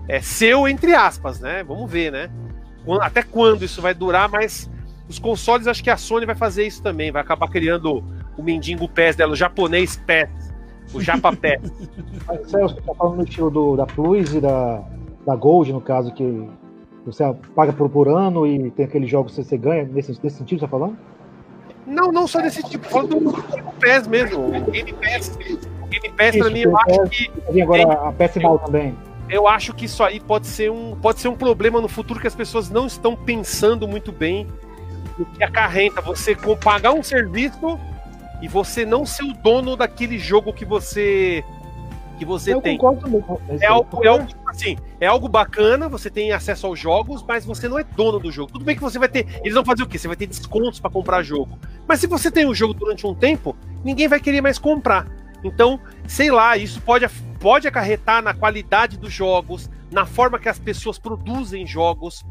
É 0.09 0.21
seu 0.21 0.69
entre 0.69 0.95
aspas, 0.95 1.41
né? 1.41 1.63
Vamos 1.65 1.91
ver, 1.91 2.13
né? 2.13 2.31
Até 3.01 3.23
quando 3.23 3.65
isso 3.65 3.81
vai 3.81 3.95
durar, 3.95 4.29
mas 4.29 4.71
os 5.09 5.19
consoles, 5.19 5.67
acho 5.67 5.83
que 5.83 5.91
a 5.91 5.97
Sony 5.97 6.27
vai 6.27 6.35
fazer 6.35 6.67
isso 6.67 6.83
também. 6.83 7.11
Vai 7.11 7.23
acabar 7.23 7.49
criando 7.49 8.05
o 8.37 8.43
mendigo 8.43 8.89
PES 8.89 9.17
dela, 9.17 9.33
o 9.33 9.37
japonês 9.37 9.97
PES. 9.97 10.55
O 10.93 11.01
Japa 11.01 11.35
PES. 11.37 11.73
Mas, 12.27 12.51
Celso, 12.51 12.77
tá 12.77 12.95
falando 12.95 13.17
no 13.17 13.25
estilo 13.25 13.51
do, 13.51 13.77
da 13.77 13.87
Plus 13.87 14.35
e 14.35 14.41
da, 14.41 14.85
da 15.27 15.35
Gold, 15.35 15.73
no 15.73 15.81
caso, 15.81 16.13
que 16.13 16.49
você 17.07 17.25
paga 17.55 17.73
por, 17.73 17.89
por 17.89 18.09
ano 18.09 18.47
e 18.47 18.71
tem 18.71 18.87
aqueles 18.87 19.11
jogos 19.11 19.35
que 19.35 19.43
você 19.43 19.57
ganha, 19.57 19.85
nesse, 19.85 20.19
nesse 20.23 20.39
sentido, 20.39 20.61
você 20.61 20.67
tá 20.67 20.71
falando? 20.71 20.97
Não, 21.87 22.11
não 22.11 22.27
só 22.27 22.41
desse 22.41 22.63
tipo, 22.63 22.87
falando 22.87 23.21
do 23.21 23.33
PES 23.81 24.07
mesmo, 24.07 24.47
o 24.47 24.71
Game 24.71 24.93
Pass. 24.95 25.39
O 25.83 25.87
Game 25.87 26.11
Pass, 26.17 26.37
pra 26.37 26.51
mim, 26.51 26.61
eu 26.61 26.79
acho 26.79 27.03
que. 27.11 27.61
Agora 27.63 28.09
a 28.09 28.13
PS 28.13 28.37
Mal 28.37 28.59
também 28.59 28.95
eu 29.29 29.49
acho 29.49 29.73
que 29.73 29.87
isso 29.87 30.03
aí 30.03 30.21
pode 30.21 30.47
ser 30.47 30.71
um, 30.71 30.95
pode 30.97 31.21
ser 31.21 31.29
um 31.29 31.37
problema 31.37 31.81
no 31.81 31.89
futuro 31.89 32.21
que 32.21 32.27
as 32.27 32.35
pessoas 32.35 32.71
não 32.71 32.87
estão 32.87 33.17
pensando 33.17 33.89
muito 33.89 34.13
bem 34.13 34.47
o 35.19 35.25
que 35.25 35.43
acarreta 35.43 36.01
você 36.01 36.37
pagar 36.63 36.93
um 36.93 37.03
serviço 37.03 37.79
e 38.43 38.49
você 38.49 38.85
não 38.85 39.07
ser 39.07 39.25
o 39.25 39.33
dono 39.33 39.77
daquele 39.77 40.19
jogo 40.19 40.53
que 40.53 40.65
você 40.65 41.45
que 42.25 42.31
você 42.31 42.55
eu 42.55 42.61
tem. 42.61 42.79
É 43.61 43.67
algo, 43.67 44.05
é 44.05 44.09
algo 44.09 44.27
assim, 44.47 44.77
é 45.01 45.07
algo 45.07 45.29
bacana, 45.29 45.89
você 45.89 46.09
tem 46.09 46.33
acesso 46.33 46.67
aos 46.67 46.79
jogos, 46.79 47.23
mas 47.27 47.45
você 47.45 47.69
não 47.69 47.79
é 47.79 47.85
dono 47.85 48.19
do 48.19 48.31
jogo. 48.33 48.53
Tudo 48.53 48.65
bem 48.65 48.75
que 48.75 48.83
você 48.83 48.99
vai 48.99 49.09
ter, 49.09 49.27
eles 49.41 49.55
vão 49.55 49.65
fazer 49.65 49.83
o 49.83 49.87
quê? 49.87 49.99
Você 49.99 50.09
vai 50.09 50.17
ter 50.17 50.27
descontos 50.27 50.81
para 50.81 50.91
comprar 50.91 51.23
jogo. 51.23 51.59
Mas 51.87 52.01
se 52.01 52.07
você 52.07 52.31
tem 52.31 52.47
o 52.47 52.51
um 52.51 52.55
jogo 52.55 52.75
durante 52.75 53.07
um 53.07 53.15
tempo, 53.15 53.57
ninguém 53.85 54.09
vai 54.09 54.21
querer 54.21 54.41
mais 54.41 54.59
comprar. 54.59 55.07
Então, 55.45 55.79
sei 56.07 56.31
lá, 56.31 56.57
isso 56.57 56.81
pode, 56.81 57.07
pode 57.39 57.69
acarretar 57.69 58.23
na 58.23 58.33
qualidade 58.33 58.97
dos 58.97 59.13
jogos, 59.13 59.71
na 59.91 60.07
forma 60.07 60.39
que 60.39 60.49
as 60.49 60.59
pessoas 60.59 60.99
produzem 60.99 61.67
jogos. 61.67 62.25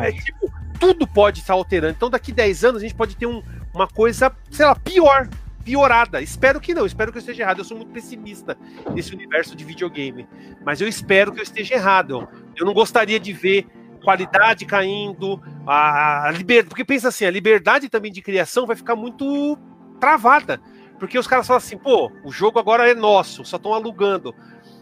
É, 0.00 0.12
tipo, 0.12 0.50
tudo 0.80 1.06
pode 1.06 1.40
estar 1.40 1.52
alterando. 1.52 1.94
Então, 1.94 2.08
daqui 2.08 2.32
10 2.32 2.64
anos, 2.64 2.82
a 2.82 2.86
gente 2.86 2.94
pode 2.94 3.14
ter 3.14 3.26
um, 3.26 3.42
uma 3.74 3.86
coisa, 3.86 4.32
sei 4.50 4.64
lá, 4.64 4.74
pior, 4.74 5.28
piorada. 5.66 6.22
Espero 6.22 6.60
que 6.60 6.72
não, 6.72 6.86
espero 6.86 7.10
que 7.10 7.18
eu 7.18 7.20
esteja 7.20 7.42
errado. 7.42 7.58
Eu 7.58 7.64
sou 7.64 7.76
muito 7.76 7.90
pessimista 7.90 8.56
nesse 8.94 9.12
universo 9.12 9.56
de 9.56 9.64
videogame. 9.64 10.28
Mas 10.64 10.80
eu 10.80 10.86
espero 10.86 11.32
que 11.32 11.40
eu 11.40 11.42
esteja 11.42 11.74
errado. 11.74 12.28
Eu 12.56 12.64
não 12.64 12.72
gostaria 12.72 13.18
de 13.18 13.32
ver 13.32 13.66
qualidade 14.00 14.64
caindo, 14.64 15.42
a, 15.66 16.28
a 16.28 16.30
liberdade. 16.30 16.68
Porque 16.68 16.84
pensa 16.84 17.08
assim, 17.08 17.24
a 17.24 17.30
liberdade 17.32 17.88
também 17.88 18.12
de 18.12 18.22
criação 18.22 18.64
vai 18.64 18.76
ficar 18.76 18.94
muito 18.94 19.58
travada. 19.98 20.60
Porque 21.00 21.18
os 21.18 21.26
caras 21.26 21.48
falam 21.48 21.58
assim, 21.58 21.76
pô, 21.76 22.12
o 22.24 22.30
jogo 22.30 22.60
agora 22.60 22.88
é 22.88 22.94
nosso, 22.94 23.44
só 23.44 23.56
estão 23.56 23.74
alugando. 23.74 24.32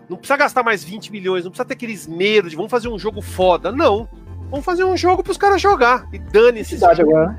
Não 0.06 0.18
precisa 0.18 0.36
gastar 0.36 0.62
mais 0.62 0.84
20 0.84 1.10
milhões, 1.10 1.44
não 1.44 1.50
precisa 1.50 1.64
ter 1.64 1.72
aquele 1.72 1.94
esmero 1.94 2.50
de 2.50 2.56
vamos 2.56 2.70
fazer 2.70 2.88
um 2.88 2.98
jogo 2.98 3.22
foda. 3.22 3.72
Não. 3.72 4.06
Vamos 4.50 4.66
fazer 4.66 4.84
um 4.84 4.98
jogo 4.98 5.22
para 5.22 5.32
os 5.32 5.38
caras 5.38 5.62
jogar. 5.62 6.06
E 6.12 6.18
dane-se. 6.18 6.84
agora, 6.84 7.28
né? 7.28 7.38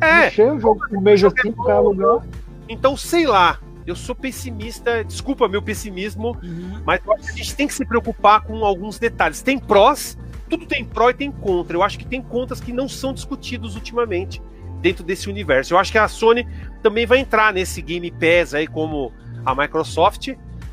É. 0.00 0.26
Encher 0.26 0.52
o 0.52 0.58
jogo 0.58 0.80
com 0.88 1.00
mês 1.00 1.22
assim 1.22 1.52
para 1.52 1.74
alugar. 1.74 2.20
Então, 2.70 2.96
sei 2.96 3.26
lá. 3.26 3.58
Eu 3.86 3.96
sou 3.96 4.14
pessimista, 4.14 5.02
desculpa 5.02 5.48
meu 5.48 5.60
pessimismo, 5.60 6.36
uhum. 6.42 6.80
mas 6.84 7.00
eu 7.04 7.12
acho 7.14 7.24
que 7.24 7.30
a 7.30 7.34
gente 7.34 7.56
tem 7.56 7.66
que 7.66 7.74
se 7.74 7.84
preocupar 7.84 8.42
com 8.42 8.64
alguns 8.64 8.98
detalhes. 8.98 9.42
Tem 9.42 9.58
prós, 9.58 10.16
tudo 10.48 10.66
tem 10.66 10.84
pró 10.84 11.10
e 11.10 11.14
tem 11.14 11.32
contra. 11.32 11.76
Eu 11.76 11.82
acho 11.82 11.98
que 11.98 12.04
tem 12.04 12.22
contas 12.22 12.60
que 12.60 12.72
não 12.72 12.88
são 12.88 13.12
discutidos 13.12 13.74
ultimamente 13.74 14.40
dentro 14.80 15.02
desse 15.02 15.28
universo. 15.28 15.74
Eu 15.74 15.78
acho 15.78 15.90
que 15.90 15.98
a 15.98 16.06
Sony 16.06 16.46
também 16.82 17.06
vai 17.06 17.18
entrar 17.18 17.52
nesse 17.52 17.82
Game 17.82 18.10
Pass 18.12 18.54
aí, 18.54 18.66
como 18.66 19.12
a 19.44 19.54
Microsoft, 19.54 20.28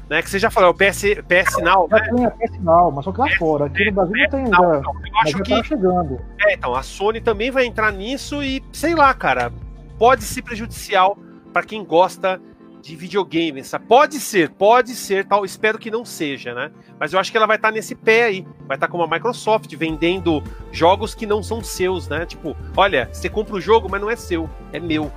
né? 0.10 0.22
Que 0.22 0.30
você 0.30 0.38
já 0.38 0.52
falou, 0.52 0.70
é 0.70 0.72
o 0.72 0.76
PS, 0.76 1.02
PS 1.28 1.58
Now, 1.64 1.88
né? 1.90 2.00
tem 2.02 2.26
a 2.26 2.32
PS 2.32 2.60
Now, 2.60 2.92
mas 2.92 3.06
só 3.06 3.12
que 3.12 3.20
lá 3.20 3.30
fora. 3.40 3.66
Aqui 3.66 3.86
no 3.86 3.94
Brasil 3.94 4.16
não 4.16 4.30
tem 4.30 4.40
ainda. 4.42 4.58
Não, 4.58 4.74
eu 4.76 5.18
acho 5.24 5.38
que. 5.38 5.50
Tá 5.50 5.64
chegando. 5.64 6.20
É, 6.42 6.54
então, 6.54 6.76
a 6.76 6.84
Sony 6.84 7.22
também 7.22 7.50
vai 7.50 7.66
entrar 7.66 7.92
nisso 7.92 8.44
e, 8.44 8.62
sei 8.72 8.94
lá, 8.94 9.14
cara, 9.14 9.52
pode 9.98 10.24
ser 10.24 10.42
prejudicial 10.42 11.18
para 11.52 11.64
quem 11.64 11.84
gosta 11.84 12.42
de 12.82 12.96
videogame. 12.96 13.62
Pode 13.88 14.20
ser, 14.20 14.50
pode 14.52 14.96
ser, 14.96 15.26
tal. 15.26 15.44
Espero 15.44 15.78
que 15.78 15.92
não 15.92 16.06
seja, 16.06 16.54
né? 16.54 16.72
Mas 17.00 17.12
eu 17.12 17.20
acho 17.20 17.32
que 17.32 17.38
ela 17.38 17.48
vai 17.48 17.58
estar 17.58 17.70
tá 17.70 17.74
nesse 17.74 17.96
pé 17.96 18.24
aí. 18.24 18.48
Vai 18.68 18.78
estar 18.78 18.88
tá 18.88 18.88
como 18.88 19.04
a 19.04 19.08
Microsoft, 19.08 19.74
vendendo 19.76 20.44
jogos 20.72 21.14
que 21.14 21.26
não 21.26 21.44
são 21.44 21.64
seus, 21.64 22.08
né? 22.08 22.26
Tipo, 22.26 22.56
olha, 22.76 23.10
você 23.12 23.30
compra 23.30 23.56
o 23.56 23.62
jogo, 23.62 23.90
mas 23.90 24.00
não 24.00 24.10
é 24.10 24.16
seu, 24.16 24.50
é 24.72 24.80
meu. 24.80 25.12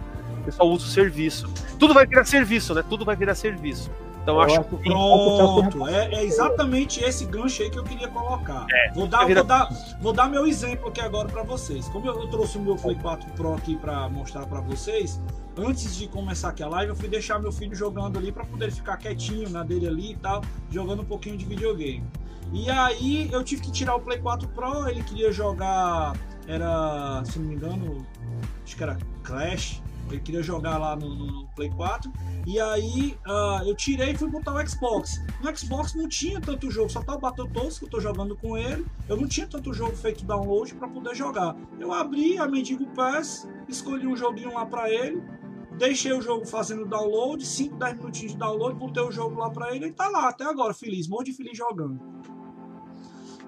Eu 0.47 0.52
só 0.52 0.65
uso 0.65 0.86
o 0.86 0.90
serviço. 0.90 1.48
Tudo 1.78 1.94
vai 1.94 2.07
virar 2.07 2.24
serviço, 2.24 2.74
né? 2.74 2.82
Tudo 2.89 3.05
vai 3.05 3.15
virar 3.15 3.35
serviço. 3.35 3.90
Então 4.23 4.35
eu 4.35 4.41
acho 4.41 4.65
que. 4.65 4.77
Pronto, 4.77 5.89
é, 5.89 6.15
é, 6.15 6.25
exatamente 6.25 7.03
esse 7.03 7.25
gancho 7.25 7.63
aí 7.63 7.71
que 7.71 7.79
eu 7.79 7.85
queria 7.85 8.09
colocar. 8.09 8.67
É, 8.71 8.93
vou, 8.93 9.07
dar, 9.07 9.27
vou, 9.27 9.45
dar, 9.45 9.69
vou 10.01 10.13
dar 10.13 10.29
meu 10.29 10.47
exemplo 10.47 10.89
aqui 10.89 11.01
agora 11.01 11.29
para 11.29 11.43
vocês. 11.43 11.89
Como 11.89 12.07
eu, 12.07 12.21
eu, 12.21 12.29
trouxe 12.29 12.59
o 12.59 12.61
meu 12.61 12.77
Play 12.77 12.97
4 12.97 13.31
Pro 13.33 13.55
aqui 13.55 13.77
para 13.77 14.09
mostrar 14.09 14.47
para 14.47 14.61
vocês, 14.61 15.21
antes 15.57 15.97
de 15.97 16.07
começar 16.07 16.51
aqui 16.51 16.63
a 16.63 16.69
live, 16.69 16.91
eu 16.91 16.97
fui 16.97 17.09
deixar 17.09 17.39
meu 17.39 17.53
filho 17.53 17.75
jogando 17.75 18.19
ali 18.19 18.31
para 18.31 18.45
poder 18.45 18.71
ficar 18.71 18.97
quietinho 18.97 19.49
na 19.49 19.63
dele 19.63 19.89
ali 19.89 20.13
e 20.13 20.17
tal, 20.17 20.43
jogando 20.71 21.03
um 21.03 21.07
pouquinho 21.07 21.37
de 21.37 21.45
videogame. 21.45 22.05
E 22.53 22.69
aí 22.69 23.31
eu 23.33 23.45
tive 23.45 23.63
que 23.63 23.71
tirar 23.71 23.95
o 23.95 24.01
Play 24.01 24.19
4 24.19 24.49
Pro, 24.49 24.89
ele 24.89 25.03
queria 25.03 25.33
jogar, 25.33 26.15
era, 26.47 27.23
se 27.25 27.39
não 27.39 27.47
me 27.47 27.55
engano, 27.55 28.05
acho 28.65 28.77
que 28.77 28.83
era 28.83 28.99
Clash, 29.23 29.81
ele 30.15 30.23
queria 30.23 30.43
jogar 30.43 30.78
lá 30.78 30.97
no, 30.97 31.15
no 31.15 31.49
Play 31.55 31.70
4. 31.70 32.12
E 32.47 32.59
aí 32.59 33.16
uh, 33.27 33.66
eu 33.66 33.74
tirei 33.74 34.11
e 34.11 34.16
fui 34.16 34.28
botar 34.28 34.55
o 34.55 34.69
Xbox. 34.69 35.23
No 35.43 35.57
Xbox 35.57 35.95
não 35.95 36.09
tinha 36.09 36.41
tanto 36.41 36.70
jogo, 36.70 36.89
só 36.89 37.03
tá 37.03 37.15
o 37.15 37.19
Battletoads 37.19 37.78
que 37.78 37.85
eu 37.85 37.91
tô 37.91 38.01
jogando 38.01 38.37
com 38.37 38.57
ele. 38.57 38.85
Eu 39.09 39.16
não 39.16 39.27
tinha 39.27 39.47
tanto 39.47 39.73
jogo 39.73 39.97
feito 39.97 40.24
download 40.24 40.74
para 40.74 40.89
poder 40.89 41.15
jogar. 41.15 41.57
Eu 41.78 41.93
abri 41.93 42.39
a 42.39 42.47
Mendigo 42.47 42.87
Pass, 42.95 43.49
escolhi 43.69 44.07
um 44.07 44.16
joguinho 44.16 44.55
lá 44.55 44.66
para 44.66 44.91
ele. 44.91 45.23
Deixei 45.78 46.12
o 46.12 46.20
jogo 46.20 46.45
fazendo 46.45 46.85
download, 46.85 47.45
5, 47.45 47.77
10 47.77 47.97
minutinhos 47.97 48.32
de 48.32 48.39
download, 48.39 48.78
botei 48.78 49.03
o 49.03 49.11
jogo 49.11 49.39
lá 49.39 49.49
para 49.49 49.74
ele 49.74 49.87
e 49.87 49.93
tá 49.93 50.09
lá 50.09 50.28
até 50.28 50.45
agora, 50.45 50.74
feliz, 50.74 51.09
monte 51.09 51.31
de 51.31 51.32
feliz 51.32 51.57
jogando. 51.57 51.99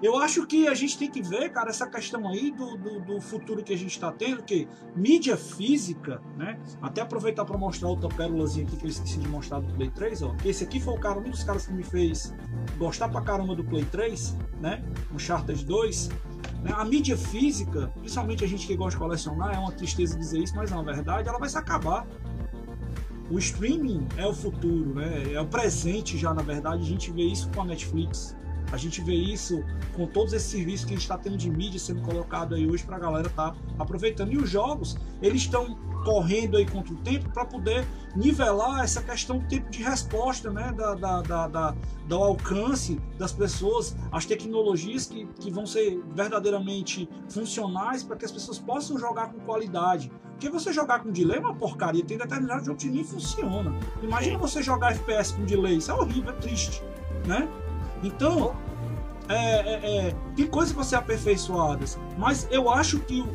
Eu 0.03 0.17
acho 0.17 0.45
que 0.45 0.67
a 0.67 0.73
gente 0.73 0.97
tem 0.97 1.09
que 1.09 1.21
ver, 1.21 1.49
cara, 1.53 1.69
essa 1.69 1.87
questão 1.87 2.27
aí 2.27 2.51
do, 2.51 2.75
do, 2.75 2.99
do 2.99 3.21
futuro 3.21 3.63
que 3.63 3.73
a 3.73 3.77
gente 3.77 3.91
está 3.91 4.11
tendo, 4.11 4.43
que 4.43 4.67
mídia 4.93 5.37
física, 5.37 6.21
né? 6.35 6.59
Até 6.81 6.99
aproveitar 6.99 7.45
para 7.45 7.57
mostrar 7.57 7.87
outra 7.87 8.09
pérolazinha 8.09 8.65
aqui 8.65 8.75
que 8.75 8.85
eu 8.85 8.89
esqueci 8.89 9.17
de 9.17 9.29
mostrar 9.29 9.61
do 9.61 9.73
Play 9.73 9.89
3, 9.91 10.23
ó. 10.23 10.35
Esse 10.43 10.65
aqui 10.65 10.81
foi 10.81 10.93
o 10.93 10.99
cara, 10.99 11.17
um 11.17 11.29
dos 11.29 11.45
caras 11.45 11.65
que 11.67 11.71
me 11.71 11.83
fez 11.83 12.35
gostar 12.77 13.07
pra 13.07 13.21
caramba 13.21 13.55
do 13.55 13.63
Play 13.63 13.85
3, 13.85 14.37
né? 14.59 14.83
O 15.15 15.17
Charters 15.17 15.63
2. 15.63 16.09
Né? 16.63 16.73
A 16.75 16.83
mídia 16.83 17.15
física, 17.15 17.89
principalmente 17.97 18.43
a 18.43 18.47
gente 18.47 18.67
que 18.67 18.75
gosta 18.75 18.97
de 18.97 18.97
colecionar, 18.97 19.55
é 19.55 19.57
uma 19.57 19.71
tristeza 19.71 20.19
dizer 20.19 20.39
isso, 20.39 20.53
mas 20.53 20.69
na 20.69 20.81
verdade 20.81 21.29
ela 21.29 21.39
vai 21.39 21.47
se 21.47 21.57
acabar. 21.57 22.05
O 23.31 23.39
streaming 23.39 24.05
é 24.17 24.27
o 24.27 24.33
futuro, 24.33 24.95
né? 24.95 25.31
É 25.31 25.39
o 25.39 25.47
presente 25.47 26.17
já, 26.17 26.33
na 26.33 26.41
verdade. 26.41 26.81
A 26.81 26.85
gente 26.85 27.09
vê 27.09 27.23
isso 27.23 27.49
com 27.55 27.61
a 27.61 27.65
Netflix. 27.65 28.35
A 28.73 28.77
gente 28.77 29.01
vê 29.01 29.13
isso 29.13 29.63
com 29.95 30.07
todos 30.07 30.33
esses 30.33 30.49
serviços 30.49 30.83
que 30.83 30.93
a 30.93 30.95
gente 30.95 31.03
está 31.03 31.15
tendo 31.15 31.37
de 31.37 31.47
mídia 31.47 31.79
sendo 31.79 32.01
colocado 32.01 32.55
aí 32.55 32.67
hoje 32.67 32.83
para 32.83 32.95
a 32.95 32.99
galera 32.99 33.27
estar 33.27 33.51
tá 33.51 33.57
aproveitando. 33.77 34.33
E 34.33 34.37
os 34.37 34.49
jogos, 34.49 34.97
eles 35.21 35.43
estão 35.43 35.77
correndo 36.03 36.57
aí 36.57 36.65
contra 36.65 36.91
o 36.91 36.97
tempo 36.97 37.29
para 37.29 37.45
poder 37.45 37.85
nivelar 38.15 38.83
essa 38.83 39.03
questão 39.03 39.37
do 39.37 39.47
tempo 39.47 39.69
de 39.69 39.83
resposta, 39.83 40.49
né? 40.49 40.73
Da, 40.75 40.95
da, 40.95 41.21
da, 41.21 41.47
da, 41.47 41.75
do 42.07 42.15
alcance 42.15 42.99
das 43.15 43.31
pessoas, 43.31 43.95
as 44.11 44.25
tecnologias 44.25 45.05
que, 45.05 45.27
que 45.39 45.51
vão 45.51 45.67
ser 45.67 46.03
verdadeiramente 46.15 47.07
funcionais 47.29 48.01
para 48.01 48.15
que 48.15 48.25
as 48.25 48.31
pessoas 48.31 48.57
possam 48.57 48.97
jogar 48.97 49.31
com 49.31 49.39
qualidade. 49.41 50.11
Porque 50.31 50.49
você 50.49 50.73
jogar 50.73 51.03
com 51.03 51.11
delay 51.11 51.37
é 51.37 51.41
uma 51.41 51.53
porcaria, 51.53 52.03
tem 52.03 52.17
determinado 52.17 52.65
jogo 52.65 52.79
que 52.79 52.89
nem 52.89 53.03
funciona. 53.03 53.71
Imagina 54.01 54.39
você 54.39 54.63
jogar 54.63 54.93
FPS 54.93 55.31
com 55.35 55.45
delay, 55.45 55.77
isso 55.77 55.91
é 55.91 55.93
horrível, 55.93 56.31
é 56.31 56.37
triste, 56.37 56.81
né? 57.27 57.47
Então, 58.03 58.55
é, 59.29 59.35
é, 59.35 60.07
é, 60.07 60.15
tem 60.35 60.45
coisas 60.47 60.73
para 60.73 60.83
ser 60.83 60.95
aperfeiçoadas, 60.97 61.97
mas 62.17 62.47
eu 62.51 62.69
acho 62.69 62.99
que 62.99 63.25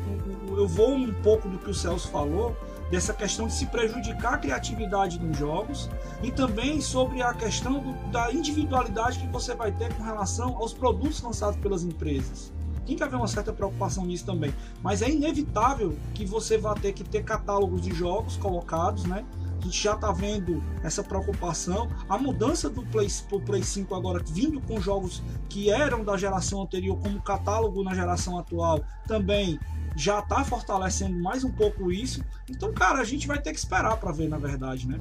eu 0.47 0.67
vou 0.67 0.91
um 0.91 1.11
pouco 1.23 1.49
do 1.49 1.57
que 1.57 1.69
o 1.69 1.73
Celso 1.73 2.09
falou, 2.09 2.55
dessa 2.91 3.13
questão 3.13 3.47
de 3.47 3.53
se 3.53 3.65
prejudicar 3.67 4.35
a 4.35 4.37
criatividade 4.37 5.19
nos 5.19 5.37
jogos 5.37 5.89
e 6.23 6.31
também 6.31 6.81
sobre 6.81 7.21
a 7.21 7.33
questão 7.33 7.79
do, 7.79 8.11
da 8.11 8.31
individualidade 8.31 9.19
que 9.19 9.27
você 9.27 9.53
vai 9.53 9.71
ter 9.71 9.93
com 9.93 10.03
relação 10.03 10.57
aos 10.57 10.73
produtos 10.73 11.21
lançados 11.21 11.59
pelas 11.59 11.83
empresas. 11.83 12.51
Tem 12.85 12.95
que 12.95 13.03
haver 13.03 13.17
uma 13.17 13.27
certa 13.27 13.53
preocupação 13.53 14.05
nisso 14.05 14.25
também, 14.25 14.53
mas 14.81 15.03
é 15.03 15.09
inevitável 15.09 15.95
que 16.15 16.25
você 16.25 16.57
vá 16.57 16.73
ter 16.73 16.93
que 16.93 17.03
ter 17.03 17.23
catálogos 17.23 17.81
de 17.81 17.93
jogos 17.93 18.35
colocados, 18.37 19.05
né? 19.05 19.23
A 19.59 19.61
gente 19.61 19.83
já 19.83 19.93
está 19.93 20.11
vendo 20.11 20.63
essa 20.83 21.03
preocupação. 21.03 21.89
A 22.07 22.17
mudança 22.17 22.69
do 22.69 22.81
Play 22.85 23.07
para 23.27 23.37
o 23.37 23.41
Play 23.41 23.61
5 23.61 23.93
agora, 23.93 24.23
vindo 24.25 24.61
com 24.61 24.79
jogos 24.79 25.21
que 25.49 25.69
eram 25.69 26.03
da 26.03 26.15
geração 26.15 26.61
anterior, 26.61 26.97
como 26.97 27.21
catálogo 27.21 27.83
na 27.83 27.93
geração 27.93 28.39
atual, 28.39 28.79
também 29.05 29.59
já 29.95 30.19
está 30.19 30.43
fortalecendo 30.43 31.21
mais 31.21 31.43
um 31.43 31.51
pouco 31.51 31.91
isso. 31.91 32.23
Então, 32.49 32.71
cara, 32.73 32.99
a 32.99 33.03
gente 33.03 33.27
vai 33.27 33.41
ter 33.41 33.51
que 33.51 33.59
esperar 33.59 33.97
para 33.97 34.11
ver, 34.11 34.29
na 34.29 34.37
verdade, 34.37 34.87
né? 34.87 34.97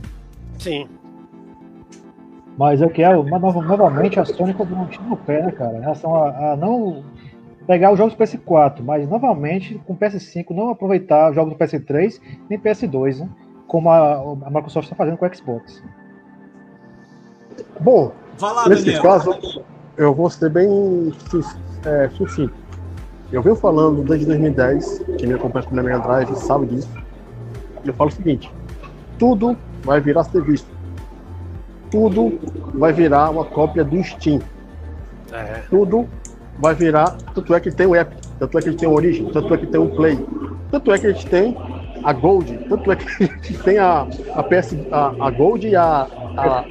Sim. 0.59 0.89
Mas 2.59 2.81
eu 2.81 2.91
quero, 2.91 3.23
novamente, 3.23 4.19
a 4.19 4.25
Sony 4.25 4.53
comprou 4.53 4.81
um 4.81 4.87
tiro 4.87 5.05
no 5.05 5.17
pé, 5.17 5.43
né, 5.43 5.53
cara? 5.53 5.79
Em 5.79 5.81
relação 5.81 6.17
a, 6.17 6.53
a 6.53 6.57
não 6.57 7.05
pegar 7.69 7.93
os 7.93 7.99
jogos 7.99 8.15
do 8.15 8.19
PS4, 8.19 8.83
mas 8.83 9.09
novamente 9.09 9.81
com 9.87 9.93
o 9.93 9.97
PS5 9.97 10.51
não 10.51 10.71
aproveitar 10.71 11.29
os 11.29 11.37
jogos 11.37 11.53
do 11.53 11.59
PS3 11.59 12.21
nem 12.49 12.59
PS2, 12.59 13.19
né? 13.21 13.29
Como 13.69 13.91
a, 13.91 14.15
a 14.47 14.51
Microsoft 14.51 14.87
está 14.87 14.97
fazendo 14.97 15.19
com 15.19 15.27
o 15.27 15.35
Xbox. 15.35 15.83
Bom, 17.79 18.13
lá, 18.41 18.69
nesse 18.69 18.85
Daniel. 18.85 19.03
caso, 19.03 19.63
eu 19.97 20.15
vou 20.15 20.29
ser 20.31 20.51
bem 20.51 21.13
é, 21.85 22.09
sucinto. 22.09 22.55
Eu 23.31 23.43
venho 23.43 23.55
falando 23.55 24.03
desde 24.03 24.27
2010, 24.27 25.05
quem 25.19 25.29
me 25.29 25.35
acompanha 25.35 25.67
com 25.67 25.79
a 25.79 25.83
Mega 25.83 25.99
Drive 25.99 26.35
sabe 26.37 26.67
disso. 26.67 26.89
eu 27.85 27.93
falo 27.93 28.09
o 28.09 28.13
seguinte: 28.13 28.51
tudo 29.19 29.57
vai 29.85 30.01
virar 30.01 30.25
serviço. 30.25 30.67
Tudo 31.91 32.39
vai 32.75 32.93
virar 32.93 33.31
uma 33.31 33.45
cópia 33.45 33.85
do 33.85 34.03
Steam. 34.03 34.41
É. 35.31 35.63
Tudo 35.69 36.09
vai 36.59 36.75
virar. 36.75 37.17
Tanto 37.35 37.55
é 37.55 37.61
que 37.61 37.71
tem 37.71 37.87
o 37.87 37.95
app, 37.95 38.17
tanto 38.39 38.59
é 38.59 38.63
que 38.63 38.73
tem 38.73 38.89
o 38.89 38.93
Origin, 38.93 39.31
tanto 39.31 39.53
é 39.53 39.59
que 39.59 39.67
tem 39.67 39.81
o 39.81 39.89
Play, 39.95 40.27
tanto 40.71 40.91
é 40.91 40.99
que 40.99 41.07
a 41.07 41.13
gente 41.13 41.27
tem 41.27 41.57
a 42.03 42.13
Gold, 42.13 42.59
tanto 42.69 42.93
é 42.93 42.97
que 42.97 43.59
tem 43.65 43.79
a, 43.79 44.07
a 44.35 44.43
PS, 44.43 44.77
a, 44.91 45.27
a 45.27 45.31
Gold 45.31 45.67
e 45.67 45.77
a, 45.77 46.07
a 46.37 46.65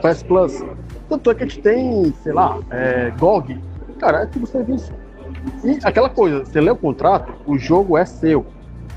PS 0.00 0.22
Plus. 0.22 0.64
Tanto 1.08 1.30
é 1.30 1.34
que 1.34 1.44
a 1.44 1.46
gente 1.46 1.60
tem, 1.60 2.12
sei 2.22 2.32
lá, 2.32 2.58
é, 2.70 3.12
GOG. 3.18 3.58
Cara, 3.98 4.22
é 4.22 4.26
tudo 4.26 4.46
serviço. 4.46 4.92
E 5.64 5.78
aquela 5.84 6.10
coisa, 6.10 6.44
você 6.44 6.60
lê 6.60 6.70
o 6.70 6.76
contrato, 6.76 7.32
o 7.46 7.56
jogo 7.56 7.96
é 7.96 8.04
seu. 8.04 8.44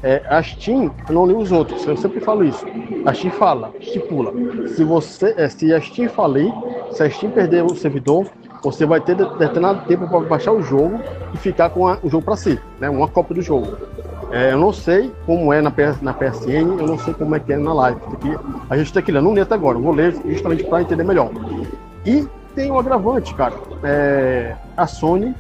É, 0.02 0.24
a 0.30 0.42
Steam, 0.42 0.92
eu 1.08 1.14
não 1.14 1.28
li 1.28 1.34
os 1.34 1.52
outros, 1.52 1.86
eu 1.86 1.98
sempre 1.98 2.20
falo 2.22 2.44
isso. 2.44 2.66
A 3.06 3.14
Steam 3.14 3.32
fala, 3.34 3.72
estipula. 3.80 4.34
Se 4.70 4.84
você, 4.84 5.34
é, 5.38 5.48
se 5.50 5.74
a 5.74 5.82
Steam 5.82 6.10
falir, 6.10 6.52
se 6.92 7.04
a 7.04 7.10
Steam 7.10 7.32
perder 7.32 7.64
o 7.64 7.76
servidor, 7.76 8.26
você 8.64 8.86
vai 8.86 9.02
ter 9.02 9.16
determinado 9.16 9.86
tempo 9.88 10.08
para 10.08 10.20
baixar 10.22 10.52
o 10.52 10.62
jogo 10.62 11.00
e 11.34 11.38
ficar 11.38 11.70
com 11.70 11.88
a, 11.88 12.00
o 12.02 12.10
jogo 12.10 12.24
para 12.24 12.36
si, 12.36 12.60
né? 12.80 12.90
Uma 12.90 13.08
cópia 13.08 13.36
do 13.36 13.42
jogo. 13.42 13.78
É, 14.32 14.52
eu 14.52 14.58
não 14.58 14.72
sei 14.72 15.12
como 15.26 15.52
é 15.52 15.62
na, 15.62 15.72
PS, 15.72 16.02
na 16.02 16.14
PSN, 16.14 16.78
eu 16.80 16.88
não 16.88 17.00
sei 17.00 17.14
como 17.14 17.36
é 17.36 17.40
que 17.40 17.52
é 17.52 17.58
na 17.58 17.74
live. 17.74 18.00
Porque 18.00 18.38
a 18.70 18.78
gente 18.78 18.94
tem 18.94 19.04
que 19.04 19.12
ler, 19.12 19.24
li 19.24 19.42
até 19.42 19.56
agora, 19.56 19.78
vou 19.78 19.94
ler 19.94 20.16
justamente 20.26 20.64
para 20.64 20.82
entender 20.82 21.04
melhor. 21.04 21.32
E 22.06 22.28
tem 22.56 22.72
um 22.72 22.78
agravante, 22.78 23.34
cara. 23.34 23.54
É, 23.84 24.56
a 24.78 24.86
Sony 24.86 25.34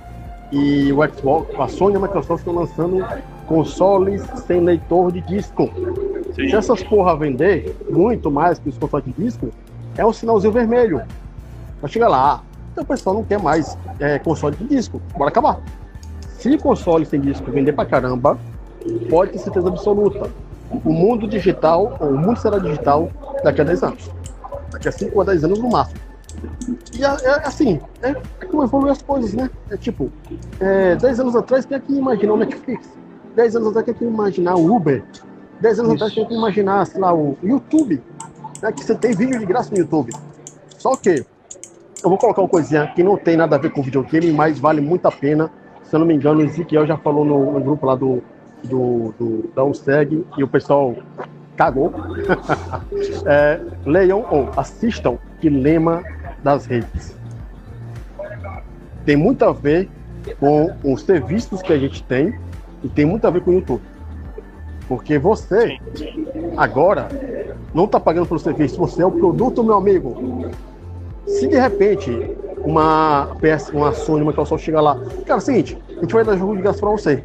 e 0.51 0.91
o 0.91 0.97
Xbox, 1.07 1.59
a 1.59 1.67
Sony 1.67 1.93
e 1.93 1.97
a 1.97 1.99
Microsoft 1.99 2.39
estão 2.39 2.53
lançando 2.53 3.05
consoles 3.45 4.23
sem 4.47 4.61
leitor 4.61 5.11
de 5.11 5.21
disco. 5.21 5.69
Sim. 6.35 6.49
Se 6.49 6.55
essas 6.55 6.83
porra 6.83 7.15
vender 7.15 7.75
muito 7.89 8.31
mais 8.31 8.57
que 8.57 8.69
os 8.69 8.77
consoles 8.77 9.05
de 9.05 9.23
disco, 9.23 9.49
é 9.97 10.05
um 10.05 10.13
sinalzinho 10.13 10.53
vermelho. 10.53 11.01
Vai 11.81 11.91
chegar 11.91 12.07
lá, 12.07 12.41
então 12.71 12.83
o 12.83 12.87
pessoal 12.87 13.15
não 13.15 13.23
quer 13.23 13.39
mais 13.39 13.77
é, 13.99 14.19
console 14.19 14.55
de 14.55 14.65
disco, 14.65 15.01
bora 15.17 15.29
acabar. 15.29 15.59
Se 16.37 16.57
console 16.57 17.05
sem 17.05 17.19
disco 17.19 17.51
vender 17.51 17.73
pra 17.73 17.85
caramba, 17.85 18.37
pode 19.09 19.31
ter 19.31 19.39
certeza 19.39 19.67
absoluta. 19.67 20.29
O 20.85 20.93
mundo 20.93 21.27
digital, 21.27 21.97
ou 21.99 22.09
o 22.09 22.17
mundo 22.17 22.39
será 22.39 22.59
digital 22.59 23.09
daqui 23.43 23.61
a 23.61 23.63
10 23.63 23.83
anos. 23.83 24.11
Daqui 24.71 24.87
a 24.87 24.91
5 24.91 25.21
a 25.21 25.23
10 25.23 25.43
anos 25.45 25.59
no 25.59 25.69
máximo. 25.69 25.99
E 26.97 27.03
é, 27.03 27.07
é 27.07 27.47
assim, 27.47 27.79
é, 28.01 28.09
é 28.11 28.45
como 28.45 28.63
evoluem 28.63 28.91
as 28.91 29.01
coisas, 29.01 29.33
né? 29.33 29.49
É 29.69 29.77
tipo, 29.77 30.11
é, 30.59 30.95
10 30.95 31.19
anos 31.21 31.35
atrás, 31.35 31.65
quem 31.65 31.77
é 31.77 31.79
que 31.79 31.93
imaginar 31.93 32.33
o 32.33 32.37
Netflix? 32.37 32.87
10 33.35 33.55
anos 33.55 33.69
atrás, 33.69 33.85
quem 33.85 33.95
é 33.95 33.97
que 33.97 34.05
imaginar 34.05 34.55
o 34.55 34.75
Uber? 34.75 35.03
10 35.59 35.79
anos 35.79 35.93
Isso. 35.93 35.95
atrás, 35.95 36.13
quem 36.13 36.23
é 36.23 36.27
que 36.27 36.33
imaginar, 36.33 36.85
sei 36.85 37.01
lá, 37.01 37.13
o 37.13 37.37
YouTube? 37.41 38.01
Né? 38.61 38.71
Que 38.71 38.83
você 38.83 38.95
tem 38.95 39.13
vídeo 39.13 39.39
de 39.39 39.45
graça 39.45 39.71
no 39.71 39.77
YouTube. 39.77 40.13
Só 40.77 40.95
que, 40.95 41.25
eu 42.03 42.09
vou 42.09 42.17
colocar 42.17 42.41
uma 42.41 42.49
coisinha 42.49 42.87
que 42.95 43.03
não 43.03 43.17
tem 43.17 43.35
nada 43.35 43.55
a 43.55 43.59
ver 43.59 43.71
com 43.71 43.81
videogame, 43.81 44.31
mas 44.31 44.59
vale 44.59 44.79
muito 44.79 45.05
a 45.05 45.11
pena. 45.11 45.51
Se 45.83 45.95
eu 45.95 45.99
não 45.99 46.07
me 46.07 46.13
engano, 46.13 46.39
o 46.39 46.43
Ezequiel 46.43 46.85
já 46.85 46.97
falou 46.97 47.25
no, 47.25 47.53
no 47.53 47.59
grupo 47.59 47.85
lá 47.85 47.95
do, 47.95 48.23
do, 48.63 49.13
do 49.17 49.49
da 49.55 49.63
USEG 49.63 50.25
e 50.37 50.43
o 50.43 50.47
pessoal 50.47 50.95
cagou. 51.55 51.93
é, 53.25 53.59
leiam 53.85 54.25
ou 54.29 54.49
assistam 54.55 55.17
Dilema 55.39 56.03
das 56.43 56.65
redes. 56.65 57.15
Tem 59.05 59.15
muito 59.15 59.43
a 59.45 59.51
ver 59.51 59.89
com 60.39 60.71
os 60.83 61.01
serviços 61.03 61.61
que 61.61 61.73
a 61.73 61.77
gente 61.77 62.03
tem 62.03 62.37
e 62.83 62.89
tem 62.89 63.05
muito 63.05 63.25
a 63.25 63.29
ver 63.29 63.41
com 63.41 63.51
o 63.51 63.53
YouTube. 63.55 63.81
Porque 64.87 65.17
você, 65.19 65.77
agora, 66.57 67.07
não 67.73 67.85
está 67.85 67.99
pagando 67.99 68.25
pelo 68.25 68.39
serviço, 68.39 68.77
você 68.77 69.01
é 69.01 69.05
o 69.05 69.11
produto, 69.11 69.63
meu 69.63 69.75
amigo. 69.75 70.49
Se 71.27 71.47
de 71.47 71.59
repente 71.59 72.35
uma 72.63 73.35
PS, 73.39 73.69
uma 73.69 73.93
Sony, 73.93 74.21
uma 74.21 74.31
Microsoft 74.31 74.63
chega 74.63 74.81
lá, 74.81 74.95
cara, 75.25 75.33
é 75.33 75.35
o 75.35 75.39
seguinte, 75.39 75.77
a 75.97 76.01
gente 76.01 76.13
vai 76.13 76.23
dar 76.23 76.37
jogo 76.37 76.55
de 76.55 76.63
graça 76.63 76.79
para 76.79 76.89
você. 76.89 77.23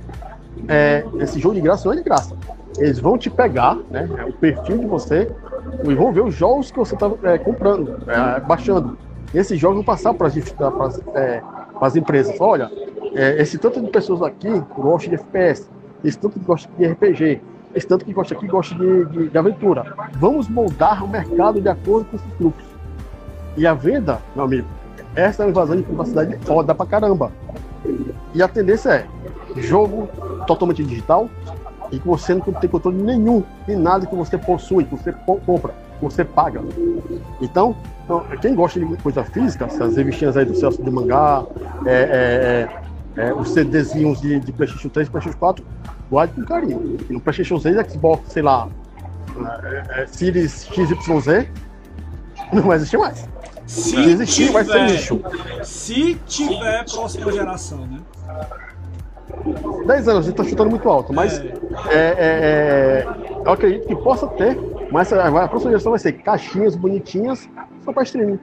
É, 0.68 1.04
esse 1.20 1.38
jogo 1.38 1.54
de 1.54 1.60
graça 1.60 1.86
não 1.86 1.92
é 1.92 1.96
de 1.96 2.02
graça. 2.02 2.36
Eles 2.78 2.98
vão 2.98 3.16
te 3.16 3.30
pegar, 3.30 3.76
né? 3.90 4.08
É 4.18 4.24
o 4.24 4.32
perfil 4.32 4.78
de 4.78 4.86
você, 4.86 5.30
e 5.84 5.94
vão 5.94 6.12
ver 6.12 6.24
os 6.24 6.34
jogos 6.34 6.70
que 6.70 6.78
você 6.78 6.94
está 6.94 7.10
é, 7.22 7.38
comprando, 7.38 7.98
é, 8.08 8.40
baixando 8.40 8.96
esses 9.34 9.58
jogos 9.58 9.76
vão 9.76 9.84
passar 9.84 10.14
para 10.14 10.28
as 10.28 10.36
é, 10.36 11.42
empresas. 11.98 12.36
Olha, 12.40 12.70
é, 13.14 13.42
esse 13.42 13.58
tanto 13.58 13.80
de 13.80 13.90
pessoas 13.90 14.22
aqui 14.22 14.48
gostam 14.78 15.10
de 15.10 15.16
FPS, 15.16 15.68
esse 16.04 16.16
tanto 16.16 16.38
que 16.38 16.44
gosta 16.44 16.70
de 16.78 16.86
RPG, 16.86 17.40
esse 17.74 17.86
tanto 17.86 18.04
que 18.04 18.12
gosta 18.12 18.34
aqui 18.34 18.46
gosta 18.46 18.74
de, 18.76 19.04
de, 19.06 19.28
de, 19.28 19.38
aventura. 19.38 19.92
Vamos 20.12 20.48
moldar 20.48 21.02
o 21.04 21.08
mercado 21.08 21.60
de 21.60 21.68
acordo 21.68 22.06
com 22.08 22.16
esses 22.16 22.32
grupos. 22.38 22.64
E 23.56 23.66
a 23.66 23.74
venda, 23.74 24.20
meu 24.36 24.44
amigo, 24.44 24.68
essa 25.16 25.42
é 25.42 25.46
uma 25.46 25.50
invasão 25.50 25.76
de 25.76 25.82
privacidade 25.82 26.38
foda 26.44 26.72
pra 26.74 26.86
caramba. 26.86 27.32
E 28.32 28.42
a 28.42 28.46
tendência 28.46 28.90
é 28.90 29.06
jogo 29.62 30.08
totalmente 30.46 30.82
digital 30.84 31.28
e 31.92 31.98
que 31.98 32.06
você 32.06 32.34
não 32.34 32.40
tem 32.40 32.68
controle 32.68 33.02
nenhum 33.02 33.42
de 33.66 33.76
nada 33.76 34.06
que 34.06 34.14
você 34.14 34.38
possui, 34.38 34.84
que 34.84 34.96
você 34.96 35.12
compra 35.46 35.74
você 36.04 36.24
paga. 36.24 36.60
Então, 37.40 37.76
então, 38.04 38.24
quem 38.40 38.54
gosta 38.54 38.78
de 38.78 38.96
coisa 38.98 39.24
física, 39.24 39.64
essas 39.64 39.96
revistinhas 39.96 40.36
aí 40.36 40.44
do 40.44 40.54
Celso 40.54 40.82
de 40.82 40.90
Mangá, 40.90 41.44
é, 41.86 42.68
é, 43.16 43.22
é, 43.22 43.28
é 43.28 43.34
os 43.34 43.50
CDzinhos 43.50 44.20
de, 44.20 44.38
de 44.40 44.52
PlayStation 44.52 44.88
3 44.88 45.08
e 45.08 45.10
PlayStation 45.10 45.38
4, 45.38 45.64
guarde 46.10 46.34
com 46.34 46.44
carinho. 46.44 46.98
no 47.08 47.20
PlayStation 47.20 47.58
6, 47.58 47.92
Xbox, 47.92 48.32
sei 48.32 48.42
lá, 48.42 48.68
é, 49.64 50.02
é, 50.02 50.06
Series 50.06 50.66
XYZ, 50.66 51.48
não 52.52 52.62
vai 52.62 52.76
existir 52.76 52.98
mais. 52.98 53.26
Se 53.66 53.98
existir, 53.98 54.48
tiver, 54.48 54.52
vai 54.52 54.64
ser 54.64 54.90
lixo. 54.90 55.20
Se 55.62 56.14
tiver 56.26 56.84
próxima 56.84 57.32
geração, 57.32 57.86
né? 57.86 58.00
10 59.86 60.08
anos, 60.08 60.26
a 60.26 60.28
gente 60.30 60.36
tá 60.36 60.44
chutando 60.44 60.70
muito 60.70 60.88
alto, 60.88 61.12
mas 61.12 61.38
é. 61.38 61.54
É, 61.90 62.14
é, 62.18 63.06
eu 63.44 63.52
acredito 63.52 63.86
que 63.86 63.96
possa 63.96 64.26
ter 64.28 64.58
mas 64.94 65.12
a 65.12 65.48
próxima 65.48 65.72
geração 65.72 65.90
vai 65.90 65.98
ser 65.98 66.12
caixinhas 66.12 66.76
bonitinhas 66.76 67.48
só 67.84 67.92
para 67.92 68.04
streaming. 68.04 68.38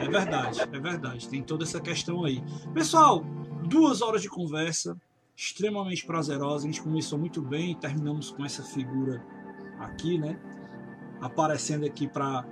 É 0.00 0.08
verdade, 0.08 0.60
é 0.62 0.80
verdade. 0.80 1.28
Tem 1.28 1.42
toda 1.42 1.64
essa 1.64 1.78
questão 1.78 2.24
aí. 2.24 2.42
Pessoal, 2.72 3.22
duas 3.68 4.00
horas 4.00 4.22
de 4.22 4.30
conversa, 4.30 4.96
extremamente 5.36 6.06
prazerosa. 6.06 6.64
A 6.64 6.70
gente 6.70 6.80
começou 6.80 7.18
muito 7.18 7.42
bem 7.42 7.72
e 7.72 7.74
terminamos 7.74 8.30
com 8.30 8.46
essa 8.46 8.62
figura 8.62 9.22
aqui, 9.78 10.18
né? 10.18 10.38
Aparecendo 11.20 11.84
aqui 11.84 12.08
para 12.08 12.46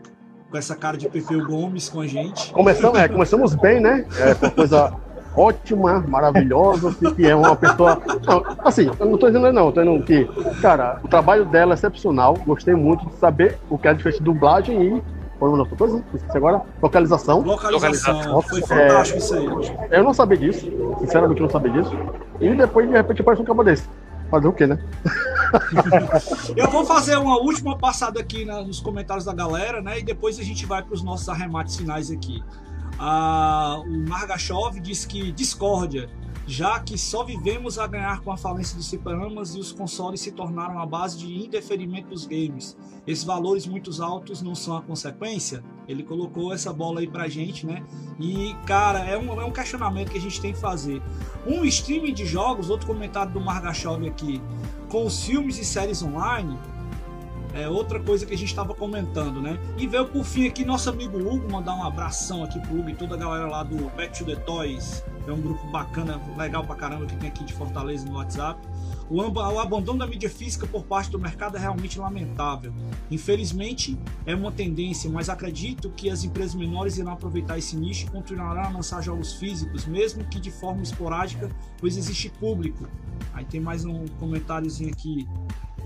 com 0.50 0.58
essa 0.58 0.76
cara 0.76 0.98
de 0.98 1.08
Pepeu 1.08 1.46
Gomes 1.46 1.88
com 1.88 2.02
a 2.02 2.06
gente. 2.06 2.52
Começamos, 2.52 2.98
é, 2.98 3.08
começamos 3.08 3.54
bem, 3.54 3.80
né? 3.80 4.06
É, 4.18 4.34
uma 4.34 4.50
coisa 4.50 4.94
ótima, 5.38 6.04
maravilhosa, 6.08 6.94
que 7.14 7.26
é 7.26 7.34
uma 7.34 7.54
pessoa. 7.54 8.02
Não, 8.26 8.44
assim, 8.64 8.90
eu 8.98 9.06
não 9.06 9.14
estou 9.14 9.30
dizendo 9.30 9.52
não, 9.52 9.68
estou 9.68 9.84
dizendo 9.84 10.04
que, 10.04 10.24
cara, 10.60 10.98
o 11.02 11.08
trabalho 11.08 11.44
dela 11.44 11.72
é 11.72 11.74
excepcional. 11.74 12.36
Gostei 12.46 12.74
muito 12.74 13.06
de 13.06 13.14
saber 13.16 13.56
o 13.70 13.78
que 13.78 13.86
é 13.86 13.90
a 13.90 13.94
diferença 13.94 14.18
de 14.18 14.24
dublagem 14.24 14.96
e. 14.96 15.18
Foi 15.38 15.48
uma 15.48 15.64
coisa, 15.64 16.02
esqueci 16.12 16.36
agora. 16.36 16.62
Localização. 16.82 17.42
Localização. 17.42 18.42
Foi 18.42 18.60
fantástico 18.60 19.18
é, 19.18 19.22
isso 19.22 19.34
aí. 19.34 19.88
Eu 19.92 20.02
não 20.02 20.12
sabia 20.12 20.36
disso, 20.36 20.68
sinceramente, 20.98 21.40
eu 21.40 21.44
não 21.44 21.52
sabia 21.52 21.70
disso. 21.70 21.92
E 22.40 22.52
depois, 22.56 22.88
de 22.88 22.92
repente, 22.92 23.22
aparece 23.22 23.42
um 23.42 23.44
cabo 23.44 23.62
desse. 23.62 23.84
Fazer 24.32 24.48
o 24.48 24.52
quê, 24.52 24.66
né? 24.66 24.78
eu 26.56 26.68
vou 26.68 26.84
fazer 26.84 27.16
uma 27.16 27.38
última 27.38 27.78
passada 27.78 28.20
aqui 28.20 28.44
nos 28.44 28.80
comentários 28.80 29.24
da 29.24 29.32
galera, 29.32 29.80
né? 29.80 30.00
E 30.00 30.02
depois 30.02 30.40
a 30.40 30.42
gente 30.42 30.66
vai 30.66 30.82
para 30.82 30.92
os 30.92 31.04
nossos 31.04 31.28
arremates 31.28 31.76
finais 31.76 32.10
aqui. 32.10 32.42
Ah, 32.98 33.80
o 33.86 34.08
Margachov 34.08 34.80
diz 34.80 35.04
que 35.04 35.30
discórdia, 35.30 36.10
já 36.48 36.80
que 36.80 36.98
só 36.98 37.22
vivemos 37.22 37.78
a 37.78 37.86
ganhar 37.86 38.20
com 38.22 38.32
a 38.32 38.36
falência 38.36 38.76
dos 38.76 38.88
fliperamas 38.88 39.54
e 39.54 39.60
os 39.60 39.70
consoles 39.70 40.20
se 40.20 40.32
tornaram 40.32 40.80
a 40.80 40.86
base 40.86 41.18
de 41.18 41.32
indeferimento 41.32 42.08
dos 42.08 42.26
games. 42.26 42.76
Esses 43.06 43.22
valores 43.22 43.66
muito 43.66 43.90
altos 44.02 44.42
não 44.42 44.54
são 44.54 44.76
a 44.76 44.82
consequência? 44.82 45.62
Ele 45.86 46.02
colocou 46.02 46.52
essa 46.52 46.72
bola 46.72 47.00
aí 47.00 47.06
pra 47.06 47.28
gente, 47.28 47.66
né? 47.66 47.84
E, 48.18 48.56
cara, 48.66 49.00
é 49.00 49.16
um, 49.16 49.40
é 49.40 49.44
um 49.44 49.52
questionamento 49.52 50.10
que 50.10 50.18
a 50.18 50.20
gente 50.20 50.40
tem 50.40 50.52
que 50.52 50.58
fazer. 50.58 51.02
Um 51.46 51.64
streaming 51.64 52.14
de 52.14 52.26
jogos, 52.26 52.68
outro 52.68 52.86
comentário 52.86 53.32
do 53.32 53.40
Margachov 53.40 54.04
aqui, 54.06 54.42
com 54.90 55.06
os 55.06 55.22
filmes 55.22 55.58
e 55.58 55.64
séries 55.64 56.02
online, 56.02 56.58
é 57.54 57.68
outra 57.68 58.00
coisa 58.00 58.26
que 58.26 58.34
a 58.34 58.38
gente 58.38 58.48
estava 58.48 58.74
comentando, 58.74 59.40
né? 59.40 59.58
E 59.76 59.86
veio 59.86 60.06
por 60.06 60.24
fim 60.24 60.46
aqui 60.46 60.64
nosso 60.64 60.90
amigo 60.90 61.18
Hugo, 61.18 61.50
mandar 61.50 61.74
um 61.74 61.82
abração 61.82 62.44
aqui 62.44 62.60
pro 62.60 62.78
Hugo 62.78 62.90
e 62.90 62.94
toda 62.94 63.14
a 63.14 63.18
galera 63.18 63.46
lá 63.46 63.62
do 63.62 63.90
Back 63.96 64.18
to 64.18 64.24
the 64.24 64.36
Toys. 64.36 65.02
É 65.26 65.32
um 65.32 65.40
grupo 65.40 65.66
bacana, 65.70 66.20
legal 66.36 66.64
pra 66.64 66.74
caramba 66.74 67.06
que 67.06 67.16
tem 67.16 67.28
aqui 67.28 67.44
de 67.44 67.52
Fortaleza 67.52 68.06
no 68.06 68.16
WhatsApp. 68.16 68.66
O, 69.10 69.20
o 69.20 69.58
abandono 69.60 69.98
da 69.98 70.06
mídia 70.06 70.28
física 70.28 70.66
por 70.66 70.84
parte 70.84 71.10
do 71.10 71.18
mercado 71.18 71.56
é 71.56 71.60
realmente 71.60 71.98
lamentável. 71.98 72.72
Infelizmente, 73.10 73.98
é 74.24 74.34
uma 74.34 74.52
tendência, 74.52 75.10
mas 75.10 75.28
acredito 75.28 75.90
que 75.90 76.10
as 76.10 76.24
empresas 76.24 76.54
menores 76.54 76.98
irão 76.98 77.12
aproveitar 77.12 77.58
esse 77.58 77.76
nicho 77.76 78.06
e 78.06 78.10
continuarão 78.10 78.64
a 78.64 78.68
lançar 78.68 79.02
jogos 79.02 79.34
físicos, 79.34 79.86
mesmo 79.86 80.24
que 80.24 80.40
de 80.40 80.50
forma 80.50 80.82
esporádica, 80.82 81.50
pois 81.78 81.96
existe 81.96 82.30
público. 82.30 82.86
Aí 83.32 83.44
tem 83.44 83.60
mais 83.60 83.84
um 83.84 84.06
comentáriozinho 84.18 84.90
aqui 84.90 85.26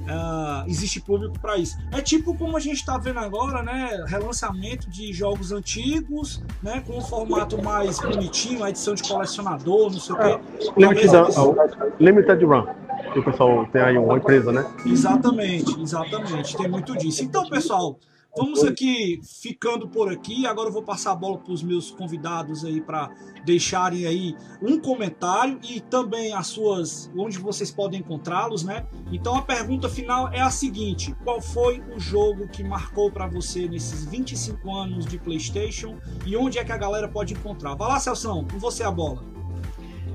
Uh, 0.03 0.69
existe 0.69 1.01
público 1.01 1.39
para 1.39 1.57
isso. 1.57 1.79
É 1.93 2.01
tipo 2.01 2.37
como 2.37 2.57
a 2.57 2.61
gente 2.61 2.77
está 2.77 2.99
vendo 2.99 3.19
agora, 3.19 3.63
né? 3.63 4.05
Relançamento 4.07 4.91
de 4.91 5.13
jogos 5.13 5.53
antigos, 5.53 6.43
né? 6.63 6.83
Com 6.87 6.99
um 6.99 7.01
formato 7.01 7.63
mais 7.63 8.01
bonitinho, 8.01 8.65
a 8.65 8.71
edição 8.71 8.95
de 8.95 9.03
colecionador, 9.03 9.93
não 9.93 10.01
sei 10.01 10.15
o 10.15 10.19
quê. 10.19 10.25
É, 10.25 10.81
limited, 10.81 11.15
uh, 11.15 11.93
limited 12.01 12.45
Run. 12.45 12.67
Que 13.13 13.19
o 13.19 13.25
pessoal 13.25 13.67
tem 13.67 13.83
aí 13.83 13.99
uma 13.99 14.17
empresa, 14.17 14.53
né? 14.53 14.65
Exatamente, 14.87 15.81
exatamente. 15.81 16.57
Tem 16.57 16.69
muito 16.69 16.97
disso. 16.97 17.23
Então, 17.23 17.49
pessoal, 17.49 17.99
Vamos 18.35 18.65
aqui 18.65 19.21
ficando 19.23 19.87
por 19.87 20.11
aqui. 20.11 20.47
Agora 20.47 20.69
eu 20.71 20.73
vou 20.73 20.83
passar 20.83 21.13
a 21.13 21.15
bola 21.15 21.37
para 21.37 21.53
os 21.53 21.63
meus 21.63 21.91
convidados 21.91 22.65
aí 22.65 22.81
para 22.81 23.11
deixarem 23.45 24.07
aí 24.07 24.35
um 24.63 24.79
comentário 24.79 25.61
e 25.63 25.81
também 25.81 26.33
as 26.33 26.47
suas 26.47 27.11
onde 27.15 27.39
vocês 27.39 27.71
podem 27.71 28.01
encontrá-los, 28.01 28.65
né? 28.65 28.87
Então 29.13 29.37
a 29.37 29.43
pergunta 29.43 29.87
final 29.87 30.33
é 30.33 30.41
a 30.41 30.51
seguinte: 30.51 31.15
qual 31.23 31.43
foi 31.43 31.83
o 31.95 32.01
jogo 32.01 32.49
que 32.49 32.65
marcou 32.65 33.11
para 33.11 33.27
você 33.27 33.69
nesses 33.69 34.07
25 34.07 34.75
anos 34.75 35.05
de 35.05 35.19
PlayStation 35.19 35.99
e 36.25 36.35
onde 36.35 36.59
é 36.59 36.65
que 36.65 36.73
a 36.73 36.79
galera 36.79 37.09
pode 37.09 37.35
encontrar? 37.35 37.75
Vai 37.75 37.89
lá, 37.89 38.01
Celção, 38.01 38.47
com 38.51 38.59
você 38.59 38.83
a 38.83 38.91
bola. 38.91 39.23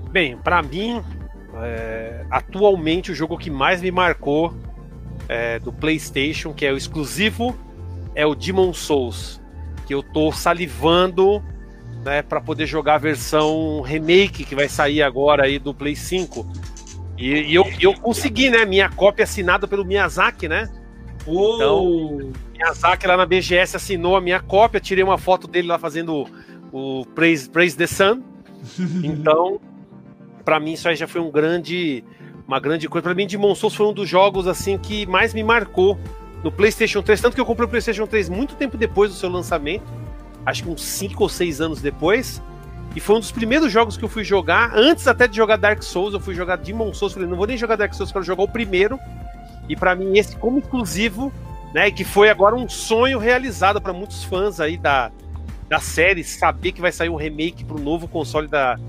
Bem, 0.10 0.36
para 0.38 0.64
mim, 0.64 1.04
é, 1.62 2.26
atualmente 2.32 3.12
o 3.12 3.16
jogo 3.16 3.38
que 3.38 3.52
mais 3.52 3.80
me 3.80 3.92
marcou 3.92 4.56
é, 5.30 5.60
do 5.60 5.72
PlayStation, 5.72 6.52
que 6.52 6.66
é 6.66 6.74
o 6.74 6.78
exclusivo 6.78 7.56
é 8.18 8.26
o 8.26 8.34
Demon 8.34 8.74
Souls, 8.74 9.40
que 9.86 9.94
eu 9.94 10.02
tô 10.02 10.32
salivando 10.32 11.40
né, 12.04 12.24
para 12.24 12.42
poder 12.42 12.66
jogar 12.66 12.96
a 12.96 12.98
versão 12.98 13.82
remake 13.82 14.44
que 14.44 14.56
vai 14.56 14.68
sair 14.68 15.04
agora 15.04 15.44
aí 15.44 15.60
do 15.60 15.72
Play 15.72 15.96
5. 15.96 16.44
E, 17.16 17.28
e 17.44 17.54
eu, 17.54 17.64
eu 17.80 17.94
consegui, 17.94 18.50
né? 18.50 18.66
Minha 18.66 18.90
cópia 18.90 19.24
assinada 19.24 19.68
pelo 19.68 19.86
Miyazaki, 19.86 20.48
né? 20.48 20.68
Oh. 21.28 21.56
Então, 21.56 22.34
Miyazaki 22.54 23.06
lá 23.06 23.16
na 23.16 23.26
BGS 23.28 23.76
assinou 23.76 24.18
a 24.18 24.22
minha 24.22 24.40
cópia, 24.40 24.80
tirei 24.80 25.04
uma 25.04 25.20
foto 25.20 25.48
dele 25.48 25.68
lá 25.68 25.78
fazendo 25.78 26.28
o, 26.72 27.02
o 27.02 27.06
Praise, 27.06 27.48
Praise 27.48 27.78
the 27.78 27.86
Sun. 27.86 28.24
Então, 29.04 29.62
para 30.44 30.60
mim 30.60 30.74
isso 30.74 30.90
aí 30.90 30.96
já 30.96 31.08
foi 31.08 31.22
um 31.22 31.30
grande, 31.30 32.04
uma 32.48 32.60
grande 32.60 32.90
coisa. 32.90 33.04
Para 33.04 33.14
mim, 33.14 33.28
Demon 33.28 33.54
Souls 33.54 33.76
foi 33.76 33.86
um 33.86 33.94
dos 33.94 34.10
jogos 34.10 34.48
assim 34.48 34.76
que 34.76 35.06
mais 35.06 35.36
me 35.36 35.44
marcou 35.44 36.00
no 36.44 36.52
PlayStation 36.52 37.02
3, 37.02 37.20
tanto 37.20 37.36
que 37.36 37.42
eu 37.42 37.46
comprei 37.46 37.66
o 37.66 37.70
PlayStation 37.70 38.06
3 38.06 38.30
muito 38.30 38.56
tempo 38.56 38.78
depois 38.78 39.12
do 39.12 39.18
seu 39.18 39.30
lançamento, 39.30 39.86
acho 40.46 40.64
que 40.64 40.70
uns 40.70 40.84
5 40.84 41.22
ou 41.22 41.30
6 41.30 41.62
anos 41.62 41.82
depois. 41.82 42.42
E 42.96 43.00
foi 43.00 43.18
um 43.18 43.20
dos 43.20 43.32
primeiros 43.32 43.72
jogos 43.72 43.98
que 43.98 44.04
eu 44.04 44.10
fui 44.10 44.24
jogar, 44.24 44.72
antes 44.74 45.08
até 45.08 45.28
de 45.28 45.36
jogar 45.36 45.58
Dark 45.58 45.84
Souls, 45.84 46.14
eu 46.14 46.20
fui 46.20 46.34
jogar 46.34 46.56
Demon 46.56 46.94
Souls, 46.94 47.14
falei, 47.14 47.28
não 47.28 47.38
vou 47.38 47.46
nem 47.46 47.58
jogar 47.58 47.76
Dark 47.76 47.94
Souls, 47.94 48.12
quero 48.12 48.24
jogar 48.24 48.44
o 48.44 48.48
primeiro. 48.48 49.00
E 49.70 49.76
para 49.76 49.94
mim 49.94 50.18
esse 50.18 50.36
como 50.38 50.60
exclusivo, 50.60 51.32
né, 51.74 51.92
que 51.92 52.04
foi 52.04 52.30
agora 52.30 52.56
um 52.56 52.68
sonho 52.68 53.20
realizado 53.20 53.82
para 53.82 53.94
muitos 53.94 54.24
fãs 54.24 54.60
aí 54.60 54.78
da, 54.78 55.12
da 55.68 55.80
série, 55.80 56.24
saber 56.24 56.72
que 56.72 56.82
vai 56.82 56.92
sair 56.92 57.10
um 57.10 57.16
remake 57.16 57.66
pro 57.66 57.80
novo 57.80 58.08
console 58.08 58.48
da, 58.48 58.80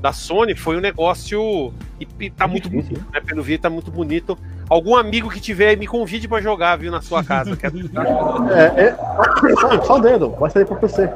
da 0.00 0.12
Sony, 0.12 0.54
foi 0.54 0.76
um 0.76 0.80
negócio 0.80 1.72
e, 2.00 2.06
e 2.20 2.30
tá 2.30 2.46
muito 2.46 2.70
bonito, 2.70 3.04
né, 3.12 3.20
pelo 3.20 3.42
vídeo 3.42 3.60
tá 3.60 3.70
muito 3.70 3.90
bonito. 3.90 4.38
Algum 4.68 4.96
amigo 4.96 5.28
que 5.30 5.40
tiver 5.40 5.70
aí 5.70 5.76
me 5.76 5.86
convide 5.86 6.28
para 6.28 6.42
jogar, 6.42 6.76
viu, 6.76 6.92
na 6.92 7.00
sua 7.00 7.24
casa. 7.24 7.56
é, 8.54 8.82
é, 8.82 8.96
só 9.84 9.96
o 9.96 10.00
dedo, 10.00 10.30
vai 10.30 10.50
sair 10.50 10.66
para 10.66 10.76
PC. 10.76 11.10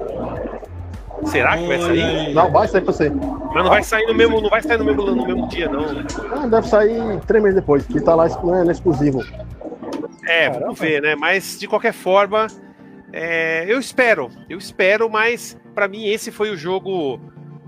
Será 1.27 1.57
que 1.57 1.67
vai 1.67 1.79
sair? 1.79 2.35
Não, 2.35 2.51
vai 2.51 2.67
sair 2.67 2.81
pra 2.81 2.93
você. 2.93 3.11
Mas 3.11 3.63
não 3.63 3.71
vai 3.71 3.83
sair 3.83 4.07
no 4.07 4.15
mesmo, 4.15 4.41
não 4.41 4.51
vai 4.51 4.63
sair 4.63 4.79
no 4.79 4.85
mesmo, 4.85 5.05
no 5.05 5.27
mesmo 5.27 5.49
dia, 5.49 5.69
não. 5.69 5.93
Né? 5.93 6.05
Ah, 6.33 6.47
deve 6.47 6.67
sair 6.67 7.21
três 7.27 7.43
meses 7.43 7.61
depois, 7.61 7.87
que 7.87 8.01
tá 8.01 8.15
lá 8.15 8.27
é, 8.27 8.69
é 8.69 8.71
exclusivo. 8.73 9.23
É, 10.27 10.47
Caramba. 10.47 10.61
vamos 10.61 10.81
ver, 10.81 11.03
né? 11.03 11.15
Mas 11.15 11.59
de 11.61 11.69
qualquer 11.69 11.93
forma, 11.93 12.49
é, 13.13 13.65
eu 13.69 13.79
espero, 13.79 14.31
eu 14.49 14.59
espero, 14.59 15.09
mas 15.09 15.57
para 15.75 15.87
mim 15.87 16.07
esse 16.07 16.33
foi 16.33 16.51
o 16.51 16.57
jogo 16.57 17.21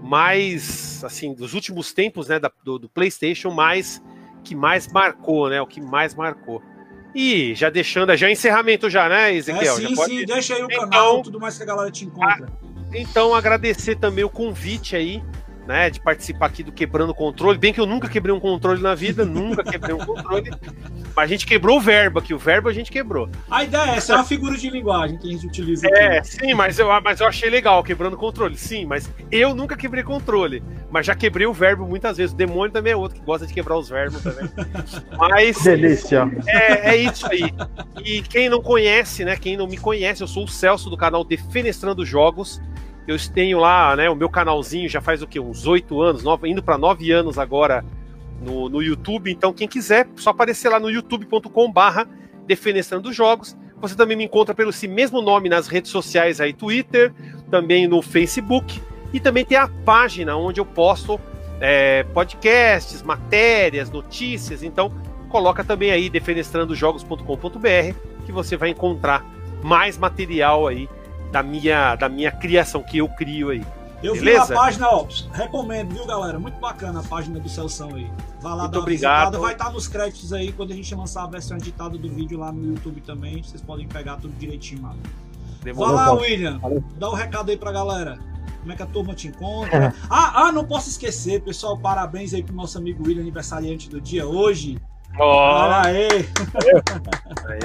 mais, 0.05 1.03
assim, 1.03 1.33
dos 1.33 1.55
últimos 1.55 1.95
tempos, 1.95 2.29
né, 2.29 2.39
da, 2.39 2.53
do, 2.63 2.79
do 2.79 2.89
PlayStation, 2.91 3.51
mais 3.51 4.03
que 4.45 4.55
mais 4.55 4.87
marcou, 4.87 5.49
né? 5.49 5.63
O 5.63 5.67
que 5.67 5.81
mais 5.81 6.15
marcou. 6.15 6.63
E 7.15 7.55
já 7.55 7.71
deixando, 7.71 8.15
já 8.15 8.31
encerramento 8.31 8.91
já, 8.91 9.09
né, 9.09 9.35
Ezequiel? 9.35 9.75
É, 9.75 9.77
sim, 9.77 9.95
pode... 9.95 10.13
sim, 10.13 10.27
deixa 10.27 10.55
aí 10.57 10.63
o 10.63 10.67
então, 10.67 10.91
canal, 10.91 11.23
tudo 11.23 11.41
mais 11.41 11.57
que 11.57 11.63
a 11.63 11.67
galera 11.67 11.91
te 11.91 12.05
encontra. 12.05 12.47
então, 12.93 13.35
agradecer 13.35 13.97
também 13.97 14.25
o 14.25 14.29
convite 14.29 14.95
aí 14.95 15.23
né, 15.67 15.89
de 15.91 16.01
participar 16.01 16.47
aqui 16.47 16.63
do 16.63 16.73
Quebrando 16.73 17.11
o 17.11 17.15
Controle. 17.15 17.59
Bem 17.59 17.73
que 17.73 17.81
eu 17.81 17.87
nunca 17.87 18.09
quebrei 18.09 18.35
um 18.35 18.41
controle 18.41 18.83
na 18.83 18.95
vida, 18.95 19.25
nunca 19.27 19.65
quebrei 19.65 19.95
um 19.95 20.05
controle. 20.05 20.51
Mas 21.15 21.25
a 21.25 21.27
gente 21.27 21.47
quebrou 21.47 21.79
o 21.79 21.81
verbo 21.81 22.19
aqui, 22.19 22.35
o 22.35 22.39
verbo 22.39 22.69
a 22.69 22.73
gente 22.73 22.91
quebrou. 22.91 23.29
A 23.51 23.65
ideia 23.65 23.93
é 23.93 23.97
essa, 23.97 24.13
é 24.13 24.17
uma 24.17 24.25
figura 24.25 24.57
de 24.57 24.69
linguagem 24.69 25.19
que 25.19 25.29
a 25.29 25.31
gente 25.31 25.47
utiliza 25.47 25.87
aqui. 25.87 25.99
É, 25.99 26.23
sim, 26.23 26.55
mas 26.55 26.79
eu, 26.79 26.89
mas 27.03 27.21
eu 27.21 27.27
achei 27.27 27.49
legal, 27.49 27.83
quebrando 27.83 28.17
controle. 28.17 28.57
Sim, 28.57 28.87
mas 28.87 29.11
eu 29.31 29.55
nunca 29.55 29.77
quebrei 29.77 30.03
controle. 30.03 30.63
Mas 30.91 31.07
já 31.07 31.15
quebrei 31.15 31.47
o 31.47 31.53
verbo 31.53 31.87
muitas 31.87 32.17
vezes. 32.17 32.33
O 32.33 32.37
demônio 32.37 32.73
também 32.73 32.93
é 32.93 32.97
outro 32.97 33.19
que 33.19 33.25
gosta 33.25 33.47
de 33.47 33.53
quebrar 33.53 33.77
os 33.77 33.89
verbos 33.89 34.23
também. 34.23 34.49
Mas. 35.19 35.63
Delícia. 35.63 36.31
É, 36.47 36.91
é 36.91 36.97
isso 36.97 37.27
aí. 37.27 37.53
E 38.05 38.23
quem 38.23 38.49
não 38.49 38.63
conhece, 38.63 39.25
né? 39.25 39.37
Quem 39.37 39.57
não 39.57 39.67
me 39.67 39.77
conhece, 39.77 40.23
eu 40.23 40.29
sou 40.29 40.45
o 40.45 40.49
Celso 40.49 40.89
do 40.89 40.97
canal 40.97 41.25
Defenestrando 41.25 42.05
Jogos. 42.05 42.61
Eu 43.07 43.17
tenho 43.33 43.59
lá, 43.59 43.95
né, 43.97 44.09
o 44.09 44.15
meu 44.15 44.31
canalzinho 44.31 44.89
já 44.89 45.01
faz 45.01 45.23
o 45.23 45.27
quê? 45.27 45.39
Uns 45.39 45.67
oito 45.67 46.01
anos, 46.01 46.25
indo 46.45 46.63
para 46.63 46.79
nove 46.79 47.11
anos 47.11 47.39
agora 47.39 47.85
no, 48.41 48.69
no 48.69 48.83
YouTube. 48.83 49.31
Então, 49.31 49.53
quem 49.53 49.69
quiser, 49.69 50.09
só 50.17 50.31
aparecer 50.31 50.69
lá 50.69 50.81
no 50.81 50.91
youtube.com/barra 50.91 52.07
Defenestrando 52.47 53.13
Jogos. 53.13 53.57
Você 53.81 53.95
também 53.95 54.17
me 54.17 54.25
encontra 54.25 54.55
pelo 54.55 54.71
esse 54.71 54.89
mesmo 54.89 55.21
nome 55.21 55.49
nas 55.49 55.69
redes 55.69 55.91
sociais 55.91 56.41
aí, 56.41 56.53
Twitter, 56.53 57.13
também 57.51 57.87
no 57.87 58.01
Facebook. 58.01 58.81
E 59.13 59.21
também 59.21 59.45
tem 59.45 59.59
a 59.59 59.69
página 59.69 60.37
onde 60.37 60.61
eu 60.61 60.67
posto 60.67 61.21
é, 61.61 62.03
podcasts, 62.15 63.03
matérias, 63.03 63.91
notícias. 63.91 64.63
Então, 64.63 64.93
coloca 65.29 65.63
também 65.63 65.91
aí 65.91 66.09
defenestrandojogos.com.br 66.09 67.95
que 68.25 68.33
você 68.33 68.57
vai 68.57 68.71
encontrar 68.71 69.25
mais 69.63 69.99
material 69.99 70.67
aí 70.67 70.89
da 71.35 71.43
minha, 71.43 71.97
da 71.97 72.09
minha 72.09 72.31
criação, 72.31 72.81
que 72.81 72.99
eu 72.99 73.09
crio 73.09 73.49
aí. 73.51 73.61
Eu 74.01 74.15
Beleza? 74.15 74.47
vi 74.47 74.53
a 74.53 74.57
página, 74.57 74.89
ó, 74.89 75.05
recomendo, 75.33 75.93
viu, 75.93 76.07
galera? 76.07 76.39
Muito 76.39 76.61
bacana 76.61 77.01
a 77.01 77.03
página 77.03 77.41
do 77.41 77.49
Celção 77.49 77.93
aí. 77.93 78.09
Vai 78.41 78.53
lá 78.53 78.63
Muito 78.63 78.73
dar 78.73 78.79
obrigado. 78.79 79.19
Visitada. 79.33 79.39
Vai 79.41 79.53
estar 79.55 79.65
tá 79.65 79.71
nos 79.73 79.89
créditos 79.89 80.33
aí 80.33 80.53
quando 80.53 80.73
a 80.73 80.77
gente 80.77 80.95
lançar 80.95 81.25
a 81.25 81.27
versão 81.27 81.57
editada 81.57 81.99
do 81.99 82.09
vídeo 82.09 82.39
lá 82.39 82.53
no 82.53 82.65
YouTube 82.65 83.01
também. 83.01 83.43
Vocês 83.43 83.61
podem 83.61 83.89
pegar 83.89 84.17
tudo 84.19 84.33
direitinho 84.39 84.83
lá. 84.83 84.95
Demorou, 85.65 85.97
Vai 85.97 86.07
lá, 86.07 86.13
William. 86.13 86.61
Dá 86.99 87.11
um 87.11 87.15
recado 87.15 87.51
aí 87.51 87.57
pra 87.57 87.73
galera. 87.73 88.17
Como 88.61 88.73
é 88.73 88.77
que 88.77 88.83
a 88.83 88.87
turma 88.87 89.13
te 89.13 89.27
encontra? 89.27 89.93
ah, 90.09 90.47
ah, 90.47 90.53
não 90.53 90.65
posso 90.65 90.89
esquecer, 90.89 91.43
pessoal. 91.43 91.77
Parabéns 91.77 92.33
aí 92.33 92.45
pro 92.45 92.55
nosso 92.55 92.79
amigo 92.79 93.03
William, 93.05 93.23
aniversariante 93.23 93.91
do 93.91 94.01
dia 94.01 94.25
hoje. 94.25 94.79
Oh. 95.19 95.23
Olha 95.25 95.81
aí. 95.81 96.09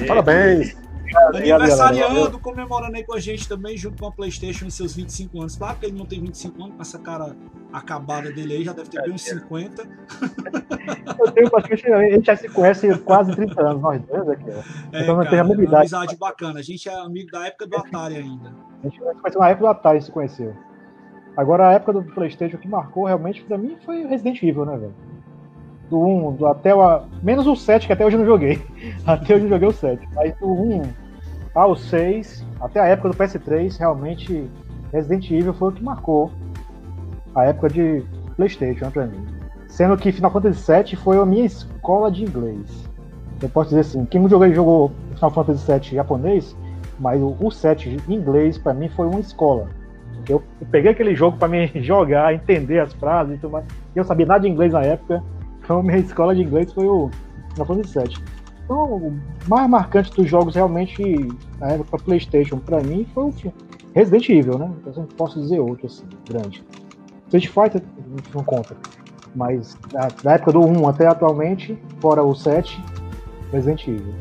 Parabéns. 0.08 0.76
Aniversariando, 1.34 2.38
comemorando 2.38 2.96
aí 2.96 3.04
com 3.04 3.14
a 3.14 3.20
gente 3.20 3.48
também, 3.48 3.76
junto 3.76 4.00
com 4.00 4.08
a 4.08 4.12
PlayStation 4.12 4.66
em 4.66 4.70
seus 4.70 4.94
25 4.94 5.40
anos. 5.40 5.56
Claro 5.56 5.78
que 5.78 5.86
ele 5.86 5.98
não 5.98 6.06
tem 6.06 6.20
25 6.20 6.62
anos, 6.62 6.76
com 6.76 6.82
essa 6.82 6.98
cara 6.98 7.36
acabada 7.72 8.32
dele 8.32 8.54
aí, 8.54 8.64
já 8.64 8.72
deve 8.72 8.90
ter 8.90 9.02
bem 9.02 9.12
uns 9.12 9.22
50. 9.22 9.82
Eu 11.18 11.30
tenho 11.32 11.50
praticamente, 11.50 11.92
a 11.92 12.16
gente 12.16 12.26
já 12.26 12.36
se 12.36 12.48
conhece 12.48 12.98
quase 12.98 13.34
30 13.34 13.60
anos, 13.60 13.82
nós 13.82 14.02
dois 14.02 14.28
aqui. 14.28 14.50
É, 14.92 15.02
então 15.02 15.16
cara, 15.16 15.30
tem 15.30 15.38
a 15.38 15.42
é 15.42 15.44
uma 15.44 15.54
amizade 15.54 16.16
bacana. 16.16 16.60
A 16.60 16.62
gente 16.62 16.88
é 16.88 16.94
amigo 16.94 17.30
da 17.30 17.46
época 17.46 17.66
do 17.66 17.76
Atari 17.76 18.16
ainda. 18.16 18.54
A 18.82 18.88
gente 18.88 18.98
se 18.98 19.14
conheceu 19.14 19.40
na 19.40 19.48
época 19.48 19.66
do 19.66 19.70
Atari, 19.70 20.02
se 20.02 20.10
conheceu. 20.10 20.56
Agora, 21.36 21.68
a 21.68 21.72
época 21.72 21.92
do 21.92 22.02
PlayStation 22.02 22.58
que 22.58 22.68
marcou 22.68 23.04
realmente 23.04 23.42
pra 23.42 23.56
mim 23.56 23.76
foi 23.84 24.04
Resident 24.04 24.42
Evil, 24.42 24.64
né, 24.64 24.76
velho? 24.76 24.94
do 25.90 26.00
1 26.00 26.36
do 26.36 26.46
até 26.46 26.74
o. 26.74 27.02
Menos 27.22 27.46
o 27.46 27.56
7, 27.56 27.86
que 27.86 27.92
até 27.92 28.06
hoje 28.06 28.16
eu 28.16 28.20
não 28.20 28.26
joguei. 28.26 28.62
Até 29.06 29.34
hoje 29.34 29.44
eu 29.44 29.50
joguei 29.50 29.68
o 29.68 29.72
7. 29.72 30.08
Mas 30.14 30.36
do 30.38 30.46
1 30.46 30.82
ao 31.54 31.74
6, 31.74 32.44
até 32.60 32.80
a 32.80 32.86
época 32.86 33.10
do 33.10 33.16
PS3, 33.16 33.78
realmente 33.78 34.48
Resident 34.92 35.30
Evil 35.30 35.54
foi 35.54 35.68
o 35.68 35.72
que 35.72 35.82
marcou 35.82 36.30
a 37.34 37.44
época 37.44 37.68
de 37.68 38.04
PlayStation 38.36 38.90
pra 38.90 39.06
mim. 39.06 39.24
Sendo 39.68 39.96
que 39.96 40.12
Final 40.12 40.30
Fantasy 40.30 40.72
VII 40.72 40.96
foi 40.96 41.18
a 41.18 41.24
minha 41.24 41.44
escola 41.44 42.10
de 42.10 42.24
inglês. 42.24 42.88
Eu 43.40 43.48
posso 43.48 43.70
dizer 43.70 43.80
assim, 43.80 44.04
quem 44.04 44.28
jogou, 44.28 44.52
jogou 44.52 44.92
Final 45.14 45.30
Fantasy 45.30 45.72
VII 45.72 45.96
japonês, 45.96 46.56
mas 46.98 47.20
o, 47.20 47.36
o 47.40 47.50
7 47.50 47.96
em 48.08 48.14
inglês 48.14 48.58
para 48.58 48.74
mim 48.74 48.88
foi 48.88 49.06
uma 49.06 49.20
escola. 49.20 49.68
Eu, 50.28 50.42
eu 50.60 50.66
peguei 50.70 50.90
aquele 50.90 51.14
jogo 51.14 51.38
para 51.38 51.48
me 51.48 51.66
jogar, 51.82 52.34
entender 52.34 52.80
as 52.80 52.92
frases 52.92 53.36
e 53.36 53.38
tudo 53.38 53.52
mais. 53.52 53.64
Eu 53.94 54.04
sabia 54.04 54.26
nada 54.26 54.40
de 54.40 54.48
inglês 54.48 54.72
na 54.72 54.82
época, 54.82 55.22
Então 55.62 55.82
minha 55.82 55.98
escola 55.98 56.34
de 56.34 56.42
inglês 56.42 56.72
foi 56.72 56.86
o 56.86 57.10
Final 57.52 57.66
Fantasy 57.66 57.98
VII. 57.98 58.39
Então, 58.70 58.84
o 58.84 59.20
mais 59.48 59.68
marcante 59.68 60.12
dos 60.12 60.30
jogos 60.30 60.54
realmente 60.54 61.02
na 61.58 61.70
época 61.70 61.98
PlayStation 62.04 62.56
para 62.56 62.80
mim 62.80 63.04
foi 63.12 63.24
o 63.24 63.34
Resident 63.92 64.28
Evil, 64.28 64.58
né? 64.58 64.70
Eu 64.86 64.92
não 64.94 65.06
posso 65.06 65.40
dizer 65.40 65.58
outro 65.58 65.88
assim, 65.88 66.04
grande. 66.24 66.62
Street 67.26 67.48
Fighter 67.48 67.82
não 68.32 68.44
conta. 68.44 68.76
Mas 69.34 69.76
da, 69.92 70.06
da, 70.22 70.32
época 70.34 70.52
do 70.52 70.60
1 70.60 70.88
até 70.88 71.08
atualmente, 71.08 71.76
fora 71.98 72.22
o 72.22 72.32
7, 72.32 72.80
Resident 73.50 73.88
Evil. 73.88 74.14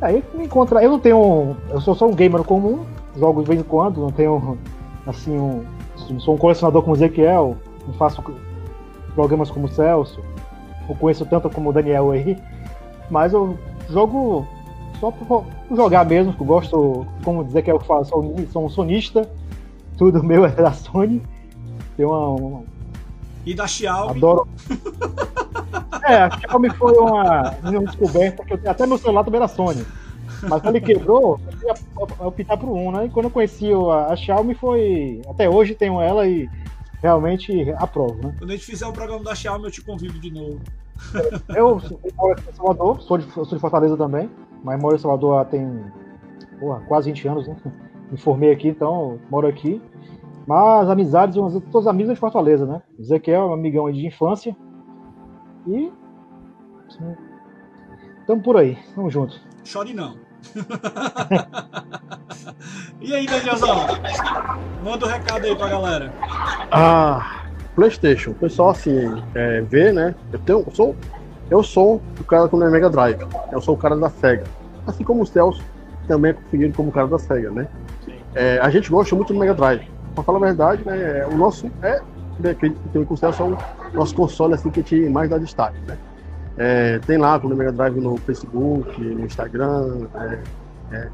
Aí 0.00 0.24
me 0.34 0.46
encontra. 0.46 0.82
Eu 0.82 0.90
não 0.90 0.98
tenho. 0.98 1.56
Eu 1.70 1.80
sou 1.80 1.94
só 1.94 2.08
um 2.08 2.14
gamer 2.14 2.42
comum, 2.42 2.84
jogo 3.16 3.42
de 3.42 3.46
vez 3.50 3.60
em 3.60 3.64
quando, 3.64 4.00
não 4.00 4.10
tenho 4.10 4.58
assim 5.06 5.38
um. 5.38 5.64
Não 6.10 6.18
sou 6.18 6.34
um 6.34 6.38
colecionador 6.38 6.82
como 6.82 6.96
Ezequiel, 6.96 7.56
não 7.86 7.94
faço 7.94 8.20
programas 9.14 9.48
como 9.48 9.66
o 9.66 9.70
Celso, 9.70 10.24
não 10.88 10.96
conheço 10.96 11.24
tanto 11.24 11.48
como 11.48 11.70
o 11.70 11.72
Daniel 11.72 12.10
aí, 12.10 12.36
mas 13.10 13.32
eu 13.32 13.58
jogo 13.88 14.46
só 15.00 15.10
por 15.10 15.44
jogar 15.70 16.04
mesmo, 16.04 16.32
que 16.32 16.40
eu 16.40 16.46
gosto, 16.46 17.06
como 17.24 17.44
dizer 17.44 17.62
que 17.62 17.70
eu 17.70 17.80
falo, 17.80 18.04
sou, 18.04 18.34
sou 18.52 18.66
um 18.66 18.68
sonista, 18.68 19.30
tudo 19.96 20.22
meu 20.22 20.44
é 20.44 20.50
da 20.50 20.72
Sony. 20.72 21.22
Tem 21.96 22.06
uma, 22.06 22.28
uma 22.28 22.64
e 23.48 23.54
da 23.54 23.66
Xiaomi. 23.66 24.18
Adoro. 24.18 24.46
é, 26.04 26.16
a 26.16 26.30
Xiaomi 26.38 26.70
foi 26.70 26.92
uma, 26.98 27.54
uma 27.62 27.80
descoberta 27.84 28.44
que 28.44 28.52
eu 28.52 28.60
até 28.70 28.86
meu 28.86 28.98
celular 28.98 29.24
também 29.24 29.40
era 29.40 29.48
Sony. 29.48 29.86
Mas 30.42 30.60
quando 30.60 30.76
ele 30.76 30.84
quebrou, 30.84 31.40
eu 31.62 31.68
ia 31.68 32.26
optar 32.26 32.58
por 32.58 32.68
um, 32.68 32.92
né? 32.92 33.06
E 33.06 33.08
quando 33.08 33.24
eu 33.24 33.30
conheci 33.30 33.72
a, 33.72 34.12
a 34.12 34.16
Xiaomi 34.16 34.54
foi. 34.54 35.22
Até 35.28 35.48
hoje 35.48 35.74
tenho 35.74 35.98
ela 35.98 36.26
e 36.26 36.46
realmente 37.02 37.70
aprovo, 37.78 38.16
né? 38.22 38.34
Quando 38.38 38.50
a 38.50 38.54
gente 38.54 38.66
fizer 38.66 38.86
o 38.86 38.90
um 38.90 38.92
programa 38.92 39.24
da 39.24 39.34
Xiaomi, 39.34 39.64
eu 39.64 39.70
te 39.70 39.80
convido 39.80 40.18
de 40.18 40.30
novo. 40.30 40.60
Eu 41.54 41.80
moro 42.16 42.38
em 42.38 42.52
Salvador, 42.52 43.00
sou 43.00 43.18
de, 43.18 43.30
sou 43.30 43.44
de 43.44 43.58
Fortaleza 43.58 43.96
também, 43.96 44.30
mas 44.62 44.80
moro 44.80 44.96
em 44.96 44.98
Salvador 44.98 45.38
há 45.38 45.44
tem 45.44 45.84
porra, 46.58 46.80
quase 46.88 47.10
20 47.10 47.28
anos, 47.28 47.48
né? 47.48 47.56
Me 48.10 48.16
formei 48.16 48.50
aqui, 48.50 48.68
então 48.68 49.18
moro 49.30 49.46
aqui. 49.46 49.82
Mas 50.46 50.88
amizades, 50.88 51.36
todas 51.70 51.86
as 51.86 51.88
amigas 51.88 52.14
de 52.14 52.20
Fortaleza, 52.20 52.64
né? 52.64 52.80
Ezequiel 52.98 53.42
é 53.42 53.46
um 53.46 53.52
amigão 53.52 53.92
de 53.92 54.06
infância. 54.06 54.56
E. 55.66 55.92
Estamos 58.20 58.42
por 58.42 58.56
aí, 58.56 58.78
tamo 58.94 59.10
junto. 59.10 59.38
Chore 59.62 59.92
não. 59.92 60.16
e 63.02 63.14
aí, 63.14 63.26
Danielzão? 63.26 63.76
Manda 64.82 65.04
um 65.04 65.08
recado 65.08 65.44
aí 65.44 65.54
pra 65.54 65.68
galera. 65.68 66.14
Ah, 66.70 67.47
PlayStation. 67.78 68.32
O 68.32 68.34
pessoal 68.34 68.70
assim, 68.70 69.22
é, 69.36 69.60
vê, 69.60 69.92
né? 69.92 70.12
Eu, 70.32 70.38
tenho, 70.40 70.64
eu, 70.66 70.72
sou, 70.72 70.96
eu 71.48 71.62
sou 71.62 72.02
o 72.18 72.24
cara 72.24 72.48
com 72.48 72.56
o 72.56 72.70
Mega 72.70 72.90
Drive. 72.90 73.20
Eu 73.52 73.60
sou 73.60 73.76
o 73.76 73.78
cara 73.78 73.96
da 73.96 74.10
SEGA. 74.10 74.42
Assim 74.84 75.04
como 75.04 75.22
o 75.22 75.26
Celso 75.26 75.62
também 76.08 76.32
é 76.32 76.34
conferido 76.34 76.74
como 76.74 76.88
o 76.88 76.92
cara 76.92 77.06
da 77.06 77.20
SEGA, 77.20 77.52
né? 77.52 77.68
É, 78.34 78.58
a 78.58 78.68
gente 78.68 78.90
gosta 78.90 79.14
muito 79.14 79.32
do 79.32 79.38
Mega 79.38 79.54
Drive 79.54 79.88
pra 80.12 80.24
falar 80.24 80.38
a 80.38 80.40
verdade, 80.40 80.84
né, 80.84 81.24
o 81.30 81.36
nosso 81.36 81.70
é, 81.80 82.00
né, 82.40 82.52
que 82.54 82.70
tem 82.70 83.06
o 83.08 83.16
Celso 83.16 83.42
é 83.42 83.46
o 83.46 83.58
nosso 83.94 84.14
console 84.14 84.54
assim, 84.54 84.70
que 84.70 84.80
a 84.80 84.82
gente 84.82 85.08
mais 85.08 85.30
dá 85.30 85.38
destaque, 85.38 85.78
né? 85.86 85.96
É, 86.56 86.98
tem 87.06 87.16
lá 87.16 87.36
o 87.36 87.48
Mega 87.48 87.70
Drive 87.70 88.00
no 88.00 88.16
Facebook, 88.16 89.00
no 89.00 89.24
Instagram, 89.24 90.08
é, 90.16 90.38
é, 90.96 91.08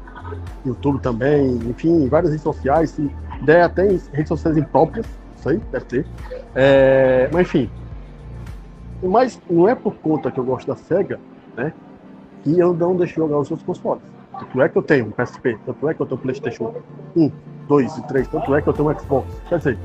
YouTube 0.65 0.99
também, 0.99 1.57
enfim, 1.69 2.07
várias 2.09 2.31
redes 2.31 2.43
sociais, 2.43 2.89
se 2.89 3.15
der 3.43 3.61
até 3.61 3.83
redes 3.83 4.27
sociais 4.27 4.57
impróprias, 4.57 5.05
aí, 5.49 5.57
deve 5.71 5.85
ter. 5.85 6.05
É, 6.53 7.29
mas 7.31 7.41
enfim, 7.41 7.69
mas 9.01 9.39
não 9.49 9.67
é 9.67 9.75
por 9.75 9.95
conta 9.95 10.31
que 10.31 10.39
eu 10.39 10.43
gosto 10.43 10.67
da 10.67 10.75
SEGA, 10.75 11.19
né, 11.55 11.73
que 12.43 12.59
eu 12.59 12.73
não 12.73 12.95
deixo 12.95 13.15
jogar 13.15 13.39
os 13.39 13.49
outros 13.51 13.65
consoles. 13.65 14.03
Tanto 14.37 14.61
é 14.61 14.69
que 14.69 14.77
eu 14.77 14.83
tenho 14.83 15.05
um 15.07 15.11
PSP, 15.11 15.57
tanto 15.65 15.89
é 15.89 15.93
que 15.93 16.01
eu 16.01 16.05
tenho 16.05 16.19
um 16.19 16.21
PlayStation 16.21 16.73
1, 17.15 17.31
2 17.67 17.97
e 17.97 18.07
3, 18.07 18.27
tanto 18.27 18.55
é 18.55 18.61
que 18.61 18.67
eu 18.67 18.73
tenho 18.73 18.89
um 18.89 18.99
Xbox. 18.99 19.27
Quer 19.47 19.57
dizer, 19.57 19.79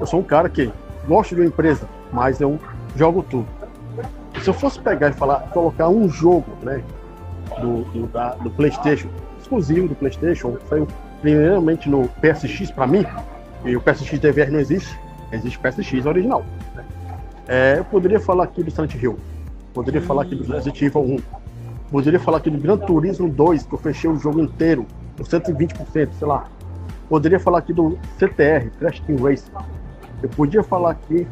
eu 0.00 0.06
sou 0.06 0.20
um 0.20 0.22
cara 0.22 0.48
que 0.48 0.72
gosto 1.06 1.34
de 1.34 1.42
uma 1.42 1.46
empresa, 1.46 1.86
mas 2.12 2.40
eu 2.40 2.58
jogo 2.96 3.22
tudo. 3.28 3.46
Se 4.40 4.48
eu 4.48 4.54
fosse 4.54 4.80
pegar 4.80 5.10
e 5.10 5.12
falar, 5.12 5.40
colocar 5.50 5.88
um 5.88 6.08
jogo, 6.08 6.46
né, 6.62 6.82
do, 7.60 7.84
do, 7.92 8.06
da, 8.06 8.30
do 8.36 8.50
PlayStation, 8.50 9.08
exclusivo 9.38 9.88
do 9.88 9.94
PlayStation, 9.94 10.56
saiu 10.68 10.88
primeiramente 11.20 11.88
no 11.88 12.08
PSX 12.08 12.70
para 12.70 12.86
mim, 12.86 13.04
e 13.64 13.76
o 13.76 13.80
PSX 13.80 14.18
DVR 14.18 14.50
não 14.50 14.60
existe, 14.60 14.98
existe 15.32 15.58
PSX 15.58 16.06
original. 16.06 16.44
Né? 16.74 16.84
É, 17.48 17.78
eu 17.78 17.84
poderia 17.84 18.20
falar 18.20 18.44
aqui 18.44 18.62
do 18.62 18.70
Silent 18.70 18.94
Hill, 18.94 19.18
poderia 19.72 20.00
falar 20.00 20.22
aqui 20.22 20.34
do 20.34 20.44
Resident 20.44 20.80
Evil 20.82 21.02
1, 21.02 21.18
Poderia 21.92 22.18
falar 22.18 22.38
aqui 22.38 22.48
do 22.48 22.56
Gran 22.56 22.78
Turismo 22.78 23.28
2, 23.28 23.66
que 23.66 23.74
eu 23.74 23.78
fechei 23.78 24.08
o 24.08 24.16
jogo 24.16 24.40
inteiro, 24.40 24.86
por 25.14 25.26
120%, 25.26 26.08
sei 26.18 26.26
lá. 26.26 26.46
Poderia 27.06 27.38
falar 27.38 27.58
aqui 27.58 27.74
do 27.74 27.98
CTR, 28.18 28.70
Crash 28.78 29.00
Team 29.00 29.18
Race. 29.22 29.44
Eu 30.22 30.30
podia 30.30 30.62
falar 30.62 30.92
aqui 30.92 31.28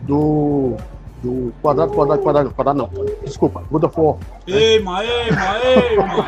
do. 0.00 0.76
Do 1.22 1.52
quadrado, 1.60 1.92
quadrado, 1.92 2.22
quadrado, 2.22 2.50
quadrado, 2.50 2.78
não. 2.78 2.90
Desculpa, 3.22 3.62
God 3.70 3.84
of 3.84 4.00
War. 4.00 4.16
Eima, 4.48 5.04
eima, 5.04 5.58
eima! 5.62 6.26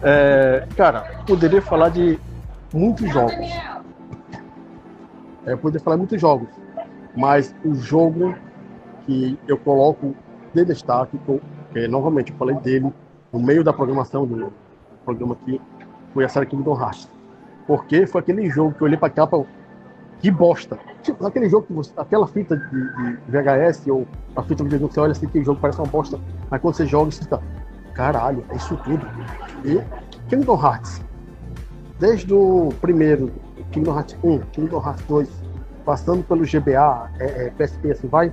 é, 0.02 0.66
cara, 0.74 1.02
poderia 1.26 1.60
falar 1.60 1.90
de 1.90 2.18
muitos 2.72 3.10
jogos. 3.12 3.50
É, 5.44 5.56
poderia 5.56 5.84
falar 5.84 5.96
muitos 5.96 6.20
jogos. 6.20 6.48
Mas 7.16 7.54
o 7.64 7.74
jogo 7.74 8.34
que 9.04 9.38
eu 9.46 9.58
coloco 9.58 10.14
de 10.54 10.64
destaque, 10.64 11.18
que 11.18 11.28
eu 11.28 11.40
porque, 11.72 11.88
novamente, 11.88 12.30
eu 12.30 12.36
falei 12.36 12.54
dele 12.56 12.92
no 13.32 13.40
meio 13.40 13.64
da 13.64 13.72
programação 13.72 14.26
do 14.26 14.52
programa 15.06 15.32
aqui, 15.40 15.58
foi 16.12 16.22
a 16.22 16.28
série 16.28 16.44
Kingdom 16.44 16.78
Hearts. 16.78 17.08
Porque 17.66 18.06
foi 18.06 18.20
aquele 18.20 18.50
jogo 18.50 18.74
que 18.74 18.82
eu 18.82 18.86
olhei 18.86 18.98
pra 18.98 19.08
capa, 19.08 19.42
que 20.20 20.30
bosta. 20.30 20.78
Tipo, 21.02 21.26
aquele 21.26 21.48
jogo 21.48 21.66
que 21.66 21.72
você, 21.72 21.90
aquela 21.96 22.26
fita 22.26 22.58
de, 22.58 23.24
de 23.24 23.30
VHS 23.30 23.86
ou 23.86 24.06
a 24.36 24.42
fita 24.42 24.62
de 24.62 24.68
vídeo 24.68 24.86
que 24.86 24.94
você 24.94 25.00
olha 25.00 25.12
assim, 25.12 25.26
que 25.26 25.38
o 25.38 25.44
jogo 25.44 25.58
parece 25.60 25.78
uma 25.78 25.86
bosta, 25.86 26.20
mas 26.50 26.60
quando 26.60 26.74
você 26.74 26.84
joga, 26.84 27.10
você 27.10 27.22
fica, 27.22 27.40
caralho, 27.94 28.44
é 28.50 28.56
isso 28.56 28.76
tudo. 28.84 29.06
E 29.64 29.80
Kingdom 30.28 30.62
Hearts, 30.62 31.02
desde 32.02 32.34
o 32.34 32.70
primeiro, 32.80 33.30
Kingdom 33.70 33.94
Hearts 33.94 34.18
1, 34.24 34.38
Kingdom 34.50 34.84
Hearts 34.84 35.04
2, 35.06 35.28
passando 35.84 36.24
pelo 36.24 36.44
GBA, 36.44 37.08
é, 37.20 37.46
é, 37.46 37.50
PSP, 37.50 37.92
assim 37.92 38.08
vai, 38.08 38.32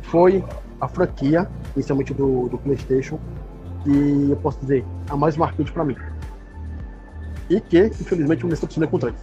foi 0.00 0.42
a 0.80 0.88
franquia, 0.88 1.46
inicialmente 1.74 2.14
do, 2.14 2.48
do 2.48 2.56
PlayStation, 2.56 3.20
e 3.84 4.30
eu 4.30 4.36
posso 4.36 4.58
dizer, 4.60 4.82
a 5.10 5.16
mais 5.16 5.36
marcante 5.36 5.70
para 5.72 5.84
mim. 5.84 5.94
E 7.50 7.60
que, 7.60 7.78
infelizmente, 7.84 8.44
me 8.44 8.50
decepcionei 8.50 8.88
com 8.88 8.98
3. 8.98 9.14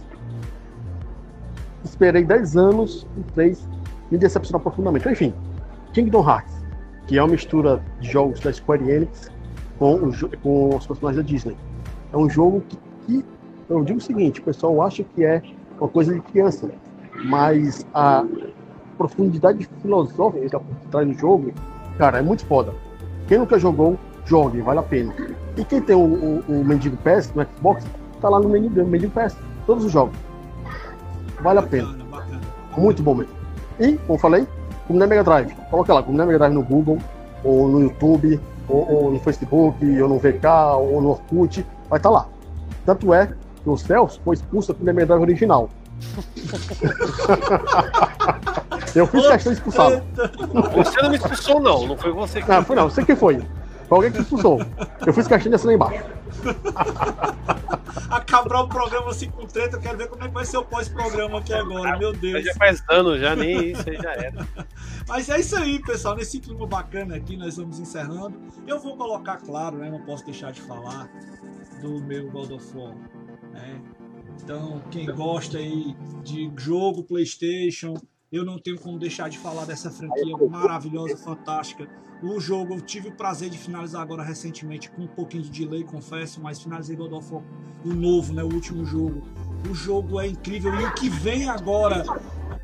Esperei 1.84 2.24
10 2.24 2.56
anos 2.56 3.04
e 3.18 3.22
3 3.32 3.68
me 4.08 4.18
decepcionou 4.18 4.60
profundamente. 4.60 5.08
Enfim, 5.08 5.34
Kingdom 5.92 6.24
Hearts, 6.24 6.64
que 7.08 7.18
é 7.18 7.22
uma 7.22 7.32
mistura 7.32 7.82
de 8.00 8.08
jogos 8.08 8.38
da 8.38 8.52
Square 8.52 8.88
Enix 8.88 9.32
com, 9.80 9.98
com 10.44 10.76
os 10.76 10.86
personagens 10.86 11.16
da 11.16 11.28
Disney. 11.28 11.56
É 12.12 12.16
um 12.16 12.30
jogo 12.30 12.62
que, 12.68 12.78
que 13.06 13.24
eu 13.68 13.84
digo 13.84 13.98
o 13.98 14.02
seguinte, 14.02 14.40
o 14.40 14.44
pessoal 14.44 14.82
acha 14.82 15.02
que 15.02 15.24
é 15.24 15.42
uma 15.78 15.88
coisa 15.88 16.14
de 16.14 16.20
criança, 16.20 16.70
mas 17.24 17.86
a 17.94 18.24
profundidade 18.96 19.68
filosófica 19.82 20.60
que 20.60 20.88
traz 20.88 21.06
no 21.06 21.14
jogo, 21.14 21.52
cara, 21.98 22.18
é 22.18 22.22
muito 22.22 22.44
foda. 22.46 22.74
Quem 23.26 23.38
nunca 23.38 23.58
jogou, 23.58 23.98
jogue, 24.24 24.60
vale 24.60 24.80
a 24.80 24.82
pena. 24.82 25.14
E 25.56 25.64
quem 25.64 25.80
tem 25.80 25.96
o, 25.96 26.00
o, 26.00 26.44
o 26.48 26.64
Mendigo 26.64 26.96
Pass 26.98 27.32
no 27.34 27.44
Xbox, 27.44 27.84
tá 28.20 28.28
lá 28.28 28.40
no 28.40 28.48
Mendigo, 28.48 28.84
Mendigo 28.84 29.12
Pass, 29.12 29.36
todos 29.66 29.84
os 29.84 29.92
jogos. 29.92 30.16
Vale 31.40 31.58
a 31.58 31.62
pena. 31.62 31.96
Muito 32.76 33.02
bom 33.02 33.14
mesmo. 33.14 33.32
E, 33.78 33.96
como 33.98 34.18
falei, 34.18 34.46
como 34.86 34.98
na 34.98 35.06
Mega 35.06 35.24
Drive. 35.24 35.54
Coloca 35.70 35.94
lá, 35.94 36.02
como 36.02 36.16
na 36.16 36.26
Mega 36.26 36.38
Drive 36.38 36.54
no 36.54 36.62
Google, 36.62 36.98
ou 37.42 37.68
no 37.68 37.82
YouTube, 37.82 38.40
ou, 38.68 38.92
ou, 38.92 39.10
no 39.12 39.20
Facebook, 39.20 40.00
ou 40.00 40.08
no 40.08 40.18
VK, 40.18 40.46
ou 40.78 41.00
no 41.00 41.10
Orkut, 41.10 41.66
vai 41.88 41.98
estar 41.98 42.10
tá 42.10 42.10
lá. 42.10 42.28
Tanto 42.84 43.12
é 43.12 43.32
que 43.64 43.70
o 43.70 43.76
Celso 43.76 44.20
foi 44.22 44.34
expulso 44.34 44.72
do 44.72 44.84
Mega 44.84 45.06
Drive 45.06 45.22
original. 45.22 45.68
Eu 48.94 49.06
fiz 49.08 49.26
questão 49.26 49.52
de 49.52 49.58
expulsá-lo. 49.58 50.02
Você 50.76 51.02
não 51.02 51.10
me 51.10 51.16
expulsou, 51.16 51.60
não. 51.60 51.86
Não 51.88 51.96
foi 51.96 52.12
você 52.12 52.40
que. 52.40 52.48
Não, 52.48 52.64
foi 52.64 52.76
não. 52.76 52.88
Você 52.88 53.04
que 53.04 53.16
foi. 53.16 53.42
Foi 53.88 53.98
alguém 53.98 54.12
que 54.12 54.20
expulsou. 54.20 54.60
Eu 55.04 55.12
fiz 55.12 55.26
questão 55.26 55.50
de 55.50 55.56
assinar 55.56 55.74
embaixo. 55.74 56.04
Acabar 58.10 58.60
o 58.60 58.68
programa 58.68 59.10
assim 59.10 59.30
com 59.30 59.46
treta, 59.46 59.76
eu 59.76 59.80
quero 59.80 59.98
ver 59.98 60.08
como 60.08 60.22
é 60.22 60.28
que 60.28 60.34
vai 60.34 60.44
ser 60.44 60.58
o 60.58 60.64
pós-programa 60.64 61.38
aqui 61.38 61.52
agora, 61.52 61.98
meu 61.98 62.12
Deus. 62.12 62.44
Já 62.44 62.54
faz 62.54 62.80
dano, 62.86 63.18
já 63.18 63.34
nem 63.34 63.72
isso 63.72 63.88
aí 63.88 63.96
já 63.96 64.12
era. 64.12 64.46
Mas 65.08 65.28
é 65.28 65.40
isso 65.40 65.56
aí, 65.56 65.80
pessoal. 65.80 66.14
Nesse 66.14 66.38
clima 66.38 66.66
bacana 66.66 67.16
aqui, 67.16 67.36
nós 67.36 67.56
vamos 67.56 67.80
encerrando. 67.80 68.40
Eu 68.66 68.78
vou 68.78 68.96
colocar, 68.96 69.38
claro, 69.38 69.78
né? 69.78 69.90
Não 69.90 70.00
posso 70.00 70.24
deixar 70.24 70.52
de 70.52 70.60
falar 70.60 71.08
do 71.80 72.00
meu 72.00 72.30
God 72.30 72.52
of 72.52 72.76
War. 72.76 72.94
Né? 73.54 73.80
Então, 74.42 74.82
quem 74.90 75.06
gosta 75.06 75.58
aí 75.58 75.96
de 76.22 76.50
jogo 76.56 77.04
PlayStation, 77.04 77.94
eu 78.30 78.44
não 78.44 78.58
tenho 78.58 78.78
como 78.78 78.98
deixar 78.98 79.30
de 79.30 79.38
falar 79.38 79.64
dessa 79.64 79.90
franquia 79.90 80.36
maravilhosa, 80.50 81.16
fantástica. 81.16 81.88
O 82.22 82.40
jogo, 82.40 82.74
eu 82.74 82.80
tive 82.80 83.08
o 83.08 83.12
prazer 83.12 83.48
de 83.48 83.56
finalizar 83.56 84.02
agora 84.02 84.22
recentemente, 84.22 84.90
com 84.90 85.02
um 85.02 85.06
pouquinho 85.06 85.44
de 85.44 85.50
delay, 85.50 85.84
confesso, 85.84 86.40
mas 86.40 86.60
finalizei 86.60 86.96
God 86.96 87.12
of 87.12 87.32
War, 87.32 87.44
o 87.84 87.92
novo, 87.92 88.32
né, 88.32 88.42
o 88.42 88.52
último 88.52 88.84
jogo. 88.84 89.22
O 89.70 89.74
jogo 89.74 90.20
é 90.20 90.26
incrível 90.26 90.74
e 90.74 90.84
o 90.84 90.94
que 90.94 91.08
vem 91.08 91.48
agora 91.48 92.04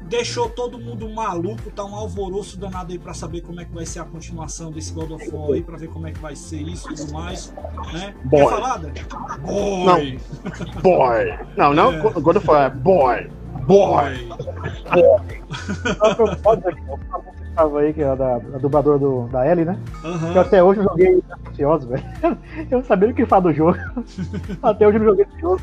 deixou 0.02 0.48
todo 0.48 0.78
mundo 0.78 1.08
maluco, 1.08 1.70
tá 1.70 1.84
um 1.84 1.94
alvoroço 1.94 2.58
danado 2.58 2.92
aí 2.92 2.98
para 2.98 3.14
saber 3.14 3.40
como 3.42 3.60
é 3.60 3.64
que 3.64 3.72
vai 3.72 3.86
ser 3.86 4.00
a 4.00 4.04
continuação 4.04 4.72
desse 4.72 4.92
God 4.92 5.12
of 5.12 5.30
War 5.30 5.52
aí, 5.52 5.62
pra 5.62 5.76
ver 5.76 5.88
como 5.88 6.06
é 6.06 6.12
que 6.12 6.18
vai 6.18 6.34
ser 6.34 6.62
isso 6.62 6.92
e 6.92 6.96
tudo 6.96 7.12
mais, 7.12 7.54
né? 7.92 8.14
Boy. 8.24 8.40
Quer 8.40 8.50
falar, 8.50 8.76
Dan? 8.78 8.92
Boy! 9.40 10.20
Não. 10.74 10.82
Boy! 10.82 11.38
Não, 11.56 11.74
não 11.74 11.92
É. 11.92 12.12
God 12.12 12.36
of 12.36 12.48
War, 12.48 12.66
é 12.66 12.70
boy! 12.70 13.30
Boy! 13.66 14.28
Aqui, 14.86 15.42
eu 16.18 17.39
tava 17.54 17.80
aí, 17.80 17.92
que 17.92 18.02
é 18.02 18.08
a, 18.08 18.14
da, 18.14 18.36
a 18.36 18.58
dubladora 18.58 18.98
do, 18.98 19.26
da 19.28 19.46
Ellie, 19.50 19.64
né? 19.64 19.78
Aham. 20.04 20.32
Que 20.32 20.38
até 20.38 20.62
hoje 20.62 20.80
eu 20.80 20.84
joguei 20.84 21.22
ansioso, 21.48 21.88
velho. 21.88 22.04
Eu 22.70 22.78
não 22.78 22.84
sabia 22.84 23.10
o 23.10 23.14
que 23.14 23.26
falar 23.26 23.42
do 23.42 23.52
jogo. 23.52 23.78
Até 24.62 24.86
hoje 24.86 24.96
eu 24.98 25.02
não 25.02 25.10
joguei 25.10 25.24
esse 25.24 25.40
jogo. 25.40 25.60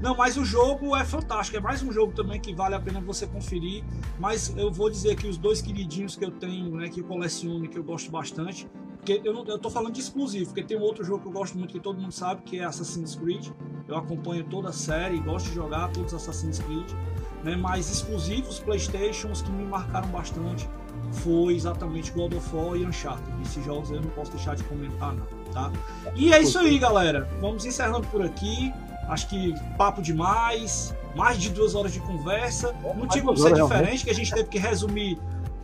Não, 0.00 0.16
mas 0.16 0.36
o 0.36 0.44
jogo 0.44 0.96
é 0.96 1.04
fantástico. 1.04 1.56
É 1.56 1.60
mais 1.60 1.82
um 1.82 1.92
jogo 1.92 2.12
também 2.12 2.40
que 2.40 2.54
vale 2.54 2.74
a 2.74 2.80
pena 2.80 3.00
você 3.00 3.26
conferir. 3.26 3.84
Mas 4.18 4.54
eu 4.56 4.70
vou 4.70 4.90
dizer 4.90 5.16
que 5.16 5.26
os 5.26 5.36
dois 5.36 5.60
queridinhos 5.60 6.16
que 6.16 6.24
eu 6.24 6.30
tenho, 6.30 6.74
né, 6.76 6.88
que 6.88 7.00
eu 7.00 7.04
coleciono 7.04 7.68
que 7.68 7.78
eu 7.78 7.84
gosto 7.84 8.10
bastante. 8.10 8.68
Porque 8.96 9.20
eu, 9.24 9.32
não, 9.32 9.44
eu 9.46 9.58
tô 9.58 9.70
falando 9.70 9.92
de 9.92 10.00
exclusivo, 10.00 10.46
porque 10.46 10.62
tem 10.62 10.76
um 10.76 10.82
outro 10.82 11.04
jogo 11.04 11.22
que 11.22 11.28
eu 11.28 11.32
gosto 11.32 11.56
muito, 11.56 11.72
que 11.72 11.80
todo 11.80 12.00
mundo 12.00 12.12
sabe, 12.12 12.42
que 12.42 12.58
é 12.58 12.64
Assassin's 12.64 13.14
Creed. 13.14 13.48
Eu 13.86 13.96
acompanho 13.96 14.44
toda 14.44 14.68
a 14.68 14.72
série, 14.72 15.18
gosto 15.20 15.48
de 15.48 15.54
jogar 15.54 15.88
todos 15.92 16.12
os 16.12 16.22
Assassin's 16.22 16.58
Creed. 16.58 16.90
Né, 17.42 17.56
mas 17.56 17.90
exclusivos 17.90 18.58
PlayStation, 18.58 19.30
os 19.30 19.42
que 19.42 19.50
me 19.50 19.64
marcaram 19.64 20.08
bastante, 20.08 20.68
foi 21.12 21.54
exatamente 21.54 22.10
God 22.12 22.34
of 22.34 22.54
War 22.54 22.76
e 22.76 22.84
Uncharted. 22.84 23.30
Esses 23.42 23.64
jogos 23.64 23.90
eu 23.90 24.00
não 24.00 24.10
posso 24.10 24.30
deixar 24.32 24.54
de 24.56 24.64
comentar, 24.64 25.14
não, 25.14 25.26
tá? 25.52 25.72
E 26.14 26.32
é 26.32 26.40
isso 26.40 26.58
aí, 26.58 26.78
galera. 26.78 27.28
Vamos 27.40 27.64
encerrando 27.64 28.06
por 28.08 28.22
aqui. 28.22 28.72
Acho 29.08 29.28
que 29.28 29.54
papo 29.76 30.02
demais, 30.02 30.94
mais 31.16 31.38
de 31.38 31.48
duas 31.48 31.74
horas 31.74 31.92
de 31.92 32.00
conversa. 32.00 32.74
Não 32.96 33.06
tinha 33.06 33.24
como 33.24 33.36
ser 33.36 33.54
diferente, 33.54 34.04
que 34.04 34.10
a 34.10 34.14
gente 34.14 34.32
teve 34.32 34.48
que 34.48 34.58
resumir 34.58 35.18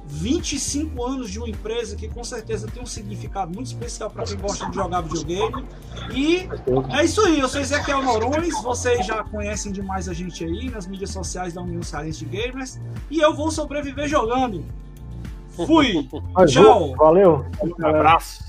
25 0.07 1.03
anos 1.03 1.31
de 1.31 1.39
uma 1.39 1.49
empresa 1.49 1.97
que 1.97 2.09
com 2.09 2.23
certeza 2.23 2.67
tem 2.67 2.83
um 2.83 2.87
significado 2.87 3.53
muito 3.55 3.67
especial 3.67 4.11
para 4.11 4.25
quem 4.25 4.37
gosta 4.37 4.69
de 4.69 4.75
jogar 4.75 5.01
videogame. 5.01 5.65
E 6.15 6.49
é 6.97 7.05
isso 7.05 7.21
aí, 7.23 7.41
eu 7.41 7.49
sou 7.49 7.61
Ezequiel 7.61 8.03
Norões, 8.03 8.55
vocês 8.63 9.07
já 9.07 9.25
conhecem 9.25 9.73
demais 9.73 10.09
a 10.09 10.13
gente 10.13 10.45
aí 10.45 10.71
nas 10.71 10.87
mídias 10.87 11.11
sociais 11.11 11.55
da 11.55 11.63
União 11.63 11.83
Cearense 11.83 12.25
de 12.25 12.37
Gamers. 12.37 12.81
E 13.11 13.19
eu 13.19 13.35
vou 13.35 13.51
sobreviver 13.51 14.09
jogando. 14.09 14.65
Fui! 15.55 16.09
Mas, 16.35 16.51
Tchau. 16.51 16.95
Valeu. 16.97 17.45
Um 17.63 17.87
abraço. 17.87 18.45